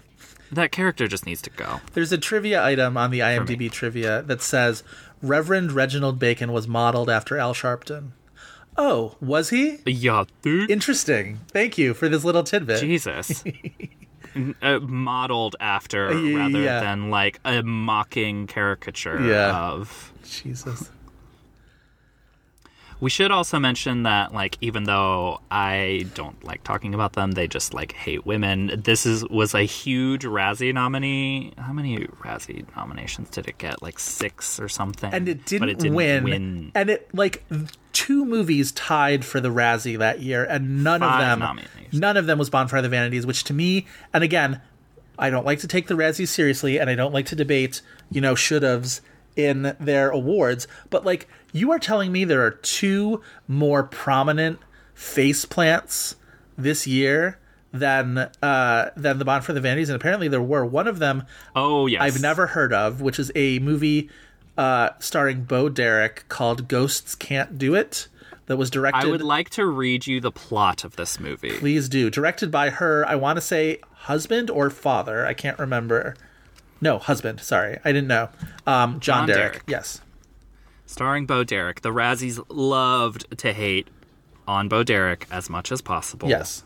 That 0.52 0.70
character 0.70 1.08
just 1.08 1.26
needs 1.26 1.42
to 1.42 1.50
go. 1.50 1.80
There's 1.94 2.12
a 2.12 2.18
trivia 2.18 2.62
item 2.62 2.96
on 2.96 3.10
the 3.10 3.18
IMDb 3.18 3.70
trivia 3.70 4.22
that 4.22 4.40
says 4.40 4.84
Reverend 5.20 5.72
Reginald 5.72 6.20
Bacon 6.20 6.52
was 6.52 6.68
modeled 6.68 7.10
after 7.10 7.36
Al 7.36 7.52
Sharpton. 7.52 8.10
Oh, 8.78 9.16
was 9.20 9.50
he? 9.50 9.78
Yeah, 9.86 10.24
dude. 10.42 10.70
Interesting. 10.70 11.40
Thank 11.48 11.78
you 11.78 11.94
for 11.94 12.08
this 12.08 12.24
little 12.24 12.42
tidbit. 12.42 12.80
Jesus. 12.80 13.42
uh, 14.62 14.78
modeled 14.80 15.56
after 15.60 16.06
rather 16.08 16.60
yeah. 16.60 16.80
than 16.80 17.10
like 17.10 17.40
a 17.44 17.62
mocking 17.62 18.46
caricature 18.46 19.20
Yeah. 19.22 19.56
of 19.70 20.12
Jesus. 20.24 20.90
We 22.98 23.10
should 23.10 23.30
also 23.30 23.58
mention 23.58 24.04
that, 24.04 24.32
like, 24.32 24.56
even 24.60 24.84
though 24.84 25.40
I 25.50 26.06
don't 26.14 26.42
like 26.44 26.64
talking 26.64 26.94
about 26.94 27.12
them, 27.12 27.32
they 27.32 27.46
just 27.46 27.74
like 27.74 27.92
hate 27.92 28.24
women. 28.24 28.80
This 28.84 29.04
is 29.04 29.24
was 29.28 29.54
a 29.54 29.62
huge 29.62 30.24
Razzie 30.24 30.72
nominee. 30.72 31.52
How 31.58 31.72
many 31.72 31.98
Razzie 32.06 32.64
nominations 32.74 33.28
did 33.28 33.48
it 33.48 33.58
get? 33.58 33.82
Like 33.82 33.98
six 33.98 34.58
or 34.58 34.68
something. 34.68 35.12
And 35.12 35.28
it 35.28 35.44
didn't, 35.44 35.60
but 35.60 35.68
it 35.68 35.78
didn't 35.78 35.94
win. 35.94 36.24
win. 36.24 36.72
And 36.74 36.88
it 36.88 37.14
like 37.14 37.44
two 37.92 38.24
movies 38.24 38.72
tied 38.72 39.24
for 39.24 39.40
the 39.40 39.50
Razzie 39.50 39.98
that 39.98 40.20
year, 40.20 40.44
and 40.44 40.82
none 40.82 41.00
Five 41.00 41.20
of 41.20 41.20
them, 41.20 41.38
nominations. 41.40 42.00
none 42.00 42.16
of 42.16 42.26
them 42.26 42.38
was 42.38 42.48
Bonfire 42.48 42.78
of 42.78 42.82
the 42.82 42.88
Vanities. 42.88 43.26
Which 43.26 43.44
to 43.44 43.52
me, 43.52 43.86
and 44.14 44.24
again, 44.24 44.62
I 45.18 45.28
don't 45.28 45.44
like 45.44 45.60
to 45.60 45.68
take 45.68 45.88
the 45.88 45.94
Razzies 45.94 46.28
seriously, 46.28 46.78
and 46.78 46.88
I 46.88 46.94
don't 46.94 47.12
like 47.12 47.26
to 47.26 47.36
debate, 47.36 47.82
you 48.10 48.20
know, 48.22 48.34
should 48.34 48.62
haves 48.62 49.02
in 49.36 49.76
their 49.78 50.10
awards. 50.10 50.66
But 50.88 51.04
like, 51.04 51.28
you 51.56 51.72
are 51.72 51.78
telling 51.78 52.12
me 52.12 52.24
there 52.24 52.44
are 52.44 52.50
two 52.50 53.22
more 53.48 53.82
prominent 53.82 54.58
face 54.94 55.44
plants 55.44 56.16
this 56.56 56.86
year 56.86 57.38
than 57.72 58.18
uh, 58.42 58.90
than 58.96 59.18
the 59.18 59.24
Bond 59.24 59.44
for 59.44 59.52
the 59.52 59.60
Vanities, 59.60 59.88
and 59.88 59.96
apparently 59.96 60.28
there 60.28 60.42
were. 60.42 60.64
One 60.64 60.86
of 60.86 60.98
them 60.98 61.24
Oh 61.54 61.86
yes. 61.86 62.02
I've 62.02 62.20
never 62.20 62.48
heard 62.48 62.72
of, 62.72 63.00
which 63.00 63.18
is 63.18 63.32
a 63.34 63.58
movie 63.58 64.10
uh, 64.56 64.90
starring 64.98 65.44
Bo 65.44 65.68
Derek 65.68 66.24
called 66.28 66.68
Ghosts 66.68 67.14
Can't 67.14 67.58
Do 67.58 67.74
It. 67.74 68.08
That 68.46 68.56
was 68.56 68.70
directed. 68.70 69.04
I 69.04 69.10
would 69.10 69.22
like 69.22 69.50
to 69.50 69.66
read 69.66 70.06
you 70.06 70.20
the 70.20 70.30
plot 70.30 70.84
of 70.84 70.94
this 70.94 71.18
movie. 71.18 71.50
Please 71.50 71.88
do. 71.88 72.10
Directed 72.10 72.50
by 72.52 72.70
her, 72.70 73.04
I 73.08 73.16
want 73.16 73.38
to 73.38 73.40
say 73.40 73.80
husband 73.92 74.50
or 74.50 74.70
father. 74.70 75.26
I 75.26 75.34
can't 75.34 75.58
remember. 75.58 76.14
No, 76.80 76.98
husband. 76.98 77.40
Sorry, 77.40 77.78
I 77.84 77.90
didn't 77.90 78.06
know. 78.06 78.28
Um, 78.66 79.00
John, 79.00 79.00
John 79.00 79.26
Derek. 79.26 79.52
Derek. 79.52 79.62
Yes. 79.66 80.00
Starring 80.86 81.26
Bo 81.26 81.44
Derek. 81.44 81.82
The 81.82 81.92
Razzies 81.92 82.42
loved 82.48 83.38
to 83.38 83.52
hate 83.52 83.88
on 84.46 84.68
Bo 84.68 84.82
Derek 84.82 85.26
as 85.30 85.50
much 85.50 85.72
as 85.72 85.82
possible. 85.82 86.28
Yes. 86.28 86.62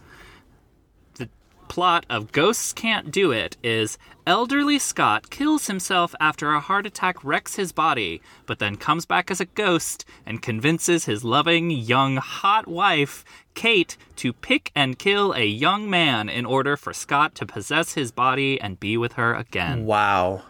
The 1.14 1.28
plot 1.68 2.04
of 2.10 2.32
Ghosts 2.32 2.72
Can't 2.72 3.10
Do 3.10 3.32
It 3.32 3.56
is 3.62 3.96
elderly 4.26 4.78
Scott 4.78 5.30
kills 5.30 5.66
himself 5.66 6.14
after 6.20 6.52
a 6.52 6.60
heart 6.60 6.86
attack 6.86 7.24
wrecks 7.24 7.56
his 7.56 7.72
body, 7.72 8.20
but 8.46 8.58
then 8.58 8.76
comes 8.76 9.06
back 9.06 9.30
as 9.30 9.40
a 9.40 9.46
ghost 9.46 10.04
and 10.26 10.42
convinces 10.42 11.06
his 11.06 11.24
loving, 11.24 11.70
young, 11.70 12.16
hot 12.16 12.68
wife, 12.68 13.24
Kate, 13.54 13.96
to 14.16 14.32
pick 14.32 14.70
and 14.74 14.98
kill 14.98 15.32
a 15.32 15.46
young 15.46 15.88
man 15.88 16.28
in 16.28 16.44
order 16.44 16.76
for 16.76 16.92
Scott 16.92 17.34
to 17.36 17.46
possess 17.46 17.94
his 17.94 18.12
body 18.12 18.60
and 18.60 18.78
be 18.78 18.96
with 18.96 19.14
her 19.14 19.34
again. 19.34 19.86
Wow. 19.86 20.42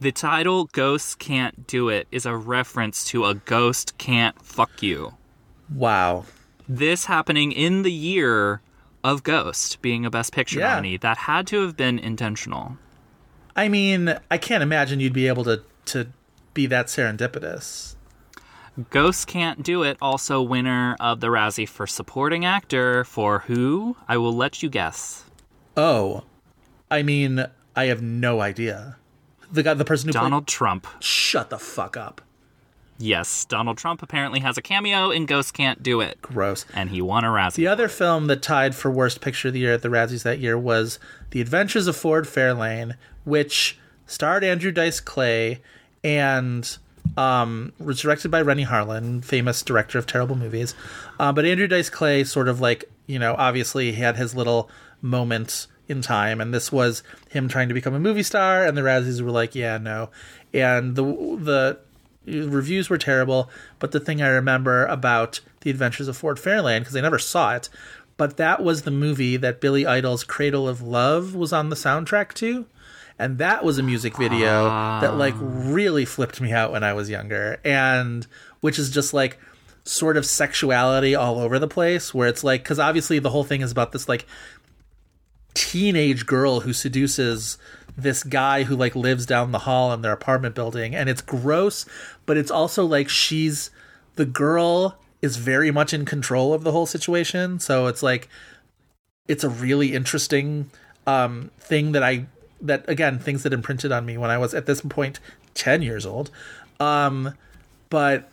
The 0.00 0.12
title 0.12 0.64
Ghosts 0.66 1.14
Can't 1.14 1.66
Do 1.66 1.88
It 1.88 2.06
is 2.10 2.26
a 2.26 2.36
reference 2.36 3.04
to 3.06 3.24
a 3.24 3.34
ghost 3.34 3.96
can't 3.96 4.40
fuck 4.42 4.82
you. 4.82 5.14
Wow. 5.72 6.24
This 6.68 7.06
happening 7.06 7.52
in 7.52 7.82
the 7.82 7.92
year 7.92 8.60
of 9.02 9.22
Ghost 9.22 9.80
being 9.82 10.04
a 10.04 10.10
Best 10.10 10.32
Picture 10.32 10.60
Yeah. 10.60 10.74
nominee. 10.74 10.96
That 10.96 11.18
had 11.18 11.46
to 11.48 11.62
have 11.62 11.76
been 11.76 11.98
intentional. 11.98 12.76
I 13.56 13.68
mean, 13.68 14.14
I 14.30 14.38
can't 14.38 14.62
imagine 14.62 15.00
you'd 15.00 15.12
be 15.12 15.28
able 15.28 15.44
to 15.44 15.62
to 15.86 16.06
be 16.54 16.64
that 16.66 16.86
serendipitous. 16.86 17.94
Ghosts 18.90 19.24
Can't 19.24 19.62
Do 19.62 19.82
It, 19.82 19.96
also 20.00 20.40
winner 20.42 20.96
of 20.98 21.20
the 21.20 21.28
Razzie 21.28 21.68
for 21.68 21.86
Supporting 21.86 22.44
Actor 22.44 23.04
for 23.04 23.40
who? 23.40 23.96
I 24.08 24.16
will 24.16 24.32
let 24.34 24.62
you 24.62 24.68
guess. 24.70 25.24
Oh, 25.76 26.24
I 26.90 27.02
mean, 27.02 27.44
I 27.76 27.84
have 27.86 28.02
no 28.02 28.40
idea. 28.40 28.96
The 29.52 29.62
guy, 29.62 29.74
the 29.74 29.84
person 29.84 30.08
who 30.08 30.12
Donald 30.12 30.46
Trump. 30.46 30.86
Shut 31.00 31.50
the 31.50 31.58
fuck 31.58 31.96
up. 31.96 32.20
Yes, 32.98 33.44
Donald 33.44 33.76
Trump 33.76 34.02
apparently 34.02 34.40
has 34.40 34.56
a 34.56 34.62
cameo 34.62 35.10
in 35.10 35.26
Ghosts 35.26 35.50
Can't 35.50 35.82
Do 35.82 36.00
It. 36.00 36.22
Gross. 36.22 36.64
And 36.74 36.90
he 36.90 37.02
won 37.02 37.24
a 37.24 37.28
Razzie. 37.28 37.56
The 37.56 37.66
other 37.66 37.88
film 37.88 38.28
that 38.28 38.40
tied 38.40 38.74
for 38.74 38.90
worst 38.90 39.20
picture 39.20 39.48
of 39.48 39.54
the 39.54 39.60
year 39.60 39.74
at 39.74 39.82
the 39.82 39.88
Razzies 39.88 40.22
that 40.22 40.38
year 40.38 40.56
was 40.56 41.00
The 41.30 41.40
Adventures 41.40 41.88
of 41.88 41.96
Ford 41.96 42.24
Fairlane, 42.24 42.96
which 43.24 43.78
starred 44.06 44.44
Andrew 44.44 44.70
Dice 44.70 45.00
Clay 45.00 45.60
and 46.04 46.76
um, 47.16 47.72
was 47.78 48.00
directed 48.00 48.30
by 48.30 48.42
Renny 48.42 48.64
Harlin, 48.64 49.24
famous 49.24 49.62
director 49.62 49.98
of 49.98 50.06
terrible 50.06 50.36
movies. 50.36 50.74
Uh, 51.18 51.32
but 51.32 51.44
Andrew 51.44 51.66
Dice 51.66 51.90
Clay 51.90 52.22
sort 52.22 52.48
of 52.48 52.60
like, 52.60 52.84
you 53.06 53.18
know, 53.18 53.34
obviously 53.38 53.92
he 53.92 54.00
had 54.00 54.16
his 54.16 54.36
little 54.36 54.70
moment 55.02 55.66
in 55.88 56.00
time, 56.00 56.40
and 56.40 56.52
this 56.54 56.72
was 56.72 57.02
him 57.28 57.48
trying 57.48 57.68
to 57.68 57.74
become 57.74 57.94
a 57.94 58.00
movie 58.00 58.22
star, 58.22 58.64
and 58.64 58.76
the 58.76 58.82
Razzies 58.82 59.20
were 59.20 59.30
like, 59.30 59.54
yeah, 59.54 59.78
no. 59.78 60.10
And 60.52 60.96
the 60.96 61.04
the 61.04 61.78
reviews 62.26 62.88
were 62.88 62.98
terrible, 62.98 63.50
but 63.78 63.92
the 63.92 64.00
thing 64.00 64.22
I 64.22 64.28
remember 64.28 64.86
about 64.86 65.40
The 65.60 65.70
Adventures 65.70 66.08
of 66.08 66.16
Ford 66.16 66.38
Fairlane, 66.38 66.80
because 66.80 66.96
I 66.96 67.00
never 67.00 67.18
saw 67.18 67.54
it, 67.54 67.68
but 68.16 68.36
that 68.36 68.62
was 68.62 68.82
the 68.82 68.90
movie 68.90 69.36
that 69.36 69.60
Billy 69.60 69.86
Idol's 69.86 70.24
Cradle 70.24 70.68
of 70.68 70.80
Love 70.80 71.34
was 71.34 71.52
on 71.52 71.68
the 71.68 71.76
soundtrack 71.76 72.32
to. 72.34 72.66
And 73.18 73.38
that 73.38 73.64
was 73.64 73.78
a 73.78 73.82
music 73.82 74.16
video 74.16 74.64
that 74.64 75.10
ah. 75.10 75.16
like 75.16 75.34
really 75.38 76.04
flipped 76.04 76.40
me 76.40 76.52
out 76.52 76.72
when 76.72 76.82
I 76.82 76.94
was 76.94 77.08
younger. 77.08 77.60
And 77.64 78.26
which 78.60 78.78
is 78.78 78.90
just 78.90 79.14
like 79.14 79.38
sort 79.84 80.16
of 80.16 80.26
sexuality 80.26 81.14
all 81.14 81.38
over 81.38 81.58
the 81.58 81.68
place, 81.68 82.12
where 82.12 82.26
it's 82.26 82.42
like, 82.42 82.62
because 82.62 82.78
obviously 82.78 83.18
the 83.18 83.30
whole 83.30 83.44
thing 83.44 83.60
is 83.60 83.70
about 83.70 83.92
this 83.92 84.08
like 84.08 84.26
teenage 85.54 86.26
girl 86.26 86.60
who 86.60 86.72
seduces 86.72 87.58
this 87.96 88.24
guy 88.24 88.64
who 88.64 88.74
like 88.74 88.96
lives 88.96 89.24
down 89.24 89.52
the 89.52 89.60
hall 89.60 89.92
in 89.92 90.02
their 90.02 90.12
apartment 90.12 90.54
building 90.54 90.94
and 90.94 91.08
it's 91.08 91.20
gross 91.20 91.86
but 92.26 92.36
it's 92.36 92.50
also 92.50 92.84
like 92.84 93.08
she's 93.08 93.70
the 94.16 94.26
girl 94.26 94.98
is 95.22 95.36
very 95.36 95.70
much 95.70 95.94
in 95.94 96.04
control 96.04 96.52
of 96.52 96.64
the 96.64 96.72
whole 96.72 96.86
situation 96.86 97.60
so 97.60 97.86
it's 97.86 98.02
like 98.02 98.28
it's 99.28 99.44
a 99.44 99.48
really 99.48 99.94
interesting 99.94 100.68
um 101.06 101.50
thing 101.58 101.92
that 101.92 102.02
i 102.02 102.26
that 102.60 102.88
again 102.88 103.18
things 103.18 103.44
that 103.44 103.52
imprinted 103.52 103.92
on 103.92 104.04
me 104.04 104.18
when 104.18 104.30
i 104.30 104.38
was 104.38 104.54
at 104.54 104.66
this 104.66 104.80
point 104.80 105.20
10 105.54 105.82
years 105.82 106.04
old 106.04 106.30
um 106.80 107.32
but 107.90 108.28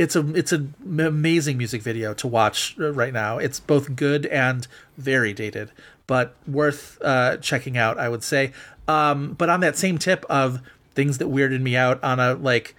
it's 0.00 0.16
a 0.16 0.26
it's 0.34 0.50
an 0.50 0.74
amazing 0.98 1.58
music 1.58 1.82
video 1.82 2.14
to 2.14 2.26
watch 2.26 2.74
uh, 2.80 2.90
right 2.90 3.12
now. 3.12 3.36
It's 3.36 3.60
both 3.60 3.94
good 3.96 4.24
and 4.26 4.66
very 4.96 5.34
dated, 5.34 5.72
but 6.10 6.34
worth 6.44 6.98
uh, 7.02 7.36
checking 7.36 7.78
out, 7.78 7.96
I 7.96 8.08
would 8.08 8.24
say. 8.24 8.50
Um, 8.88 9.34
but 9.34 9.48
on 9.48 9.60
that 9.60 9.78
same 9.78 9.96
tip 9.96 10.26
of 10.28 10.60
things 10.92 11.18
that 11.18 11.28
weirded 11.28 11.60
me 11.60 11.76
out 11.76 12.02
on 12.02 12.18
a 12.18 12.34
like 12.34 12.74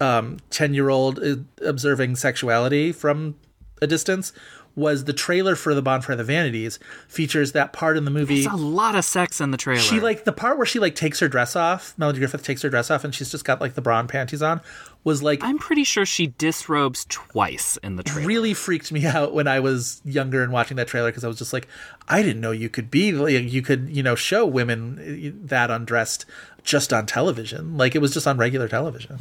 um 0.00 0.38
10 0.50 0.74
year 0.74 0.88
old 0.88 1.20
observing 1.64 2.16
sexuality 2.16 2.90
from 2.90 3.36
a 3.80 3.86
distance 3.86 4.32
was 4.78 5.04
the 5.04 5.12
trailer 5.12 5.56
for 5.56 5.74
the 5.74 5.82
Bonfire 5.82 6.12
of 6.12 6.18
the 6.18 6.24
Vanities 6.24 6.78
features 7.08 7.52
that 7.52 7.72
part 7.72 7.96
in 7.96 8.04
the 8.04 8.10
movie. 8.10 8.42
There's 8.42 8.54
a 8.54 8.56
lot 8.56 8.94
of 8.94 9.04
sex 9.04 9.40
in 9.40 9.50
the 9.50 9.56
trailer. 9.56 9.80
She 9.80 9.98
like 9.98 10.24
the 10.24 10.32
part 10.32 10.56
where 10.56 10.66
she 10.66 10.78
like 10.78 10.94
takes 10.94 11.18
her 11.18 11.28
dress 11.28 11.56
off. 11.56 11.94
Melanie 11.98 12.20
Griffith 12.20 12.44
takes 12.44 12.62
her 12.62 12.70
dress 12.70 12.90
off, 12.90 13.04
and 13.04 13.14
she's 13.14 13.30
just 13.30 13.44
got 13.44 13.60
like 13.60 13.74
the 13.74 13.82
bra 13.82 13.98
and 13.98 14.08
panties 14.08 14.40
on. 14.40 14.60
Was 15.04 15.22
like 15.22 15.42
I'm 15.42 15.58
pretty 15.58 15.84
sure 15.84 16.06
she 16.06 16.28
disrobes 16.28 17.06
twice 17.08 17.76
in 17.82 17.96
the 17.96 18.02
trailer. 18.02 18.22
It 18.22 18.26
really 18.26 18.54
freaked 18.54 18.92
me 18.92 19.04
out 19.04 19.34
when 19.34 19.48
I 19.48 19.60
was 19.60 20.00
younger 20.04 20.42
and 20.42 20.52
watching 20.52 20.76
that 20.76 20.86
trailer 20.86 21.10
because 21.10 21.24
I 21.24 21.28
was 21.28 21.38
just 21.38 21.52
like, 21.52 21.66
I 22.08 22.22
didn't 22.22 22.40
know 22.40 22.52
you 22.52 22.68
could 22.68 22.90
be 22.90 23.12
like, 23.12 23.50
you 23.52 23.62
could 23.62 23.88
you 23.88 24.02
know 24.02 24.14
show 24.14 24.46
women 24.46 25.40
that 25.46 25.70
undressed 25.70 26.24
just 26.62 26.92
on 26.92 27.06
television. 27.06 27.76
Like 27.76 27.94
it 27.94 27.98
was 27.98 28.14
just 28.14 28.26
on 28.26 28.38
regular 28.38 28.68
television. 28.68 29.18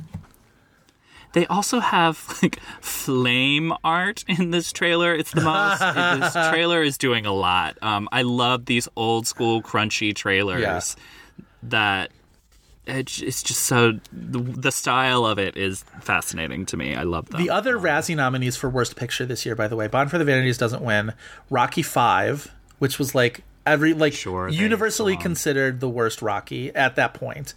They 1.38 1.46
also 1.46 1.80
have 1.80 2.40
like 2.42 2.60
flame 2.82 3.72
art 3.84 4.26
in 4.28 4.50
this 4.50 4.72
trailer. 4.72 5.14
It's 5.14 5.30
the 5.30 5.42
most. 5.42 5.80
this 5.80 6.34
trailer 6.50 6.82
is 6.82 6.98
doing 6.98 7.28
a 7.28 7.32
lot. 7.32 7.78
Um, 7.84 8.10
I 8.12 8.24
love 8.24 8.66
these 8.66 8.88
old 8.96 9.28
school 9.28 9.62
crunchy 9.62 10.16
trailers 10.16 10.62
Yeah. 10.62 10.82
that 11.70 12.12
it's 12.88 13.44
just 13.44 13.60
so 13.66 14.00
the, 14.12 14.40
the 14.40 14.72
style 14.72 15.28
of 15.28 15.38
it 15.38 15.56
is 15.56 15.84
fascinating 16.02 16.66
to 16.66 16.78
me. 16.78 16.96
I 16.96 17.04
love 17.04 17.30
them. 17.30 17.40
The 17.40 17.52
other 17.52 17.78
Razzie 17.78 18.16
nominees 18.16 18.56
for 18.58 18.68
Worst 18.68 18.96
Picture 18.96 19.28
this 19.28 19.46
year, 19.46 19.54
by 19.56 19.68
the 19.68 19.76
way, 19.76 19.86
Bond 19.86 20.10
for 20.10 20.18
the 20.18 20.26
Vanities 20.26 20.58
doesn't 20.58 20.82
win. 20.82 21.14
Rocky 21.52 21.84
Five, 21.84 22.52
which 22.80 22.98
was 22.98 23.14
like 23.14 23.44
every 23.68 23.94
like 23.94 24.14
Sure, 24.14 24.50
universally 24.50 25.18
considered 25.18 25.80
the 25.80 25.90
worst 25.90 26.22
Rocky 26.22 26.74
at 26.74 26.96
that 26.96 27.14
point, 27.14 27.54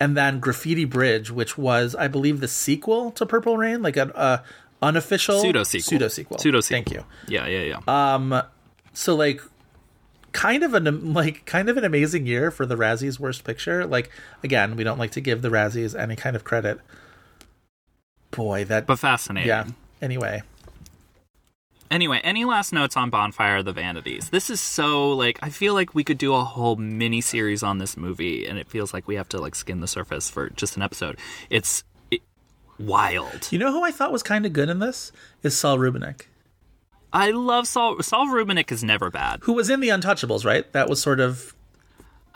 and 0.00 0.16
then 0.16 0.40
Graffiti 0.40 0.84
Bridge, 0.84 1.30
which 1.30 1.56
was 1.56 1.94
I 1.94 2.08
believe 2.08 2.40
the 2.40 2.48
sequel 2.48 3.10
to 3.12 3.26
Purple 3.26 3.56
Rain, 3.56 3.82
like 3.82 3.96
an 3.96 4.10
uh, 4.12 4.38
unofficial 4.82 5.40
Pseudo 5.40 5.62
sequel. 5.62 5.82
Pseudo 5.88 6.08
sequel. 6.08 6.38
Pseudo 6.38 6.60
sequel. 6.60 6.76
Thank 6.76 6.90
you. 6.92 7.04
Yeah, 7.28 7.46
yeah, 7.46 7.78
yeah. 7.86 8.14
Um, 8.14 8.42
so 8.92 9.14
like 9.14 9.40
kind 10.32 10.62
of 10.62 10.74
an 10.74 11.12
like 11.12 11.44
kind 11.44 11.68
of 11.68 11.76
an 11.76 11.84
amazing 11.84 12.26
year 12.26 12.50
for 12.50 12.66
the 12.66 12.76
Razzies 12.76 13.18
Worst 13.18 13.44
Picture. 13.44 13.86
Like 13.86 14.10
again, 14.42 14.76
we 14.76 14.84
don't 14.84 14.98
like 14.98 15.12
to 15.12 15.20
give 15.20 15.42
the 15.42 15.48
Razzies 15.50 15.98
any 15.98 16.16
kind 16.16 16.36
of 16.36 16.44
credit. 16.44 16.80
Boy, 18.30 18.64
that 18.64 18.86
but 18.86 18.98
fascinating. 18.98 19.48
yeah. 19.48 19.66
Anyway, 20.00 20.42
Anyway, 21.90 22.20
any 22.22 22.44
last 22.44 22.72
notes 22.72 22.96
on 22.96 23.10
Bonfire 23.10 23.56
of 23.56 23.64
the 23.64 23.72
Vanities? 23.72 24.30
This 24.30 24.48
is 24.48 24.60
so 24.60 25.10
like 25.12 25.38
I 25.42 25.50
feel 25.50 25.74
like 25.74 25.94
we 25.94 26.04
could 26.04 26.18
do 26.18 26.34
a 26.34 26.44
whole 26.44 26.76
mini 26.76 27.20
series 27.20 27.62
on 27.64 27.78
this 27.78 27.96
movie, 27.96 28.46
and 28.46 28.58
it 28.58 28.68
feels 28.68 28.94
like 28.94 29.08
we 29.08 29.16
have 29.16 29.28
to 29.30 29.40
like 29.40 29.54
skim 29.56 29.80
the 29.80 29.88
surface 29.88 30.30
for 30.30 30.50
just 30.50 30.76
an 30.76 30.82
episode. 30.82 31.18
It's 31.50 31.82
it, 32.10 32.20
wild. 32.78 33.48
you 33.50 33.58
know 33.58 33.72
who 33.72 33.82
I 33.82 33.90
thought 33.90 34.12
was 34.12 34.22
kind 34.22 34.46
of 34.46 34.52
good 34.52 34.68
in 34.68 34.78
this 34.78 35.10
is 35.42 35.56
Saul 35.58 35.78
Rubinek, 35.78 36.22
I 37.12 37.32
love 37.32 37.66
Saul. 37.66 38.00
Saul 38.02 38.28
Rubinek 38.28 38.70
is 38.70 38.84
never 38.84 39.10
bad. 39.10 39.40
who 39.42 39.52
was 39.52 39.68
in 39.68 39.80
The 39.80 39.88
Untouchables, 39.88 40.44
right? 40.44 40.70
That 40.72 40.88
was 40.88 41.02
sort 41.02 41.18
of 41.18 41.54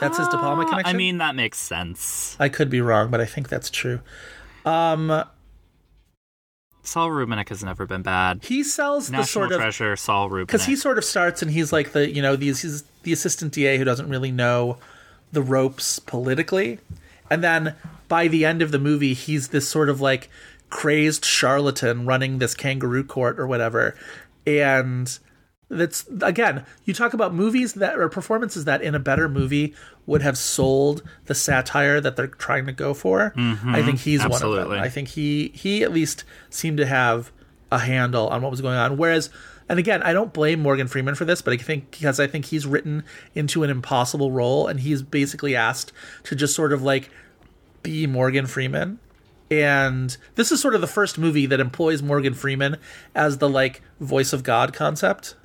that's 0.01 0.19
his 0.19 0.27
De 0.27 0.37
Palma 0.37 0.63
Uh, 0.65 0.69
connection. 0.69 0.93
I 0.97 0.99
mean, 0.99 1.19
that 1.19 1.37
makes 1.37 1.59
sense. 1.61 2.37
I 2.41 2.49
could 2.49 2.69
be 2.71 2.81
wrong, 2.81 3.09
but 3.09 3.21
I 3.21 3.25
think 3.25 3.49
that's 3.49 3.71
true. 3.71 4.01
Um, 4.67 5.23
Saul 6.85 7.09
Rubinek 7.09 7.49
has 7.49 7.65
never 7.65 7.87
been 7.87 8.03
bad. 8.03 8.41
he 8.45 8.63
sells 8.63 9.07
the 9.07 9.13
National 9.13 9.49
sort 9.49 9.53
of 9.53 9.59
treasure, 9.59 9.97
Saul 9.97 10.31
Rubinek. 10.31 10.47
because 10.47 10.67
he 10.67 10.77
sort 10.77 10.99
of 10.99 11.05
starts 11.05 11.43
and 11.43 11.51
he's 11.51 11.73
like 11.73 11.93
the 11.93 12.11
you 12.11 12.23
know 12.23 12.37
these 12.37 12.63
he's 12.63 12.85
the 13.03 13.13
assistant 13.13 13.53
DA 13.53 13.79
who 13.79 13.85
doesn't 13.85 14.09
really 14.09 14.31
know 14.31 14.79
the 15.33 15.43
ropes 15.43 15.99
politically, 15.99 16.79
and 17.31 17.43
then 17.43 17.75
by 18.09 18.29
the 18.29 18.45
end 18.45 18.63
of 18.63 18.71
the 18.71 18.79
movie 18.79 19.15
he's 19.15 19.49
this 19.49 19.69
sort 19.69 19.89
of 19.89 20.01
like 20.01 20.29
crazed 20.71 21.25
charlatan 21.25 22.07
running 22.07 22.39
this 22.39 22.55
kangaroo 22.55 23.05
court 23.05 23.39
or 23.41 23.47
whatever, 23.47 23.97
and 24.47 25.19
That's 25.71 26.07
again, 26.21 26.65
you 26.85 26.93
talk 26.93 27.15
about 27.15 27.35
movies 27.35 27.75
that 27.75 27.99
or 27.99 28.09
performances 28.09 28.65
that 28.67 28.83
in 28.83 28.95
a 28.95 28.99
better 28.99 29.29
movie 29.29 29.75
would 30.07 30.23
have 30.23 30.37
sold 30.37 31.03
the 31.25 31.35
satire 31.35 32.01
that 32.01 32.17
they're 32.17 32.27
trying 32.27 32.67
to 32.67 32.73
go 32.73 32.93
for. 32.95 33.33
I 33.37 33.83
think 33.83 33.97
mm-hmm. 33.97 33.97
he's 33.97 34.27
one 34.27 34.43
of 34.43 34.69
them. 34.69 34.73
I 34.73 34.89
think 34.89 35.09
he 35.09 35.49
he 35.55 35.83
at 35.83 35.93
least 35.93 36.25
seemed 36.51 36.77
to 36.79 36.87
have 36.87 37.33
a 37.73 37.79
handle 37.79 38.29
on 38.29 38.43
what 38.43 38.51
was 38.51 38.61
going 38.61 38.77
on. 38.77 38.97
Whereas, 38.97 39.31
and 39.69 39.79
again, 39.79 40.03
I 40.03 40.13
don't 40.13 40.33
blame 40.33 40.61
Morgan 40.61 40.87
Freeman 40.87 41.15
for 41.15 41.25
this, 41.25 41.43
but 41.43 41.55
I 41.55 41.57
think 41.57 41.91
because 41.91 42.21
I 42.21 42.27
think 42.27 42.47
he's 42.47 42.67
written 42.67 43.03
into 43.35 43.63
an 43.63 43.71
impossible 43.71 44.31
role, 44.31 44.67
and 44.67 44.81
he's 44.81 45.03
basically 45.03 45.57
asked 45.57 45.93
to 46.25 46.37
just 46.37 46.55
sort 46.55 46.73
of 46.73 46.83
like 46.83 47.11
be 47.83 48.07
Morgan 48.07 48.47
Freeman. 48.47 48.99
And 49.51 50.17
this 50.35 50.51
is 50.51 50.61
sort 50.61 50.75
of 50.75 50.81
the 50.81 50.87
first 50.87 51.19
movie 51.19 51.47
that 51.47 51.61
employs 51.61 52.03
Morgan 52.03 52.35
Freeman 52.35 52.77
as 53.15 53.39
the 53.39 53.49
like 53.49 53.83
voice 54.01 54.33
of 54.33 54.43
God 54.43 54.73
concept. 54.73 55.37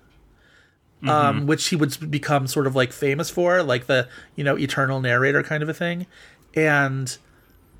Um, 1.01 1.47
which 1.47 1.67
he 1.69 1.77
would 1.77 2.11
become 2.11 2.45
sort 2.45 2.67
of 2.67 2.75
like 2.75 2.91
famous 2.91 3.29
for, 3.29 3.63
like 3.63 3.85
the, 3.85 4.09
you 4.35 4.43
know, 4.43 4.57
eternal 4.57 4.99
narrator 4.99 5.41
kind 5.43 5.63
of 5.63 5.69
a 5.69 5.73
thing. 5.73 6.07
And 6.53 7.17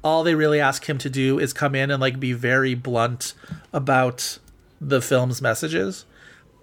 all 0.02 0.24
they 0.24 0.36
really 0.36 0.62
ask 0.62 0.88
him 0.88 0.98
to 1.00 1.10
do 1.10 1.38
is 1.38 1.52
come 1.52 1.76
in 1.76 1.92
and 1.92 2.00
like 2.00 2.18
be 2.20 2.32
very 2.32 2.76
blunt 2.76 3.34
about 3.74 4.40
the 4.80 5.02
film's 5.02 5.42
messages. 5.42 6.06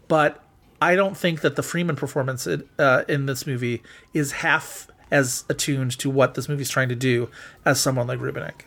But 0.09 0.43
I 0.81 0.97
don't 0.97 1.17
think 1.17 1.43
that 1.43 1.57
the 1.57 1.63
Freeman 1.63 1.97
performance 1.97 2.47
uh, 2.47 3.05
in 3.09 3.27
this 3.27 3.47
movie 3.47 3.83
is 4.15 4.33
half 4.33 4.89
as 5.11 5.45
attuned 5.49 5.99
to 5.99 6.09
what 6.09 6.35
this 6.35 6.49
movie's 6.49 6.71
trying 6.71 6.89
to 6.89 6.95
do 6.95 7.29
as 7.65 7.81
someone 7.81 8.07
like 8.07 8.19
Rubinek. 8.19 8.63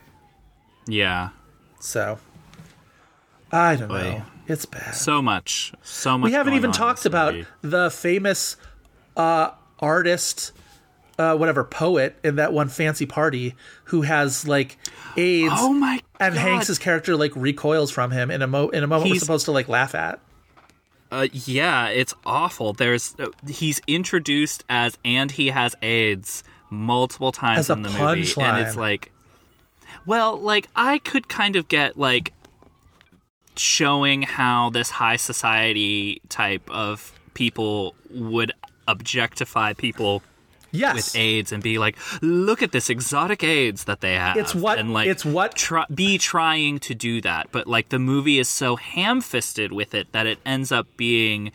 Yeah. 0.87 1.29
So 1.79 2.19
I 3.51 3.75
don't 3.75 3.87
Boy. 3.87 4.03
know. 4.03 4.25
It's 4.49 4.65
bad. 4.65 4.95
So 4.95 5.21
much. 5.21 5.73
So 5.83 6.17
much. 6.17 6.29
we 6.29 6.33
haven't 6.33 6.55
even 6.55 6.71
talked 6.71 7.05
about 7.05 7.35
movie. 7.35 7.47
the 7.61 7.91
famous 7.91 8.57
uh, 9.15 9.51
artist, 9.79 10.53
uh, 11.19 11.37
whatever 11.37 11.63
poet 11.63 12.17
in 12.23 12.37
that 12.37 12.51
one 12.51 12.67
fancy 12.67 13.05
party 13.05 13.53
who 13.85 14.01
has 14.01 14.47
like 14.47 14.77
AIDS. 15.15 15.53
Oh 15.55 15.71
my 15.71 16.01
And 16.19 16.33
God. 16.33 16.41
Hanks's 16.41 16.79
character 16.79 17.15
like 17.15 17.35
recoils 17.35 17.91
from 17.91 18.09
him 18.09 18.31
in 18.31 18.41
a 18.41 18.47
mo 18.47 18.69
in 18.69 18.83
a 18.83 18.87
moment 18.87 19.11
we're 19.11 19.19
supposed 19.19 19.45
to 19.45 19.51
like 19.51 19.67
laugh 19.69 19.93
at. 19.93 20.19
Uh, 21.11 21.27
yeah, 21.31 21.87
it's 21.89 22.13
awful. 22.25 22.73
There's 22.73 23.15
uh, 23.19 23.27
he's 23.47 23.81
introduced 23.87 24.63
as 24.67 24.97
and 25.05 25.29
he 25.31 25.47
has 25.47 25.75
AIDS 25.83 26.43
multiple 26.71 27.31
times 27.31 27.69
in 27.69 27.81
the 27.83 27.89
movie, 27.89 28.31
and 28.41 28.65
it's 28.65 28.75
like, 28.75 29.11
well, 30.05 30.37
like 30.39 30.67
I 30.75 30.97
could 30.99 31.27
kind 31.27 31.55
of 31.55 31.67
get 31.67 31.97
like 31.97 32.33
showing 33.59 34.21
how 34.23 34.69
this 34.69 34.89
high 34.89 35.15
society 35.15 36.21
type 36.29 36.69
of 36.69 37.11
people 37.33 37.95
would 38.09 38.51
objectify 38.87 39.73
people 39.73 40.21
Yes. 40.71 40.95
with 40.95 41.15
AIDS 41.15 41.51
and 41.51 41.63
be 41.63 41.79
like, 41.79 41.97
look 42.21 42.61
at 42.61 42.71
this 42.71 42.91
exotic 42.91 43.43
AIDS 43.43 43.85
that 43.85 44.01
they 44.01 44.13
have. 44.13 44.37
It's 44.37 44.53
what- 44.53 44.77
and 44.77 44.93
like 44.93 45.07
it's 45.07 45.25
what- 45.25 45.55
try, 45.55 45.85
be 45.93 46.19
trying 46.19 46.77
to 46.81 46.93
do 46.93 47.21
that, 47.21 47.47
but 47.51 47.65
like 47.65 47.89
the 47.89 47.97
movie 47.97 48.37
is 48.37 48.47
so 48.47 48.75
ham-fisted 48.75 49.71
with 49.71 49.95
it 49.95 50.11
that 50.11 50.27
it 50.27 50.37
ends 50.45 50.71
up 50.71 50.85
being 50.95 51.51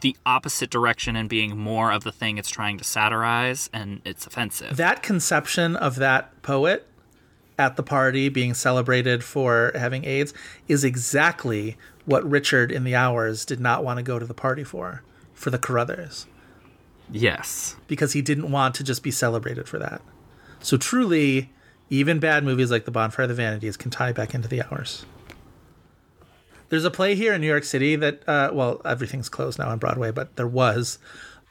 the 0.00 0.16
opposite 0.26 0.70
direction 0.70 1.16
and 1.16 1.28
being 1.28 1.56
more 1.58 1.90
of 1.92 2.04
the 2.04 2.12
thing 2.12 2.38
it's 2.38 2.50
trying 2.50 2.78
to 2.78 2.84
satirize, 2.84 3.68
and 3.72 4.00
it's 4.04 4.26
offensive. 4.26 4.76
that 4.76 5.02
conception 5.02 5.74
of 5.76 5.96
that 5.96 6.40
poet 6.42 6.86
at 7.62 7.76
the 7.76 7.82
party 7.82 8.28
being 8.28 8.54
celebrated 8.54 9.22
for 9.22 9.70
having 9.76 10.04
AIDS 10.04 10.34
is 10.66 10.82
exactly 10.82 11.76
what 12.06 12.28
Richard 12.28 12.72
in 12.72 12.82
the 12.82 12.96
hours 12.96 13.44
did 13.44 13.60
not 13.60 13.84
want 13.84 13.98
to 13.98 14.02
go 14.02 14.18
to 14.18 14.26
the 14.26 14.34
party 14.34 14.64
for, 14.64 15.02
for 15.32 15.50
the 15.50 15.58
Carruthers. 15.58 16.26
yes, 17.08 17.76
because 17.86 18.14
he 18.14 18.22
didn't 18.22 18.50
want 18.50 18.74
to 18.74 18.82
just 18.82 19.02
be 19.04 19.12
celebrated 19.12 19.68
for 19.68 19.78
that. 19.78 20.02
So 20.60 20.76
truly, 20.76 21.50
even 21.88 22.18
bad 22.18 22.42
movies 22.42 22.70
like 22.70 22.84
The 22.84 22.90
Bonfire 22.90 23.24
of 23.24 23.28
the 23.28 23.34
Vanities 23.36 23.76
can 23.76 23.90
tie 23.92 24.12
back 24.12 24.34
into 24.34 24.48
the 24.48 24.62
hours. 24.62 25.04
There's 26.68 26.84
a 26.84 26.90
play 26.90 27.14
here 27.14 27.34
in 27.34 27.40
New 27.40 27.46
York 27.46 27.64
City 27.64 27.94
that, 27.96 28.26
uh, 28.28 28.50
well, 28.52 28.80
everything's 28.84 29.28
closed 29.28 29.58
now 29.58 29.68
on 29.68 29.78
Broadway, 29.78 30.10
but 30.10 30.34
there 30.36 30.48
was, 30.48 30.98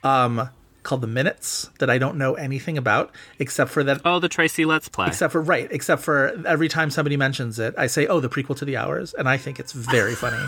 um, 0.04 0.50
called 0.84 1.02
The 1.02 1.08
Minutes 1.08 1.70
that 1.80 1.90
I 1.90 1.98
don't 1.98 2.18
know 2.18 2.34
anything 2.34 2.78
about 2.78 3.12
except 3.40 3.70
for 3.72 3.84
that. 3.84 4.02
Oh, 4.04 4.20
the 4.20 4.30
Tracy 4.30 4.66
Letts 4.66 4.90
Play. 4.90 5.08
Except 5.08 5.32
for 5.32 5.42
right, 5.42 5.68
except 5.72 6.02
for 6.02 6.30
every 6.46 6.68
time 6.68 6.90
somebody 6.90 7.18
mentions 7.18 7.60
it, 7.60 7.74
I 7.78 7.88
say, 7.88 8.08
"Oh, 8.08 8.20
the 8.20 8.30
prequel 8.30 8.56
to 8.58 8.66
The 8.66 8.78
Hours," 8.78 9.14
and 9.14 9.30
I 9.30 9.38
think 9.38 9.60
it's 9.60 9.74
very 9.74 10.16
funny. 10.16 10.44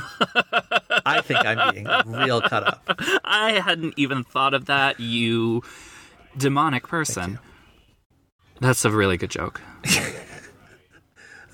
I 1.05 1.21
think 1.21 1.45
I'm 1.45 1.73
being 1.73 1.87
real 2.07 2.41
cut 2.41 2.65
up. 2.67 2.89
I 3.23 3.59
hadn't 3.63 3.93
even 3.97 4.23
thought 4.23 4.53
of 4.53 4.65
that. 4.65 4.99
You 4.99 5.61
demonic 6.37 6.87
person. 6.87 7.39
That's 8.59 8.85
a 8.85 8.91
really 8.91 9.17
good 9.17 9.29
joke. 9.31 9.61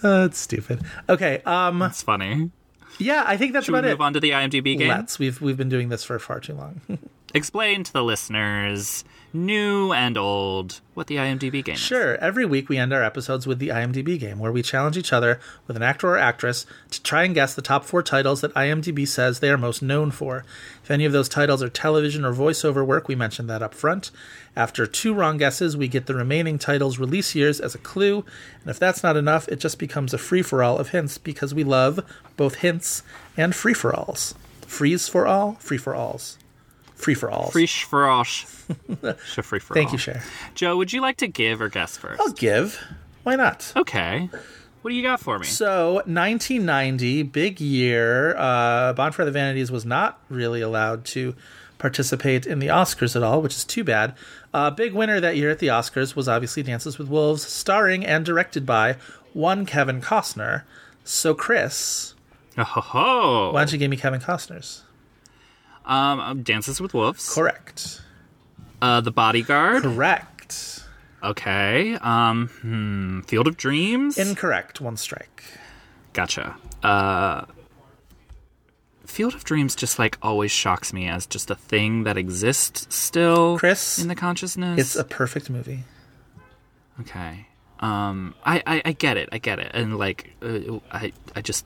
Uh, 0.03 0.23
it's 0.29 0.37
stupid. 0.37 0.81
Okay, 1.09 1.41
um, 1.45 1.81
It's 1.81 2.03
funny. 2.03 2.51
yeah, 2.99 3.23
I 3.25 3.35
think 3.37 3.53
that's 3.53 3.65
Should 3.65 3.73
we 3.73 3.79
about 3.79 3.87
move 3.89 3.99
it. 3.99 4.03
on 4.03 4.13
to 4.13 4.19
the 4.19 4.31
IMDb 4.31 4.77
game? 4.77 4.87
Let's. 4.89 5.17
We've 5.19 5.41
we've 5.41 5.57
been 5.57 5.69
doing 5.69 5.89
this 5.89 6.03
for 6.03 6.19
far 6.19 6.39
too 6.39 6.53
long. 6.53 6.81
Explain 7.31 7.83
to 7.83 7.93
the 7.93 8.03
listeners, 8.03 9.03
new 9.33 9.93
and 9.93 10.17
old, 10.17 10.81
what 10.95 11.05
the 11.05 11.17
IMDb 11.17 11.63
game 11.63 11.75
is. 11.75 11.79
sure. 11.79 12.15
Every 12.17 12.43
week 12.43 12.69
we 12.69 12.77
end 12.77 12.91
our 12.91 13.03
episodes 13.03 13.45
with 13.45 13.59
the 13.59 13.67
IMDb 13.67 14.19
game, 14.19 14.39
where 14.39 14.51
we 14.51 14.63
challenge 14.63 14.97
each 14.97 15.13
other 15.13 15.39
with 15.67 15.75
an 15.77 15.83
actor 15.83 16.07
or 16.07 16.17
actress 16.17 16.65
to 16.89 17.03
try 17.03 17.23
and 17.23 17.35
guess 17.35 17.53
the 17.53 17.61
top 17.61 17.85
four 17.85 18.01
titles 18.01 18.41
that 18.41 18.53
IMDb 18.55 19.07
says 19.07 19.39
they 19.39 19.51
are 19.51 19.59
most 19.59 19.83
known 19.83 20.09
for. 20.09 20.43
If 20.83 20.89
any 20.89 21.05
of 21.05 21.11
those 21.11 21.29
titles 21.29 21.61
are 21.61 21.69
television 21.69 22.25
or 22.25 22.33
voiceover 22.33 22.83
work, 22.83 23.07
we 23.07 23.13
mention 23.13 23.45
that 23.45 23.61
up 23.61 23.75
front. 23.75 24.09
After 24.55 24.87
two 24.87 25.13
wrong 25.13 25.37
guesses, 25.37 25.77
we 25.77 25.87
get 25.87 26.07
the 26.07 26.15
remaining 26.15 26.57
titles' 26.57 26.97
release 26.97 27.35
years 27.35 27.59
as 27.59 27.75
a 27.75 27.79
clue, 27.79 28.25
and 28.61 28.71
if 28.71 28.79
that's 28.79 29.03
not 29.03 29.15
enough, 29.15 29.47
it 29.49 29.59
just 29.59 29.77
becomes 29.77 30.15
a 30.15 30.17
free 30.17 30.41
for 30.41 30.63
all 30.63 30.79
of 30.79 30.89
hints 30.89 31.19
because 31.19 31.53
we 31.53 31.63
love 31.63 32.03
both 32.37 32.55
hints 32.55 33.03
and 33.37 33.53
free 33.53 33.75
for 33.75 33.95
alls. 33.95 34.33
Freeze 34.61 35.07
for 35.07 35.27
all, 35.27 35.53
free 35.59 35.77
for 35.77 35.93
alls. 35.93 36.38
Free 36.99 37.13
for 37.15 37.31
alls. 37.31 37.51
Free 37.53 37.65
for 37.65 38.07
all. 38.07 38.23
Free 38.25 39.59
for 39.59 39.73
all. 39.73 39.73
Thank 39.73 39.91
you, 39.93 39.97
Cher. 39.97 40.21
Joe, 40.53 40.77
would 40.77 40.91
you 40.93 41.01
like 41.01 41.17
to 41.17 41.27
give 41.27 41.61
or 41.61 41.69
guess 41.69 41.97
first? 41.97 42.19
I'll 42.21 42.31
give. 42.33 42.79
Why 43.23 43.35
not? 43.35 43.71
Okay. 43.75 44.29
What 44.81 44.91
do 44.91 44.95
you 44.95 45.01
got 45.03 45.19
for 45.19 45.39
me? 45.39 45.45
So, 45.45 45.95
1990, 46.05 47.23
big 47.23 47.59
year. 47.61 48.35
Uh, 48.37 48.93
Bonfire 48.93 49.23
of 49.23 49.33
the 49.33 49.37
Vanities 49.39 49.71
was 49.71 49.85
not 49.85 50.19
really 50.29 50.61
allowed 50.61 51.05
to 51.05 51.35
participate 51.77 52.45
in 52.45 52.59
the 52.59 52.67
Oscars 52.67 53.15
at 53.15 53.23
all, 53.23 53.41
which 53.41 53.55
is 53.55 53.63
too 53.65 53.83
bad. 53.83 54.13
Uh, 54.53 54.69
big 54.69 54.93
winner 54.93 55.19
that 55.19 55.37
year 55.37 55.49
at 55.49 55.59
the 55.59 55.67
Oscars 55.67 56.15
was 56.15 56.27
obviously 56.27 56.63
Dances 56.63 56.97
with 56.97 57.07
Wolves, 57.07 57.45
starring 57.45 58.05
and 58.05 58.25
directed 58.25 58.65
by 58.65 58.97
one 59.33 59.65
Kevin 59.65 60.01
Costner. 60.01 60.63
So, 61.05 61.33
Chris, 61.33 62.13
Oh, 62.57 62.63
ho, 62.63 62.81
ho. 62.81 63.51
why 63.53 63.61
don't 63.61 63.71
you 63.71 63.77
give 63.77 63.89
me 63.91 63.97
Kevin 63.97 64.19
Costner's? 64.19 64.83
Um, 65.89 66.43
Dances 66.43 66.79
with 66.79 66.93
Wolves. 66.93 67.33
Correct. 67.33 68.01
Uh, 68.81 69.01
the 69.01 69.11
Bodyguard. 69.11 69.83
Correct. 69.83 70.83
Okay. 71.23 71.95
Um, 71.95 72.47
hmm, 72.61 73.21
Field 73.21 73.47
of 73.47 73.57
Dreams. 73.57 74.17
Incorrect. 74.17 74.79
One 74.79 74.95
strike. 74.95 75.43
Gotcha. 76.13 76.55
Uh, 76.83 77.45
Field 79.05 79.33
of 79.33 79.43
Dreams 79.43 79.75
just 79.75 79.97
like 79.99 80.17
always 80.21 80.51
shocks 80.51 80.93
me 80.93 81.07
as 81.07 81.25
just 81.25 81.49
a 81.49 81.55
thing 81.55 82.03
that 82.03 82.17
exists 82.17 82.87
still, 82.95 83.57
Chris, 83.57 83.97
in 83.99 84.07
the 84.07 84.15
consciousness. 84.15 84.79
It's 84.79 84.95
a 84.95 85.03
perfect 85.03 85.49
movie. 85.49 85.83
Okay. 87.01 87.47
Um, 87.79 88.35
I, 88.45 88.61
I, 88.67 88.81
I 88.85 88.91
get 88.91 89.17
it. 89.17 89.29
I 89.31 89.39
get 89.39 89.57
it. 89.59 89.71
And 89.73 89.97
like, 89.97 90.35
uh, 90.41 90.79
I, 90.91 91.11
I 91.35 91.41
just, 91.41 91.65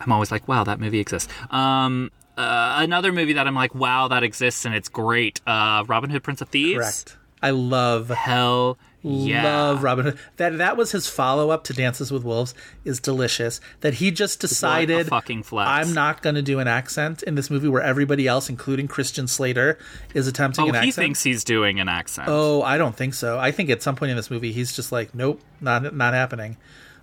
I'm 0.00 0.10
always 0.10 0.32
like, 0.32 0.48
wow, 0.48 0.64
that 0.64 0.80
movie 0.80 0.98
exists. 1.00 1.32
Um, 1.50 2.10
uh, 2.40 2.82
another 2.82 3.12
movie 3.12 3.34
that 3.34 3.46
I'm 3.46 3.54
like, 3.54 3.74
wow, 3.74 4.08
that 4.08 4.22
exists 4.22 4.64
and 4.64 4.74
it's 4.74 4.88
great. 4.88 5.40
Uh, 5.46 5.84
Robin 5.86 6.10
Hood, 6.10 6.22
Prince 6.22 6.40
of 6.40 6.48
Thieves. 6.48 6.78
Correct. 6.78 7.16
I 7.42 7.50
love 7.50 8.08
Hell 8.10 8.76
yeah. 9.02 9.44
Love 9.44 9.82
Robin 9.82 10.04
Hood. 10.04 10.18
That 10.36 10.58
that 10.58 10.76
was 10.76 10.92
his 10.92 11.08
follow 11.08 11.48
up 11.48 11.64
to 11.64 11.72
Dances 11.72 12.12
with 12.12 12.22
Wolves 12.22 12.52
is 12.84 13.00
delicious. 13.00 13.58
That 13.80 13.94
he 13.94 14.10
just 14.10 14.40
decided 14.40 15.06
fucking 15.08 15.44
flex. 15.44 15.70
I'm 15.70 15.94
not 15.94 16.20
going 16.20 16.34
to 16.34 16.42
do 16.42 16.58
an 16.58 16.68
accent 16.68 17.22
in 17.22 17.34
this 17.36 17.48
movie 17.48 17.68
where 17.68 17.80
everybody 17.82 18.26
else, 18.26 18.50
including 18.50 18.88
Christian 18.88 19.26
Slater, 19.26 19.78
is 20.12 20.26
attempting 20.26 20.66
Oh, 20.66 20.68
an 20.68 20.74
he 20.74 20.88
accent. 20.88 20.94
thinks 20.96 21.22
he's 21.22 21.44
doing 21.44 21.80
an 21.80 21.88
accent. 21.88 22.28
oh, 22.30 22.60
I 22.60 22.76
don't 22.76 22.94
think 22.94 23.14
so. 23.14 23.38
I 23.38 23.52
think 23.52 23.70
at 23.70 23.82
some 23.82 23.96
point 23.96 24.10
in 24.10 24.18
this 24.18 24.30
movie 24.30 24.52
he's 24.52 24.76
just 24.76 24.92
like, 24.92 25.14
nope, 25.14 25.40
not 25.62 25.94
not 25.96 26.12
happening. 26.12 26.58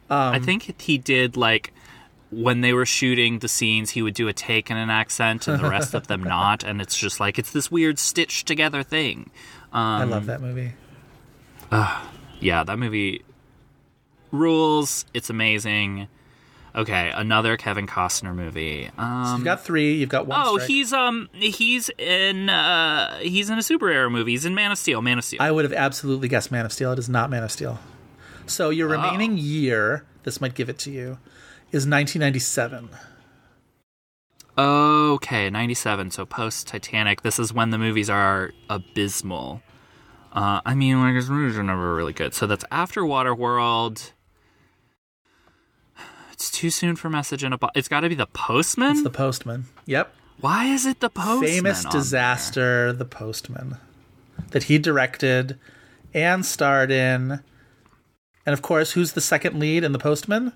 Um, 0.08 0.36
I 0.36 0.40
think 0.40 0.80
he 0.80 1.00
did 1.00 1.36
like 1.36 1.74
when 2.30 2.62
they 2.62 2.74
were 2.74 2.86
shooting 2.86 3.40
the 3.40 3.48
scenes, 3.48 3.92
he 3.92 4.02
would 4.02 4.14
do 4.14 4.28
a 4.28 4.34
take 4.34 4.70
in 4.70 4.78
an 4.78 4.90
accent 4.90 5.48
and 5.48 5.64
the 5.64 5.70
rest 5.70 5.94
of 5.94 6.08
them 6.08 6.24
not, 6.36 6.64
and 6.64 6.82
it's 6.82 6.98
just 6.98 7.20
like 7.20 7.40
it's 7.40 7.52
this 7.52 7.72
weird 7.72 8.00
stitched 8.00 8.48
together 8.48 8.84
thing. 8.84 9.30
Um, 9.72 9.82
I 9.84 10.04
love 10.04 10.26
that 10.28 10.42
movie. 10.42 10.74
yeah, 12.40 12.64
that 12.64 12.78
movie 12.80 13.24
rules. 14.32 15.06
It's 15.14 15.30
amazing. 15.30 16.08
Okay, 16.76 17.12
another 17.16 17.58
Kevin 17.58 17.88
Costner 17.88 18.36
movie. 18.36 18.90
Um, 19.00 19.38
you've 19.38 19.46
got 19.46 19.64
three. 19.66 19.96
You've 19.96 20.10
got 20.10 20.28
one. 20.28 20.40
oh, 20.46 20.58
strike. 20.58 20.68
he's 20.70 20.94
um 20.94 21.28
he's 21.34 21.90
in 21.98 22.50
uh 22.50 23.18
he's 23.20 23.50
in 23.50 23.58
a 23.58 23.62
superhero 23.62 24.12
movie. 24.12 24.32
He's 24.32 24.46
in 24.46 24.54
Man 24.54 24.72
of 24.72 24.78
Steel. 24.78 25.02
Man 25.02 25.18
of 25.18 25.24
Steel. 25.24 25.42
I 25.42 25.50
would 25.50 25.66
have 25.66 25.74
absolutely 25.74 26.28
guessed 26.28 26.52
Man 26.52 26.66
of 26.66 26.74
Steel. 26.74 26.92
It 26.92 27.00
is 27.00 27.10
not 27.10 27.30
Man 27.32 27.44
of 27.44 27.52
Steel. 27.52 27.80
So 28.46 28.70
your 28.70 28.88
remaining 28.88 29.34
Oh. 29.34 29.36
year, 29.38 30.06
this 30.24 30.40
might 30.40 30.54
give 30.54 30.70
it 30.70 30.78
to 30.80 30.92
you, 30.92 31.18
is 31.72 31.86
1997. 31.86 32.90
Okay, 34.58 35.50
97, 35.50 36.12
so 36.12 36.26
post 36.26 36.68
Titanic. 36.68 37.22
This 37.22 37.38
is 37.38 37.54
when 37.54 37.70
the 37.70 37.78
movies 37.78 38.10
are 38.10 38.52
abysmal. 38.70 39.62
Uh, 40.34 40.62
I 40.66 40.74
mean, 40.74 41.00
like, 41.00 41.16
his 41.16 41.30
movies 41.30 41.58
are 41.58 41.64
never 41.64 41.96
really 41.96 42.14
good. 42.14 42.34
So 42.34 42.48
that's 42.48 42.66
after 42.72 43.02
Waterworld. 43.02 44.12
It's 46.32 46.52
too 46.52 46.70
soon 46.70 46.96
for 46.96 47.10
Message 47.10 47.44
in 47.44 47.54
a 47.54 47.58
Bottle. 47.58 47.74
It's 47.76 47.88
got 47.88 48.02
to 48.02 48.10
be 48.10 48.16
The 48.16 48.28
Postman? 48.28 48.92
It's 48.92 49.04
The 49.04 49.10
Postman. 49.10 49.66
Yep. 49.86 50.14
Why 50.40 50.66
is 50.66 50.86
it 50.86 51.00
The 51.00 51.10
Postman? 51.10 51.50
Famous 51.50 51.84
disaster, 51.86 52.94
The 52.94 53.06
Postman, 53.06 53.78
that 54.52 54.64
he 54.64 54.78
directed 54.78 55.58
and 56.14 56.46
starred 56.46 56.92
in. 56.92 57.42
And 58.46 58.54
of 58.54 58.62
course, 58.62 58.92
who's 58.92 59.14
the 59.14 59.22
second 59.22 59.60
lead 59.60 59.84
in 59.84 59.92
The 59.92 60.00
Postman? 60.00 60.54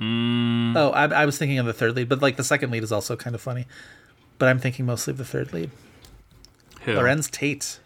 Mm, 0.00 0.76
Oh, 0.76 0.90
I, 0.90 1.04
I 1.04 1.26
was 1.26 1.36
thinking 1.38 1.58
of 1.58 1.66
the 1.66 1.72
third 1.72 1.94
lead, 1.96 2.08
but 2.08 2.22
like 2.22 2.36
the 2.36 2.44
second 2.44 2.70
lead 2.70 2.82
is 2.82 2.92
also 2.92 3.16
kind 3.16 3.34
of 3.34 3.40
funny. 3.40 3.66
But 4.38 4.48
I'm 4.48 4.58
thinking 4.58 4.86
mostly 4.86 5.10
of 5.10 5.18
the 5.18 5.24
third 5.24 5.52
lead. 5.52 5.70
who? 6.82 6.92
Larenz 6.94 7.30
Tate. 7.30 7.78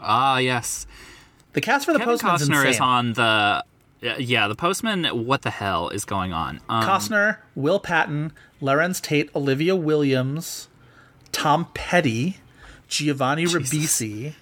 Ah, 0.00 0.38
yes. 0.38 0.86
The 1.52 1.60
cast 1.60 1.86
for 1.86 1.92
The 1.92 2.00
Kevin 2.00 2.18
Postman's 2.18 2.48
Costner 2.48 2.56
insane. 2.66 2.70
is 2.70 2.80
on 2.80 3.12
the. 3.12 3.64
Yeah, 4.18 4.48
The 4.48 4.56
Postman. 4.56 5.04
What 5.04 5.42
the 5.42 5.50
hell 5.50 5.88
is 5.90 6.04
going 6.04 6.32
on? 6.32 6.60
Um, 6.68 6.82
Costner, 6.82 7.36
Will 7.54 7.78
Patton, 7.78 8.32
Larenz 8.60 9.00
Tate, 9.00 9.30
Olivia 9.36 9.76
Williams, 9.76 10.66
Tom 11.30 11.68
Petty, 11.72 12.38
Giovanni 12.88 13.44
Ribisi, 13.44 14.34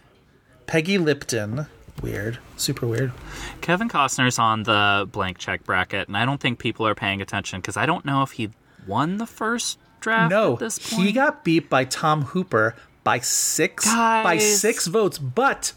Peggy 0.67 0.97
Lipton. 0.97 1.67
Weird. 2.03 2.39
Super 2.57 2.87
weird. 2.87 3.13
Kevin 3.61 3.89
Costner's 3.89 4.39
on 4.39 4.63
the 4.63 5.09
blank 5.11 5.39
check 5.39 5.65
bracket, 5.65 6.09
and 6.09 6.17
I 6.17 6.25
don't 6.25 6.41
think 6.41 6.59
people 6.59 6.87
are 6.87 6.95
paying 6.95 7.21
attention 7.21 7.61
because 7.61 7.77
I 7.77 7.87
don't 7.87 8.05
know 8.05 8.23
if 8.23 8.33
he 8.33 8.51
won 8.87 9.19
the 9.19 9.27
first 9.27 9.79
draft 10.01 10.31
no, 10.31 10.55
at 10.55 10.59
this 10.59 10.79
point. 10.79 11.07
he 11.07 11.13
got 11.13 11.45
beat 11.45 11.69
by 11.69 11.85
Tom 11.85 12.23
Hooper 12.23 12.75
by 13.05 13.19
six 13.19 13.85
by 13.87 14.39
six 14.39 14.87
votes, 14.87 15.19
but 15.19 15.73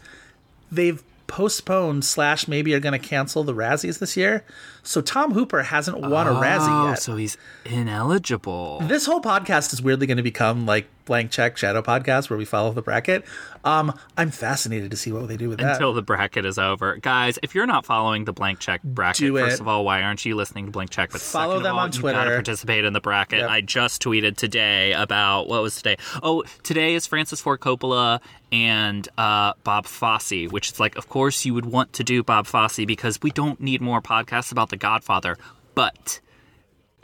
they've 0.70 1.02
postponed 1.26 2.04
slash 2.04 2.48
maybe 2.48 2.74
are 2.74 2.80
going 2.80 2.98
to 2.98 2.98
cancel 2.98 3.44
the 3.44 3.54
Razzies 3.54 3.98
this 3.98 4.16
year. 4.16 4.44
So 4.84 5.00
Tom 5.00 5.32
Hooper 5.32 5.62
hasn't 5.62 5.98
won 6.00 6.26
a 6.26 6.32
Razzie 6.32 6.68
Oh, 6.68 6.88
yet. 6.90 6.98
so 7.02 7.16
he's 7.16 7.36
ineligible. 7.64 8.80
This 8.82 9.06
whole 9.06 9.20
podcast 9.20 9.72
is 9.72 9.80
weirdly 9.82 10.06
going 10.06 10.16
to 10.18 10.22
become 10.22 10.66
like 10.66 10.86
blank 11.06 11.30
check 11.30 11.56
shadow 11.58 11.82
podcast 11.82 12.30
where 12.30 12.38
we 12.38 12.44
follow 12.46 12.72
the 12.72 12.80
bracket. 12.80 13.24
Um, 13.62 13.92
I'm 14.16 14.30
fascinated 14.30 14.90
to 14.90 14.96
see 14.96 15.12
what 15.12 15.28
they 15.28 15.36
do 15.36 15.48
with 15.50 15.58
that. 15.58 15.72
Until 15.74 15.92
the 15.92 16.02
bracket 16.02 16.46
is 16.46 16.58
over, 16.58 16.96
guys. 16.96 17.38
If 17.42 17.54
you're 17.54 17.66
not 17.66 17.84
following 17.84 18.24
the 18.24 18.32
blank 18.32 18.58
check 18.58 18.82
bracket, 18.82 19.32
first 19.34 19.60
of 19.60 19.68
all, 19.68 19.84
why 19.84 20.02
aren't 20.02 20.24
you 20.24 20.34
listening 20.34 20.66
to 20.66 20.70
blank 20.70 20.90
check? 20.90 21.10
But 21.12 21.20
Follow 21.20 21.60
them 21.60 21.74
all, 21.76 21.80
on 21.82 21.92
You 21.92 22.00
gotta 22.02 22.14
Twitter. 22.14 22.34
participate 22.36 22.84
in 22.84 22.92
the 22.94 23.00
bracket. 23.00 23.40
Yep. 23.40 23.50
I 23.50 23.60
just 23.60 24.02
tweeted 24.02 24.36
today 24.36 24.92
about 24.92 25.46
what 25.48 25.62
was 25.62 25.76
today. 25.76 25.96
Oh, 26.22 26.42
today 26.62 26.94
is 26.94 27.06
Francis 27.06 27.40
Ford 27.40 27.60
Coppola 27.60 28.20
and 28.52 29.06
uh, 29.18 29.52
Bob 29.64 29.84
Fosse, 29.86 30.48
which 30.50 30.72
is 30.72 30.80
like, 30.80 30.96
of 30.96 31.08
course, 31.08 31.44
you 31.44 31.52
would 31.54 31.66
want 31.66 31.92
to 31.94 32.04
do 32.04 32.22
Bob 32.22 32.46
Fosse 32.46 32.84
because 32.86 33.20
we 33.20 33.30
don't 33.30 33.60
need 33.60 33.80
more 33.82 34.00
podcasts 34.00 34.52
about 34.52 34.70
The 34.70 34.73
Godfather, 34.76 35.36
but. 35.74 36.20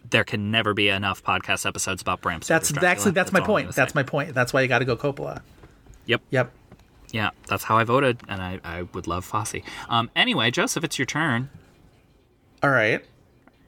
There 0.09 0.25
can 0.25 0.51
never 0.51 0.75
be 0.75 0.89
enough 0.89 1.23
podcast 1.23 1.65
episodes 1.65 2.03
about 2.03 2.21
Bram 2.21 2.41
that's 2.45 2.77
actually 2.77 3.13
that's 3.13 3.31
my 3.31 3.39
I'm 3.39 3.47
gonna 3.47 3.47
point. 3.47 3.77
That's 3.77 3.95
my 3.95 4.03
point. 4.03 4.35
That's 4.35 4.53
why 4.53 4.63
you 4.63 4.67
got 4.67 4.81
to 4.81 4.85
go 4.85 4.97
Coppola. 4.97 5.41
Yep. 6.07 6.23
Yep. 6.31 6.53
Yeah, 7.13 7.31
that's 7.47 7.63
how 7.63 7.77
I 7.79 7.85
voted, 7.85 8.21
and 8.27 8.43
I, 8.43 8.59
I 8.65 8.83
would 8.83 9.07
love 9.07 9.25
Fosse. 9.25 9.57
Um, 9.89 10.11
anyway, 10.17 10.51
Joseph, 10.51 10.83
it's 10.83 10.99
your 10.99 11.07
turn. 11.07 11.49
All 12.61 12.71
right. 12.71 13.05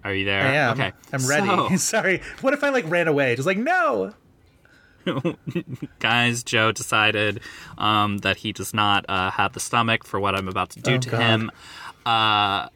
Are 0.03 0.13
you 0.13 0.25
there? 0.25 0.43
I 0.43 0.55
am. 0.55 0.73
Okay. 0.81 0.93
I'm 1.13 1.27
ready. 1.29 1.47
So, 1.47 1.77
Sorry. 2.01 2.23
What 2.41 2.55
if 2.55 2.65
I 2.65 2.71
like 2.71 2.91
ran 2.91 3.07
away? 3.07 3.37
Just 3.37 3.47
like 3.47 3.59
no. 3.59 4.13
guys, 5.99 6.43
Joe 6.43 6.73
decided 6.73 7.41
um, 7.79 8.19
that 8.19 8.39
he 8.39 8.53
does 8.53 8.73
not 8.75 9.05
uh, 9.09 9.31
have 9.31 9.53
the 9.53 9.61
stomach 9.61 10.05
for 10.05 10.19
what 10.19 10.35
I'm 10.35 10.49
about 10.49 10.71
to 10.71 10.81
do 10.81 10.95
Oh, 10.95 10.99
to 10.99 11.11
God. 11.11 11.21
him. 11.21 11.51
Uh, 12.05 12.69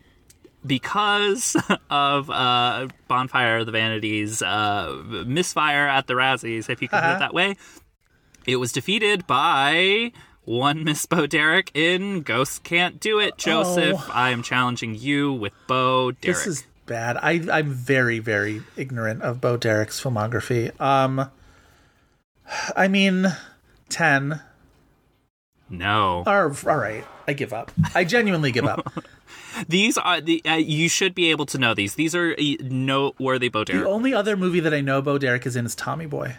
because 0.67 1.57
of 1.91 2.29
uh, 2.31 2.89
Bonfire 3.09 3.59
of 3.59 3.67
the 3.67 3.73
Vanities 3.73 4.43
uh, 4.43 5.03
misfire 5.27 5.87
at 5.89 6.07
the 6.07 6.15
Razzies, 6.15 6.69
if 6.69 6.83
you 6.83 6.89
can 6.89 6.99
put 7.01 7.05
Uh-huh. 7.05 7.17
it 7.17 7.19
that 7.21 7.35
way, 7.35 7.57
it 8.47 8.57
was 8.57 8.73
defeated 8.73 9.27
by 9.27 10.13
one 10.45 10.85
Miss 10.85 11.07
Bo 11.07 11.27
Derek 11.27 11.71
in 11.75 12.23
Ghosts 12.23 12.59
Can't 12.61 13.01
Do 13.01 13.19
It. 13.19 13.37
Joseph, 13.39 13.97
Oh. 13.99 14.11
I 14.13 14.31
am 14.31 14.43
challenging 14.43 14.95
you 14.95 15.33
with 15.33 15.53
Bo 15.67 16.13
Derek. 16.13 16.37
This 16.37 16.47
is 16.47 16.65
bad. 16.87 17.17
I 17.17 17.43
I'm 17.51 17.71
very 17.71 18.21
very 18.21 18.63
ignorant 18.77 19.23
of 19.23 19.41
Bo 19.41 19.57
Derek's 19.57 20.01
filmography. 20.01 20.79
Um. 20.81 21.31
I 22.77 22.87
mean, 22.87 23.27
ten. 23.89 24.41
no. 25.69 26.23
Or, 26.27 26.55
all 26.69 26.77
right. 26.77 27.05
I 27.27 27.33
give 27.33 27.53
up. 27.53 27.73
I 27.93 28.05
genuinely 28.05 28.53
give 28.53 28.67
up. 28.67 28.93
These 29.69 29.97
are 29.99 30.21
the 30.21 30.43
uh, 30.45 30.55
you 30.55 30.89
should 30.89 31.15
be 31.15 31.31
able 31.31 31.47
to 31.47 31.59
know 31.59 31.75
these. 31.75 31.95
These 31.95 32.15
are 32.15 32.33
uh, 32.33 32.43
noteworthy 32.63 33.49
Bo 33.49 33.65
the 33.65 33.87
only 33.87 34.13
other 34.15 34.37
movie 34.37 34.61
that 34.61 34.75
I 34.75 34.81
know 34.81 35.01
Bo 35.03 35.19
Derek 35.19 35.47
is 35.47 35.57
in 35.57 35.67
is 35.67 35.75
Tommy 35.75 36.07
Boy. 36.07 36.37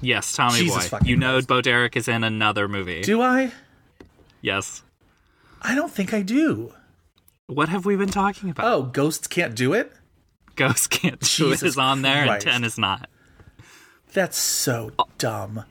Yes, 0.00 0.32
Tommy 0.34 0.58
Jesus 0.58 0.88
Boy. 0.88 0.98
You 1.04 1.16
know 1.16 1.34
Christ. 1.34 1.48
Bo 1.48 1.60
Derek 1.60 1.96
is 1.96 2.08
in 2.08 2.24
another 2.24 2.68
movie. 2.68 3.02
Do 3.02 3.22
I? 3.22 3.52
yes. 4.40 4.82
I 5.62 5.74
don't 5.76 5.92
think 5.92 6.12
I 6.12 6.22
do. 6.22 6.72
What 7.46 7.68
have 7.68 7.86
we 7.86 7.94
been 7.96 8.10
talking 8.10 8.50
about? 8.50 8.66
Oh, 8.66 8.82
Ghosts 8.82 9.26
Can't 9.28 9.54
Do 9.54 9.74
It? 9.74 9.92
Ghosts 10.56 10.88
Can't 10.88 11.20
Do 11.20 11.26
Jesus 11.26 11.62
is 11.62 11.78
on 11.78 12.02
there 12.02 12.24
Christ. 12.24 12.46
and 12.46 12.54
10 12.54 12.64
is 12.64 12.78
not. 12.78 13.08
That's 14.12 14.36
so 14.36 14.90
dumb. 15.18 15.64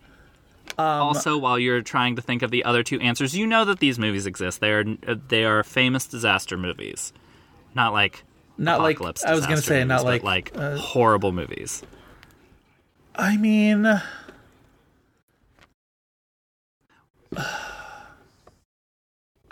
Um, 0.77 0.85
also, 0.85 1.37
while 1.37 1.59
you're 1.59 1.81
trying 1.81 2.15
to 2.15 2.21
think 2.21 2.41
of 2.41 2.51
the 2.51 2.63
other 2.63 2.83
two 2.83 2.99
answers, 3.01 3.35
you 3.35 3.45
know 3.45 3.65
that 3.65 3.79
these 3.79 3.99
movies 3.99 4.25
exist. 4.25 4.61
They 4.61 4.71
are 4.71 4.85
uh, 5.07 5.15
they 5.27 5.43
are 5.43 5.63
famous 5.63 6.07
disaster 6.07 6.57
movies. 6.57 7.13
Not 7.75 7.93
like 7.93 8.23
Not 8.57 8.81
like 8.81 9.01
I 9.01 9.33
was 9.33 9.45
gonna 9.45 9.57
say, 9.57 9.83
not 9.83 10.03
movies, 10.05 10.21
but 10.21 10.25
like. 10.25 10.55
like 10.55 10.61
uh, 10.61 10.77
horrible 10.77 11.31
movies. 11.31 11.83
I 13.15 13.37
mean, 13.37 13.85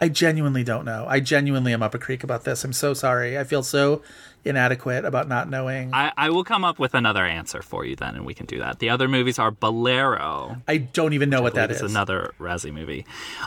I 0.02 0.08
genuinely 0.10 0.64
don't 0.64 0.86
know. 0.86 1.06
I 1.10 1.20
genuinely 1.20 1.74
am 1.74 1.84
up 1.84 1.94
a 1.94 2.00
creek 2.00 2.24
about 2.24 2.46
this. 2.46 2.64
I'm 2.64 2.72
so 2.72 2.94
sorry. 2.94 3.38
I 3.38 3.44
feel 3.44 3.64
so 3.64 4.02
inadequate 4.46 5.06
about 5.06 5.28
not 5.28 5.50
knowing. 5.50 5.94
I, 5.94 6.12
I 6.18 6.30
will 6.30 6.44
come 6.44 6.64
up 6.64 6.80
with 6.80 6.94
another 6.94 7.26
answer 7.26 7.62
for 7.62 7.86
you 7.86 7.96
then, 7.96 8.16
and 8.16 8.26
we 8.26 8.34
can 8.34 8.46
do 8.46 8.60
that. 8.60 8.80
The 8.80 8.90
other 8.90 9.08
movies 9.08 9.40
are 9.40 9.52
Bolero. 9.52 10.58
I 10.68 10.78
don't 10.78 11.14
even 11.14 11.30
know 11.30 11.42
what 11.42 11.56
that 11.56 11.72
is. 11.72 11.82
is 11.82 11.92
another 11.92 12.34
Razzie 12.40 12.74
movie. 12.74 13.06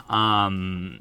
Um, 0.08 1.00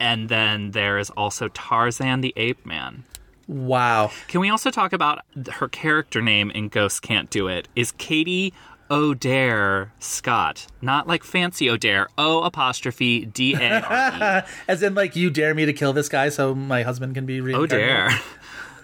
and 0.00 0.28
then 0.28 0.72
there 0.72 0.98
is 0.98 1.10
also 1.10 1.48
Tarzan 1.48 2.20
the 2.20 2.32
Ape 2.36 2.64
Man. 2.66 3.04
Wow. 3.46 4.10
Can 4.28 4.40
we 4.40 4.48
also 4.48 4.70
talk 4.70 4.92
about 4.92 5.20
her 5.52 5.68
character 5.68 6.22
name 6.22 6.50
in 6.50 6.68
Ghosts 6.68 7.00
Can't 7.00 7.28
Do 7.30 7.48
It? 7.48 7.68
Is 7.76 7.92
Katie 7.92 8.54
O'Dare 8.90 9.92
Scott, 9.98 10.66
not 10.82 11.06
like 11.08 11.24
fancy 11.24 11.70
O'Dare. 11.70 12.08
O 12.18 12.42
apostrophe 12.42 13.24
D 13.24 13.54
A 13.54 13.80
R 13.80 14.38
E. 14.38 14.50
As 14.68 14.82
in, 14.82 14.94
like, 14.94 15.16
you 15.16 15.30
dare 15.30 15.54
me 15.54 15.64
to 15.66 15.72
kill 15.72 15.92
this 15.92 16.08
guy 16.08 16.28
so 16.28 16.54
my 16.54 16.82
husband 16.82 17.14
can 17.14 17.26
be 17.26 17.40
reincarnated. 17.40 17.78
O'Dare. 17.78 18.10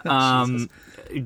um, 0.10 0.68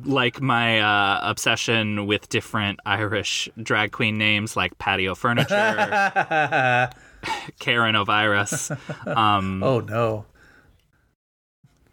like 0.04 0.40
my 0.40 0.80
uh, 0.80 1.20
obsession 1.22 2.06
with 2.06 2.28
different 2.28 2.80
Irish 2.86 3.48
drag 3.62 3.92
queen 3.92 4.18
names, 4.18 4.56
like 4.56 4.76
Patio 4.78 5.14
Furniture, 5.14 6.90
Karen 7.58 7.96
O'Virus. 7.96 8.70
Um, 9.06 9.62
Oh 9.62 9.80
no. 9.80 10.26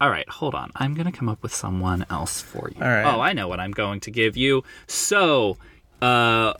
All 0.00 0.10
right, 0.10 0.28
hold 0.28 0.56
on. 0.56 0.72
I'm 0.74 0.94
going 0.94 1.06
to 1.06 1.12
come 1.16 1.28
up 1.28 1.44
with 1.44 1.54
someone 1.54 2.04
else 2.10 2.40
for 2.42 2.68
you. 2.74 2.82
All 2.82 2.88
right. 2.88 3.04
Oh, 3.04 3.20
I 3.20 3.34
know 3.34 3.46
what 3.46 3.60
I'm 3.60 3.70
going 3.70 4.00
to 4.00 4.10
give 4.10 4.36
you. 4.36 4.64
So, 4.88 5.58
uh, 6.00 6.54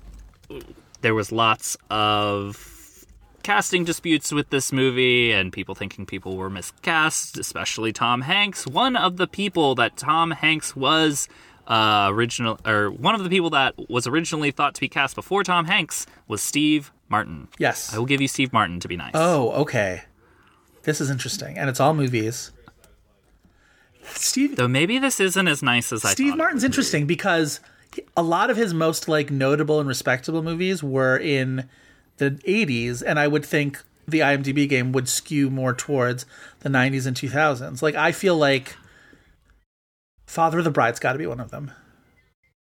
there 1.00 1.14
was 1.14 1.32
lots 1.32 1.76
of 1.90 2.54
casting 3.42 3.84
disputes 3.84 4.32
with 4.32 4.50
this 4.50 4.72
movie 4.72 5.32
and 5.32 5.52
people 5.52 5.74
thinking 5.74 6.06
people 6.06 6.36
were 6.36 6.50
miscast, 6.50 7.38
especially 7.38 7.92
Tom 7.92 8.22
Hanks. 8.22 8.66
One 8.66 8.96
of 8.96 9.16
the 9.16 9.26
people 9.26 9.74
that 9.76 9.96
Tom 9.96 10.30
Hanks 10.30 10.74
was 10.76 11.28
uh, 11.66 12.08
original, 12.10 12.58
or 12.66 12.90
one 12.90 13.14
of 13.14 13.22
the 13.22 13.30
people 13.30 13.50
that 13.50 13.74
was 13.88 14.06
originally 14.06 14.50
thought 14.50 14.74
to 14.74 14.80
be 14.80 14.88
cast 14.88 15.14
before 15.14 15.44
Tom 15.44 15.66
Hanks 15.66 16.06
was 16.28 16.42
Steve 16.42 16.92
Martin. 17.08 17.48
Yes. 17.58 17.94
I 17.94 17.98
will 17.98 18.06
give 18.06 18.20
you 18.20 18.28
Steve 18.28 18.52
Martin 18.52 18.80
to 18.80 18.88
be 18.88 18.96
nice. 18.96 19.12
Oh, 19.14 19.50
okay. 19.52 20.02
This 20.82 21.00
is 21.00 21.10
interesting, 21.10 21.56
and 21.58 21.70
it's 21.70 21.78
all 21.78 21.94
movies. 21.94 22.50
Steve 24.04 24.56
Though 24.56 24.68
maybe 24.68 24.98
this 24.98 25.20
isn't 25.20 25.46
as 25.46 25.62
nice 25.62 25.92
as 25.92 26.04
I 26.04 26.10
Steve. 26.10 26.36
Martin's 26.36 26.64
interesting 26.64 27.06
because 27.06 27.60
a 28.16 28.22
lot 28.22 28.50
of 28.50 28.56
his 28.56 28.74
most 28.74 29.08
like 29.08 29.30
notable 29.30 29.78
and 29.78 29.88
respectable 29.88 30.42
movies 30.42 30.82
were 30.82 31.16
in 31.16 31.68
the 32.18 32.30
80s 32.30 33.02
and 33.04 33.18
I 33.18 33.28
would 33.28 33.44
think 33.44 33.82
the 34.06 34.20
IMDb 34.20 34.68
game 34.68 34.92
would 34.92 35.08
skew 35.08 35.48
more 35.50 35.72
towards 35.72 36.26
the 36.60 36.68
90s 36.68 37.06
and 37.06 37.16
2000s. 37.16 37.82
Like 37.82 37.94
I 37.94 38.12
feel 38.12 38.36
like 38.36 38.76
Father 40.26 40.58
of 40.58 40.64
the 40.64 40.70
Bride's 40.70 40.98
got 40.98 41.12
to 41.12 41.18
be 41.18 41.26
one 41.26 41.40
of 41.40 41.50
them. 41.50 41.70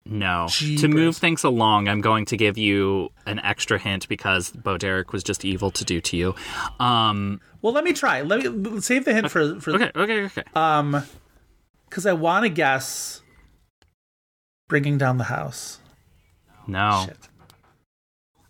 No. 0.05 0.47
Jeepers. 0.49 0.81
To 0.81 0.87
move 0.89 1.15
things 1.15 1.43
along, 1.45 1.87
I'm 1.87 2.01
going 2.01 2.25
to 2.25 2.35
give 2.35 2.57
you 2.57 3.09
an 3.25 3.39
extra 3.39 3.79
hint 3.79 4.09
because 4.09 4.51
Bo 4.51 4.77
Derek 4.77 5.13
was 5.13 5.23
just 5.23 5.45
evil 5.45 5.71
to 5.71 5.85
do 5.85 6.01
to 6.01 6.17
you. 6.17 6.35
Um, 6.79 7.39
Well, 7.61 7.71
let 7.71 7.85
me 7.85 7.93
try. 7.93 8.21
Let 8.21 8.43
me 8.53 8.81
save 8.81 9.05
the 9.05 9.13
hint 9.13 9.31
for 9.31 9.61
for 9.61 9.75
okay, 9.75 9.91
okay, 9.95 10.23
okay. 10.25 10.43
um 10.55 11.03
cuz 11.89 12.05
I 12.05 12.11
want 12.13 12.43
to 12.43 12.49
guess 12.49 13.21
bringing 14.67 14.97
down 14.97 15.17
the 15.17 15.25
house. 15.25 15.79
No. 16.67 17.03
Shit. 17.05 17.17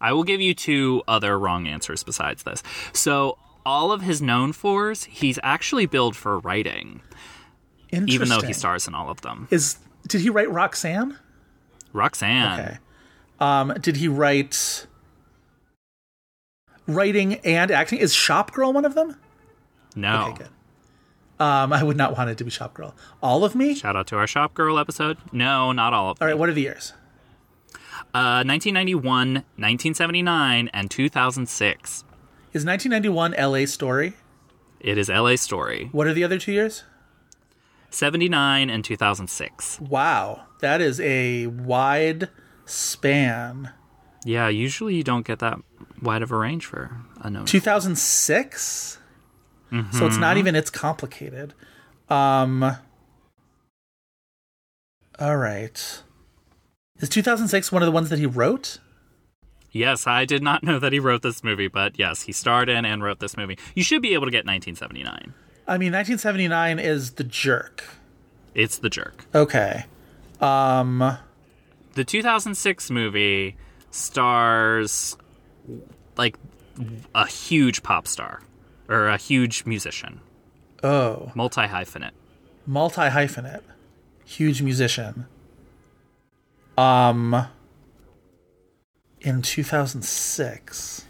I 0.03 0.11
will 0.13 0.23
give 0.23 0.41
you 0.41 0.53
two 0.53 1.01
other 1.07 1.39
wrong 1.39 1.65
answers 1.65 2.03
besides 2.03 2.43
this. 2.43 2.61
So, 2.91 3.37
all 3.65 3.91
of 3.91 4.01
his 4.01 4.21
known 4.21 4.51
fours, 4.53 5.05
he's 5.05 5.39
actually 5.41 5.85
billed 5.85 6.15
for 6.15 6.37
writing, 6.39 7.01
Interesting. 7.89 8.13
even 8.13 8.27
though 8.29 8.41
he 8.45 8.51
stars 8.53 8.87
in 8.87 8.93
all 8.93 9.09
of 9.09 9.21
them. 9.21 9.47
Is 9.49 9.77
did 10.07 10.21
he 10.21 10.29
write 10.29 10.51
Roxanne? 10.51 11.17
Roxanne. 11.93 12.59
Okay. 12.59 12.77
Um, 13.39 13.73
did 13.81 13.95
he 13.97 14.07
write 14.07 14.85
writing 16.87 17.35
and 17.45 17.71
acting? 17.71 17.99
Is 17.99 18.13
Shopgirl 18.13 18.73
one 18.73 18.85
of 18.85 18.95
them? 18.95 19.15
No. 19.95 20.27
Okay, 20.29 20.37
good. 20.39 20.49
Um, 21.39 21.73
I 21.73 21.83
would 21.83 21.97
not 21.97 22.15
want 22.17 22.29
it 22.29 22.37
to 22.37 22.43
be 22.43 22.51
Shopgirl. 22.51 22.93
All 23.21 23.43
of 23.43 23.55
me? 23.55 23.75
Shout 23.75 23.95
out 23.95 24.07
to 24.07 24.17
our 24.17 24.25
Shopgirl 24.25 24.79
episode. 24.79 25.17
No, 25.31 25.71
not 25.71 25.93
all 25.93 26.05
of 26.05 26.09
All 26.09 26.13
them. 26.15 26.27
right, 26.27 26.37
what 26.37 26.49
are 26.49 26.53
the 26.53 26.61
years? 26.61 26.93
Uh, 28.13 28.45
1991, 28.45 29.33
1979, 29.33 30.69
and 30.71 30.91
2006. 30.91 32.03
Is 32.53 32.63
1991 32.63 33.31
LA 33.31 33.65
Story? 33.65 34.13
It 34.79 34.99
is 34.99 35.09
LA 35.09 35.35
Story. 35.35 35.89
What 35.91 36.05
are 36.05 36.13
the 36.13 36.23
other 36.23 36.37
two 36.37 36.51
years? 36.51 36.83
79 37.89 38.69
and 38.69 38.85
2006. 38.85 39.79
Wow, 39.79 40.43
that 40.59 40.81
is 40.81 40.99
a 40.99 41.47
wide 41.47 42.29
span. 42.65 43.71
Yeah, 44.25 44.47
usually 44.47 44.95
you 44.95 45.03
don't 45.03 45.25
get 45.25 45.39
that 45.39 45.59
wide 46.01 46.21
of 46.21 46.31
a 46.31 46.37
range 46.37 46.65
for 46.65 46.95
a 47.21 47.29
known. 47.29 47.45
2006? 47.45 48.99
So 49.91 50.05
it's 50.05 50.17
not 50.17 50.37
even 50.37 50.55
it's 50.55 50.69
complicated. 50.69 51.55
Um 52.07 52.63
All 55.17 55.37
right. 55.37 56.03
Is 57.03 57.09
2006 57.09 57.69
one 57.69 57.81
of 57.81 57.85
the 57.85 57.91
ones 57.91 58.09
that 58.09 58.17
he 58.17 58.25
wrote? 58.25 58.79
Yes, 59.71 60.07
I 60.07 60.23
did 60.23 60.41
not 60.41 60.63
know 60.63 60.79
that 60.79 60.93
he 60.93 60.99
wrote 60.99 61.21
this 61.21 61.43
movie, 61.43 61.67
but 61.67 61.99
yes, 61.99 62.21
he 62.21 62.31
starred 62.31 62.69
in 62.69 62.85
and 62.85 63.03
wrote 63.03 63.19
this 63.19 63.35
movie. 63.35 63.57
You 63.75 63.83
should 63.83 64.01
be 64.01 64.13
able 64.13 64.25
to 64.25 64.31
get 64.31 64.45
1979. 64.45 65.33
I 65.67 65.77
mean 65.77 65.91
1979 65.91 66.79
is 66.79 67.11
The 67.15 67.25
Jerk. 67.25 67.83
It's 68.55 68.77
The 68.77 68.89
Jerk. 68.89 69.25
Okay. 69.35 69.83
Um 70.39 71.17
The 71.95 72.05
2006 72.05 72.89
movie 72.89 73.57
stars 73.91 75.17
like 76.15 76.37
a 77.13 77.27
huge 77.27 77.83
pop 77.83 78.07
star 78.07 78.41
or 78.87 79.09
a 79.09 79.17
huge 79.17 79.65
musician, 79.65 80.21
oh, 80.83 81.31
multi 81.35 81.61
hyphenate. 81.67 82.11
multi 82.65 83.01
hyphenate. 83.01 83.61
Huge 84.25 84.61
musician. 84.61 85.25
Um 86.77 87.47
in 89.21 89.41
2006. 89.41 91.05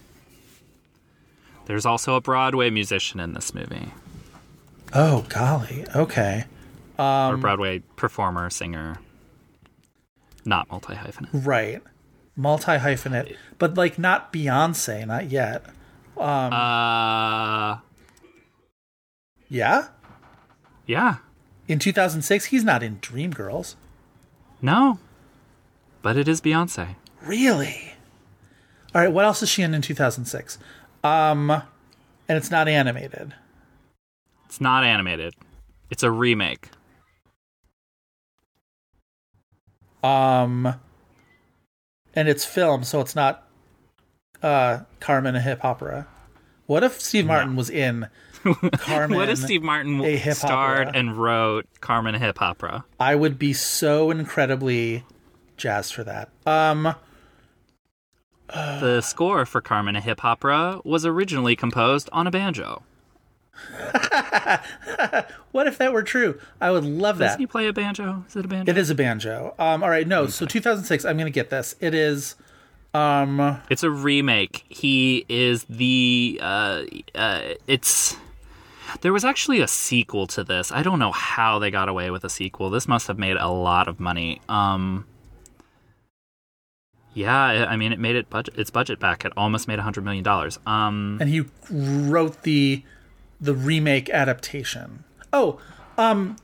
There's 1.65 1.85
also 1.85 2.15
a 2.15 2.22
Broadway 2.22 2.69
musician 2.69 3.19
in 3.19 3.34
this 3.34 3.53
movie, 3.53 3.91
Oh 4.94 5.26
golly. 5.30 5.85
Okay. 5.95 6.44
or 6.99 7.38
Broadway 7.38 7.80
performer, 7.95 8.49
singer. 8.49 8.98
Not 10.45 10.69
multi 10.69 10.94
hyphenate. 10.94 11.30
Right. 11.45 11.81
Multi 12.35 12.73
hyphenate, 12.77 13.35
but 13.60 13.76
like 13.76 13.98
not 13.98 14.34
Beyonce, 14.34 15.07
not 15.07 15.31
yet. 15.31 15.64
Uh, 16.18 17.77
Yeah? 19.48 19.88
yeah, 20.85 21.15
In 21.68 21.80
2006, 21.80 22.45
he's 22.45 22.64
not 22.64 22.84
in 22.84 22.98
Dreamgirls. 22.98 23.76
no, 24.61 24.99
but 26.04 26.16
it 26.18 26.28
is 26.28 26.40
Beyonce. 26.42 26.96
Really? 27.24 27.94
All 28.94 29.02
right, 29.02 29.12
what 29.12 29.26
else 29.26 29.42
is 29.42 29.50
she 29.50 29.64
in 29.64 29.74
in 29.74 29.82
2006? 29.82 30.60
Um 31.04 31.50
and 31.50 32.38
it's 32.38 32.52
not 32.52 32.68
animated. 32.68 33.34
It's 34.46 34.62
not 34.62 34.84
animated. 34.84 35.34
It's 35.90 36.04
a 36.04 36.12
remake. 36.12 36.70
Um 40.04 40.76
and 42.16 42.28
it's 42.28 42.46
film, 42.46 42.84
so 42.84 43.02
it's 43.02 43.16
not 43.16 43.48
uh 44.44 44.82
Carmen 45.00 45.36
a 45.36 45.42
hip 45.42 45.62
hopera. 45.62 46.06
What 46.66 46.84
if 46.84 47.02
Steve 47.02 47.26
Martin 47.26 47.56
was 47.56 47.70
in 47.70 48.08
Carmen? 48.74 49.18
what 49.18 49.30
if 49.30 49.38
Steve 49.40 49.64
Martin 49.64 50.02
a 50.02 50.18
starred 50.34 50.88
opera? 50.90 51.00
and 51.00 51.18
wrote 51.18 51.66
Carmen 51.82 52.16
a 52.16 52.20
Hip 52.20 52.38
Hopera? 52.38 52.84
I 53.00 53.16
would 53.16 53.38
be 53.38 53.54
so 53.54 54.12
incredibly 54.12 55.04
jazzed 55.64 55.94
for 55.94 56.03
that. 56.03 56.30
Um 56.45 56.94
The 58.49 58.99
score 58.99 59.45
for 59.45 59.61
Carmen 59.61 59.95
a 59.95 60.02
Hip 60.02 60.19
Hopera 60.19 60.84
was 60.84 61.06
originally 61.06 61.56
composed 61.56 62.10
on 62.11 62.27
a 62.27 62.31
banjo. 62.31 62.84
what 65.52 65.68
if 65.68 65.77
that 65.77 65.94
were 65.94 66.03
true? 66.03 66.38
I 66.60 66.72
would 66.72 66.84
love 66.84 67.18
that. 67.19 67.27
Does 67.27 67.38
he 67.38 67.48
play 67.48 67.68
a 67.68 67.73
banjo? 67.73 68.26
Is 68.27 68.35
it 68.35 68.44
a 68.44 68.48
banjo? 68.48 68.69
It 68.69 68.77
is 68.77 68.90
a 68.90 68.95
banjo. 68.95 69.56
Um 69.57 69.84
all 69.84 69.90
right, 69.90 70.06
no. 70.07 70.27
So 70.27 70.45
2006, 70.45 71.06
I'm 71.06 71.15
going 71.15 71.26
to 71.27 71.31
get 71.31 71.49
this. 71.49 71.76
It 71.80 71.94
is 71.95 72.35
um 72.94 73.61
It's 73.69 73.84
a 73.84 73.90
remake. 73.90 74.65
He 74.68 75.26
is 75.30 75.64
the 75.69 76.40
uh 76.44 76.84
uh 77.15 77.41
it's 77.68 78.18
there 78.99 79.14
was 79.14 79.23
actually 79.23 79.61
a 79.61 79.68
sequel 79.68 80.27
to 80.27 80.44
this. 80.44 80.73
I 80.73 80.84
don't 80.84 80.99
know 80.99 81.14
how 81.14 81.57
they 81.57 81.72
got 81.72 81.88
away 81.88 82.11
with 82.11 82.26
a 82.26 82.30
sequel. 82.30 82.69
This 82.69 82.85
must 82.85 83.07
have 83.07 83.18
made 83.18 83.38
a 83.38 83.48
lot 83.48 83.88
of 83.88 84.02
money. 84.02 84.41
Um 84.49 85.06
Yeah, 87.14 87.65
I 87.69 87.76
mean 87.76 87.91
it 87.94 87.99
made 87.99 88.15
it 88.15 88.30
budget 88.30 88.57
its 88.57 88.69
budget 88.69 88.99
back. 88.99 89.23
It 89.26 89.34
almost 89.38 89.68
made 89.68 89.76
a 89.76 89.85
100 89.85 90.03
million 90.03 90.23
dollars. 90.23 90.60
Um 90.65 91.18
and 91.22 91.30
he 91.30 91.45
wrote 91.69 92.44
the 92.44 92.84
the 93.40 93.53
remake 93.53 94.10
adaptation. 94.10 95.03
Oh, 95.31 95.60
um 95.98 96.38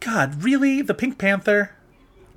God, 0.00 0.42
really? 0.42 0.80
The 0.82 0.94
Pink 0.94 1.18
Panther? 1.18 1.72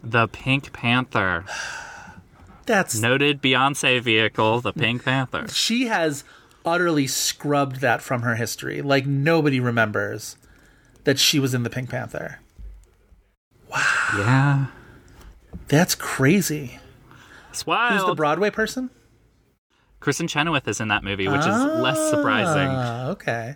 The 0.04 0.28
Pink 0.28 0.74
Panther. 0.74 1.46
That's 2.66 2.98
Noted 3.00 3.42
Beyonce 3.42 4.02
vehicle, 4.02 4.62
the 4.62 4.72
Pink 4.74 5.04
Panther. 5.04 5.48
she 5.50 5.88
has 5.88 6.24
utterly 6.66 7.08
scrubbed 7.08 7.82
that 7.82 8.02
from 8.02 8.22
her 8.22 8.36
history. 8.36 8.82
Like 8.82 9.06
nobody 9.06 9.60
remembers 9.60 10.38
that 11.04 11.20
she 11.20 11.40
was 11.40 11.54
in 11.54 11.64
the 11.64 11.70
Pink 11.70 11.90
Panther. 11.90 12.40
Wow. 13.70 14.10
Yeah. 14.18 14.66
That's 15.68 15.96
crazy. 15.96 16.80
It's 17.54 17.68
wild. 17.68 18.00
Who's 18.00 18.06
the 18.08 18.16
Broadway 18.16 18.50
person? 18.50 18.90
Kristin 20.02 20.28
Chenoweth 20.28 20.68
is 20.68 20.82
in 20.82 20.88
that 20.88 21.04
movie, 21.04 21.28
which 21.28 21.42
is 21.42 21.46
less 21.46 22.10
surprising. 22.10 22.68
Ah, 22.68 23.10
okay. 23.10 23.56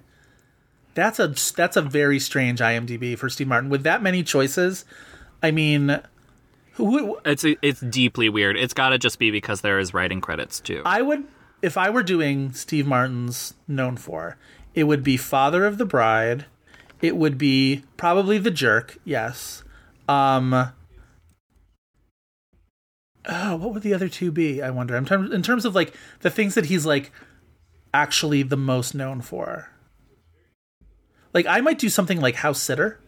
That's 0.93 1.19
a 1.19 1.33
that's 1.55 1.75
a 1.77 1.81
very 1.81 2.19
strange 2.19 2.59
IMDb 2.59 3.17
for 3.17 3.27
Steve 3.27 3.47
Martin 3.47 3.69
with 3.69 3.83
that 3.83 4.01
many 4.01 4.23
choices. 4.23 4.85
I 5.43 5.51
mean, 5.51 5.99
who 6.73 7.19
It's 7.25 7.43
it's 7.43 7.81
deeply 7.81 8.29
weird. 8.29 8.55
It's 8.55 8.73
got 8.73 8.89
to 8.89 8.99
just 8.99 9.19
be 9.19 9.31
because 9.31 9.61
there 9.61 9.79
is 9.79 9.93
writing 9.93 10.21
credits 10.21 10.59
too. 10.59 10.83
I 10.85 11.01
would 11.01 11.25
if 11.61 11.75
I 11.75 11.89
were 11.89 12.03
doing 12.03 12.53
Steve 12.53 12.85
Martin's 12.85 13.55
known 13.67 13.97
for, 13.97 14.37
it 14.75 14.83
would 14.83 15.03
be 15.03 15.17
Father 15.17 15.65
of 15.65 15.79
the 15.79 15.85
Bride. 15.85 16.45
It 17.01 17.17
would 17.17 17.37
be 17.37 17.83
probably 17.97 18.37
The 18.37 18.51
Jerk, 18.51 18.97
yes. 19.03 19.63
Um 20.07 20.71
Oh, 23.27 23.57
what 23.57 23.73
would 23.73 23.83
the 23.83 23.93
other 23.93 24.07
two 24.09 24.31
be? 24.31 24.61
I 24.61 24.69
wonder. 24.69 24.95
In 24.95 25.05
terms 25.05 25.33
in 25.33 25.43
terms 25.43 25.65
of 25.65 25.75
like 25.75 25.93
the 26.21 26.29
things 26.29 26.55
that 26.55 26.65
he's 26.65 26.85
like 26.85 27.11
actually 27.93 28.43
the 28.43 28.57
most 28.57 28.95
known 28.95 29.21
for. 29.21 29.69
Like 31.33 31.45
I 31.45 31.61
might 31.61 31.79
do 31.79 31.89
something 31.89 32.21
like 32.21 32.35
House 32.35 32.61
Sitter, 32.61 32.99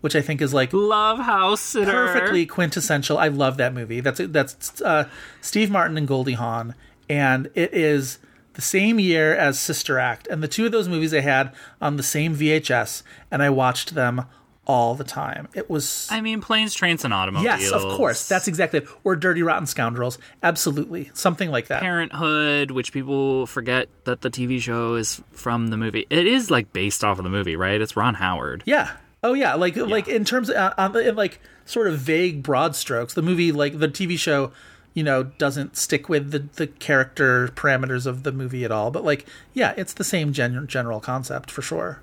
which 0.00 0.16
I 0.16 0.20
think 0.20 0.42
is 0.42 0.52
like 0.52 0.72
Love 0.72 1.20
House 1.20 1.60
Sitter. 1.60 1.90
perfectly 1.90 2.44
quintessential. 2.44 3.18
I 3.18 3.28
love 3.28 3.56
that 3.58 3.72
movie. 3.72 4.00
That's 4.00 4.20
that's 4.24 4.82
uh, 4.82 5.08
Steve 5.40 5.70
Martin 5.70 5.96
and 5.96 6.08
Goldie 6.08 6.32
Hawn, 6.32 6.74
and 7.08 7.50
it 7.54 7.72
is 7.72 8.18
the 8.54 8.62
same 8.62 8.98
year 8.98 9.34
as 9.34 9.58
Sister 9.58 9.98
Act, 9.98 10.26
and 10.26 10.42
the 10.42 10.48
two 10.48 10.66
of 10.66 10.72
those 10.72 10.88
movies 10.88 11.14
I 11.14 11.20
had 11.20 11.54
on 11.80 11.96
the 11.96 12.02
same 12.02 12.36
VHS, 12.36 13.02
and 13.30 13.42
I 13.42 13.48
watched 13.48 13.94
them 13.94 14.26
all 14.66 14.94
the 14.94 15.04
time. 15.04 15.48
It 15.54 15.68
was 15.68 16.06
I 16.10 16.20
mean, 16.20 16.40
planes, 16.40 16.74
trains, 16.74 17.04
and 17.04 17.12
automobiles. 17.12 17.60
yes, 17.62 17.72
of 17.72 17.82
course. 17.96 18.28
That's 18.28 18.46
exactly 18.46 18.80
it. 18.80 18.88
Or 19.04 19.16
Dirty 19.16 19.42
Rotten 19.42 19.66
Scoundrels. 19.66 20.18
Absolutely, 20.42 21.10
something 21.14 21.50
like 21.50 21.66
that. 21.66 21.80
Parenthood, 21.82 22.70
which 22.70 22.92
people 22.92 23.46
forget 23.46 23.88
that 24.04 24.20
the 24.20 24.30
TV 24.30 24.60
show 24.60 24.94
is 24.94 25.20
from 25.32 25.68
the 25.68 25.76
movie. 25.76 26.06
It 26.10 26.26
is 26.26 26.50
like 26.50 26.72
based 26.72 27.02
off 27.02 27.18
of 27.18 27.24
the 27.24 27.30
movie, 27.30 27.56
right? 27.56 27.80
It's 27.80 27.96
Ron 27.96 28.14
Howard. 28.14 28.62
Yeah. 28.66 28.92
Oh 29.24 29.34
yeah. 29.34 29.54
Like 29.54 29.76
like 29.76 30.08
in 30.08 30.24
terms 30.24 30.48
of, 30.48 30.56
uh, 30.56 30.74
on 30.78 30.96
in 30.96 31.16
like 31.16 31.40
sort 31.64 31.88
of 31.88 31.98
vague 31.98 32.42
broad 32.42 32.76
strokes, 32.76 33.14
the 33.14 33.22
movie 33.22 33.52
like 33.52 33.78
the 33.78 33.88
TV 33.88 34.18
show, 34.18 34.52
you 34.94 35.02
know, 35.02 35.24
doesn't 35.24 35.76
stick 35.76 36.08
with 36.08 36.30
the 36.30 36.40
the 36.54 36.66
character 36.66 37.48
parameters 37.48 38.06
of 38.06 38.22
the 38.22 38.32
movie 38.32 38.64
at 38.64 38.70
all. 38.72 38.90
But 38.90 39.04
like, 39.04 39.26
yeah, 39.54 39.74
it's 39.76 39.92
the 39.92 40.04
same 40.04 40.32
gen- 40.32 40.66
general 40.66 41.00
concept 41.00 41.50
for 41.50 41.62
sure. 41.62 42.00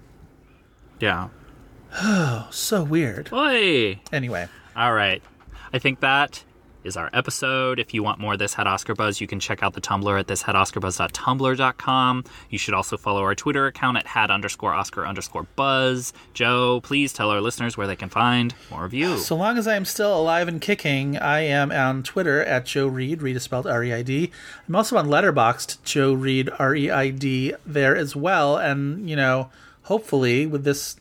Yeah. 0.99 1.29
Oh, 1.93 2.47
so 2.51 2.83
weird. 2.83 3.29
Anyway, 4.11 4.47
All 4.75 4.93
right. 4.93 5.21
I 5.73 5.79
think 5.79 5.99
that 5.99 6.43
is 6.83 6.95
our 6.95 7.09
episode. 7.13 7.77
If 7.79 7.93
you 7.93 8.01
want 8.03 8.19
more 8.19 8.33
of 8.33 8.39
This 8.39 8.53
Had 8.53 8.65
Oscar 8.67 8.95
Buzz, 8.95 9.19
you 9.19 9.27
can 9.27 9.39
check 9.39 9.61
out 9.61 9.73
the 9.73 9.81
Tumblr 9.81 10.19
at 10.19 10.27
thishadoscarbuzz.tumblr.com. 10.27 12.23
You 12.49 12.57
should 12.57 12.73
also 12.73 12.95
follow 12.97 13.21
our 13.21 13.35
Twitter 13.35 13.67
account 13.67 13.97
at 13.97 14.07
had 14.07 14.31
underscore 14.31 14.73
Oscar 14.73 15.05
underscore 15.05 15.43
Buzz. 15.55 16.13
Joe, 16.33 16.79
please 16.81 17.11
tell 17.11 17.29
our 17.31 17.41
listeners 17.41 17.75
where 17.77 17.87
they 17.87 17.95
can 17.97 18.09
find 18.09 18.55
more 18.71 18.85
of 18.85 18.93
you. 18.93 19.17
so 19.17 19.35
long 19.35 19.57
as 19.57 19.67
I 19.67 19.75
am 19.75 19.85
still 19.85 20.17
alive 20.19 20.47
and 20.47 20.61
kicking, 20.61 21.17
I 21.17 21.41
am 21.41 21.71
on 21.71 22.03
Twitter 22.03 22.41
at 22.43 22.65
Joe 22.65 22.87
Reid. 22.87 23.21
Reid 23.21 23.35
is 23.35 23.43
spelled 23.43 23.67
R 23.67 23.83
E 23.83 23.93
I 23.93 24.01
D. 24.01 24.31
I'm 24.67 24.75
also 24.75 24.95
on 24.97 25.07
Letterboxd, 25.07 25.83
Joe 25.83 26.13
Reid 26.13 26.49
R 26.59 26.75
E 26.75 26.89
I 26.89 27.09
D 27.09 27.53
there 27.65 27.95
as 27.95 28.15
well. 28.15 28.57
And 28.57 29.09
you 29.09 29.15
know, 29.17 29.49
hopefully 29.83 30.45
with 30.45 30.63
this 30.63 30.95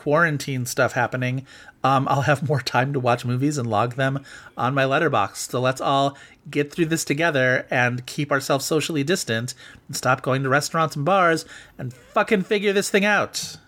quarantine 0.00 0.64
stuff 0.64 0.92
happening, 0.92 1.46
um, 1.84 2.08
I'll 2.08 2.22
have 2.22 2.48
more 2.48 2.62
time 2.62 2.94
to 2.94 3.00
watch 3.00 3.26
movies 3.26 3.58
and 3.58 3.68
log 3.68 3.96
them 3.96 4.24
on 4.56 4.72
my 4.72 4.84
Letterboxd. 4.84 5.50
So 5.50 5.60
let's 5.60 5.80
all 5.80 6.16
get 6.50 6.72
through 6.72 6.86
this 6.86 7.04
together 7.04 7.66
and 7.70 8.06
keep 8.06 8.32
ourselves 8.32 8.64
socially 8.64 9.04
distant 9.04 9.52
and 9.86 9.94
stop 9.94 10.22
going 10.22 10.42
to 10.42 10.48
restaurants 10.48 10.96
and 10.96 11.04
bars 11.04 11.44
and 11.76 11.92
fucking 11.92 12.44
figure 12.44 12.72
this 12.72 12.88
thing 12.88 13.04
out. 13.04 13.58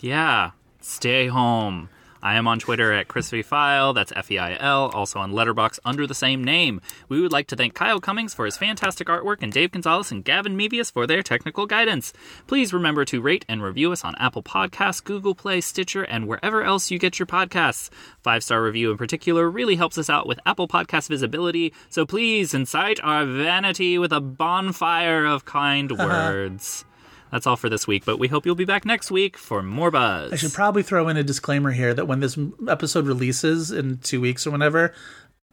Yeah, 0.00 0.50
stay 0.82 1.28
home. 1.28 1.88
I 2.24 2.36
am 2.36 2.48
on 2.48 2.58
Twitter 2.58 2.90
at 2.90 3.06
ChrisVFeil, 3.06 3.94
that's 3.94 4.10
F 4.16 4.30
E 4.30 4.38
I 4.38 4.56
L, 4.58 4.90
also 4.94 5.18
on 5.18 5.32
Letterboxd 5.32 5.78
under 5.84 6.06
the 6.06 6.14
same 6.14 6.42
name. 6.42 6.80
We 7.06 7.20
would 7.20 7.32
like 7.32 7.48
to 7.48 7.56
thank 7.56 7.74
Kyle 7.74 8.00
Cummings 8.00 8.32
for 8.32 8.46
his 8.46 8.56
fantastic 8.56 9.08
artwork 9.08 9.42
and 9.42 9.52
Dave 9.52 9.72
Gonzalez 9.72 10.10
and 10.10 10.24
Gavin 10.24 10.56
Mevius 10.56 10.90
for 10.90 11.06
their 11.06 11.22
technical 11.22 11.66
guidance. 11.66 12.14
Please 12.46 12.72
remember 12.72 13.04
to 13.04 13.20
rate 13.20 13.44
and 13.46 13.62
review 13.62 13.92
us 13.92 14.06
on 14.06 14.14
Apple 14.14 14.42
Podcasts, 14.42 15.04
Google 15.04 15.34
Play, 15.34 15.60
Stitcher, 15.60 16.02
and 16.02 16.26
wherever 16.26 16.62
else 16.62 16.90
you 16.90 16.98
get 16.98 17.18
your 17.18 17.26
podcasts. 17.26 17.90
Five 18.22 18.42
star 18.42 18.62
review 18.62 18.90
in 18.90 18.96
particular 18.96 19.50
really 19.50 19.76
helps 19.76 19.98
us 19.98 20.08
out 20.08 20.26
with 20.26 20.40
Apple 20.46 20.66
Podcast 20.66 21.10
visibility, 21.10 21.74
so 21.90 22.06
please 22.06 22.54
incite 22.54 23.00
our 23.02 23.26
vanity 23.26 23.98
with 23.98 24.14
a 24.14 24.22
bonfire 24.22 25.26
of 25.26 25.44
kind 25.44 25.92
words 25.98 26.86
that's 27.34 27.48
all 27.48 27.56
for 27.56 27.68
this 27.68 27.84
week, 27.84 28.04
but 28.04 28.20
we 28.20 28.28
hope 28.28 28.46
you'll 28.46 28.54
be 28.54 28.64
back 28.64 28.84
next 28.84 29.10
week 29.10 29.36
for 29.36 29.60
more 29.60 29.90
buzz. 29.90 30.32
I 30.32 30.36
should 30.36 30.52
probably 30.52 30.84
throw 30.84 31.08
in 31.08 31.16
a 31.16 31.24
disclaimer 31.24 31.72
here 31.72 31.92
that 31.92 32.06
when 32.06 32.20
this 32.20 32.38
episode 32.68 33.08
releases 33.08 33.72
in 33.72 33.98
two 33.98 34.20
weeks 34.20 34.46
or 34.46 34.52
whenever, 34.52 34.94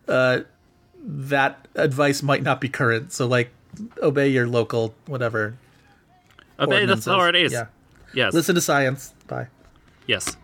uh, 0.08 0.42
that 1.04 1.68
advice 1.74 2.22
might 2.22 2.44
not 2.44 2.62
be 2.62 2.70
current. 2.70 3.12
So, 3.12 3.26
like, 3.26 3.50
obey 4.00 4.28
your 4.28 4.46
local 4.46 4.94
whatever. 5.08 5.58
Obey 6.60 6.86
the 6.86 6.94
authorities. 6.94 7.52
Yeah. 7.52 7.66
Yes. 8.14 8.32
Listen 8.36 8.54
to 8.54 8.62
science. 8.62 9.16
Bye. 9.26 9.48
Yes. 10.06 10.38